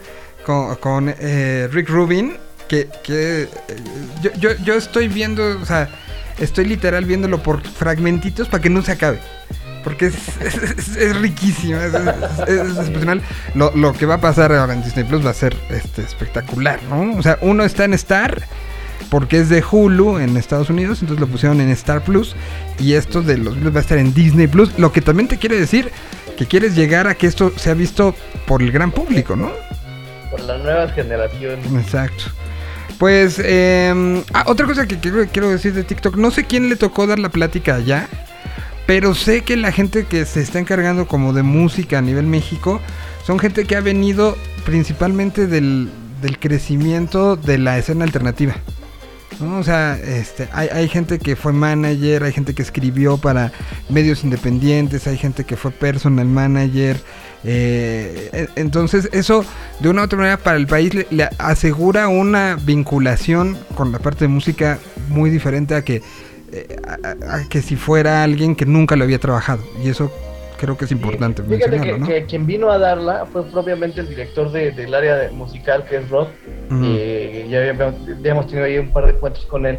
con, 0.47 0.77
con, 0.77 1.15
eh, 1.19 1.69
Rick 1.73 1.89
Rubin, 1.89 2.35
que, 2.69 2.89
que, 3.03 3.43
eh, 3.43 3.49
yo, 4.23 4.31
yo, 4.39 4.51
yo 4.65 4.75
estoy 4.75 5.09
viendo, 5.09 5.61
o 5.61 5.65
sea, 5.65 5.89
estoy 6.39 6.67
literal 6.67 7.05
viéndolo 7.05 7.43
por 7.43 7.61
fragmentitos 7.63 8.49
para 8.49 8.63
que 8.63 8.71
no 8.71 8.83
se 8.83 8.93
acabe. 8.93 9.19
Porque 9.89 10.07
es, 10.07 10.15
es- 10.41 10.97
es- 10.97 12.69
excepcional. 12.79 13.23
Lo, 13.55 13.73
lo 13.75 13.93
que 13.93 14.07
va 14.07 14.15
a 14.15 14.21
pasar 14.21 14.53
ahora 14.53 14.73
en 14.75 14.83
Disney 14.83 15.05
Plus 15.05 15.25
va 15.25 15.31
a 15.31 15.35
ser 15.35 15.57
este, 15.71 16.03
espectacular, 16.03 16.81
¿no? 16.91 17.15
O 17.17 17.23
sea, 17.23 17.39
uno 17.41 17.65
está 17.65 17.85
en 17.85 17.95
Star, 17.95 18.43
porque 19.11 19.39
es 19.41 19.49
de 19.49 19.63
Hulu 19.69 20.19
en 20.19 20.37
Estados 20.37 20.71
Unidos, 20.71 21.01
entonces 21.01 21.21
lo 21.21 21.27
pusieron 21.27 21.61
en 21.61 21.71
Star 21.71 22.03
Plus. 22.03 22.37
Y 22.79 22.95
esto 22.95 23.23
de 23.23 23.39
los 23.39 23.57
va 23.57 23.79
a 23.79 23.81
estar 23.81 23.99
en 23.99 24.13
Disney 24.15 24.47
Plus. 24.47 24.79
Lo 24.79 24.93
que 24.93 25.01
también 25.01 25.29
te 25.29 25.39
quiere 25.39 25.59
decir 25.59 25.91
que 26.37 26.47
quieres 26.47 26.75
llegar 26.77 27.07
a 27.09 27.15
que 27.15 27.27
esto 27.27 27.53
sea 27.57 27.75
visto 27.75 28.15
por 28.47 28.63
el 28.63 28.71
gran 28.71 28.91
público, 28.93 29.35
¿no? 29.37 29.51
Por 30.31 30.41
las 30.41 30.61
nuevas 30.63 30.93
generaciones. 30.95 31.65
Exacto. 31.73 32.25
Pues, 32.99 33.41
eh, 33.45 34.23
ah, 34.35 34.45
otra 34.47 34.67
cosa 34.67 34.87
que 34.87 34.99
quiero, 34.99 35.25
quiero 35.33 35.49
decir 35.51 35.73
de 35.73 35.85
TikTok, 35.85 36.17
no 36.17 36.31
sé 36.33 36.45
quién 36.45 36.69
le 36.69 36.77
tocó 36.77 37.07
dar 37.07 37.19
la 37.21 37.29
plática 37.29 37.77
allá, 37.77 38.09
pero 38.89 39.15
sé 39.15 39.43
que 39.43 39.55
la 39.59 39.71
gente 39.71 40.07
que 40.07 40.25
se 40.25 40.41
está 40.41 40.59
encargando 40.59 41.07
como 41.07 41.35
de 41.35 41.43
música 41.43 41.99
a 41.99 42.01
nivel 42.01 42.25
México 42.25 42.81
son 43.23 43.39
gente 43.39 43.67
que 43.67 43.77
ha 43.77 43.83
venido 43.83 44.35
principalmente 44.65 45.47
del, 45.47 45.91
del 46.23 46.39
crecimiento 46.39 47.37
de 47.37 47.59
la 47.59 47.77
escena 47.77 48.07
alternativa. 48.07 48.55
O 49.43 49.63
sea, 49.63 49.99
este, 50.03 50.49
hay, 50.53 50.69
hay 50.73 50.89
gente 50.89 51.19
que 51.19 51.37
fue 51.37 51.53
manager, 51.53 52.25
hay 52.25 52.33
gente 52.33 52.55
que 52.55 52.63
escribió 52.63 53.19
para 53.19 53.53
medios 53.91 54.25
independientes, 54.25 55.07
hay 55.07 55.19
gente 55.19 55.45
que 55.45 55.59
fue 55.59 55.71
personal 55.71 56.27
manager. 56.27 56.99
eh, 57.45 58.49
entonces 58.57 59.11
eso 59.13 59.45
de 59.81 59.91
una 59.91 60.01
u 60.01 60.05
otra 60.07 60.17
manera 60.17 60.39
para 60.39 60.57
el 60.57 60.67
país 60.67 60.93
le 61.11 61.29
asegura 61.37 62.09
una 62.09 62.57
vinculación 62.57 63.59
con 63.75 63.93
la 63.93 63.99
parte 63.99 64.25
de 64.25 64.29
música 64.29 64.79
muy 65.11 65.29
diferente 65.29 65.75
a 65.75 65.85
que, 65.85 66.03
eh, 66.53 66.77
a, 66.87 67.49
que 67.49 67.63
si 67.63 67.77
fuera 67.77 68.23
alguien 68.23 68.55
que 68.57 68.67
nunca 68.67 68.97
lo 68.97 69.05
había 69.05 69.19
trabajado. 69.19 69.63
Y 69.83 69.89
eso 69.91 70.11
creo 70.59 70.77
que 70.77 70.87
es 70.87 70.91
importante 70.93 71.43
Fíjate 71.45 71.71
mencionarlo, 71.71 71.93
que, 71.95 72.01
¿no? 72.01 72.07
que 72.09 72.25
quien 72.27 72.45
vino 72.45 72.71
a 72.71 72.79
darla 72.79 73.27
fue 73.33 73.45
propiamente 73.45 74.01
el 74.01 74.09
director 74.09 74.51
de- 74.51 74.73
del 74.73 74.93
área 74.93 75.15
de- 75.17 75.31
musical, 75.31 75.85
que 75.89 75.97
es 75.99 76.09
Rod. 76.11 76.27
Ujú. 76.71 76.83
Eh, 76.85 77.47
ya 77.49 77.59
habíamos, 77.61 77.95
ya 78.23 78.31
hemos 78.33 78.47
tenido 78.49 78.67
ahí 78.67 78.77
un 78.79 78.91
par 78.93 79.05
de 79.07 79.13
encuentros 79.13 79.47
con 79.47 79.67
él. 79.67 79.79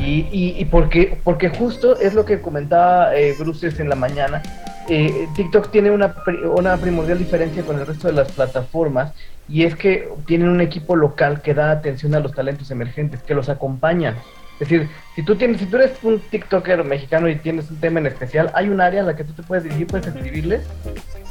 Y, 0.00 0.26
y, 0.32 0.56
y 0.58 0.64
porque, 0.64 1.16
porque 1.22 1.48
justo 1.48 1.96
es 1.98 2.12
lo 2.14 2.24
que 2.24 2.40
comentaba 2.40 3.14
eh, 3.14 3.34
Bruces 3.38 3.78
en 3.78 3.88
la 3.88 3.94
mañana. 3.94 4.42
eh, 4.88 5.28
TikTok 5.36 5.70
tiene 5.70 5.90
una, 5.90 6.14
una 6.56 6.76
primordial 6.76 7.18
diferencia 7.18 7.62
con 7.62 7.78
el 7.78 7.86
resto 7.86 8.06
de 8.08 8.14
las 8.14 8.30
plataformas 8.32 9.12
y 9.48 9.62
es 9.64 9.76
que 9.76 10.08
tienen 10.26 10.48
un 10.48 10.60
equipo 10.60 10.96
local 10.96 11.40
que 11.42 11.54
da 11.54 11.70
atención 11.70 12.14
a 12.16 12.20
los 12.20 12.32
talentos 12.32 12.70
emergentes, 12.72 13.22
que 13.22 13.34
los 13.34 13.48
acompañan. 13.48 14.16
Es 14.58 14.68
decir, 14.68 14.88
si 15.14 15.22
tú 15.22 15.36
tienes, 15.36 15.60
si 15.60 15.66
tú 15.66 15.76
eres 15.76 15.92
un 16.02 16.18
TikToker 16.18 16.82
mexicano 16.84 17.28
y 17.28 17.36
tienes 17.36 17.70
un 17.70 17.76
tema 17.78 18.00
en 18.00 18.06
especial, 18.06 18.50
hay 18.54 18.68
un 18.68 18.80
área 18.80 19.00
en 19.00 19.06
la 19.06 19.14
que 19.16 19.24
tú 19.24 19.32
te 19.34 19.42
puedes 19.42 19.64
dirigir, 19.64 19.86
puedes 19.86 20.06
escribirles 20.06 20.62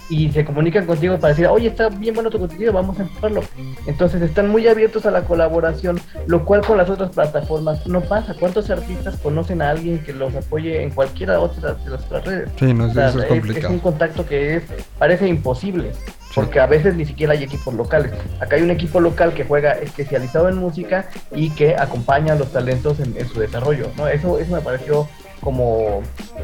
y 0.08 0.32
se 0.32 0.46
comunican 0.46 0.86
contigo 0.86 1.18
para 1.18 1.30
decir, 1.34 1.48
oye, 1.48 1.68
está 1.70 1.90
bien 1.90 2.14
bueno 2.14 2.30
tu 2.30 2.38
contenido, 2.38 2.72
vamos 2.72 3.00
a 3.00 3.02
empujarlo. 3.02 3.42
Entonces 3.88 4.22
están 4.22 4.50
muy 4.50 4.68
abiertos 4.68 5.08
a 5.08 5.12
la 5.12 5.24
colaboración, 5.24 6.00
lo 6.28 6.46
cual 6.46 6.62
con 6.62 6.78
las 6.78 6.88
otras 6.90 7.10
plataformas 7.10 7.88
no 7.88 8.02
pasa. 8.02 8.36
¿Cuántos 8.40 8.70
artistas 8.70 9.18
conocen 9.18 9.64
a 9.64 9.72
alguien 9.72 10.04
que 10.04 10.14
los 10.14 10.36
apoye 10.36 10.84
en 10.84 10.92
cualquiera 10.92 11.40
otra 11.40 11.74
de 11.74 11.90
las 11.90 12.04
otras 12.06 12.24
redes? 12.26 12.50
Sí, 12.60 12.72
no, 12.74 12.86
O 12.86 12.94
sea, 12.94 13.10
eso 13.10 13.18
es 13.18 13.24
es, 13.24 13.30
complicado. 13.32 13.68
es 13.68 13.72
un 13.74 13.80
contacto 13.80 14.26
que 14.28 14.58
es 14.58 14.64
parece 15.00 15.28
imposible, 15.28 15.92
porque 16.36 16.60
a 16.60 16.68
veces 16.68 16.96
ni 16.96 17.06
siquiera 17.06 17.34
hay 17.34 17.44
equipos 17.44 17.74
locales. 17.74 18.12
Acá 18.42 18.58
hay 18.58 18.62
un 18.62 18.70
equipo 18.70 19.00
local 19.00 19.34
que 19.34 19.46
juega 19.46 19.72
especializado 19.72 20.50
en 20.50 20.58
música 20.58 21.10
y 21.34 21.50
que 21.52 21.76
acompaña 21.76 22.34
a 22.34 22.36
los 22.36 22.52
talentos 22.52 23.00
en, 23.00 23.16
su 23.28 23.40
desarrollo. 23.40 23.90
¿no? 23.96 24.08
Eso, 24.10 24.38
eso 24.38 24.54
me 24.54 24.62
pareció 24.62 25.08
como, 25.40 26.04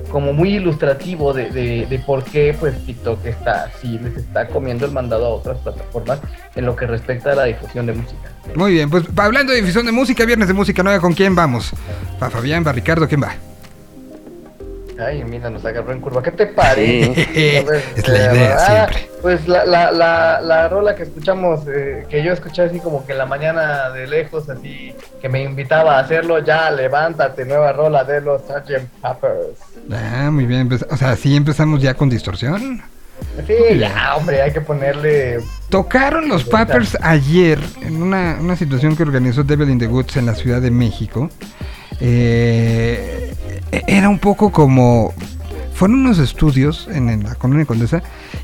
como 0.09 0.31
muy 0.31 0.55
ilustrativo 0.55 1.33
de, 1.33 1.49
de, 1.49 1.85
de 1.87 1.99
por 1.99 2.23
qué 2.23 2.55
pues 2.57 2.73
TikTok 2.85 3.25
está 3.25 3.65
así, 3.65 3.99
les 3.99 4.15
está 4.15 4.47
comiendo 4.47 4.85
el 4.85 4.91
mandado 4.91 5.25
a 5.25 5.29
otras 5.29 5.57
plataformas 5.57 6.19
en 6.55 6.65
lo 6.65 6.75
que 6.75 6.87
respecta 6.87 7.33
a 7.33 7.35
la 7.35 7.43
difusión 7.45 7.85
de 7.85 7.93
música. 7.93 8.31
Muy 8.55 8.73
bien, 8.73 8.89
pues 8.89 9.05
hablando 9.17 9.51
de 9.51 9.59
difusión 9.59 9.85
de 9.85 9.91
música, 9.91 10.23
viernes 10.23 10.47
de 10.47 10.53
música 10.53 10.83
nueva, 10.83 11.01
¿con 11.01 11.13
quién 11.13 11.35
vamos? 11.35 11.73
¿Para 12.17 12.31
Fabián, 12.31 12.63
para 12.63 12.75
Ricardo, 12.75 13.07
quién 13.07 13.23
va? 13.23 13.35
Ay, 15.01 15.23
mira, 15.23 15.49
nos 15.49 15.65
agarró 15.65 15.91
en 15.91 15.99
curva. 15.99 16.21
¿Qué 16.21 16.31
te 16.31 16.47
parece? 16.47 17.27
Es 17.95 18.07
la 18.07 18.33
idea 18.33 18.55
ah, 18.55 18.87
siempre. 18.87 19.09
Pues 19.21 19.47
la, 19.47 19.65
la, 19.65 19.91
la, 19.91 20.41
la 20.41 20.67
rola 20.67 20.95
que 20.95 21.03
escuchamos, 21.03 21.61
eh, 21.67 22.05
que 22.09 22.23
yo 22.23 22.33
escuché 22.33 22.63
así 22.63 22.79
como 22.79 23.05
que 23.05 23.13
en 23.13 23.17
la 23.17 23.25
mañana 23.25 23.89
de 23.91 24.07
lejos, 24.07 24.49
así 24.49 24.93
que 25.21 25.29
me 25.29 25.43
invitaba 25.43 25.97
a 25.97 25.99
hacerlo, 25.99 26.39
ya 26.39 26.69
levántate, 26.71 27.45
nueva 27.45 27.71
rola 27.71 28.03
de 28.03 28.21
los 28.21 28.41
Sgt. 28.41 28.87
Peppers. 29.01 29.59
Ah, 29.91 30.29
muy 30.31 30.45
bien. 30.45 30.67
pues, 30.69 30.85
o 30.89 30.97
sea, 30.97 31.15
sí 31.15 31.35
empezamos 31.35 31.81
ya 31.81 31.93
con 31.93 32.09
distorsión. 32.09 32.81
Sí, 33.47 33.77
ya, 33.79 34.15
hombre, 34.15 34.41
hay 34.41 34.51
que 34.51 34.61
ponerle. 34.61 35.39
Tocaron 35.69 36.27
los. 36.27 36.43
Pappers 36.43 36.97
ayer 37.01 37.59
en 37.81 38.01
una, 38.01 38.37
una 38.39 38.55
situación 38.55 38.95
que 38.95 39.03
organizó 39.03 39.43
Devil 39.43 39.69
in 39.69 39.79
the 39.79 39.87
Woods 39.87 40.17
en 40.17 40.25
la 40.25 40.35
Ciudad 40.35 40.61
de 40.61 40.71
México. 40.71 41.29
Eh, 41.99 43.31
era 43.71 44.09
un 44.09 44.19
poco 44.19 44.51
como... 44.51 45.13
Fueron 45.73 46.01
unos 46.01 46.19
estudios 46.19 46.87
en, 46.91 47.23
la 47.23 47.33
colonia 47.33 47.65
Condesa 47.65 48.03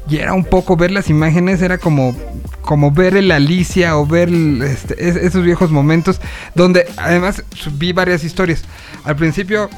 y 0.09 0.17
era 0.17 0.33
un 0.33 0.43
poco 0.43 0.75
ver 0.75 0.89
las 0.89 1.07
imágenes, 1.11 1.61
era 1.61 1.77
como, 1.77 2.15
como 2.61 2.89
ver 2.89 3.15
el 3.15 3.29
Alicia 3.31 3.95
o 3.95 4.07
ver 4.07 4.29
este, 4.29 5.07
es- 5.07 5.17
esos 5.17 5.43
viejos 5.43 5.69
momentos 5.69 6.19
donde 6.55 6.87
además 6.97 7.43
vi 7.73 7.91
varias 7.93 8.23
historias. 8.23 8.63
Al 9.03 9.17
principio 9.17 9.69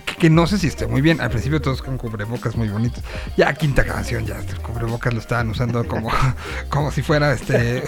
que, 0.00 0.28
no 0.30 0.46
sé 0.46 0.58
si 0.58 0.66
esté 0.66 0.86
muy 0.86 1.00
bien. 1.00 1.20
Al 1.20 1.30
principio 1.30 1.60
todos 1.60 1.82
con 1.82 1.96
cubrebocas 1.98 2.56
muy 2.56 2.68
bonitos. 2.68 3.02
Ya 3.36 3.52
quinta 3.54 3.84
canción, 3.84 4.26
ya 4.26 4.38
el 4.38 4.60
cubrebocas 4.60 5.12
lo 5.14 5.20
estaban 5.20 5.48
usando 5.50 5.86
como, 5.86 6.10
como 6.68 6.90
si 6.90 7.02
fuera 7.02 7.32
este 7.32 7.82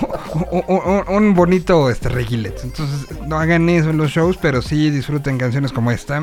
un, 0.50 0.62
un- 0.68 1.04
un 1.08 1.34
bonito 1.34 1.90
este 1.90 2.08
reguilet. 2.08 2.60
Entonces 2.64 3.06
no 3.26 3.38
hagan 3.38 3.68
eso 3.68 3.90
en 3.90 3.96
los 3.98 4.10
shows, 4.10 4.36
pero 4.40 4.62
sí 4.62 4.90
disfruten 4.90 5.38
canciones 5.38 5.72
como 5.72 5.90
esta. 5.90 6.20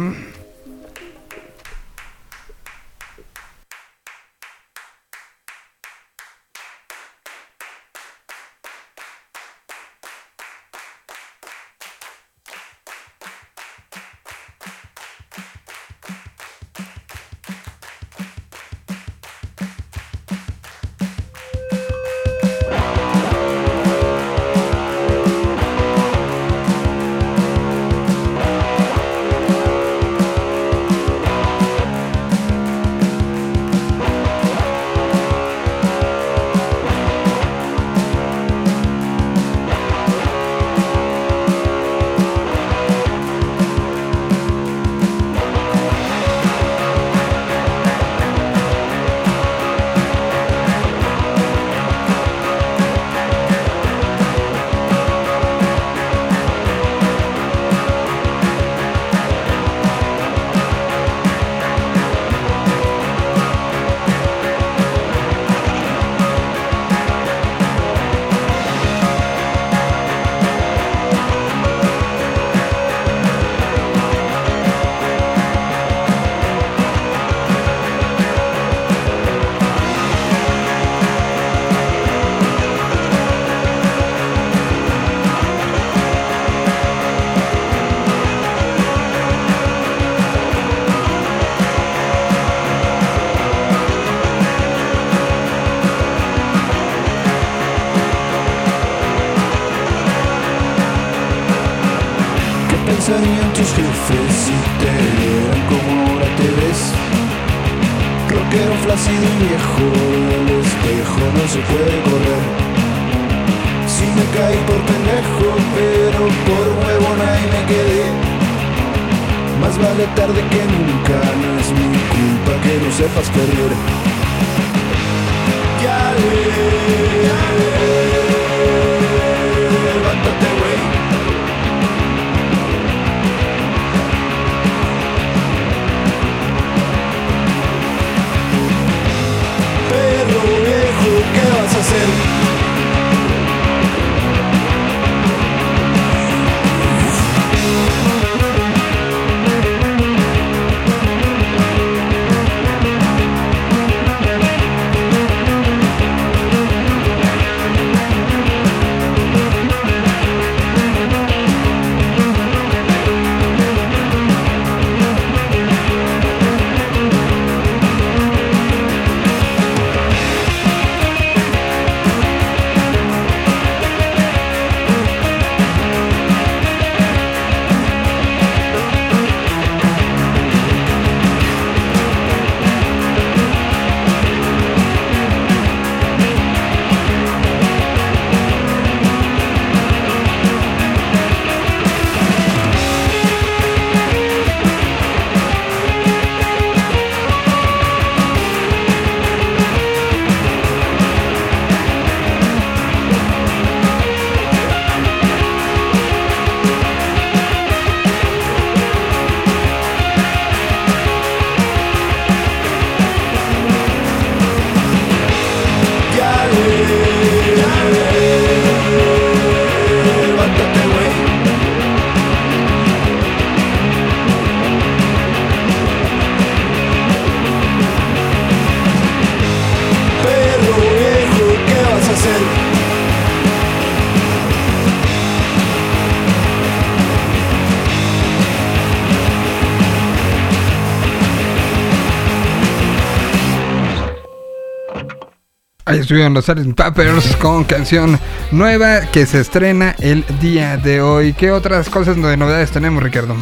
Estuvieron 246.09 246.33
los 246.33 246.45
Sgt. 246.45 246.73
Peppers 246.73 247.35
con 247.35 247.63
canción 247.65 248.19
nueva 248.49 249.01
que 249.11 249.27
se 249.27 249.41
estrena 249.41 249.95
el 249.99 250.25
día 250.41 250.75
de 250.75 251.03
hoy. 251.03 251.33
¿Qué 251.33 251.51
otras 251.51 251.87
cosas 251.87 252.15
de 252.15 252.35
novedades 252.35 252.71
tenemos, 252.71 253.03
Ricardo? 253.03 253.35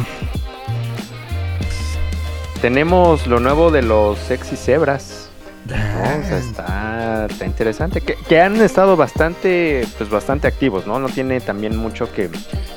Tenemos 2.60 3.26
lo 3.26 3.40
nuevo 3.40 3.70
de 3.70 3.80
los 3.80 4.18
sexy 4.18 4.56
cebras. 4.56 5.30
¿no? 5.64 5.74
O 5.74 6.28
sea, 6.28 6.38
está, 6.38 7.26
está 7.30 7.46
interesante. 7.46 8.02
Que, 8.02 8.16
que 8.28 8.38
han 8.38 8.60
estado 8.60 8.98
bastante, 8.98 9.86
pues 9.96 10.10
bastante 10.10 10.46
activos, 10.46 10.86
¿no? 10.86 10.98
No 10.98 11.08
tiene 11.08 11.40
también 11.40 11.74
mucho 11.74 12.12
que, 12.12 12.28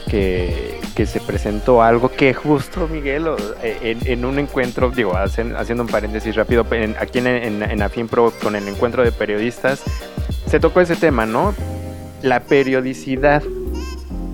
que, 0.09 0.70
que 0.95 1.05
se 1.05 1.19
presentó 1.21 1.81
algo 1.81 2.09
que 2.11 2.33
justo 2.33 2.87
Miguel 2.87 3.27
o- 3.27 3.37
en, 3.63 3.99
en 4.05 4.25
un 4.25 4.39
encuentro, 4.39 4.91
digo, 4.91 5.15
hacen- 5.15 5.55
haciendo 5.55 5.83
un 5.83 5.89
paréntesis 5.89 6.35
rápido, 6.35 6.65
en- 6.71 6.95
aquí 6.99 7.19
en, 7.19 7.27
en, 7.27 7.63
en 7.63 7.81
Afinpro 7.81 8.31
con 8.41 8.55
el 8.55 8.67
encuentro 8.67 9.03
de 9.03 9.11
periodistas, 9.11 9.83
se 10.47 10.59
tocó 10.59 10.81
ese 10.81 10.95
tema, 10.95 11.25
¿no? 11.25 11.53
La 12.21 12.41
periodicidad 12.41 13.41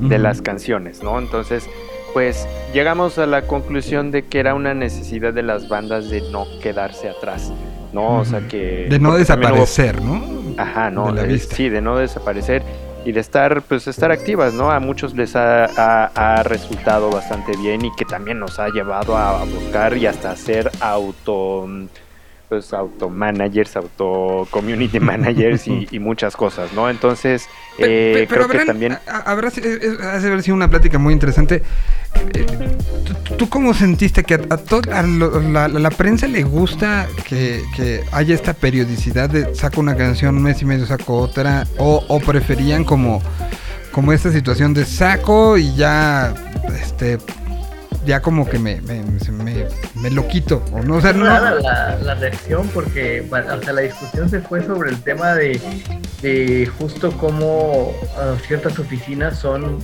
de 0.01 0.17
las 0.19 0.41
canciones, 0.41 1.01
¿no? 1.03 1.17
Entonces, 1.19 1.67
pues 2.13 2.47
llegamos 2.73 3.17
a 3.17 3.25
la 3.25 3.43
conclusión 3.43 4.11
de 4.11 4.23
que 4.25 4.39
era 4.39 4.53
una 4.55 4.73
necesidad 4.73 5.33
de 5.33 5.43
las 5.43 5.69
bandas 5.69 6.09
de 6.09 6.21
no 6.31 6.45
quedarse 6.61 7.09
atrás, 7.09 7.51
¿no? 7.93 8.19
O 8.19 8.25
sea 8.25 8.41
que... 8.47 8.87
De 8.89 8.99
no 8.99 9.09
hubo- 9.09 9.17
desaparecer, 9.17 10.01
¿no? 10.01 10.23
Ajá, 10.57 10.89
¿no? 10.91 11.07
de 11.07 11.21
la 11.21 11.23
Eh, 11.27 11.33
vista. 11.33 11.55
Sí, 11.55 11.69
de 11.69 11.81
no 11.81 11.97
desaparecer 11.97 12.63
y 13.05 13.11
de 13.13 13.19
estar, 13.21 13.61
pues, 13.63 13.87
estar 13.87 14.11
activas, 14.11 14.53
¿no? 14.53 14.71
A 14.71 14.79
muchos 14.79 15.13
les 15.15 15.35
ha, 15.35 15.65
ha- 15.65 16.11
ha 16.39 16.43
resultado 16.43 17.09
bastante 17.09 17.55
bien 17.55 17.85
y 17.85 17.95
que 17.95 18.05
también 18.05 18.39
nos 18.39 18.59
ha 18.59 18.69
llevado 18.69 19.15
a, 19.17 19.43
buscar 19.45 19.95
y 19.97 20.07
hasta 20.07 20.31
hacer 20.31 20.69
auto, 20.81 21.67
pues, 22.49 22.73
auto 22.73 23.09
managers, 23.09 23.75
auto 23.75 24.47
community 24.51 24.99
managers 25.01 25.67
y, 25.67 25.87
y 25.91 25.99
muchas 25.99 26.35
cosas, 26.35 26.71
¿no? 26.73 26.89
Entonces, 26.89 27.47
eh, 27.77 28.25
creo 28.29 28.47
que 28.47 28.65
también... 28.65 28.97
habrá 29.25 29.49
haber 30.13 30.43
sido 30.43 30.55
una 30.55 30.69
plática 30.69 30.97
muy 30.97 31.13
interesante. 31.13 31.61
Eh, 32.33 32.45
¿tú- 33.05 33.35
¿Tú 33.37 33.49
cómo 33.49 33.73
sentiste 33.73 34.23
que 34.23 34.33
a, 34.35 34.39
a 34.49 34.57
to- 34.57 34.81
a 34.91 35.03
lo- 35.03 35.39
la, 35.41 35.67
la 35.67 35.89
prensa 35.91 36.25
le 36.27 36.41
gusta 36.43 37.07
que, 37.27 37.61
que 37.75 38.03
haya 38.11 38.33
esta 38.33 38.53
periodicidad 38.53 39.29
de 39.29 39.53
saco 39.53 39.79
una 39.81 39.95
canción, 39.95 40.37
un 40.37 40.43
mes 40.43 40.61
y 40.61 40.65
medio 40.65 40.85
saco 40.87 41.17
otra? 41.17 41.67
¿O, 41.77 42.03
o 42.07 42.19
preferían 42.19 42.83
como, 42.83 43.21
como 43.91 44.11
esta 44.13 44.31
situación 44.31 44.73
de 44.73 44.85
saco 44.85 45.57
y 45.57 45.75
ya, 45.75 46.33
este, 46.81 47.19
ya 48.07 48.21
como 48.21 48.49
que 48.49 48.57
me, 48.57 48.81
me, 48.81 49.03
se 49.19 49.31
me, 49.31 49.65
me 49.95 50.09
lo 50.09 50.27
quito? 50.27 50.63
¿o 50.71 50.81
no? 50.81 50.95
O 50.95 51.01
sea, 51.01 51.13
no- 51.13 51.25
la, 51.25 51.97
la 52.01 52.15
reacción 52.15 52.67
porque 52.73 53.23
o 53.29 53.61
sea, 53.63 53.73
la 53.73 53.81
discusión 53.81 54.29
se 54.29 54.39
fue 54.39 54.63
sobre 54.65 54.89
el 54.91 55.01
tema 55.03 55.35
de, 55.35 55.59
de 56.21 56.65
justo 56.79 57.11
cómo 57.17 57.93
ah, 58.17 58.35
ciertas 58.47 58.79
oficinas 58.79 59.37
son 59.37 59.79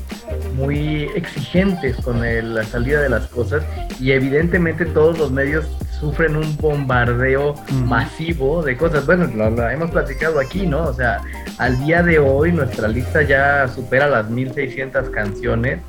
muy 0.55 1.03
exigentes 1.15 1.95
con 1.97 2.23
el- 2.25 2.55
la 2.55 2.63
salida 2.63 3.01
de 3.01 3.09
las 3.09 3.27
cosas 3.27 3.63
y 3.99 4.11
evidentemente 4.11 4.85
todos 4.85 5.17
los 5.19 5.31
medios 5.31 5.65
sufren 5.99 6.35
un 6.35 6.57
bombardeo 6.57 7.55
masivo 7.85 8.63
de 8.63 8.75
cosas. 8.77 9.05
Bueno, 9.05 9.29
lo, 9.35 9.49
lo 9.49 9.69
hemos 9.69 9.91
platicado 9.91 10.39
aquí, 10.39 10.65
¿no? 10.67 10.83
O 10.83 10.93
sea, 10.93 11.21
al 11.59 11.79
día 11.85 12.03
de 12.03 12.19
hoy 12.19 12.51
nuestra 12.51 12.87
lista 12.87 13.21
ya 13.21 13.67
supera 13.67 14.07
las 14.07 14.29
1600 14.29 15.09
canciones, 15.11 15.79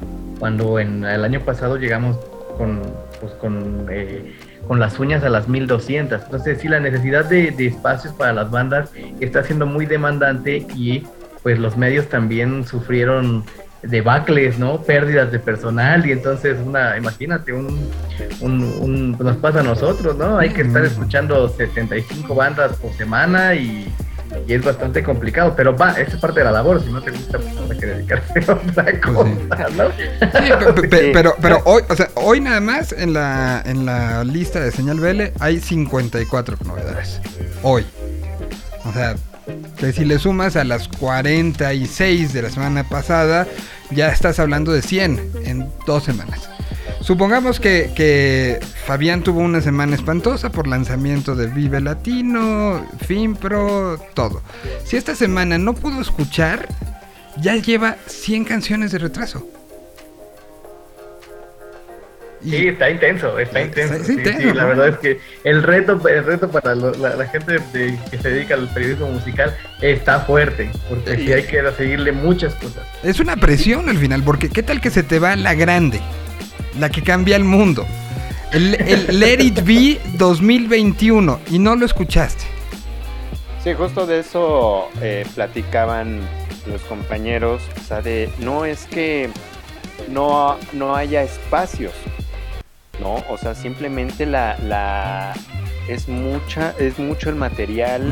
cuando 0.44 0.78
en 0.78 1.02
el 1.06 1.24
año 1.24 1.40
pasado 1.40 1.78
llegamos 1.78 2.18
con, 2.58 2.82
pues, 3.18 3.32
con, 3.40 3.86
eh, 3.90 4.34
con 4.68 4.78
las 4.78 4.98
uñas 5.00 5.24
a 5.24 5.30
las 5.30 5.48
1200. 5.48 6.20
Entonces, 6.22 6.58
sí, 6.60 6.68
la 6.68 6.80
necesidad 6.80 7.24
de, 7.24 7.50
de 7.50 7.68
espacios 7.68 8.12
para 8.12 8.34
las 8.34 8.50
bandas 8.50 8.90
está 9.20 9.42
siendo 9.42 9.64
muy 9.64 9.86
demandante 9.86 10.66
y 10.76 11.02
pues 11.42 11.58
los 11.58 11.78
medios 11.78 12.10
también 12.10 12.66
sufrieron 12.66 13.42
debacles, 13.84 14.58
¿no? 14.58 14.82
Pérdidas 14.82 15.32
de 15.32 15.38
personal 15.38 16.04
y 16.04 16.12
entonces 16.12 16.58
una, 16.62 16.98
imagínate, 16.98 17.54
un, 17.54 17.88
un, 18.42 18.62
un- 18.82 19.12
nos 19.18 19.38
pasa 19.38 19.60
a 19.60 19.62
nosotros, 19.62 20.14
¿no? 20.18 20.36
Hay 20.36 20.50
que 20.50 20.60
estar 20.60 20.82
Mm. 20.82 20.86
escuchando 20.86 21.48
75 21.48 22.34
bandas 22.34 22.76
por 22.76 22.92
semana 22.92 23.54
y, 23.54 23.90
y 24.46 24.52
es 24.54 24.64
bastante 24.64 25.02
complicado, 25.02 25.54
pero 25.56 25.76
va, 25.76 25.92
esa 25.92 26.14
es 26.14 26.20
parte 26.20 26.40
de 26.40 26.44
la 26.44 26.52
labor, 26.52 26.82
si 26.82 26.90
no 26.90 27.00
te 27.02 27.10
gusta, 27.10 27.38
pues 27.38 27.56
habrá 27.56 27.78
que 27.78 27.86
dedicarse 27.86 28.38
a 28.38 28.52
otra 28.54 28.84
Pues 28.84 28.94
sí. 28.94 29.00
cosa, 29.00 29.68
¿no? 29.76 29.88
Sí, 29.90 30.74
pe- 30.82 30.88
pe- 30.88 30.98
Sí. 31.04 31.10
pero, 31.12 31.34
pero 31.40 31.60
hoy, 31.64 31.82
o 31.88 31.96
sea, 31.96 32.10
hoy 32.14 32.40
nada 32.40 32.60
más 32.60 32.92
en 32.92 33.12
la, 33.12 33.62
en 33.64 33.86
la 33.86 34.24
lista 34.24 34.60
de 34.60 34.70
señal 34.72 35.00
BL 35.00 35.32
hay 35.40 35.60
54 35.60 36.56
novedades. 36.64 37.20
Hoy. 37.62 37.84
O 38.84 38.92
sea, 38.92 39.14
que 39.78 39.92
si 39.92 40.04
le 40.04 40.18
sumas 40.18 40.56
a 40.56 40.64
las 40.64 40.88
46 40.88 42.32
de 42.32 42.42
la 42.42 42.50
semana 42.50 42.88
pasada, 42.88 43.46
ya 43.90 44.08
estás 44.08 44.38
hablando 44.38 44.72
de 44.72 44.82
100 44.82 45.30
en 45.44 45.68
dos 45.86 46.04
semanas. 46.04 46.48
Supongamos 47.04 47.60
que, 47.60 47.90
que 47.94 48.60
Fabián 48.86 49.22
tuvo 49.22 49.40
una 49.40 49.60
semana 49.60 49.94
espantosa 49.94 50.50
por 50.50 50.66
lanzamiento 50.66 51.34
de 51.34 51.48
Vive 51.48 51.82
Latino, 51.82 52.86
Finpro, 53.06 53.98
todo. 54.14 54.40
Si 54.84 54.96
esta 54.96 55.14
semana 55.14 55.58
no 55.58 55.74
pudo 55.74 56.00
escuchar, 56.00 56.66
ya 57.36 57.56
lleva 57.56 57.96
100 58.06 58.46
canciones 58.46 58.90
de 58.90 58.98
retraso. 59.00 59.46
Y- 62.42 62.50
Sí, 62.52 62.68
está 62.68 62.88
intenso, 62.90 63.38
está 63.38 63.60
intenso. 63.60 63.94
está 63.96 64.06
sí, 64.06 64.12
intenso, 64.14 64.40
sí, 64.40 64.54
la 64.54 64.64
verdad 64.64 64.88
es 64.88 64.98
que 64.98 65.20
el 65.44 65.62
reto, 65.62 66.00
el 66.08 66.24
reto 66.24 66.50
para 66.50 66.74
lo- 66.74 66.92
la, 66.94 67.16
la 67.16 67.26
gente 67.26 67.58
de- 67.74 67.98
que 68.10 68.18
se 68.18 68.30
dedica 68.30 68.54
al 68.54 68.66
periodismo 68.72 69.08
musical 69.10 69.54
está 69.82 70.20
fuerte, 70.20 70.70
porque 70.88 71.16
sí 71.18 71.32
hay 71.34 71.42
que 71.44 71.62
seguirle 71.76 72.12
muchas 72.12 72.54
cosas. 72.54 72.86
Es 73.02 73.20
una 73.20 73.36
presión 73.36 73.90
al 73.90 73.98
final, 73.98 74.22
porque 74.22 74.48
¿qué 74.48 74.62
tal 74.62 74.80
que 74.80 74.88
se 74.88 75.02
te 75.02 75.18
va 75.18 75.36
la 75.36 75.52
grande? 75.54 76.00
La 76.78 76.90
que 76.90 77.02
cambia 77.02 77.36
el 77.36 77.44
mundo. 77.44 77.86
El, 78.52 78.72
Let 79.18 79.42
It 79.42 79.64
Be 79.64 80.00
2021 80.16 81.40
y 81.50 81.58
no 81.58 81.74
lo 81.74 81.86
escuchaste. 81.86 82.44
Sí, 83.62 83.72
justo 83.74 84.06
de 84.06 84.20
eso 84.20 84.88
eh, 85.00 85.26
platicaban 85.34 86.20
los 86.66 86.82
compañeros, 86.82 87.62
o 87.76 87.84
sea, 87.84 88.00
de 88.00 88.30
no 88.38 88.64
es 88.64 88.86
que 88.86 89.30
no, 90.08 90.58
no 90.72 90.94
haya 90.94 91.22
espacios, 91.22 91.92
¿no? 93.00 93.16
O 93.28 93.38
sea, 93.38 93.54
simplemente 93.54 94.26
la 94.26 95.34
es 95.88 96.08
mucha, 96.08 96.74
es 96.78 96.98
mucho 96.98 97.30
el 97.30 97.36
material 97.36 98.02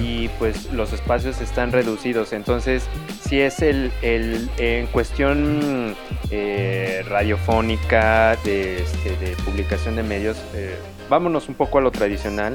y 0.00 0.28
pues 0.38 0.72
los 0.72 0.92
espacios 0.92 1.40
están 1.40 1.72
reducidos. 1.72 2.32
Entonces, 2.32 2.88
si 3.22 3.40
es 3.40 3.60
el, 3.60 3.92
el 4.02 4.48
en 4.58 4.86
cuestión 4.88 5.94
eh, 6.30 7.04
radiofónica, 7.08 8.36
de, 8.44 8.82
este, 8.82 9.16
de 9.16 9.36
publicación 9.44 9.96
de 9.96 10.02
medios, 10.02 10.36
eh, 10.54 10.76
vámonos 11.08 11.48
un 11.48 11.54
poco 11.54 11.78
a 11.78 11.80
lo 11.80 11.90
tradicional, 11.90 12.54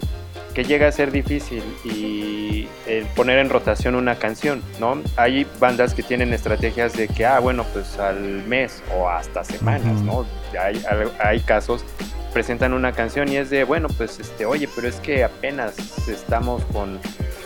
que 0.54 0.64
llega 0.66 0.88
a 0.88 0.92
ser 0.92 1.12
difícil 1.12 1.64
y 1.86 2.68
poner 3.16 3.40
en 3.40 3.50
rotación 3.50 3.96
una 3.96 4.16
canción, 4.16 4.62
¿no? 4.82 5.02
Hay 5.16 5.48
bandas 5.62 5.94
que 5.94 6.04
tienen 6.04 6.34
estrategias 6.34 6.92
de 6.94 7.08
que, 7.08 7.26
ah, 7.26 7.40
bueno, 7.40 7.66
pues 7.72 7.98
al 7.98 8.44
mes 8.48 8.84
o 8.98 9.08
hasta 9.08 9.46
semanas. 9.46 10.02
¿no? 10.02 10.26
Hay, 10.60 10.82
hay 11.24 11.40
casos 11.40 11.86
presentan 12.34 12.74
una 12.74 12.92
canción 12.94 13.30
y 13.32 13.36
es 13.38 13.50
de, 13.50 13.64
bueno, 13.64 13.88
pues 13.98 14.20
este, 14.20 14.46
oye, 14.46 14.68
pero 14.76 14.88
es 14.88 14.96
que 14.98 15.24
apenas 15.24 15.74
estamos 16.08 16.64
con, 16.66 17.00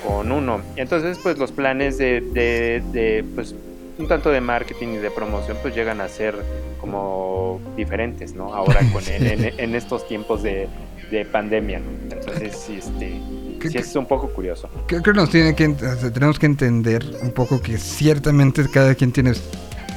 con 0.08 0.32
uno. 0.32 0.62
Entonces, 0.76 1.18
pues 1.24 1.38
los 1.38 1.52
planes 1.52 1.98
de, 1.98 2.22
de, 2.22 2.84
de, 2.92 3.26
pues, 3.36 3.56
un 3.98 4.08
tanto 4.08 4.30
de 4.30 4.42
marketing 4.42 4.90
y 4.90 4.98
de 4.98 5.10
promoción, 5.10 5.58
pues 5.62 5.74
llegan 5.74 6.02
a 6.02 6.08
ser 6.10 6.36
como 6.82 7.60
diferentes, 7.78 8.34
¿no? 8.36 8.54
Ahora 8.54 8.82
con 8.94 9.04
en, 9.08 9.26
en- 9.26 9.60
en 9.60 9.76
estos 9.76 10.08
tiempos 10.08 10.44
de, 10.44 10.68
de 11.12 11.26
pandemia, 11.26 11.80
¿no? 11.80 12.14
Entonces, 12.16 12.56
sí, 12.56 12.76
este, 12.80 13.20
¿Qué- 13.60 13.70
sí 13.70 13.78
es 13.78 13.96
un 13.96 14.06
poco 14.06 14.30
curioso. 14.30 14.70
Creo 14.88 15.02
que 15.02 15.14
nos 15.14 15.30
tiene 15.30 15.56
que, 15.56 15.70
tenemos 16.14 16.38
que 16.38 16.46
entender 16.46 17.04
un 17.22 17.32
poco 17.32 17.62
que 17.62 17.78
ciertamente 17.78 18.66
cada 18.72 18.94
quien 18.96 19.12
tiene 19.12 19.32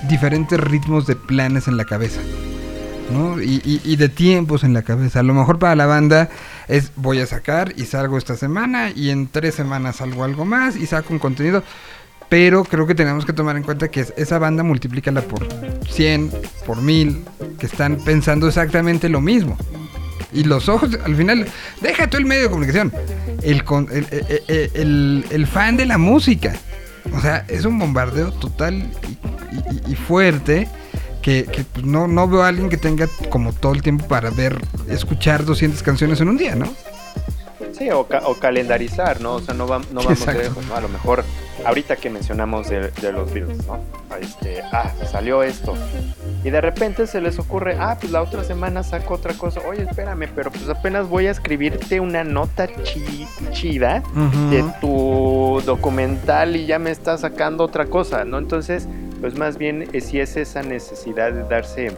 diferentes 0.09 0.59
ritmos 0.60 1.06
de 1.06 1.16
planes 1.16 1.66
en 1.69 1.77
la 1.77 1.85
cabeza. 1.85 2.20
Y, 3.43 3.97
de 3.97 4.09
tiempos 4.09 4.64
en 4.64 4.74
la 4.74 4.82
cabeza. 4.82 5.20
A 5.20 5.22
lo 5.22 5.32
mejor 5.35 5.59
para 5.59 5.74
la 5.74 5.86
banda 5.86 6.28
es 6.68 6.93
voy 6.97 7.20
a 7.20 7.26
sacar 7.26 7.72
y 7.76 7.85
salgo 7.85 8.18
esta 8.18 8.36
semana 8.36 8.90
y 8.94 9.10
en 9.10 9.28
tres 9.28 9.55
semanas 9.55 9.97
salgo 9.97 10.24
algo 10.24 10.44
más 10.44 10.76
y 10.76 10.86
saco 10.86 11.12
un 11.12 11.18
contenido. 11.18 11.62
Pero 12.28 12.64
creo 12.64 12.86
que 12.86 12.94
tenemos 12.94 13.24
que 13.24 13.32
tomar 13.32 13.56
en 13.56 13.62
cuenta 13.62 13.89
que 13.89 14.01
es- 14.01 14.12
esa 14.18 14.39
banda 14.39 14.62
multiplícala 14.62 15.22
por 15.22 15.47
100, 15.89 16.30
por 16.66 16.82
1000, 16.82 17.24
que 17.59 17.64
están 17.66 17.97
pensando 18.05 18.47
exactamente 18.48 19.09
lo 19.09 19.22
mismo. 19.22 19.56
Y 20.30 20.44
los 20.44 20.68
ojos, 20.68 20.90
al 21.02 21.16
final, 21.16 21.47
deja 21.80 22.10
tú 22.10 22.18
el 22.18 22.26
medio 22.26 22.43
de 22.43 22.51
comunicación. 22.51 22.93
El, 23.43 23.62
el, 23.90 24.06
el- 24.10 24.43
el- 24.48 24.70
el- 24.74 25.24
el 25.30 25.47
fan 25.47 25.78
de 25.78 25.86
la 25.86 25.97
música. 25.97 26.55
O 27.14 27.20
sea, 27.22 27.47
es 27.48 27.64
un 27.64 27.78
bombardeo 27.78 28.32
total 28.32 28.90
y 29.89 29.94
fuerte 29.94 30.68
que, 31.23 31.45
que, 31.45 31.65
pues, 31.65 31.85
no, 31.85 32.07
no 32.09 32.28
veo 32.28 32.43
a 32.43 32.49
alguien 32.49 32.69
que 32.69 32.77
tenga 32.77 33.09
como 33.31 33.53
todo 33.53 33.73
el 33.73 33.82
tiempo 33.82 34.07
para 34.07 34.31
ver, 34.31 34.61
escuchar 34.89 35.45
200 35.45 35.82
canciones 35.82 36.20
en 36.20 36.28
un 36.28 36.36
día, 36.36 36.55
¿no? 36.55 36.66
Sí, 37.77 37.90
o, 37.90 38.07
ca- 38.07 38.23
o 38.24 38.35
calendarizar, 38.35 39.20
¿no? 39.20 39.35
O 39.35 39.40
sea, 39.40 39.55
no, 39.55 39.66
va- 39.69 39.78
no 39.93 40.01
vamos 40.03 40.12
Exacto. 40.12 40.40
lejos, 40.43 40.66
¿no? 40.66 40.74
A 40.74 40.81
lo 40.81 40.89
mejor, 40.89 41.24
ahorita 41.65 41.97
que 41.97 42.09
mencionamos 42.11 42.69
de, 42.69 42.90
de 42.90 43.12
los 43.12 43.32
Beatles, 43.32 43.66
¿no? 43.66 43.78
Este, 44.20 44.62
ah, 44.73 44.90
salió 45.11 45.43
esto. 45.43 45.74
Y 46.45 46.51
de 46.51 46.61
repente 46.61 47.07
se 47.07 47.20
les 47.20 47.39
ocurre, 47.39 47.77
ah, 47.78 47.97
pues 48.01 48.11
la 48.11 48.23
otra 48.23 48.43
semana 48.43 48.82
saco 48.82 49.15
otra 49.15 49.35
cosa. 49.35 49.61
Oye, 49.69 49.82
espérame, 49.82 50.28
pero 50.35 50.51
pues 50.51 50.69
apenas 50.69 51.09
voy 51.09 51.27
a 51.27 51.31
escribirte 51.31 52.01
una 52.01 52.24
nota 52.24 52.69
chi- 52.85 53.28
chida 53.53 54.03
de 54.51 54.65
tu 54.81 55.61
documental 55.65 56.57
y 56.57 56.66
ya 56.66 56.78
me 56.78 56.90
está 56.90 57.16
sacando 57.19 57.65
otra 57.65 57.86
cosa, 57.86 58.24
¿no? 58.24 58.39
Entonces, 58.39 58.89
pues 59.20 59.36
más 59.36 59.59
bien 59.59 59.89
eh, 59.93 60.01
si 60.01 60.20
es 60.20 60.36
esa 60.36 60.62
necesidad 60.62 61.32
de 61.32 61.45
darse, 61.45 61.93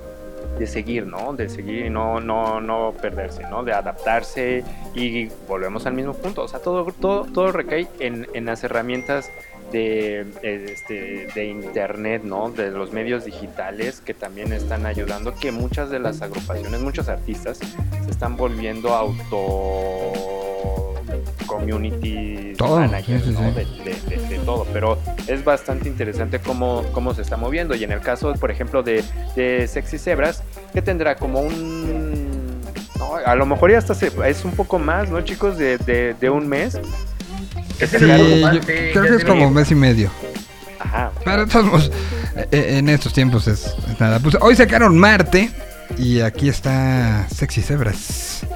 de 0.59 0.67
seguir, 0.67 1.07
¿no? 1.07 1.33
De 1.35 1.49
seguir 1.49 1.87
y 1.87 1.91
no, 1.91 2.21
no, 2.21 2.61
no 2.61 2.93
perderse, 3.01 3.43
¿no? 3.51 3.63
De 3.63 3.73
adaptarse 3.73 4.65
y 4.95 5.29
volvemos 5.49 5.87
al 5.87 5.95
mismo 5.95 6.15
punto. 6.15 6.43
O 6.43 6.49
sea, 6.49 6.61
todo, 6.61 6.87
todo, 7.01 7.25
todo 7.25 7.53
recae 7.53 7.87
en, 7.99 8.27
en 8.35 8.47
las 8.47 8.65
herramientas 8.65 9.31
de, 9.73 10.27
este, 10.43 11.29
de 11.35 11.45
internet, 11.47 12.23
¿no? 12.25 12.51
De 12.51 12.71
los 12.71 12.93
medios 12.93 13.25
digitales 13.25 14.01
que 14.01 14.15
también 14.15 14.53
están 14.53 14.87
ayudando 14.87 15.35
que 15.35 15.53
muchas 15.53 15.91
de 15.91 15.99
las 15.99 16.23
agrupaciones, 16.23 16.81
muchos 16.81 17.09
artistas 17.09 17.59
se 17.59 18.11
están 18.11 18.37
volviendo 18.37 18.95
auto 18.95 20.50
community 21.51 22.55
Todo, 22.57 22.81
managers, 22.81 23.25
sí, 23.25 23.31
sí, 23.31 23.37
¿no? 23.41 23.49
sí. 23.51 23.55
De, 23.55 23.65
de- 23.85 24.17
de- 24.17 24.29
de 24.29 24.39
todo, 24.45 24.67
pero 24.73 24.99
es 25.27 25.45
bastante 25.45 25.89
interesante 25.89 26.39
cómo, 26.39 26.85
cómo 26.93 27.15
se 27.15 27.23
está 27.23 27.37
moviendo 27.37 27.75
y 27.75 27.85
en 27.85 27.93
el 27.93 28.01
caso, 28.01 28.33
por 28.35 28.51
ejemplo, 28.51 28.83
de, 28.83 29.03
de 29.37 29.67
Sexy 29.69 29.99
Zebras, 29.99 30.43
que 30.73 30.83
tendrá 30.83 31.17
como 31.17 31.41
un... 31.41 32.61
no, 32.99 33.17
a 33.25 33.35
lo 33.35 33.47
mejor 33.47 33.71
ya 33.73 33.79
hasta 33.79 33.95
se- 33.95 34.13
es 34.27 34.45
un 34.45 34.53
poco 34.53 34.79
más, 34.79 35.11
¿no, 35.11 35.21
chicos? 35.23 35.57
De, 35.59 36.31
un 36.31 36.49
mes. 36.49 36.79
Que 37.79 37.87
Sí, 37.87 37.97
yo 37.99 38.61
creo 38.61 39.05
que 39.05 39.17
es 39.17 39.25
como 39.25 39.49
un 39.49 39.55
mes 39.55 39.71
y 39.71 39.75
medio. 39.75 40.11
Ajá. 40.79 41.11
Pero 41.25 41.47
todos 41.47 41.91
eh, 42.37 42.47
eh, 42.53 42.79
en 42.79 42.89
estos 42.89 43.13
tiempos 43.13 43.47
es, 43.49 43.75
es 43.91 43.99
nada. 44.01 44.19
Pues 44.19 44.37
hoy 44.41 44.55
sacaron 44.55 44.97
Marte 44.99 45.51
y 45.99 46.21
aquí 46.21 46.49
está 46.49 47.27
Sexy 47.35 47.63
Zebras 47.63 48.47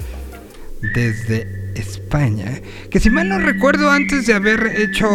desde 0.94 1.63
España. 1.74 2.60
Que 2.90 3.00
si 3.00 3.10
mal 3.10 3.28
no 3.28 3.38
recuerdo, 3.38 3.90
antes 3.90 4.26
de 4.26 4.34
haber 4.34 4.72
hecho 4.76 5.06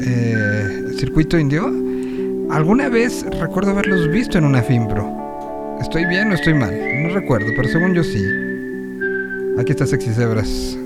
eh, 0.00 0.94
Circuito 0.98 1.38
Indio, 1.38 1.66
alguna 2.50 2.88
vez 2.88 3.24
recuerdo 3.40 3.70
haberlos 3.72 4.10
visto 4.10 4.38
en 4.38 4.44
una 4.44 4.62
Fimpro. 4.62 5.78
¿Estoy 5.80 6.04
bien 6.06 6.30
o 6.30 6.34
estoy 6.34 6.54
mal? 6.54 6.74
No 7.02 7.10
recuerdo, 7.10 7.46
pero 7.56 7.68
según 7.68 7.94
yo 7.94 8.02
sí. 8.02 8.22
Aquí 9.58 9.72
está 9.72 9.86
Sexy 9.86 10.12
Zebras. 10.12 10.78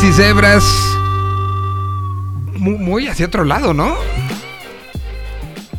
Sexy 0.00 0.12
Zebras. 0.12 0.64
Mu- 2.56 2.78
Muy, 2.78 3.08
hacia 3.08 3.26
otro 3.26 3.44
lado, 3.44 3.74
¿no? 3.74 3.96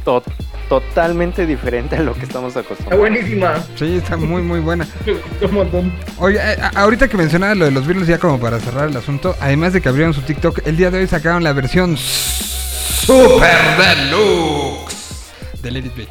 To- 0.03 0.23
totalmente 0.67 1.45
diferente 1.45 1.95
a 1.97 2.01
lo 2.01 2.13
que 2.13 2.23
estamos 2.23 2.49
Está 2.49 2.59
acostumbrados. 2.61 2.99
buenísima. 2.99 3.53
Sí, 3.77 3.95
está 3.95 4.17
muy, 4.17 4.41
muy 4.41 4.59
buena. 4.59 4.87
Me 5.05 5.13
gustó 5.13 5.45
un 5.47 5.53
montón. 5.53 5.93
Oye, 6.17 6.39
a- 6.39 6.71
ahorita 6.75 7.07
que 7.07 7.15
mencionaba 7.17 7.55
lo 7.55 7.65
de 7.65 7.71
los 7.71 7.85
Beatles, 7.87 8.07
ya 8.07 8.17
como 8.19 8.39
para 8.39 8.59
cerrar 8.59 8.89
el 8.89 8.97
asunto, 8.97 9.35
además 9.39 9.73
de 9.73 9.81
que 9.81 9.89
abrieron 9.89 10.13
su 10.13 10.21
TikTok, 10.21 10.67
el 10.67 10.75
día 10.77 10.91
de 10.91 10.99
hoy 10.99 11.07
sacaron 11.07 11.43
la 11.43 11.53
versión 11.53 11.95
Super 11.97 13.57
Deluxe 13.77 15.31
de 15.61 15.71
Let 15.71 15.79
It 15.85 15.95
Be. 15.95 16.07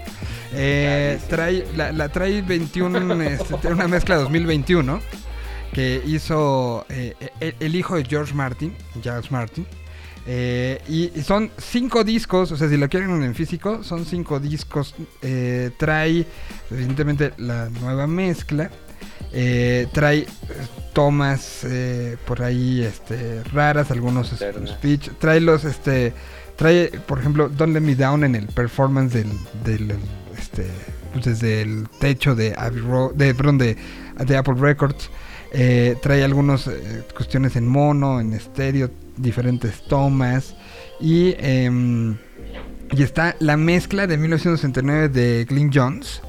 Eh, 0.55 1.19
trae, 1.29 1.67
la, 1.77 1.93
la 1.93 2.09
trae 2.09 2.41
21, 2.43 3.23
este, 3.23 3.69
una 3.69 3.87
mezcla 3.87 4.17
2021 4.17 5.01
que 5.73 6.03
hizo 6.07 6.87
eh, 6.89 7.15
el, 7.41 7.55
el 7.61 7.77
hijo 7.77 7.97
de 7.97 8.05
George 8.05 8.35
Martin, 8.35 8.75
Charles 9.01 9.31
Martin. 9.31 9.67
Eh, 10.27 10.83
y, 10.89 11.23
son 11.23 11.51
cinco 11.57 12.05
discos, 12.05 12.53
o 12.53 12.57
sea, 12.57 12.69
si 12.69 12.77
lo 12.77 12.89
quieren 12.89 13.23
en 13.23 13.35
físico, 13.35 13.83
son 13.83 14.05
cinco 14.05 14.41
discos. 14.41 14.95
Eh, 15.23 15.71
trae, 15.79 16.27
evidentemente, 16.71 17.33
la 17.39 17.69
nueva 17.81 18.07
mezcla. 18.07 18.71
Trae 19.93 20.27
tomas 20.95 21.67
por 22.25 22.43
ahí 22.43 22.83
este, 22.83 23.43
raras, 23.45 23.91
algunos 23.91 24.29
speech. 24.29 25.11
Trae 25.19 25.41
los, 25.41 25.65
este, 25.65 26.13
trae, 26.57 26.91
por 27.07 27.19
ejemplo, 27.19 27.49
Don't 27.49 27.73
Let 27.73 27.81
Me 27.81 27.95
Down 27.95 28.25
en 28.25 28.35
el 28.35 28.47
performance 28.47 29.13
del, 29.13 29.31
del 29.65 29.95
este, 30.37 30.67
pues, 31.13 31.25
desde 31.25 31.63
el 31.63 31.89
techo 32.01 32.35
de 32.35 32.55
Abbey 32.57 32.81
Road, 32.81 33.15
de, 33.15 33.35
perdón, 33.35 33.59
de, 33.59 33.77
de 34.25 34.37
Apple 34.37 34.55
Records. 34.57 35.11
Eh, 35.53 35.97
trae 36.03 36.23
algunas 36.25 36.69
cuestiones 37.17 37.57
en 37.57 37.67
mono, 37.67 38.21
en 38.21 38.33
estéreo, 38.35 38.91
diferentes 39.17 39.83
tomas. 39.89 40.55
Y, 41.01 41.35
em, 41.39 42.17
y 42.91 43.03
está 43.03 43.37
la 43.41 43.57
mezcla 43.57 44.07
de 44.07 44.17
1969 44.19 45.09
de 45.09 45.45
Glyn 45.49 45.71
Jones. 45.73 46.23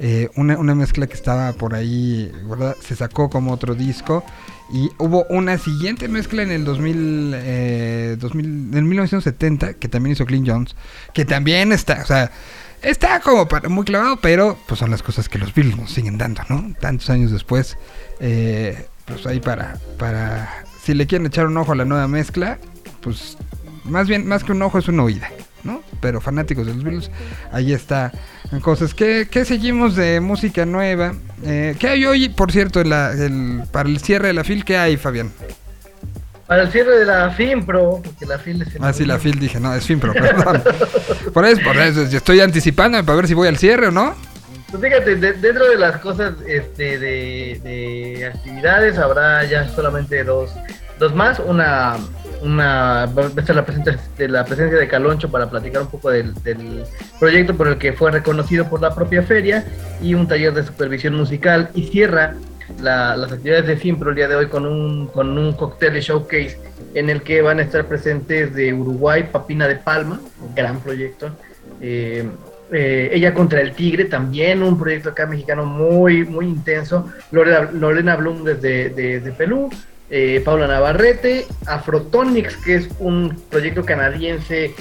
eh, 0.00 0.28
una, 0.34 0.58
una 0.58 0.74
mezcla 0.74 1.06
que 1.06 1.14
estaba 1.14 1.52
por 1.52 1.72
ahí. 1.72 2.30
Se 2.80 2.96
sacó 2.96 3.30
como 3.30 3.52
otro 3.52 3.74
disco. 3.76 4.24
Y 4.72 4.90
hubo 4.98 5.24
una 5.30 5.56
siguiente 5.56 6.08
mezcla 6.08 6.42
en 6.42 6.50
el 6.50 6.64
2000, 6.64 7.32
eh, 7.36 8.16
2000 8.18 8.44
en 8.74 8.88
1970, 8.88 9.74
que 9.74 9.88
también 9.88 10.14
hizo 10.14 10.24
Glyn 10.24 10.44
Jones, 10.46 10.74
que 11.12 11.24
también 11.24 11.70
está, 11.70 12.00
o 12.02 12.06
sea, 12.06 12.32
está 12.82 13.20
como 13.20 13.46
para- 13.46 13.68
muy 13.68 13.84
clavado, 13.84 14.18
pero 14.20 14.58
pues 14.66 14.80
son 14.80 14.90
las 14.90 15.02
cosas 15.02 15.28
que 15.28 15.38
los 15.38 15.54
Beatles 15.54 15.76
nos 15.78 15.90
siguen 15.92 16.18
dando, 16.18 16.42
¿no? 16.48 16.74
Tantos 16.80 17.08
años 17.10 17.30
después, 17.30 17.76
eh, 18.20 18.86
pues 19.04 19.26
ahí 19.26 19.40
para, 19.40 19.76
para, 19.98 20.64
si 20.82 20.94
le 20.94 21.06
quieren 21.06 21.26
echar 21.26 21.46
un 21.46 21.56
ojo 21.56 21.72
a 21.72 21.76
la 21.76 21.84
nueva 21.84 22.08
mezcla, 22.08 22.58
pues 23.00 23.36
más 23.84 24.08
bien, 24.08 24.26
más 24.26 24.44
que 24.44 24.52
un 24.52 24.62
ojo 24.62 24.78
es 24.78 24.88
una 24.88 25.02
oída, 25.04 25.30
¿no? 25.62 25.82
Pero 26.00 26.20
fanáticos 26.20 26.66
de 26.66 26.74
los 26.74 26.82
Beatles, 26.84 27.10
ahí 27.52 27.72
está 27.72 28.12
cosas. 28.62 28.94
¿Qué, 28.94 29.28
qué 29.30 29.44
seguimos 29.44 29.96
de 29.96 30.20
música 30.20 30.64
nueva? 30.64 31.14
Eh, 31.44 31.74
¿Qué 31.78 31.88
hay 31.88 32.04
hoy, 32.06 32.28
por 32.28 32.52
cierto, 32.52 32.80
en 32.80 32.90
la- 32.90 33.12
el- 33.12 33.62
para 33.72 33.88
el 33.88 33.98
cierre 34.00 34.28
de 34.28 34.34
la 34.34 34.44
FIL? 34.44 34.64
¿Qué 34.64 34.76
hay, 34.78 34.96
Fabián? 34.96 35.32
Para 36.46 36.62
el 36.64 36.70
cierre 36.72 36.98
de 36.98 37.04
la 37.06 37.30
FIMPRO, 37.30 38.02
porque 38.04 38.26
la 38.26 38.38
FIL 38.38 38.62
es 38.62 38.74
el 38.74 38.84
Ah, 38.84 38.92
sí, 38.92 39.04
la 39.06 39.18
FIL 39.18 39.38
dije, 39.38 39.58
no, 39.58 39.74
es 39.74 39.84
FIL, 39.86 39.98
pero 39.98 40.12
perdón. 40.12 40.62
Por 41.32 41.44
eso, 41.46 41.62
por 41.62 41.76
eso, 41.78 42.06
yo 42.08 42.18
estoy 42.18 42.40
anticipándome 42.40 43.02
para 43.02 43.16
ver 43.16 43.26
si 43.28 43.34
voy 43.34 43.48
al 43.48 43.56
cierre 43.56 43.88
o 43.88 43.90
no. 43.90 44.14
Pues 44.74 44.92
fíjate, 44.92 45.14
de- 45.14 45.32
dentro 45.34 45.68
de 45.68 45.76
las 45.76 45.98
cosas 45.98 46.34
este, 46.48 46.98
de, 46.98 47.60
de 47.62 48.26
actividades 48.26 48.98
habrá 48.98 49.44
ya 49.44 49.68
solamente 49.68 50.24
dos, 50.24 50.50
dos 50.98 51.14
más. 51.14 51.38
Una, 51.38 51.96
una 52.42 53.06
la 53.06 53.64
presencia, 53.64 54.00
de 54.18 54.28
la 54.28 54.44
presencia 54.44 54.76
de 54.76 54.88
Caloncho 54.88 55.30
para 55.30 55.48
platicar 55.48 55.82
un 55.82 55.88
poco 55.88 56.10
del, 56.10 56.34
del 56.42 56.82
proyecto 57.20 57.54
por 57.56 57.68
el 57.68 57.78
que 57.78 57.92
fue 57.92 58.10
reconocido 58.10 58.68
por 58.68 58.80
la 58.82 58.92
propia 58.92 59.22
feria 59.22 59.64
y 60.02 60.14
un 60.14 60.26
taller 60.26 60.52
de 60.52 60.64
supervisión 60.64 61.14
musical 61.14 61.70
y 61.72 61.84
cierra 61.84 62.34
la- 62.82 63.16
las 63.16 63.30
actividades 63.30 63.68
de 63.68 63.76
FIMPRO 63.76 64.10
el 64.10 64.16
día 64.16 64.26
de 64.26 64.34
hoy 64.34 64.48
con 64.48 64.66
un, 64.66 65.06
con 65.06 65.38
un 65.38 65.52
cóctel 65.52 65.94
showcase 66.00 66.58
en 66.94 67.10
el 67.10 67.22
que 67.22 67.42
van 67.42 67.60
a 67.60 67.62
estar 67.62 67.84
presentes 67.86 68.52
de 68.56 68.74
Uruguay, 68.74 69.28
Papina 69.30 69.68
de 69.68 69.76
Palma, 69.76 70.20
gran 70.56 70.80
proyecto. 70.80 71.30
eh, 71.80 72.28
eh, 72.72 73.10
Ella 73.12 73.34
contra 73.34 73.60
el 73.60 73.72
Tigre, 73.72 74.06
también 74.06 74.62
un 74.62 74.78
proyecto 74.78 75.10
acá 75.10 75.26
mexicano 75.26 75.64
muy, 75.64 76.24
muy 76.24 76.46
intenso. 76.46 77.10
Lorena, 77.30 77.70
Lorena 77.72 78.16
Blum 78.16 78.44
desde 78.44 78.90
de, 78.90 79.20
de 79.20 79.32
Perú, 79.32 79.70
eh, 80.10 80.42
Paula 80.44 80.66
Navarrete, 80.66 81.46
Afrotonics, 81.66 82.56
que 82.58 82.76
es 82.76 82.88
un 82.98 83.40
proyecto 83.50 83.84
canadiense 83.84 84.74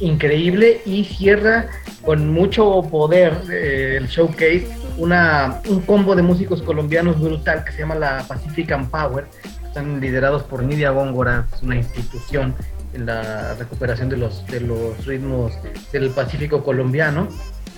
increíble 0.00 0.80
y 0.86 1.04
cierra 1.04 1.68
con 2.02 2.28
mucho 2.28 2.82
poder 2.90 3.34
eh, 3.50 3.96
el 3.98 4.06
showcase 4.06 4.66
una, 4.96 5.60
un 5.68 5.80
combo 5.80 6.14
de 6.14 6.22
músicos 6.22 6.62
colombianos 6.62 7.20
brutal 7.20 7.64
que 7.64 7.72
se 7.72 7.78
llama 7.78 7.94
la 7.94 8.24
Pacifican 8.28 8.90
Power. 8.90 9.26
Están 9.66 10.00
liderados 10.00 10.42
por 10.42 10.62
Nidia 10.62 10.90
Góngora, 10.90 11.46
es 11.54 11.62
una 11.62 11.76
institución 11.76 12.54
en 12.92 13.06
la 13.06 13.54
recuperación 13.54 14.08
de 14.08 14.16
los, 14.16 14.46
de 14.46 14.60
los 14.60 15.04
ritmos 15.06 15.52
del 15.92 16.10
Pacífico 16.10 16.62
colombiano. 16.62 17.28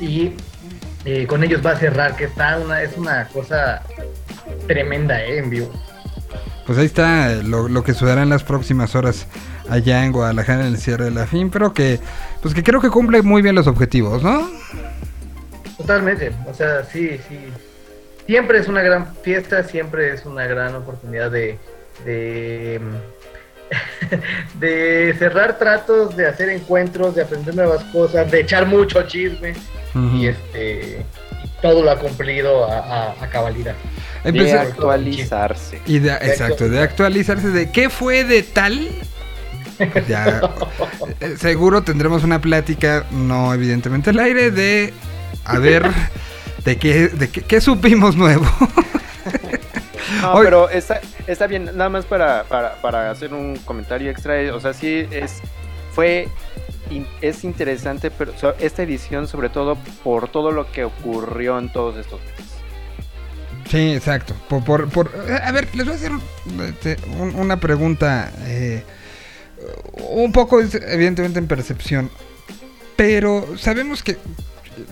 Y 0.01 0.33
eh, 1.05 1.27
con 1.27 1.45
ellos 1.45 1.65
va 1.65 1.73
a 1.73 1.77
cerrar, 1.77 2.17
que 2.17 2.25
está 2.25 2.59
una, 2.59 2.83
es 2.83 2.97
una 2.97 3.29
cosa 3.29 3.83
tremenda 4.67 5.23
eh, 5.23 5.39
en 5.39 5.51
vivo. 5.51 5.73
Pues 6.67 6.79
ahí 6.79 6.87
está 6.87 7.35
lo, 7.43 7.69
lo 7.69 7.83
que 7.83 7.93
sucederá 7.93 8.23
en 8.23 8.31
las 8.31 8.45
próximas 8.45 8.95
horas 8.95 9.27
allá 9.69 10.05
en 10.05 10.13
Guadalajara 10.13 10.61
en 10.61 10.69
el 10.69 10.79
cierre 10.79 11.07
de 11.07 11.11
la 11.11 11.27
FIM, 11.27 11.51
pero 11.51 11.73
que, 11.73 11.99
pues 12.41 12.55
que 12.55 12.63
creo 12.63 12.81
que 12.81 12.91
cumple 12.91 13.23
muy 13.23 13.43
bien 13.43 13.55
los 13.55 13.67
objetivos, 13.67 14.23
¿no? 14.23 14.49
Totalmente, 15.77 16.33
o 16.49 16.55
sea, 16.55 16.85
sí, 16.85 17.19
sí. 17.29 17.39
Siempre 18.27 18.59
es 18.59 18.69
una 18.69 18.83
gran 18.83 19.15
fiesta, 19.17 19.65
siempre 19.65 20.15
es 20.15 20.25
una 20.25 20.47
gran 20.47 20.75
oportunidad 20.77 21.31
de, 21.31 21.59
de, 22.05 22.81
de 24.61 25.15
cerrar 25.19 25.59
tratos, 25.59 26.17
de 26.17 26.27
hacer 26.27 26.49
encuentros, 26.51 27.15
de 27.15 27.23
aprender 27.23 27.55
nuevas 27.55 27.83
cosas, 27.85 28.31
de 28.31 28.41
echar 28.41 28.67
mucho 28.67 29.03
chisme 29.03 29.55
y 30.15 30.27
este 30.27 31.05
todo 31.61 31.83
lo 31.83 31.91
ha 31.91 31.99
cumplido 31.99 32.65
a, 32.65 32.79
a- 32.79 33.25
a 33.25 33.29
cabalidad. 33.31 33.75
De 34.25 34.53
actualizarse. 34.53 35.81
y 35.87 35.99
de, 35.99 36.13
exacto, 36.13 36.69
de 36.69 36.81
actualizarse 36.81 37.49
de 37.49 37.71
qué 37.71 37.89
fue 37.91 38.25
de 38.25 38.43
tal. 38.43 38.89
Ya, 40.09 40.41
eh, 41.21 41.35
seguro 41.39 41.83
tendremos 41.83 42.23
una 42.25 42.41
plática, 42.41 43.05
no 43.11 43.53
evidentemente 43.55 44.11
al 44.11 44.19
aire, 44.21 44.51
de 44.51 44.93
a 45.45 45.59
ver 45.59 45.85
de 46.65 46.77
qué, 46.77 47.09
de 47.09 47.29
qué, 47.31 47.43
qué 47.43 47.61
supimos 47.61 48.17
nuevo. 48.17 48.47
No, 50.23 50.35
pero 50.43 50.71
está, 50.71 51.01
está 51.27 51.47
bien, 51.47 51.65
nada 51.75 51.89
más 51.91 52.05
para, 52.07 52.45
para, 52.45 52.75
para 52.81 53.11
hacer 53.11 53.35
un 53.35 53.57
comentario 53.57 54.11
extra, 54.11 54.41
eh, 54.41 54.51
o 54.53 54.61
sea, 54.61 54.73
sí 54.73 55.07
es, 55.11 55.41
fue, 55.95 56.29
in- 56.91 57.07
es 57.21 57.45
interesante, 57.45 58.11
pero 58.11 58.33
o 58.33 58.39
sea, 58.39 58.55
esta 58.61 58.83
edición 58.83 59.27
sobre 59.29 59.49
todo 59.49 59.77
por 60.05 60.29
todo 60.29 60.51
lo 60.53 60.71
que 60.71 60.85
ocurrió 60.85 61.59
en 61.59 61.71
todos 61.73 61.97
estos 61.97 62.21
meses. 62.21 62.47
Sí, 63.71 63.93
exacto. 63.95 64.35
Por, 64.49 64.63
por, 64.65 64.89
por- 64.91 65.11
a 65.43 65.51
ver, 65.53 65.69
les 65.75 65.85
voy 65.87 65.95
a 65.95 65.97
hacer 65.97 66.13
un- 66.13 66.23
este, 66.69 66.97
un- 67.19 67.35
una 67.35 67.59
pregunta. 67.59 68.31
eh, 68.45 68.83
un 70.11 70.33
poco, 70.33 70.61
evidentemente, 70.61 71.39
en 71.39 71.47
percepción. 71.47 72.11
Pero 72.97 73.47
sabemos 73.57 74.03
que 74.03 74.19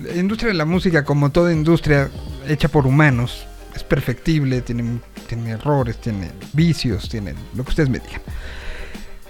la 0.01 0.15
industria 0.15 0.49
de 0.53 0.55
la 0.55 0.65
música, 0.65 1.05
como 1.05 1.31
toda 1.31 1.53
industria 1.53 2.09
hecha 2.49 2.69
por 2.69 2.87
humanos, 2.87 3.47
es 3.75 3.85
perfectible, 3.85 4.61
tiene, 4.63 5.01
tiene 5.29 5.51
errores, 5.51 6.01
tiene 6.01 6.31
vicios, 6.53 7.09
tiene 7.09 7.35
lo 7.55 7.63
que 7.65 7.71
ustedes 7.71 7.89
me 7.89 7.99
digan. 7.99 8.21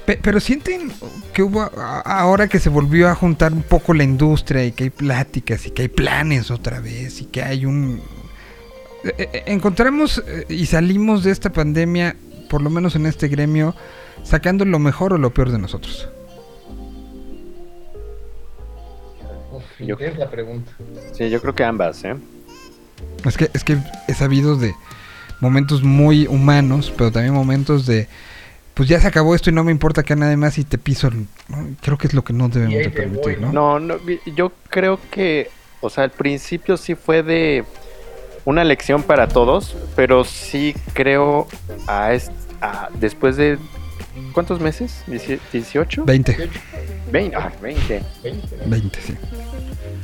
Pe- 0.07 0.19
Pero 0.23 0.41
sienten 0.41 0.91
que 1.33 1.43
hubo 1.43 1.63
a- 1.63 2.01
ahora 2.01 2.49
que 2.49 2.59
se 2.59 2.69
volvió 2.71 3.09
a 3.09 3.15
juntar 3.15 3.53
un 3.53 3.63
poco 3.63 3.95
la 3.95 4.03
industria 4.05 4.65
y 4.65 4.73
que 4.73 4.85
hay 4.85 4.91
pláticas 4.91 5.67
y 5.67 5.71
que 5.71 5.83
hay 5.83 5.89
planes 5.89 6.51
otra 6.51 6.81
vez 6.81 7.21
y 7.21 7.27
que 7.27 7.43
hay 7.43 7.67
un... 7.67 8.01
Eh, 9.05 9.29
eh, 9.33 9.43
encontramos 9.47 10.23
eh, 10.27 10.45
y 10.49 10.67
salimos 10.67 11.23
de 11.25 11.31
esta 11.31 11.51
pandemia, 11.51 12.17
por 12.49 12.61
lo 12.63 12.71
menos 12.71 12.97
en 12.97 13.07
este 13.07 13.29
gremio, 13.29 13.75
sacando 14.25 14.65
lo 14.65 14.79
mejor 14.79 15.13
o 15.15 15.19
lo 15.19 15.33
peor 15.33 15.51
de 15.53 15.59
nosotros. 15.59 16.09
Uf, 19.53 19.63
Yo- 19.81 19.95
intensa 19.95 20.31
pregunta. 20.31 20.73
Sí, 21.13 21.29
yo 21.31 21.41
creo 21.41 21.55
que 21.55 21.65
ambas, 21.65 22.05
¿eh? 22.05 22.15
Es 23.25 23.37
que, 23.37 23.51
es 23.53 23.65
que 23.65 23.77
he 24.09 24.15
sabido 24.15 24.57
de 24.57 24.75
momentos 25.41 25.83
muy 25.83 26.27
humanos, 26.27 26.93
pero 26.97 27.11
también 27.13 27.35
momentos 27.35 27.87
de, 27.87 28.09
pues 28.75 28.89
ya 28.89 29.01
se 29.01 29.07
acabó 29.07 29.35
esto 29.35 29.51
y 29.51 29.53
no 29.53 29.65
me 29.65 29.73
importa 29.73 30.03
que 30.03 30.13
a 30.15 30.17
nadie 30.17 30.37
más 30.37 30.59
y 30.59 30.65
te 30.65 30.79
piso. 30.79 31.11
¿no? 31.11 31.69
Creo 31.81 31.99
que 31.99 32.07
es 32.07 32.15
lo 32.15 32.25
que 32.25 32.33
no 32.33 32.49
debemos 32.49 32.79
de 32.79 32.91
permitir, 32.91 33.41
¿no? 33.41 33.53
No, 33.53 33.81
no, 33.81 33.97
yo 34.35 34.53
creo 34.69 34.99
que, 35.11 35.51
o 35.81 35.91
sea, 35.91 36.05
al 36.05 36.11
principio 36.11 36.77
sí 36.77 36.95
fue 36.95 37.23
de 37.23 37.65
una 38.45 38.65
lección 38.65 39.03
para 39.03 39.29
todos, 39.29 39.77
pero 39.97 40.25
sí 40.25 40.75
creo 40.95 41.47
a 41.87 42.13
ah, 42.63 42.89
después 42.99 43.37
de 43.37 43.59
¿cuántos 44.33 44.61
meses? 44.61 45.03
¿Dieci- 45.07 45.41
¿18? 45.53 46.05
20. 46.05 46.49
20. 47.13 47.37
ah, 47.37 47.53
20. 47.63 48.03
20, 48.67 49.01
sí. 49.01 49.15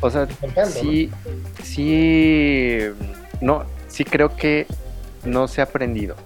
O 0.00 0.10
sea, 0.10 0.26
sí, 0.66 1.10
sí, 1.62 2.78
no, 3.40 3.64
sí 3.88 4.04
creo 4.04 4.36
que 4.36 4.66
no 5.24 5.48
se 5.48 5.60
ha 5.60 5.64
aprendido. 5.64 6.16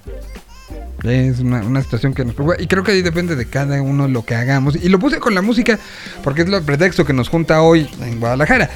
Es 1.02 1.40
una, 1.40 1.60
una 1.60 1.82
situación 1.82 2.12
que 2.12 2.24
nos 2.24 2.34
preocupa. 2.34 2.60
Y 2.60 2.66
creo 2.66 2.82
que 2.82 2.92
ahí 2.92 3.02
depende 3.02 3.36
de 3.36 3.46
cada 3.46 3.80
uno 3.80 4.06
lo 4.08 4.24
que 4.24 4.34
hagamos. 4.34 4.76
Y 4.76 4.88
lo 4.88 4.98
puse 4.98 5.18
con 5.18 5.34
la 5.34 5.42
música 5.42 5.78
porque 6.22 6.42
es 6.42 6.48
el 6.48 6.62
pretexto 6.62 7.04
que 7.04 7.12
nos 7.12 7.28
junta 7.28 7.62
hoy 7.62 7.88
en 8.02 8.20
Guadalajara. 8.20 8.70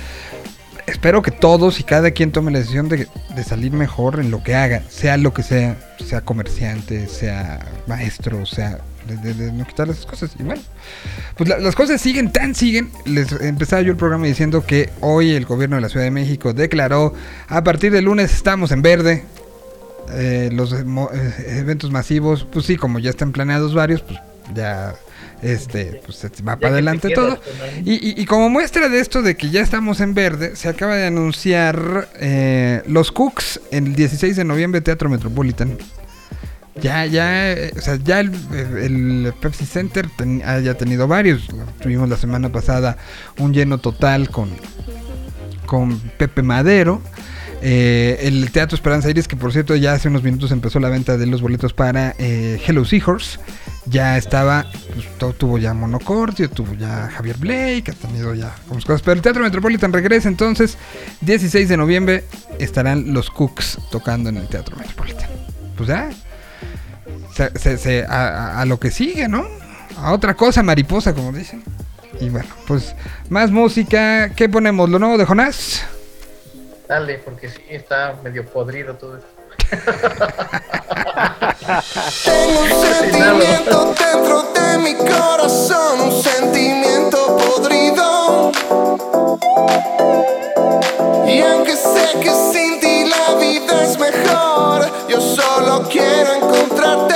Espero 0.87 1.23
que 1.23 1.31
todos 1.31 1.81
y 1.81 1.83
cada 1.83 2.11
quien 2.11 2.31
tome 2.31 2.51
la 2.51 2.59
decisión 2.59 2.89
de, 2.89 3.09
de 3.35 3.45
salir 3.45 3.73
mejor 3.73 4.21
en 4.21 4.31
lo 4.31 4.43
que 4.43 4.55
haga, 4.55 4.83
sea 4.89 5.17
lo 5.17 5.33
que 5.33 5.43
sea, 5.43 5.77
sea 6.05 6.21
comerciante, 6.21 7.09
sea 7.09 7.67
maestro, 7.87 8.45
sea 8.45 8.81
de, 9.07 9.17
de- 9.17 9.35
de 9.35 9.53
no 9.53 9.67
quitar 9.67 9.89
esas 9.89 10.07
cosas. 10.07 10.33
Y 10.39 10.43
bueno, 10.43 10.63
pues 11.37 11.49
la- 11.49 11.59
las 11.59 11.75
cosas 11.75 12.01
siguen, 12.01 12.33
tan 12.33 12.55
siguen. 12.55 12.91
Les 13.05 13.31
empezaba 13.33 13.83
yo 13.83 13.91
el 13.93 13.97
programa 13.97 14.27
diciendo 14.27 14.65
que 14.65 14.91
hoy 15.01 15.33
el 15.33 15.45
gobierno 15.47 15.77
de 15.77 15.83
la 15.83 15.89
Ciudad 15.89 16.05
de 16.05 16.11
México 16.11 16.53
declaró 16.53 17.15
a 17.49 17.63
partir 17.65 17.93
del 17.93 18.05
lunes 18.07 18.33
estamos 18.35 18.71
en 18.73 18.83
verde. 18.83 19.25
Eh, 20.13 20.51
los 20.53 20.73
eh, 20.73 20.85
eventos 21.59 21.91
masivos, 21.91 22.47
pues 22.53 22.67
sí, 22.67 22.77
como 22.77 22.99
ya 22.99 23.11
están 23.11 23.33
planeados 23.33 23.75
varios, 23.75 24.03
pues 24.03 24.19
ya 24.55 24.95
este 25.43 26.01
pues 26.05 26.23
va 26.47 26.57
para 26.57 26.75
adelante 26.75 27.09
todo. 27.11 27.41
Y, 27.85 27.93
y- 27.95 28.21
y 28.21 28.25
como 28.27 28.51
muestra 28.51 28.89
de 28.91 29.01
esto 29.01 29.23
de 29.23 29.35
que 29.37 29.49
ya 29.51 29.63
estamos 29.63 30.01
en 30.01 30.13
verde, 30.15 30.57
se 30.57 30.69
acaba 30.69 30.95
de 30.97 31.07
anunciar 31.07 32.09
eh, 32.21 32.83
los 32.87 33.13
Cooks 33.13 33.61
el 33.71 33.95
16 33.95 34.37
de 34.37 34.45
noviembre 34.45 34.81
Teatro 34.83 35.09
Metropolitan. 35.09 35.79
Ya, 36.83 37.07
ya, 37.07 37.55
o 37.77 37.81
sea, 37.81 37.97
ya 38.03 38.21
el, 38.21 39.33
Pepsi 39.41 39.65
Center 39.65 40.09
ten- 40.17 40.43
haya 40.45 40.75
tenido 40.77 41.07
varios. 41.07 41.47
Tuvimos 41.81 42.09
la 42.09 42.17
semana 42.17 42.51
pasada 42.51 42.97
un 43.39 43.53
lleno 43.55 43.79
total 43.79 44.29
con, 44.29 44.51
con 45.67 45.99
Pepe 46.19 46.43
Madero. 46.43 47.01
Eh, 47.63 48.19
el 48.27 48.51
Teatro 48.51 48.75
Esperanza 48.75 49.09
Iris, 49.09 49.27
que 49.29 49.37
por 49.37 49.53
cierto 49.53 49.75
ya 49.77 49.95
hace 49.95 50.09
unos 50.09 50.23
minutos 50.23 50.51
empezó 50.51 50.81
la 50.81 50.91
venta 50.91 51.17
de 51.17 51.27
los 51.27 51.41
boletos 51.41 51.73
para 51.73 52.15
eh, 52.19 52.61
Hello 52.67 52.85
Seahorse. 52.85 53.39
Ya 53.87 54.17
estaba, 54.19 54.67
pues, 55.19 55.37
tuvo 55.39 55.59
ya 55.59 55.75
Monocordio, 55.75 56.51
tuvo 56.51 56.75
ya 56.75 57.09
Javier 57.15 57.37
Blake, 57.37 57.85
ha 57.91 57.95
tenido 57.95 58.35
ya 58.35 58.53
algunas 58.65 58.85
cosas. 58.85 59.03
Pero 59.03 59.13
el 59.15 59.23
Teatro 59.23 59.43
Metropolitan 59.43 59.93
regresa 59.93 60.29
entonces. 60.29 60.77
16 61.21 61.69
de 61.69 61.77
noviembre 61.77 62.25
estarán 62.59 63.15
los 63.15 63.31
Cooks 63.31 63.79
tocando 63.91 64.29
en 64.29 64.39
el 64.39 64.49
Teatro 64.49 64.77
Metropolitan. 64.77 65.31
Pues 65.77 65.89
ya, 65.89 66.11
se- 67.35 67.59
se- 67.59 67.79
se- 67.79 68.05
a, 68.09 68.61
a- 68.61 68.65
lo 68.65 68.79
que 68.79 68.91
sigue, 68.91 69.29
¿no? 69.29 69.47
A 69.99 70.13
otra 70.13 70.35
cosa, 70.35 70.63
mariposa, 70.63 71.15
como 71.15 71.33
dicen. 71.33 71.63
Y 72.21 72.29
bueno, 72.29 72.49
pues 72.67 72.95
más 73.29 73.51
música. 73.51 74.31
¿Qué 74.35 74.49
ponemos? 74.49 74.89
¿Lo 74.89 74.99
nuevo 74.99 75.19
de 75.19 75.25
Jonás? 75.25 75.83
Dale, 76.89 77.19
porque 77.19 77.49
sí, 77.49 77.61
está 77.69 78.15
medio 78.23 78.45
podrido 78.47 78.95
todo 78.95 79.17
esto. 79.19 79.29
Tengo 82.25 82.61
un 82.61 82.69
sentimiento 83.01 83.95
dentro 83.99 84.43
de 84.53 84.79
mi 84.79 84.95
corazón, 84.95 86.01
un 86.03 86.23
sentimiento 86.23 87.37
podrido. 87.37 88.53
Y 91.27 91.41
aunque 91.41 91.75
sé 91.77 92.19
que 92.21 92.31
sin 92.53 92.74
la 93.27 93.35
vida 93.37 93.83
es 93.83 93.99
mejor, 93.99 94.91
yo 95.09 95.21
solo 95.21 95.89
quiero 95.91 96.35
encontrarte 96.35 97.15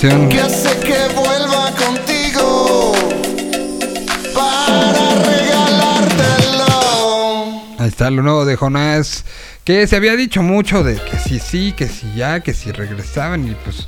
canción. 0.00 0.28
que 0.28 0.40
hace 0.40 0.78
que 0.80 1.14
vuelva 1.14 1.72
contigo 1.74 2.92
para 4.34 5.14
regalártelo. 5.24 6.66
Ahí 7.78 7.88
está 7.88 8.10
lo 8.10 8.22
nuevo 8.22 8.44
de 8.44 8.56
Jonás. 8.56 9.24
Que 9.64 9.86
se 9.86 9.96
había 9.96 10.16
dicho 10.16 10.42
mucho 10.42 10.82
de 10.82 10.94
que 10.94 11.18
sí, 11.18 11.38
sí, 11.38 11.72
que 11.72 11.88
sí, 11.88 12.10
ya, 12.16 12.40
que 12.40 12.54
si 12.54 12.72
regresaban 12.72 13.46
y 13.48 13.54
pues 13.64 13.86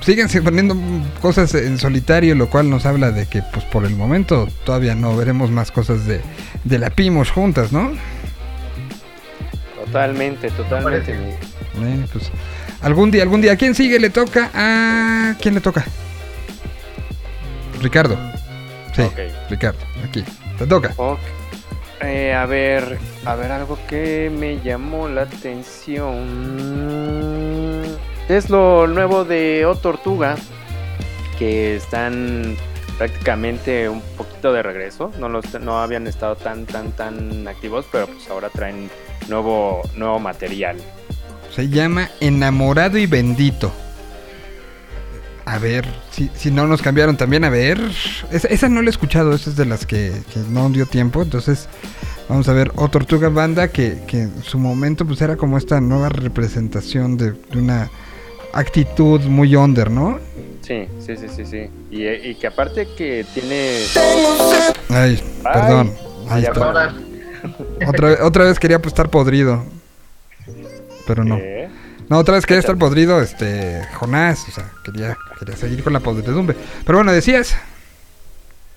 siguen 0.00 0.28
poniendo 0.44 0.76
cosas 1.22 1.54
en 1.54 1.78
solitario, 1.78 2.34
lo 2.34 2.50
cual 2.50 2.68
nos 2.68 2.84
habla 2.84 3.12
de 3.12 3.26
que 3.26 3.40
pues 3.40 3.64
por 3.64 3.86
el 3.86 3.96
momento 3.96 4.46
todavía 4.64 4.94
no 4.94 5.16
veremos 5.16 5.50
más 5.50 5.70
cosas 5.70 6.06
de, 6.06 6.20
de 6.64 6.78
la 6.78 6.90
Pimos 6.90 7.30
juntas, 7.30 7.72
¿no? 7.72 7.92
Totalmente, 9.86 10.50
totalmente. 10.50 11.12
Eh, 11.12 12.06
pues, 12.12 12.30
algún 12.82 13.10
día, 13.10 13.22
algún 13.22 13.40
día. 13.40 13.52
¿A 13.52 13.56
quién 13.56 13.74
sigue? 13.74 13.98
Le 13.98 14.10
toca 14.10 14.50
a... 14.54 15.01
¿Quién 15.40 15.54
le 15.54 15.60
toca? 15.60 15.84
Ricardo. 17.80 18.16
Sí. 18.94 19.02
Ricardo, 19.48 19.78
aquí. 20.04 20.24
Te 20.58 20.66
toca. 20.66 20.94
Eh, 22.00 22.34
a 22.34 22.46
ver, 22.46 22.98
a 23.24 23.34
ver, 23.34 23.52
algo 23.52 23.78
que 23.88 24.30
me 24.36 24.60
llamó 24.60 25.08
la 25.08 25.22
atención. 25.22 26.16
Es 28.28 28.50
lo 28.50 28.86
nuevo 28.86 29.24
de 29.24 29.66
O 29.66 29.74
Tortuga, 29.76 30.36
que 31.38 31.76
están 31.76 32.56
prácticamente 32.98 33.88
un 33.88 34.00
poquito 34.16 34.52
de 34.52 34.62
regreso. 34.62 35.10
No, 35.18 35.28
los, 35.28 35.44
no 35.60 35.80
habían 35.80 36.06
estado 36.06 36.36
tan, 36.36 36.66
tan, 36.66 36.92
tan 36.92 37.48
activos, 37.48 37.86
pero 37.90 38.06
pues 38.06 38.28
ahora 38.28 38.48
traen 38.48 38.90
nuevo, 39.28 39.82
nuevo 39.96 40.18
material. 40.18 40.76
Se 41.54 41.68
llama 41.68 42.10
Enamorado 42.20 42.98
y 42.98 43.06
Bendito. 43.06 43.72
A 45.52 45.58
ver, 45.58 45.84
si, 46.10 46.30
si 46.34 46.50
no 46.50 46.66
nos 46.66 46.80
cambiaron 46.80 47.18
también, 47.18 47.44
a 47.44 47.50
ver. 47.50 47.78
Esa, 48.30 48.48
esa 48.48 48.70
no 48.70 48.80
la 48.80 48.88
he 48.88 48.90
escuchado, 48.90 49.34
esa 49.34 49.50
es 49.50 49.56
de 49.56 49.66
las 49.66 49.84
que, 49.84 50.10
que 50.32 50.40
no 50.48 50.70
dio 50.70 50.86
tiempo. 50.86 51.20
Entonces, 51.20 51.68
vamos 52.26 52.48
a 52.48 52.54
ver. 52.54 52.72
O 52.76 52.88
Tortuga 52.88 53.28
Banda, 53.28 53.68
que, 53.68 53.98
que 54.06 54.22
en 54.22 54.42
su 54.42 54.58
momento 54.58 55.04
pues 55.04 55.20
era 55.20 55.36
como 55.36 55.58
esta 55.58 55.78
nueva 55.82 56.08
representación 56.08 57.18
de, 57.18 57.32
de 57.32 57.58
una 57.58 57.90
actitud 58.54 59.20
muy 59.20 59.54
under, 59.54 59.90
¿no? 59.90 60.18
Sí, 60.62 60.86
sí, 61.04 61.16
sí, 61.18 61.26
sí, 61.28 61.44
sí. 61.44 61.68
Y, 61.90 62.06
y 62.06 62.34
que 62.36 62.46
aparte 62.46 62.88
que 62.96 63.26
tiene... 63.34 63.76
Ay, 64.88 65.22
perdón. 65.42 65.92
Ahí 66.30 66.44
está. 66.44 66.94
Otra, 67.86 68.24
otra 68.24 68.44
vez 68.44 68.58
quería 68.58 68.80
estar 68.82 69.10
podrido. 69.10 69.64
Pero 71.06 71.24
no. 71.24 71.38
No, 72.08 72.18
otra 72.18 72.34
vez 72.34 72.44
quería 72.46 72.60
estar 72.60 72.76
podrido, 72.76 73.20
este, 73.22 73.82
Jonás. 73.94 74.46
O 74.48 74.52
sea, 74.52 74.64
quería, 74.84 75.16
quería 75.38 75.56
seguir 75.56 75.82
con 75.82 75.92
la 75.92 76.00
podredumbre. 76.00 76.56
Pero 76.84 76.98
bueno, 76.98 77.12
decías. 77.12 77.56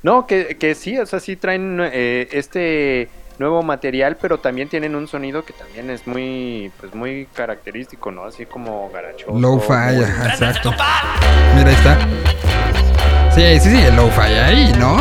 No, 0.03 0.25
que, 0.27 0.57
que 0.57 0.75
sí, 0.75 0.97
o 0.99 1.05
sea, 1.05 1.19
sí 1.19 1.35
traen 1.35 1.79
eh, 1.81 2.27
este 2.31 3.09
nuevo 3.39 3.63
material, 3.63 4.17
pero 4.21 4.37
también 4.37 4.69
tienen 4.69 4.95
un 4.95 5.07
sonido 5.07 5.43
que 5.43 5.51
también 5.51 5.89
es 5.89 6.07
muy, 6.07 6.71
pues 6.79 6.93
muy 6.93 7.27
característico, 7.33 8.11
¿no? 8.11 8.23
Así 8.25 8.45
como 8.45 8.89
garachoso. 8.93 9.37
Low-fi, 9.37 9.95
muy- 9.95 10.03
ajá, 10.05 10.29
exacto. 10.29 10.71
Mira, 11.55 11.69
ahí 11.69 11.75
está. 11.75 11.97
Sí, 13.33 13.59
sí, 13.59 13.69
sí, 13.75 13.81
el 13.83 13.95
low-fi 13.95 14.21
ahí, 14.21 14.73
¿no? 14.79 14.97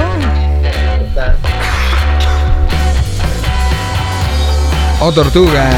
está- 1.06 1.36
O 5.00 5.12
Tortuga. 5.12 5.70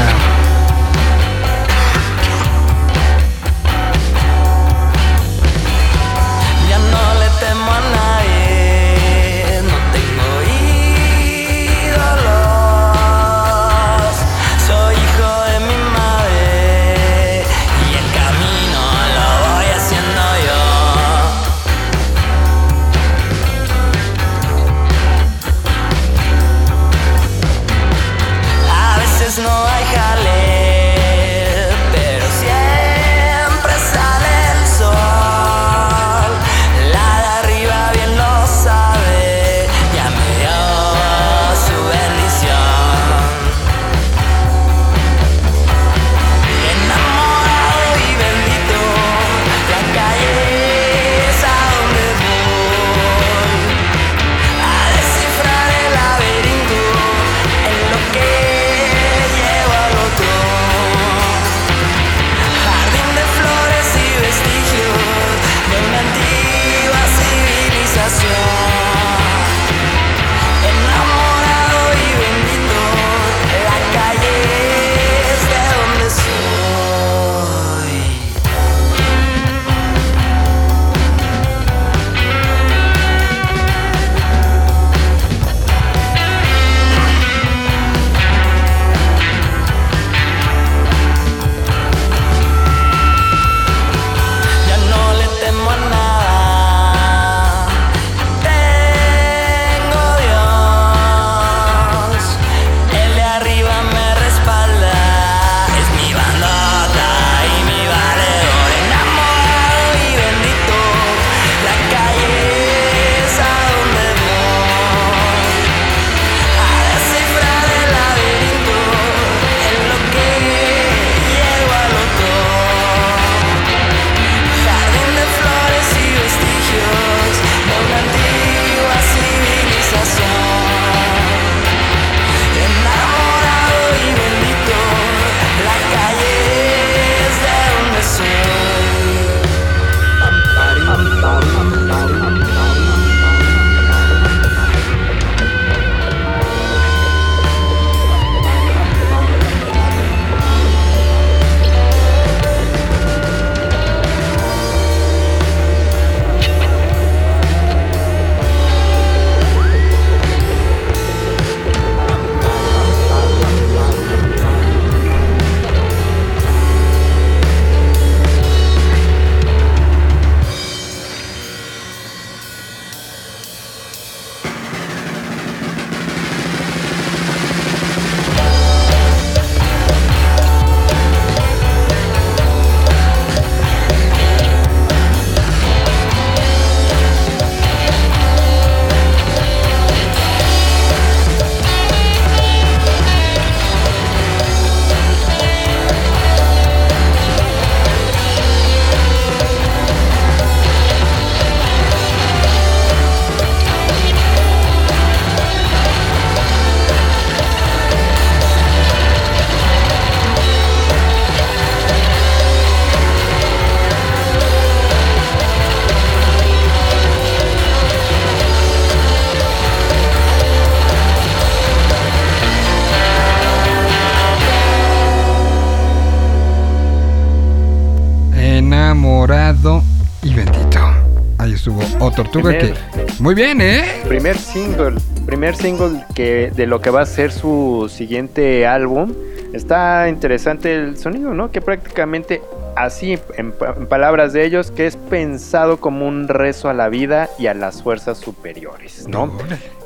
Tortuga 232.17 232.49
Primer- 232.49 232.73
que... 232.73 233.13
Muy 233.23 233.33
bien, 233.35 233.61
¿eh? 233.61 233.85
Primer 234.07 234.37
single, 234.37 234.95
primer 235.25 235.55
single 235.55 236.03
que 236.15 236.51
de 236.53 236.65
lo 236.67 236.81
que 236.81 236.89
va 236.89 237.01
a 237.01 237.05
ser 237.05 237.31
su 237.31 237.89
siguiente 237.93 238.65
álbum. 238.67 239.13
Está 239.53 240.09
interesante 240.09 240.75
el 240.75 240.97
sonido, 240.97 241.33
¿no? 241.33 241.51
Que 241.51 241.61
prácticamente 241.61 242.41
así, 242.75 243.17
en, 243.37 243.53
pa- 243.53 243.75
en 243.77 243.87
palabras 243.87 244.33
de 244.33 244.43
ellos, 244.45 244.71
que 244.71 244.85
es 244.87 244.97
pensado 244.97 245.77
como 245.77 246.05
un 246.07 246.27
rezo 246.27 246.69
a 246.69 246.73
la 246.73 246.89
vida 246.89 247.29
y 247.39 247.47
a 247.47 247.53
las 247.53 247.81
fuerzas 247.81 248.17
superiores, 248.17 249.07
¿no? 249.07 249.31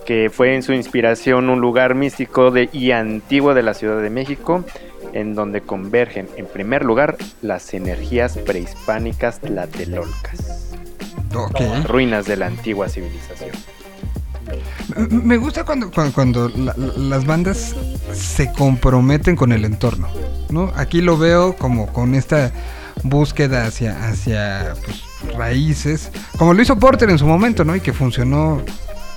Que 0.06 0.32
fue 0.34 0.56
en 0.56 0.64
su 0.64 0.74
inspiración 0.74 1.50
un 1.50 1.62
lugar 1.62 1.94
místico 1.94 2.50
de, 2.50 2.70
y 2.74 2.92
antiguo 2.92 3.54
de 3.54 3.62
la 3.62 3.76
Ciudad 3.76 4.02
de 4.02 4.10
México, 4.10 4.66
en 5.14 5.36
donde 5.36 5.62
convergen, 5.62 6.28
en 6.38 6.48
primer 6.48 6.84
lugar, 6.84 7.18
las 7.42 7.74
energías 7.74 8.38
prehispánicas 8.38 9.40
tlatelolcas, 9.42 10.71
Ruinas 11.86 12.26
de 12.26 12.38
la 12.38 12.48
antigua 12.48 12.88
civilización. 12.90 13.52
Me 15.10 15.38
gusta 15.38 15.64
cuando, 15.64 15.90
cuando, 15.92 16.14
cuando 16.14 16.50
la- 16.50 16.74
la- 16.76 16.94
las 16.98 17.26
bandas 17.26 17.76
se 18.14 18.52
comprometen 18.52 19.36
con 19.36 19.52
el 19.52 19.64
entorno, 19.64 20.10
¿no? 20.50 20.72
Aquí 20.76 21.02
lo 21.02 21.18
veo 21.18 21.56
como 21.56 21.88
con 21.94 22.16
esta 22.16 22.52
búsqueda 23.04 23.66
hacia, 23.66 24.10
hacia 24.10 24.74
pues, 24.84 25.04
raíces, 25.38 26.10
como 26.38 26.54
lo 26.54 26.62
hizo 26.62 26.78
Porter 26.78 27.10
en 27.10 27.18
su 27.18 27.26
momento, 27.26 27.64
¿no? 27.64 27.76
Y 27.76 27.80
que 27.80 27.94
funcionó, 27.94 28.62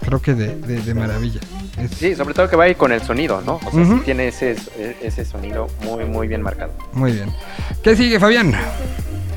creo 0.04 0.22
que 0.22 0.34
de, 0.34 0.54
de- 0.54 0.80
de 0.80 0.94
maravilla. 0.94 1.40
Es- 1.78 1.90
Sí, 1.98 2.14
sobre 2.14 2.34
todo 2.34 2.48
que 2.48 2.54
va 2.56 2.64
ahí 2.64 2.76
con 2.76 2.92
el 2.92 3.02
sonido, 3.02 3.42
¿no? 3.44 3.54
O 3.66 3.70
sea, 3.72 3.84
sí 3.84 4.00
tiene 4.04 4.28
ese, 4.28 4.54
ese 5.02 5.24
sonido 5.24 5.68
muy, 5.82 6.04
muy 6.04 6.28
bien 6.28 6.42
marcado. 6.42 6.72
Muy 6.92 7.12
bien. 7.12 7.30
¿Qué 7.82 7.96
sigue, 7.96 8.20
Fabián? 8.20 8.54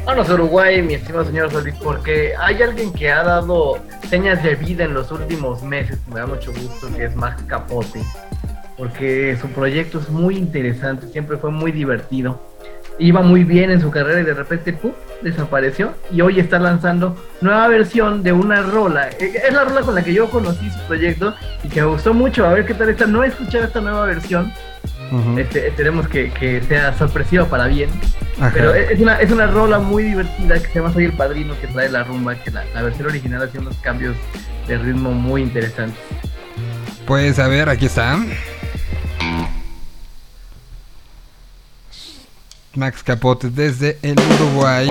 Vámonos 0.07 0.29
a 0.29 0.35
Uruguay, 0.35 0.81
mi 0.81 0.93
estimado 0.93 1.25
señor 1.25 1.51
Solís, 1.51 1.75
porque 1.83 2.31
hay 2.39 2.61
alguien 2.61 2.93
que 2.93 3.11
ha 3.11 3.25
dado 3.25 3.77
señas 4.09 4.41
de 4.41 4.55
vida 4.55 4.85
en 4.85 4.93
los 4.93 5.11
últimos 5.11 5.61
meses, 5.61 5.99
me 6.07 6.21
da 6.21 6.25
mucho 6.25 6.53
gusto, 6.53 6.87
que 6.95 7.03
es 7.03 7.15
Max 7.17 7.43
Capote, 7.45 8.01
porque 8.77 9.37
su 9.41 9.49
proyecto 9.49 9.99
es 9.99 10.07
muy 10.07 10.37
interesante, 10.37 11.07
siempre 11.07 11.35
fue 11.35 11.51
muy 11.51 11.73
divertido, 11.73 12.41
iba 12.99 13.21
muy 13.21 13.43
bien 13.43 13.69
en 13.69 13.81
su 13.81 13.91
carrera 13.91 14.21
y 14.21 14.23
de 14.23 14.33
repente 14.33 14.71
¡pum! 14.71 14.93
desapareció 15.23 15.93
y 16.09 16.21
hoy 16.21 16.39
está 16.39 16.57
lanzando 16.57 17.17
nueva 17.41 17.67
versión 17.67 18.23
de 18.23 18.31
una 18.31 18.61
rola, 18.61 19.09
Eh, 19.09 19.33
es 19.45 19.53
la 19.53 19.65
rola 19.65 19.81
con 19.81 19.93
la 19.93 20.05
que 20.05 20.13
yo 20.13 20.29
conocí 20.29 20.69
su 20.69 20.79
proyecto 20.87 21.35
y 21.65 21.67
que 21.67 21.81
me 21.81 21.87
gustó 21.87 22.13
mucho, 22.13 22.45
a 22.45 22.53
ver 22.53 22.65
qué 22.65 22.73
tal 22.73 22.87
está, 22.87 23.07
no 23.07 23.25
he 23.25 23.27
escuchado 23.27 23.65
esta 23.65 23.81
nueva 23.81 24.05
versión, 24.05 24.53
Ujú. 25.11 25.39
este, 25.39 25.67
esperemos 25.67 26.07
que, 26.07 26.31
que 26.31 26.61
sea 26.61 26.97
sorpresiva 26.97 27.45
para 27.45 27.67
bien. 27.67 27.89
Ajá. 28.39 28.51
Pero 28.53 28.73
es 28.73 28.91
es 28.91 28.99
una, 28.99 29.19
es 29.19 29.31
una 29.31 29.47
rola 29.47 29.79
muy 29.79 30.03
divertida 30.03 30.59
que 30.59 30.67
se 30.67 30.75
llama 30.79 30.93
Soy 30.93 31.05
el 31.05 31.13
Padrino 31.13 31.59
que 31.59 31.67
trae 31.67 31.89
la 31.89 32.03
rumba, 32.03 32.35
que 32.35 32.51
la, 32.51 32.65
la 32.73 32.81
versión 32.81 33.07
original 33.07 33.41
hacía 33.43 33.61
unos 33.61 33.75
cambios 33.77 34.15
de 34.67 34.77
ritmo 34.77 35.11
muy 35.11 35.41
interesantes. 35.41 35.99
Pues 37.05 37.39
a 37.39 37.47
ver, 37.47 37.69
aquí 37.69 37.85
está. 37.85 38.19
Max 42.75 43.01
Capote 43.01 43.49
desde 43.49 43.97
el 44.03 44.15
Uruguay. 44.35 44.89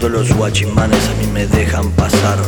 Todos 0.00 0.12
los 0.12 0.32
guachimanes 0.34 1.10
a 1.10 1.14
mí 1.16 1.26
me 1.26 1.46
dejan 1.46 1.90
pasar. 1.90 2.38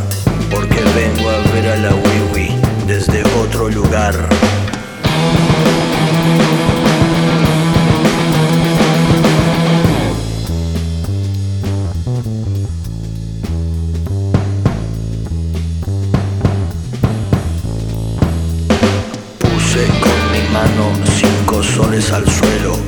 Porque 0.50 0.80
vengo 0.96 1.28
a 1.28 1.52
ver 1.52 1.68
a 1.68 1.76
la 1.76 1.90
Wiwi 1.94 2.48
desde 2.86 3.22
otro 3.42 3.68
lugar. 3.68 4.14
Puse 19.38 19.86
con 20.00 20.32
mi 20.32 20.48
mano 20.54 20.90
cinco 21.20 21.62
soles 21.62 22.10
al 22.12 22.26
suelo 22.26 22.81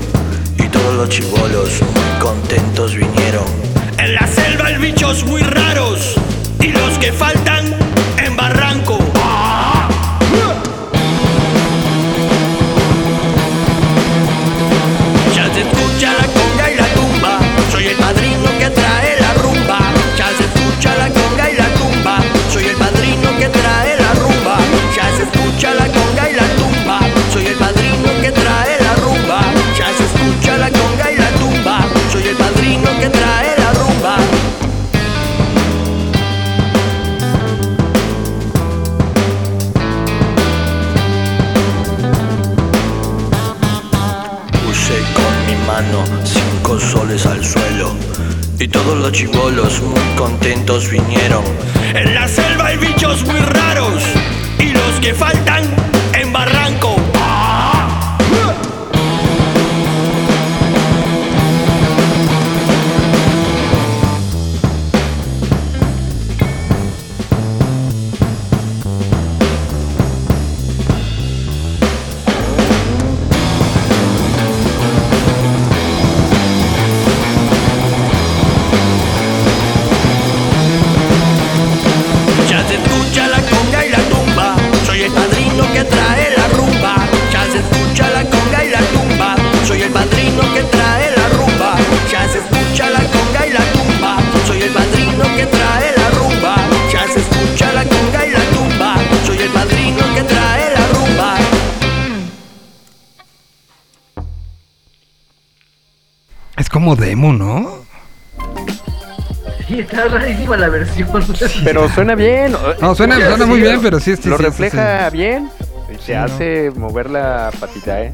Pero 111.65 111.89
suena 111.95 112.15
bien. 112.15 112.53
No, 112.81 112.95
suena, 112.95 113.17
Sí, 113.17 113.23
suena 113.23 113.47
muy 113.47 113.61
bien, 113.61 113.81
pero 113.83 113.99
sí, 113.99 114.17
sí, 114.17 114.29
lo 114.29 114.37
sí, 114.37 114.45
refleja 114.45 115.11
bien. 115.11 115.51
Y 115.93 115.97
te 115.97 116.15
¿no? 116.15 116.25
hace 116.25 116.71
mover 116.77 117.11
la 117.11 117.51
patita, 117.59 118.03
¿eh? 118.03 118.13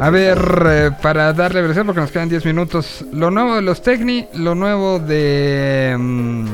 A 0.00 0.08
ver, 0.10 0.38
eh, 0.66 0.90
para 1.02 1.32
darle 1.34 1.60
versión, 1.60 1.86
porque 1.86 2.00
nos 2.00 2.10
quedan 2.10 2.28
10 2.28 2.46
minutos. 2.46 3.04
Lo 3.12 3.30
nuevo 3.30 3.56
de 3.56 3.62
los 3.62 3.82
Tecni, 3.82 4.26
lo 4.34 4.54
nuevo 4.54 4.98
de 4.98 5.94
mm, 5.98 6.46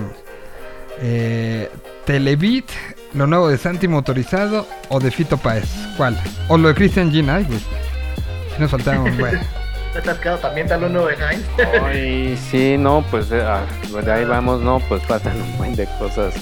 eh, 1.02 1.70
Televit, 2.04 2.68
lo 3.14 3.26
nuevo 3.26 3.48
de 3.48 3.56
Santi 3.56 3.86
Motorizado 3.86 4.66
o 4.88 4.98
de 4.98 5.10
Fito 5.10 5.36
Paez. 5.36 5.68
¿Cuál? 5.96 6.18
O 6.48 6.58
lo 6.58 6.68
de 6.68 6.74
Christian 6.74 7.12
Gina, 7.12 7.36
ay, 7.36 7.46
nos 8.58 8.72
bueno. 9.18 9.40
Atascado 10.08 10.38
también 10.38 10.70
el 10.72 10.84
uno 10.84 11.06
de. 11.06 11.16
Ay, 11.84 12.38
sí, 12.50 12.76
no, 12.78 13.04
pues 13.10 13.30
eh, 13.30 13.42
ah, 13.46 13.60
pues 13.92 14.06
ahí 14.08 14.24
vamos, 14.24 14.60
no, 14.62 14.80
pues 14.88 15.02
pasan 15.04 15.40
un 15.40 15.58
buen 15.58 15.76
de 15.76 15.86
cosas. 15.98 16.34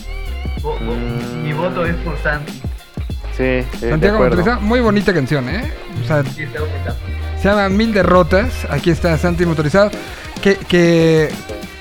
Bo- 0.63 0.79
bo- 0.79 0.95
Mm. 0.95 1.43
Mi 1.43 1.53
voto 1.53 1.85
es 1.85 1.95
por 1.97 2.17
Santi. 2.19 2.53
Sí, 3.37 3.43
eh, 3.43 3.67
de 3.81 3.91
Santiago. 3.91 4.19
Motorizado, 4.19 4.61
muy 4.61 4.81
bonita 4.81 5.13
canción, 5.13 5.49
¿eh? 5.49 5.73
O 6.03 6.07
sea, 6.07 6.23
Sí, 6.25 6.43
está 6.45 6.61
bonita. 6.61 6.95
se 7.41 7.49
llama 7.49 7.69
Mil 7.69 7.93
Derrotas. 7.93 8.67
Aquí 8.71 8.91
está 8.91 9.17
Santi 9.19 9.45
Motorizado. 9.47 9.91
Que, 10.43 10.57
que 10.57 11.29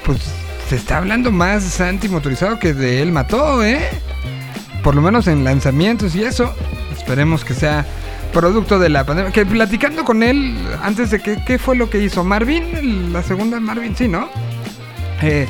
pues 0.06 0.20
se 0.68 0.76
está 0.76 0.98
hablando 0.98 1.32
más 1.32 1.64
de 1.64 1.70
Santi 1.70 2.10
Motorizado 2.10 2.57
que 2.60 2.74
de 2.74 3.02
él 3.02 3.12
mató, 3.12 3.64
¿eh? 3.64 3.80
Por 4.84 4.95
lo 4.95 5.02
menos 5.02 5.28
en 5.28 5.44
lanzamientos 5.44 6.16
y 6.16 6.24
eso. 6.24 6.53
Esperemos 6.98 7.45
que 7.45 7.53
sea 7.53 7.86
producto 8.36 8.78
de 8.80 8.90
la 8.90 9.03
pandemia. 9.06 9.32
Que 9.32 9.45
platicando 9.45 10.03
con 10.03 10.22
él 10.22 10.56
antes 10.84 11.10
de 11.10 11.20
que, 11.22 11.41
¿qué 11.45 11.57
fue 11.57 11.76
lo 11.78 11.90
que 11.90 11.99
hizo? 12.03 12.24
Marvin, 12.24 13.14
la 13.14 13.24
segunda 13.24 13.60
Marvin, 13.62 13.95
sí, 13.95 14.07
¿no? 14.10 14.30
Eh, 15.22 15.48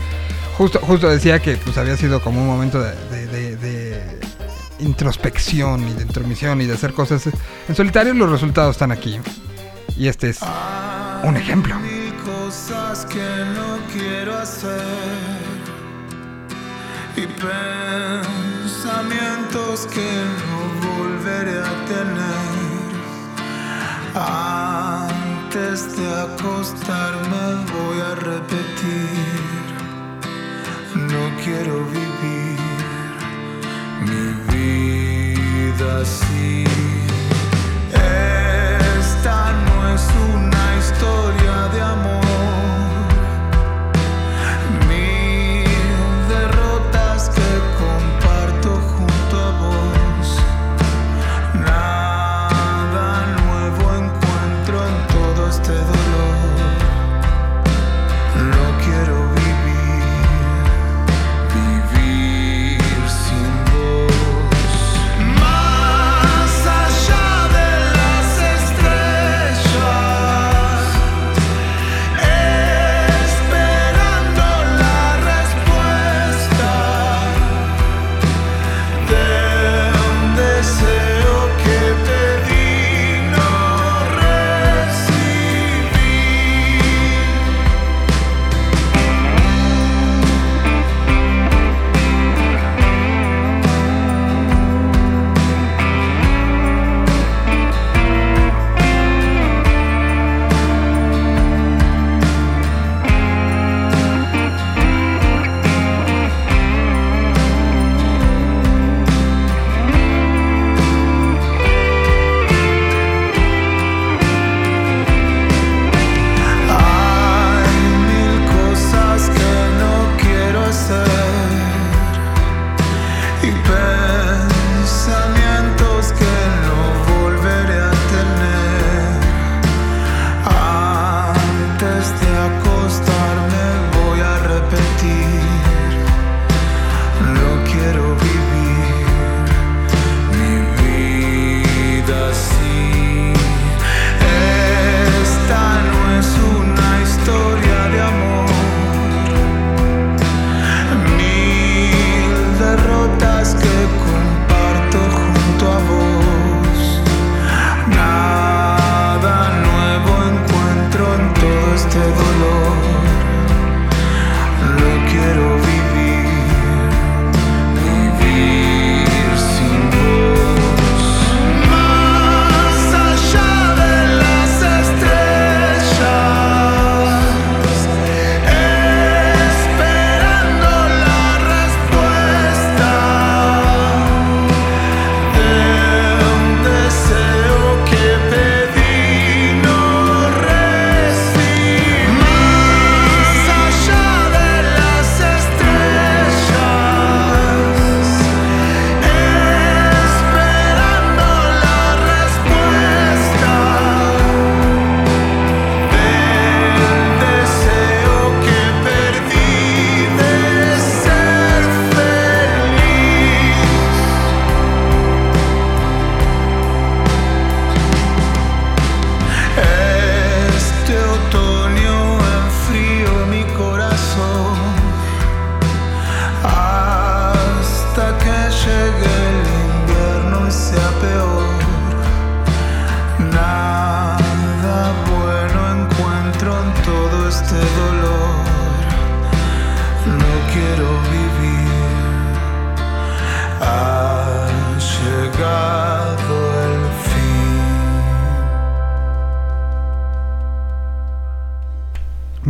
justo, 0.57 0.80
justo 0.82 1.10
decía 1.10 1.40
que 1.40 1.57
pues 1.57 1.78
había 1.80 1.98
sido 1.98 2.22
como 2.22 2.40
un 2.41 2.48
momento 2.48 2.80
de, 2.82 2.95
de- 3.10 3.26
de- 3.28 3.56
de 3.57 4.20
introspección 4.80 5.88
y 5.88 5.94
de 5.94 6.03
intromisión 6.03 6.62
y 6.62 6.66
de 6.66 6.74
hacer 6.76 6.94
cosas 6.94 7.28
en 7.68 7.76
solitario. 7.76 8.14
Los 8.14 8.30
resultados 8.30 8.76
están 8.76 8.91
aquí. 8.91 9.20
Y 9.98 10.07
este 10.07 10.30
es 10.30 10.40
un 11.24 11.36
ejemplo. 11.38 11.76
Cosas 12.24 13.06
que 13.07 13.18
no 13.56 13.78
quiero 13.94 14.38
hacer 14.38 14.82
y 17.18 17.26
pensamientos 18.62 19.88
que 19.88 20.12
no 20.41 20.57
volveré 20.88 21.60
a 21.60 21.86
tener. 21.86 22.44
Antes 24.17 25.97
de 25.97 26.07
acostarme 26.07 27.65
voy 27.73 27.99
a 27.99 28.15
repetir, 28.15 29.65
no 30.95 31.43
quiero 31.43 31.83
vivir 31.87 32.59
mi 34.07 34.55
vida 34.55 35.99
así. 36.01 36.94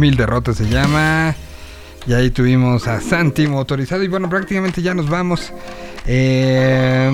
Mil 0.05 0.15
derrotas 0.17 0.57
se 0.57 0.69
llama. 0.69 1.33
Y 2.05 2.13
ahí 2.13 2.29
tuvimos 2.29 2.87
a 2.87 3.01
Santi 3.01 3.47
motorizado. 3.47 4.03
Y 4.03 4.07
bueno, 4.07 4.29
prácticamente 4.29 4.83
ya 4.83 4.93
nos 4.93 5.09
vamos. 5.09 5.51
Eh, 6.05 7.11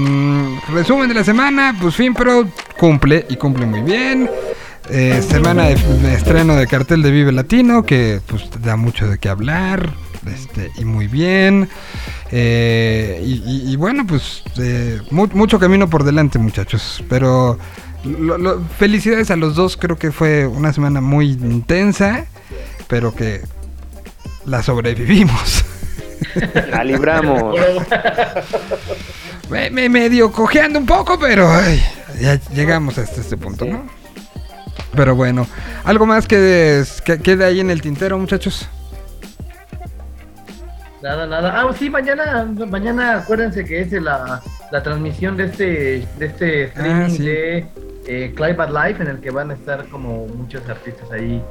resumen 0.74 1.08
de 1.08 1.14
la 1.16 1.24
semana. 1.24 1.74
Pues 1.82 1.96
FinPro 1.96 2.50
cumple 2.78 3.26
y 3.30 3.38
cumple 3.38 3.66
muy 3.66 3.82
bien. 3.82 4.30
Eh, 4.90 5.24
semana 5.26 5.68
de, 5.68 5.76
estreno 6.14 6.58
de 6.58 6.68
cartel 6.68 7.02
de 7.02 7.12
Vive 7.12 7.32
Latino. 7.32 7.84
Que 7.86 8.20
pues 8.28 8.44
da 8.62 8.76
mucho 8.76 9.08
de 9.08 9.18
qué 9.20 9.30
hablar. 9.30 9.90
este, 10.30 10.70
y 10.78 10.84
muy 10.84 11.08
bien. 11.08 11.70
Eh, 12.30 13.22
y, 13.26 13.74
bueno, 13.78 14.06
pues 14.06 14.44
eh, 14.58 15.00
mu- 15.12 15.30
mucho 15.34 15.60
camino 15.60 15.90
por 15.90 16.04
delante, 16.04 16.40
muchachos. 16.40 17.02
Pero 17.10 17.58
lo- 18.04 18.62
felicidades 18.78 19.32
a 19.32 19.38
los 19.38 19.56
dos. 19.56 19.78
Creo 19.78 19.98
que 19.98 20.12
fue 20.12 20.46
una 20.46 20.74
semana 20.74 21.00
muy 21.00 21.30
intensa, 21.32 22.26
pero 22.92 23.16
que 23.16 23.40
la 24.46 24.62
sobrevivimos. 24.62 25.64
La 26.70 26.84
libramos. 26.84 27.56
me, 29.50 29.70
me- 29.70 29.88
medio 29.88 30.30
cojeando 30.32 30.78
un 30.78 30.86
poco, 30.86 31.18
pero 31.18 31.50
ay, 31.50 31.82
ya 32.20 32.36
llegamos 32.54 32.98
hasta 32.98 33.22
este 33.22 33.38
punto, 33.38 33.64
¿no? 33.66 33.86
Pero 34.94 35.16
bueno, 35.16 35.48
algo 35.86 36.06
más 36.06 36.28
que, 36.28 36.84
que 37.06 37.20
quede 37.20 37.46
ahí 37.46 37.62
en 37.62 37.70
el 37.70 37.82
tintero, 37.82 38.18
muchachos. 38.20 38.68
Nada, 41.02 41.26
nada. 41.26 41.62
Ah, 41.62 41.72
sí, 41.80 41.90
mañana, 41.90 42.46
mañana 42.70 43.20
acuérdense 43.20 43.64
que 43.64 43.80
es 43.82 43.92
la, 43.94 44.42
la 44.70 44.84
transmisión 44.84 45.38
de 45.38 45.46
este, 45.46 46.08
de 46.20 46.26
este 46.26 46.64
streaming 46.66 47.06
Ah, 47.06 47.10
sí. 47.10 47.24
de 47.24 47.66
eh, 48.06 48.34
Climate 48.36 48.72
Life, 48.72 49.02
en 49.02 49.08
el 49.10 49.20
que 49.22 49.32
van 49.32 49.50
a 49.50 49.54
estar 49.54 49.86
como 49.88 50.28
muchos 50.28 50.68
artistas 50.70 51.10
ahí 51.12 51.42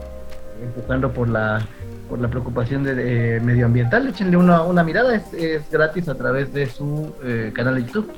empujando 0.62 1.12
por 1.12 1.28
la 1.28 1.66
por 2.10 2.18
la 2.20 2.28
preocupación 2.28 2.82
de, 2.82 3.36
eh, 3.36 3.40
medioambiental. 3.40 4.08
Échenle 4.08 4.36
una, 4.36 4.62
una 4.62 4.82
mirada, 4.82 5.14
es, 5.14 5.32
es 5.32 5.62
gratis 5.70 6.08
a 6.08 6.16
través 6.16 6.52
de 6.52 6.66
su 6.66 7.14
eh, 7.22 7.52
canal 7.54 7.76
de 7.76 7.84
YouTube. 7.84 8.10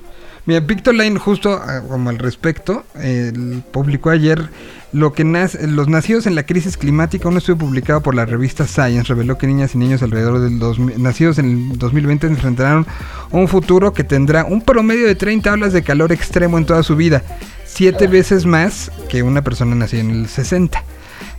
Mira, 0.44 0.60
Pictoline 0.66 1.18
justo 1.18 1.52
ah, 1.52 1.82
como 1.86 2.10
al 2.10 2.18
respecto, 2.18 2.84
el 2.96 3.62
publicó 3.70 4.10
ayer 4.10 4.48
lo 4.92 5.12
que 5.12 5.22
nace, 5.22 5.68
los 5.68 5.88
nacidos 5.88 6.26
en 6.26 6.34
la 6.34 6.42
crisis 6.42 6.76
climática, 6.76 7.28
un 7.28 7.36
estudio 7.36 7.58
publicado 7.58 8.00
por 8.00 8.16
la 8.16 8.26
revista 8.26 8.66
Science 8.66 9.04
reveló 9.04 9.38
que 9.38 9.46
niñas 9.46 9.74
y 9.76 9.78
niños 9.78 10.02
alrededor 10.02 10.40
del 10.40 10.58
2000 10.58 11.00
nacidos 11.00 11.38
en 11.38 11.70
el 11.70 11.78
2020 11.78 12.26
enfrentarán 12.26 12.86
un 13.30 13.46
futuro 13.46 13.92
que 13.92 14.02
tendrá 14.02 14.44
un 14.44 14.62
promedio 14.62 15.06
de 15.06 15.14
30 15.14 15.52
olas 15.52 15.72
de 15.72 15.82
calor 15.82 16.10
extremo 16.10 16.58
en 16.58 16.66
toda 16.66 16.82
su 16.82 16.96
vida, 16.96 17.22
siete 17.64 18.08
veces 18.08 18.44
más 18.44 18.90
que 19.08 19.22
una 19.22 19.42
persona 19.42 19.76
nacida 19.76 20.00
en 20.00 20.10
el 20.10 20.28
60. 20.28 20.82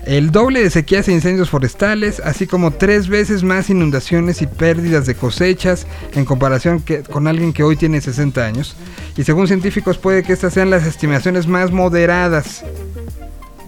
El 0.05 0.31
doble 0.31 0.61
de 0.61 0.69
sequías 0.69 1.07
e 1.07 1.13
incendios 1.13 1.49
forestales, 1.49 2.19
así 2.19 2.45
como 2.45 2.71
tres 2.71 3.07
veces 3.07 3.43
más 3.43 3.69
inundaciones 3.69 4.41
y 4.41 4.47
pérdidas 4.47 5.05
de 5.05 5.15
cosechas 5.15 5.87
en 6.13 6.25
comparación 6.25 6.81
que, 6.81 7.03
con 7.03 7.27
alguien 7.27 7.53
que 7.53 7.63
hoy 7.63 7.77
tiene 7.77 8.01
60 8.01 8.45
años. 8.45 8.75
Y 9.15 9.23
según 9.23 9.47
científicos 9.47 9.97
puede 9.97 10.23
que 10.23 10.33
estas 10.33 10.53
sean 10.53 10.69
las 10.69 10.85
estimaciones 10.85 11.47
más 11.47 11.71
moderadas. 11.71 12.65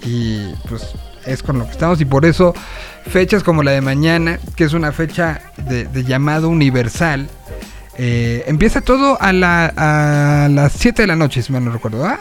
Y 0.03 0.53
pues 0.67 0.93
es 1.25 1.41
con 1.41 1.57
lo 1.57 1.65
que 1.65 1.71
estamos 1.71 1.99
y 2.01 2.05
por 2.05 2.25
eso 2.25 2.53
fechas 3.07 3.43
como 3.43 3.63
la 3.63 3.71
de 3.71 3.81
mañana, 3.81 4.39
que 4.55 4.65
es 4.65 4.73
una 4.73 4.91
fecha 4.91 5.53
de, 5.69 5.85
de 5.85 6.03
llamado 6.03 6.49
universal, 6.49 7.27
eh, 7.97 8.43
empieza 8.47 8.81
todo 8.81 9.17
a, 9.21 9.31
la, 9.31 9.71
a 9.75 10.49
las 10.49 10.73
7 10.73 11.03
de 11.03 11.07
la 11.07 11.15
noche, 11.15 11.41
si 11.41 11.51
mal 11.53 11.63
no 11.63 11.71
recuerdo. 11.71 12.05
¿ah? 12.05 12.19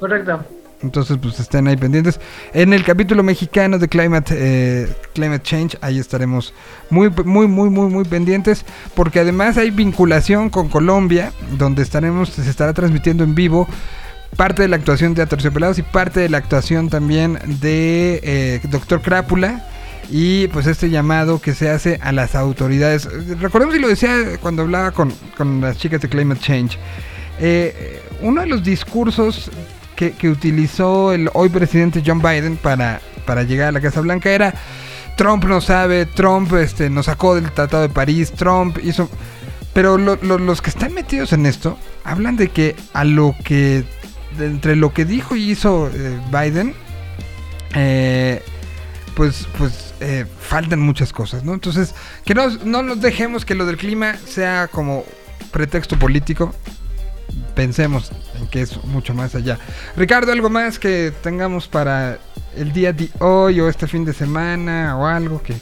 Correcto. 0.00 0.44
Entonces, 0.82 1.18
pues 1.20 1.38
estén 1.38 1.68
ahí 1.68 1.76
pendientes. 1.76 2.18
En 2.52 2.72
el 2.72 2.84
capítulo 2.84 3.22
mexicano 3.22 3.78
de 3.78 3.88
Climate, 3.88 4.34
eh, 4.36 4.88
Climate 5.14 5.42
Change, 5.42 5.78
ahí 5.80 5.98
estaremos 5.98 6.52
muy, 6.90 7.08
muy, 7.24 7.46
muy, 7.46 7.70
muy, 7.70 7.88
muy 7.88 8.04
pendientes. 8.04 8.64
Porque 8.94 9.20
además 9.20 9.56
hay 9.58 9.70
vinculación 9.70 10.50
con 10.50 10.68
Colombia, 10.68 11.32
donde 11.56 11.82
estaremos, 11.82 12.30
se 12.30 12.48
estará 12.48 12.72
transmitiendo 12.72 13.24
en 13.24 13.34
vivo 13.34 13.68
parte 14.36 14.62
de 14.62 14.68
la 14.68 14.76
actuación 14.76 15.14
de 15.14 15.22
Aterciopelados 15.22 15.78
y 15.78 15.82
parte 15.82 16.20
de 16.20 16.30
la 16.30 16.38
actuación 16.38 16.88
también 16.88 17.38
de 17.60 18.20
eh, 18.22 18.60
Doctor 18.70 19.02
Crápula. 19.02 19.68
Y 20.10 20.48
pues 20.48 20.66
este 20.66 20.90
llamado 20.90 21.40
que 21.40 21.54
se 21.54 21.70
hace 21.70 21.98
a 22.02 22.12
las 22.12 22.34
autoridades. 22.34 23.08
Recordemos 23.40 23.76
y 23.76 23.78
lo 23.78 23.88
decía 23.88 24.38
cuando 24.40 24.62
hablaba 24.62 24.90
con, 24.90 25.14
con 25.38 25.60
las 25.60 25.78
chicas 25.78 26.00
de 26.00 26.08
Climate 26.08 26.40
Change. 26.40 26.76
Eh, 27.38 28.02
uno 28.20 28.40
de 28.42 28.46
los 28.46 28.62
discursos 28.62 29.50
que, 29.96 30.12
utilizó 30.28 31.12
el 31.12 31.30
hoy 31.34 31.48
presidente 31.48 32.02
John 32.04 32.20
Biden 32.20 32.56
para, 32.56 33.00
para 33.26 33.42
llegar 33.42 33.68
a 33.68 33.72
la 33.72 33.80
Casa 33.80 34.00
Blanca 34.00 34.30
era 34.30 34.54
Trump 35.16 35.44
no 35.44 35.60
sabe, 35.60 36.06
Trump 36.06 36.52
este, 36.54 36.88
nos 36.90 37.06
sacó 37.06 37.34
del 37.34 37.50
Tratado 37.52 37.82
de 37.82 37.88
París, 37.88 38.32
Trump 38.32 38.78
hizo... 38.82 39.08
Pero 39.74 39.96
lo- 39.96 40.18
lo- 40.22 40.38
los 40.38 40.60
que 40.60 40.70
están 40.70 40.92
metidos 40.92 41.32
en 41.32 41.46
esto 41.46 41.78
hablan 42.04 42.36
de 42.36 42.48
que 42.48 42.76
a 42.92 43.04
lo 43.04 43.34
que... 43.44 43.84
entre 44.38 44.76
lo 44.76 44.92
que 44.92 45.04
dijo 45.04 45.36
y 45.36 45.50
hizo 45.50 45.88
eh, 45.94 46.18
Biden, 46.30 46.74
eh, 47.74 48.42
pues, 49.14 49.46
pues 49.58 49.94
eh, 50.00 50.26
faltan 50.40 50.80
muchas 50.80 51.12
cosas, 51.12 51.44
¿no? 51.44 51.54
Entonces, 51.54 51.94
que 52.24 52.34
no, 52.34 52.48
no 52.64 52.82
nos 52.82 53.00
dejemos 53.00 53.44
que 53.44 53.54
lo 53.54 53.66
del 53.66 53.76
clima 53.76 54.16
sea 54.26 54.68
como 54.68 55.04
pretexto 55.50 55.98
político. 55.98 56.54
Pensemos 57.54 58.10
en 58.40 58.46
que 58.48 58.62
es 58.62 58.82
mucho 58.84 59.14
más 59.14 59.34
allá. 59.34 59.58
Ricardo, 59.96 60.32
¿algo 60.32 60.48
más 60.50 60.78
que 60.78 61.12
tengamos 61.22 61.68
para 61.68 62.18
el 62.56 62.72
día 62.72 62.92
de 62.92 63.08
hoy 63.20 63.60
o 63.60 63.68
este 63.68 63.86
fin 63.86 64.04
de 64.04 64.12
semana 64.12 64.96
o 64.98 65.06
algo 65.06 65.42
que, 65.42 65.54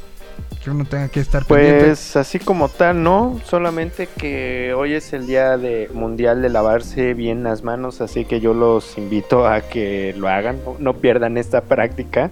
que 0.62 0.70
uno 0.70 0.84
tenga 0.84 1.08
que 1.08 1.20
estar 1.20 1.44
pendiente? 1.44 1.86
Pues 1.86 2.16
así 2.16 2.38
como 2.38 2.68
tal, 2.68 3.02
no, 3.02 3.40
solamente 3.44 4.08
que 4.16 4.72
hoy 4.76 4.94
es 4.94 5.12
el 5.12 5.26
día 5.26 5.56
de 5.58 5.88
mundial 5.92 6.42
de 6.42 6.48
lavarse 6.48 7.14
bien 7.14 7.42
las 7.42 7.62
manos, 7.64 8.00
así 8.00 8.24
que 8.24 8.40
yo 8.40 8.54
los 8.54 8.96
invito 8.98 9.46
a 9.48 9.60
que 9.62 10.14
lo 10.16 10.28
hagan, 10.28 10.58
no, 10.64 10.76
no 10.78 10.94
pierdan 10.98 11.38
esta 11.38 11.60
práctica 11.62 12.30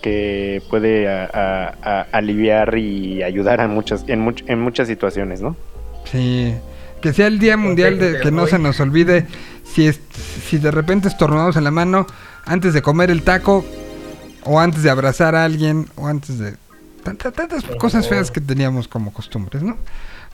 que 0.00 0.60
puede 0.68 1.08
a- 1.08 1.30
a- 1.32 1.74
a- 2.00 2.06
aliviar 2.12 2.76
y 2.76 3.22
ayudar 3.22 3.60
a 3.60 3.68
muchas 3.68 4.04
en, 4.08 4.26
much- 4.26 4.42
en 4.48 4.60
muchas 4.60 4.88
situaciones, 4.88 5.40
¿no? 5.40 5.54
Sí, 6.10 6.54
que 7.02 7.12
sea 7.12 7.26
el 7.26 7.38
Día 7.38 7.58
Mundial 7.58 7.98
de 7.98 8.20
que 8.20 8.30
no 8.30 8.46
se 8.46 8.58
nos 8.58 8.80
olvide 8.80 9.26
si, 9.64 9.86
es, 9.86 10.00
si 10.48 10.56
de 10.58 10.70
repente 10.70 11.08
estornudamos 11.08 11.56
en 11.56 11.64
la 11.64 11.70
mano 11.70 12.06
antes 12.46 12.72
de 12.72 12.80
comer 12.80 13.10
el 13.10 13.22
taco 13.22 13.64
o 14.44 14.58
antes 14.58 14.82
de 14.82 14.90
abrazar 14.90 15.34
a 15.34 15.44
alguien 15.44 15.88
o 15.96 16.06
antes 16.06 16.38
de 16.38 16.56
tantas, 17.02 17.32
tantas 17.34 17.64
cosas 17.78 18.08
feas 18.08 18.30
que 18.30 18.40
teníamos 18.40 18.88
como 18.88 19.12
costumbres, 19.12 19.62
¿no? 19.62 19.76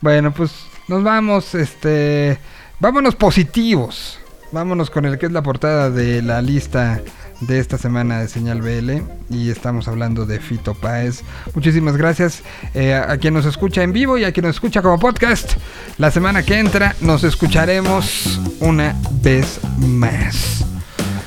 Bueno, 0.00 0.32
pues 0.32 0.52
nos 0.86 1.02
vamos, 1.02 1.54
este, 1.54 2.38
vámonos 2.78 3.16
positivos. 3.16 4.20
Vámonos 4.50 4.90
con 4.90 5.04
el 5.04 5.18
que 5.18 5.26
es 5.26 5.32
la 5.32 5.42
portada 5.42 5.90
de 5.90 6.22
la 6.22 6.40
lista 6.40 7.02
de 7.40 7.58
esta 7.58 7.76
semana 7.76 8.20
de 8.20 8.28
Señal 8.28 8.62
BL 8.62 9.02
y 9.30 9.50
estamos 9.50 9.88
hablando 9.88 10.24
de 10.24 10.40
Fito 10.40 10.74
Páez. 10.74 11.22
Muchísimas 11.54 11.96
gracias 11.96 12.42
eh, 12.74 12.94
a, 12.94 13.16
quien 13.18 13.34
nos 13.34 13.44
escucha 13.44 13.82
en 13.82 13.92
vivo 13.92 14.16
y 14.16 14.24
a 14.24 14.32
quien 14.32 14.46
nos 14.46 14.56
escucha 14.56 14.80
como 14.80 14.98
podcast. 14.98 15.52
La 15.98 16.10
semana 16.10 16.42
que 16.42 16.58
entra 16.58 16.96
nos 17.02 17.24
escucharemos 17.24 18.40
una 18.60 18.96
vez 19.20 19.60
más. 19.78 20.64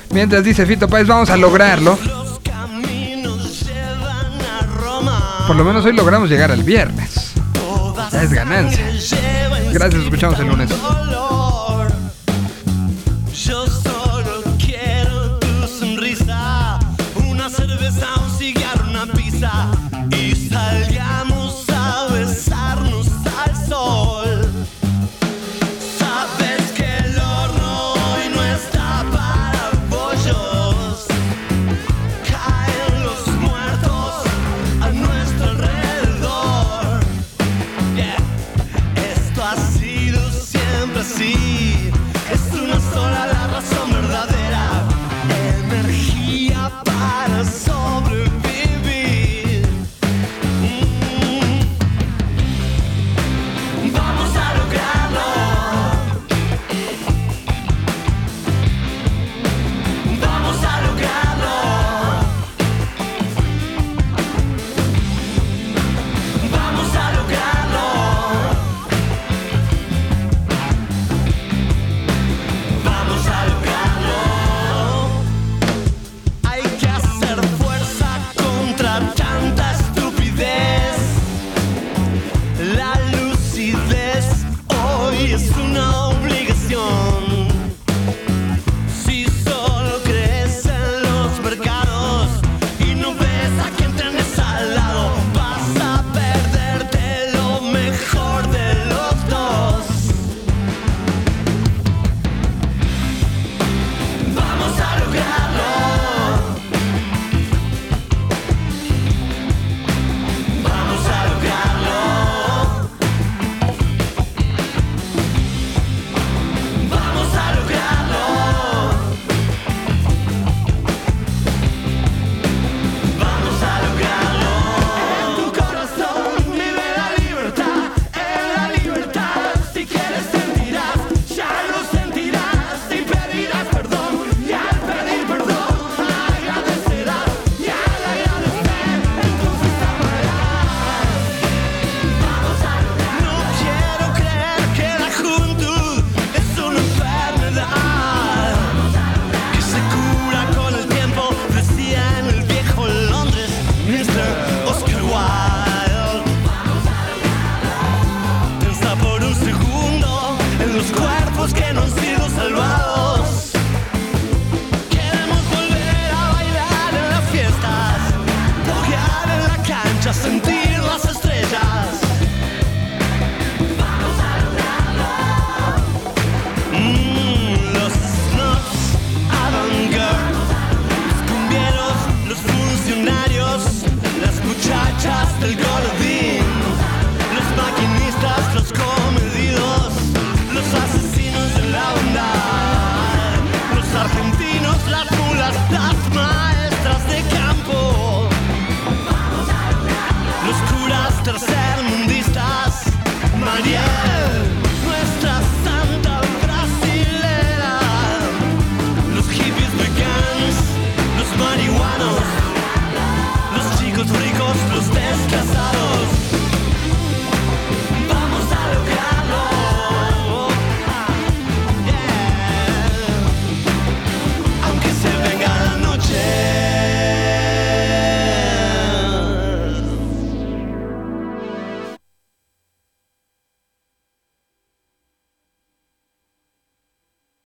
Mientras 0.09 0.43
dice 0.43 0.65
Fito 0.65 0.87
Páez, 0.87 1.07
vamos 1.07 1.29
a 1.29 1.37
lograrlo. 1.37 1.97
Por 5.47 5.55
lo 5.55 5.63
menos 5.63 5.85
hoy 5.85 5.93
logramos 5.93 6.29
llegar 6.29 6.51
al 6.51 6.63
viernes. 6.63 7.33
Es 8.13 8.33
ganancia. 8.33 8.85
Gracias, 9.71 10.03
escuchamos 10.03 10.39
el 10.39 10.47
lunes. 10.47 10.69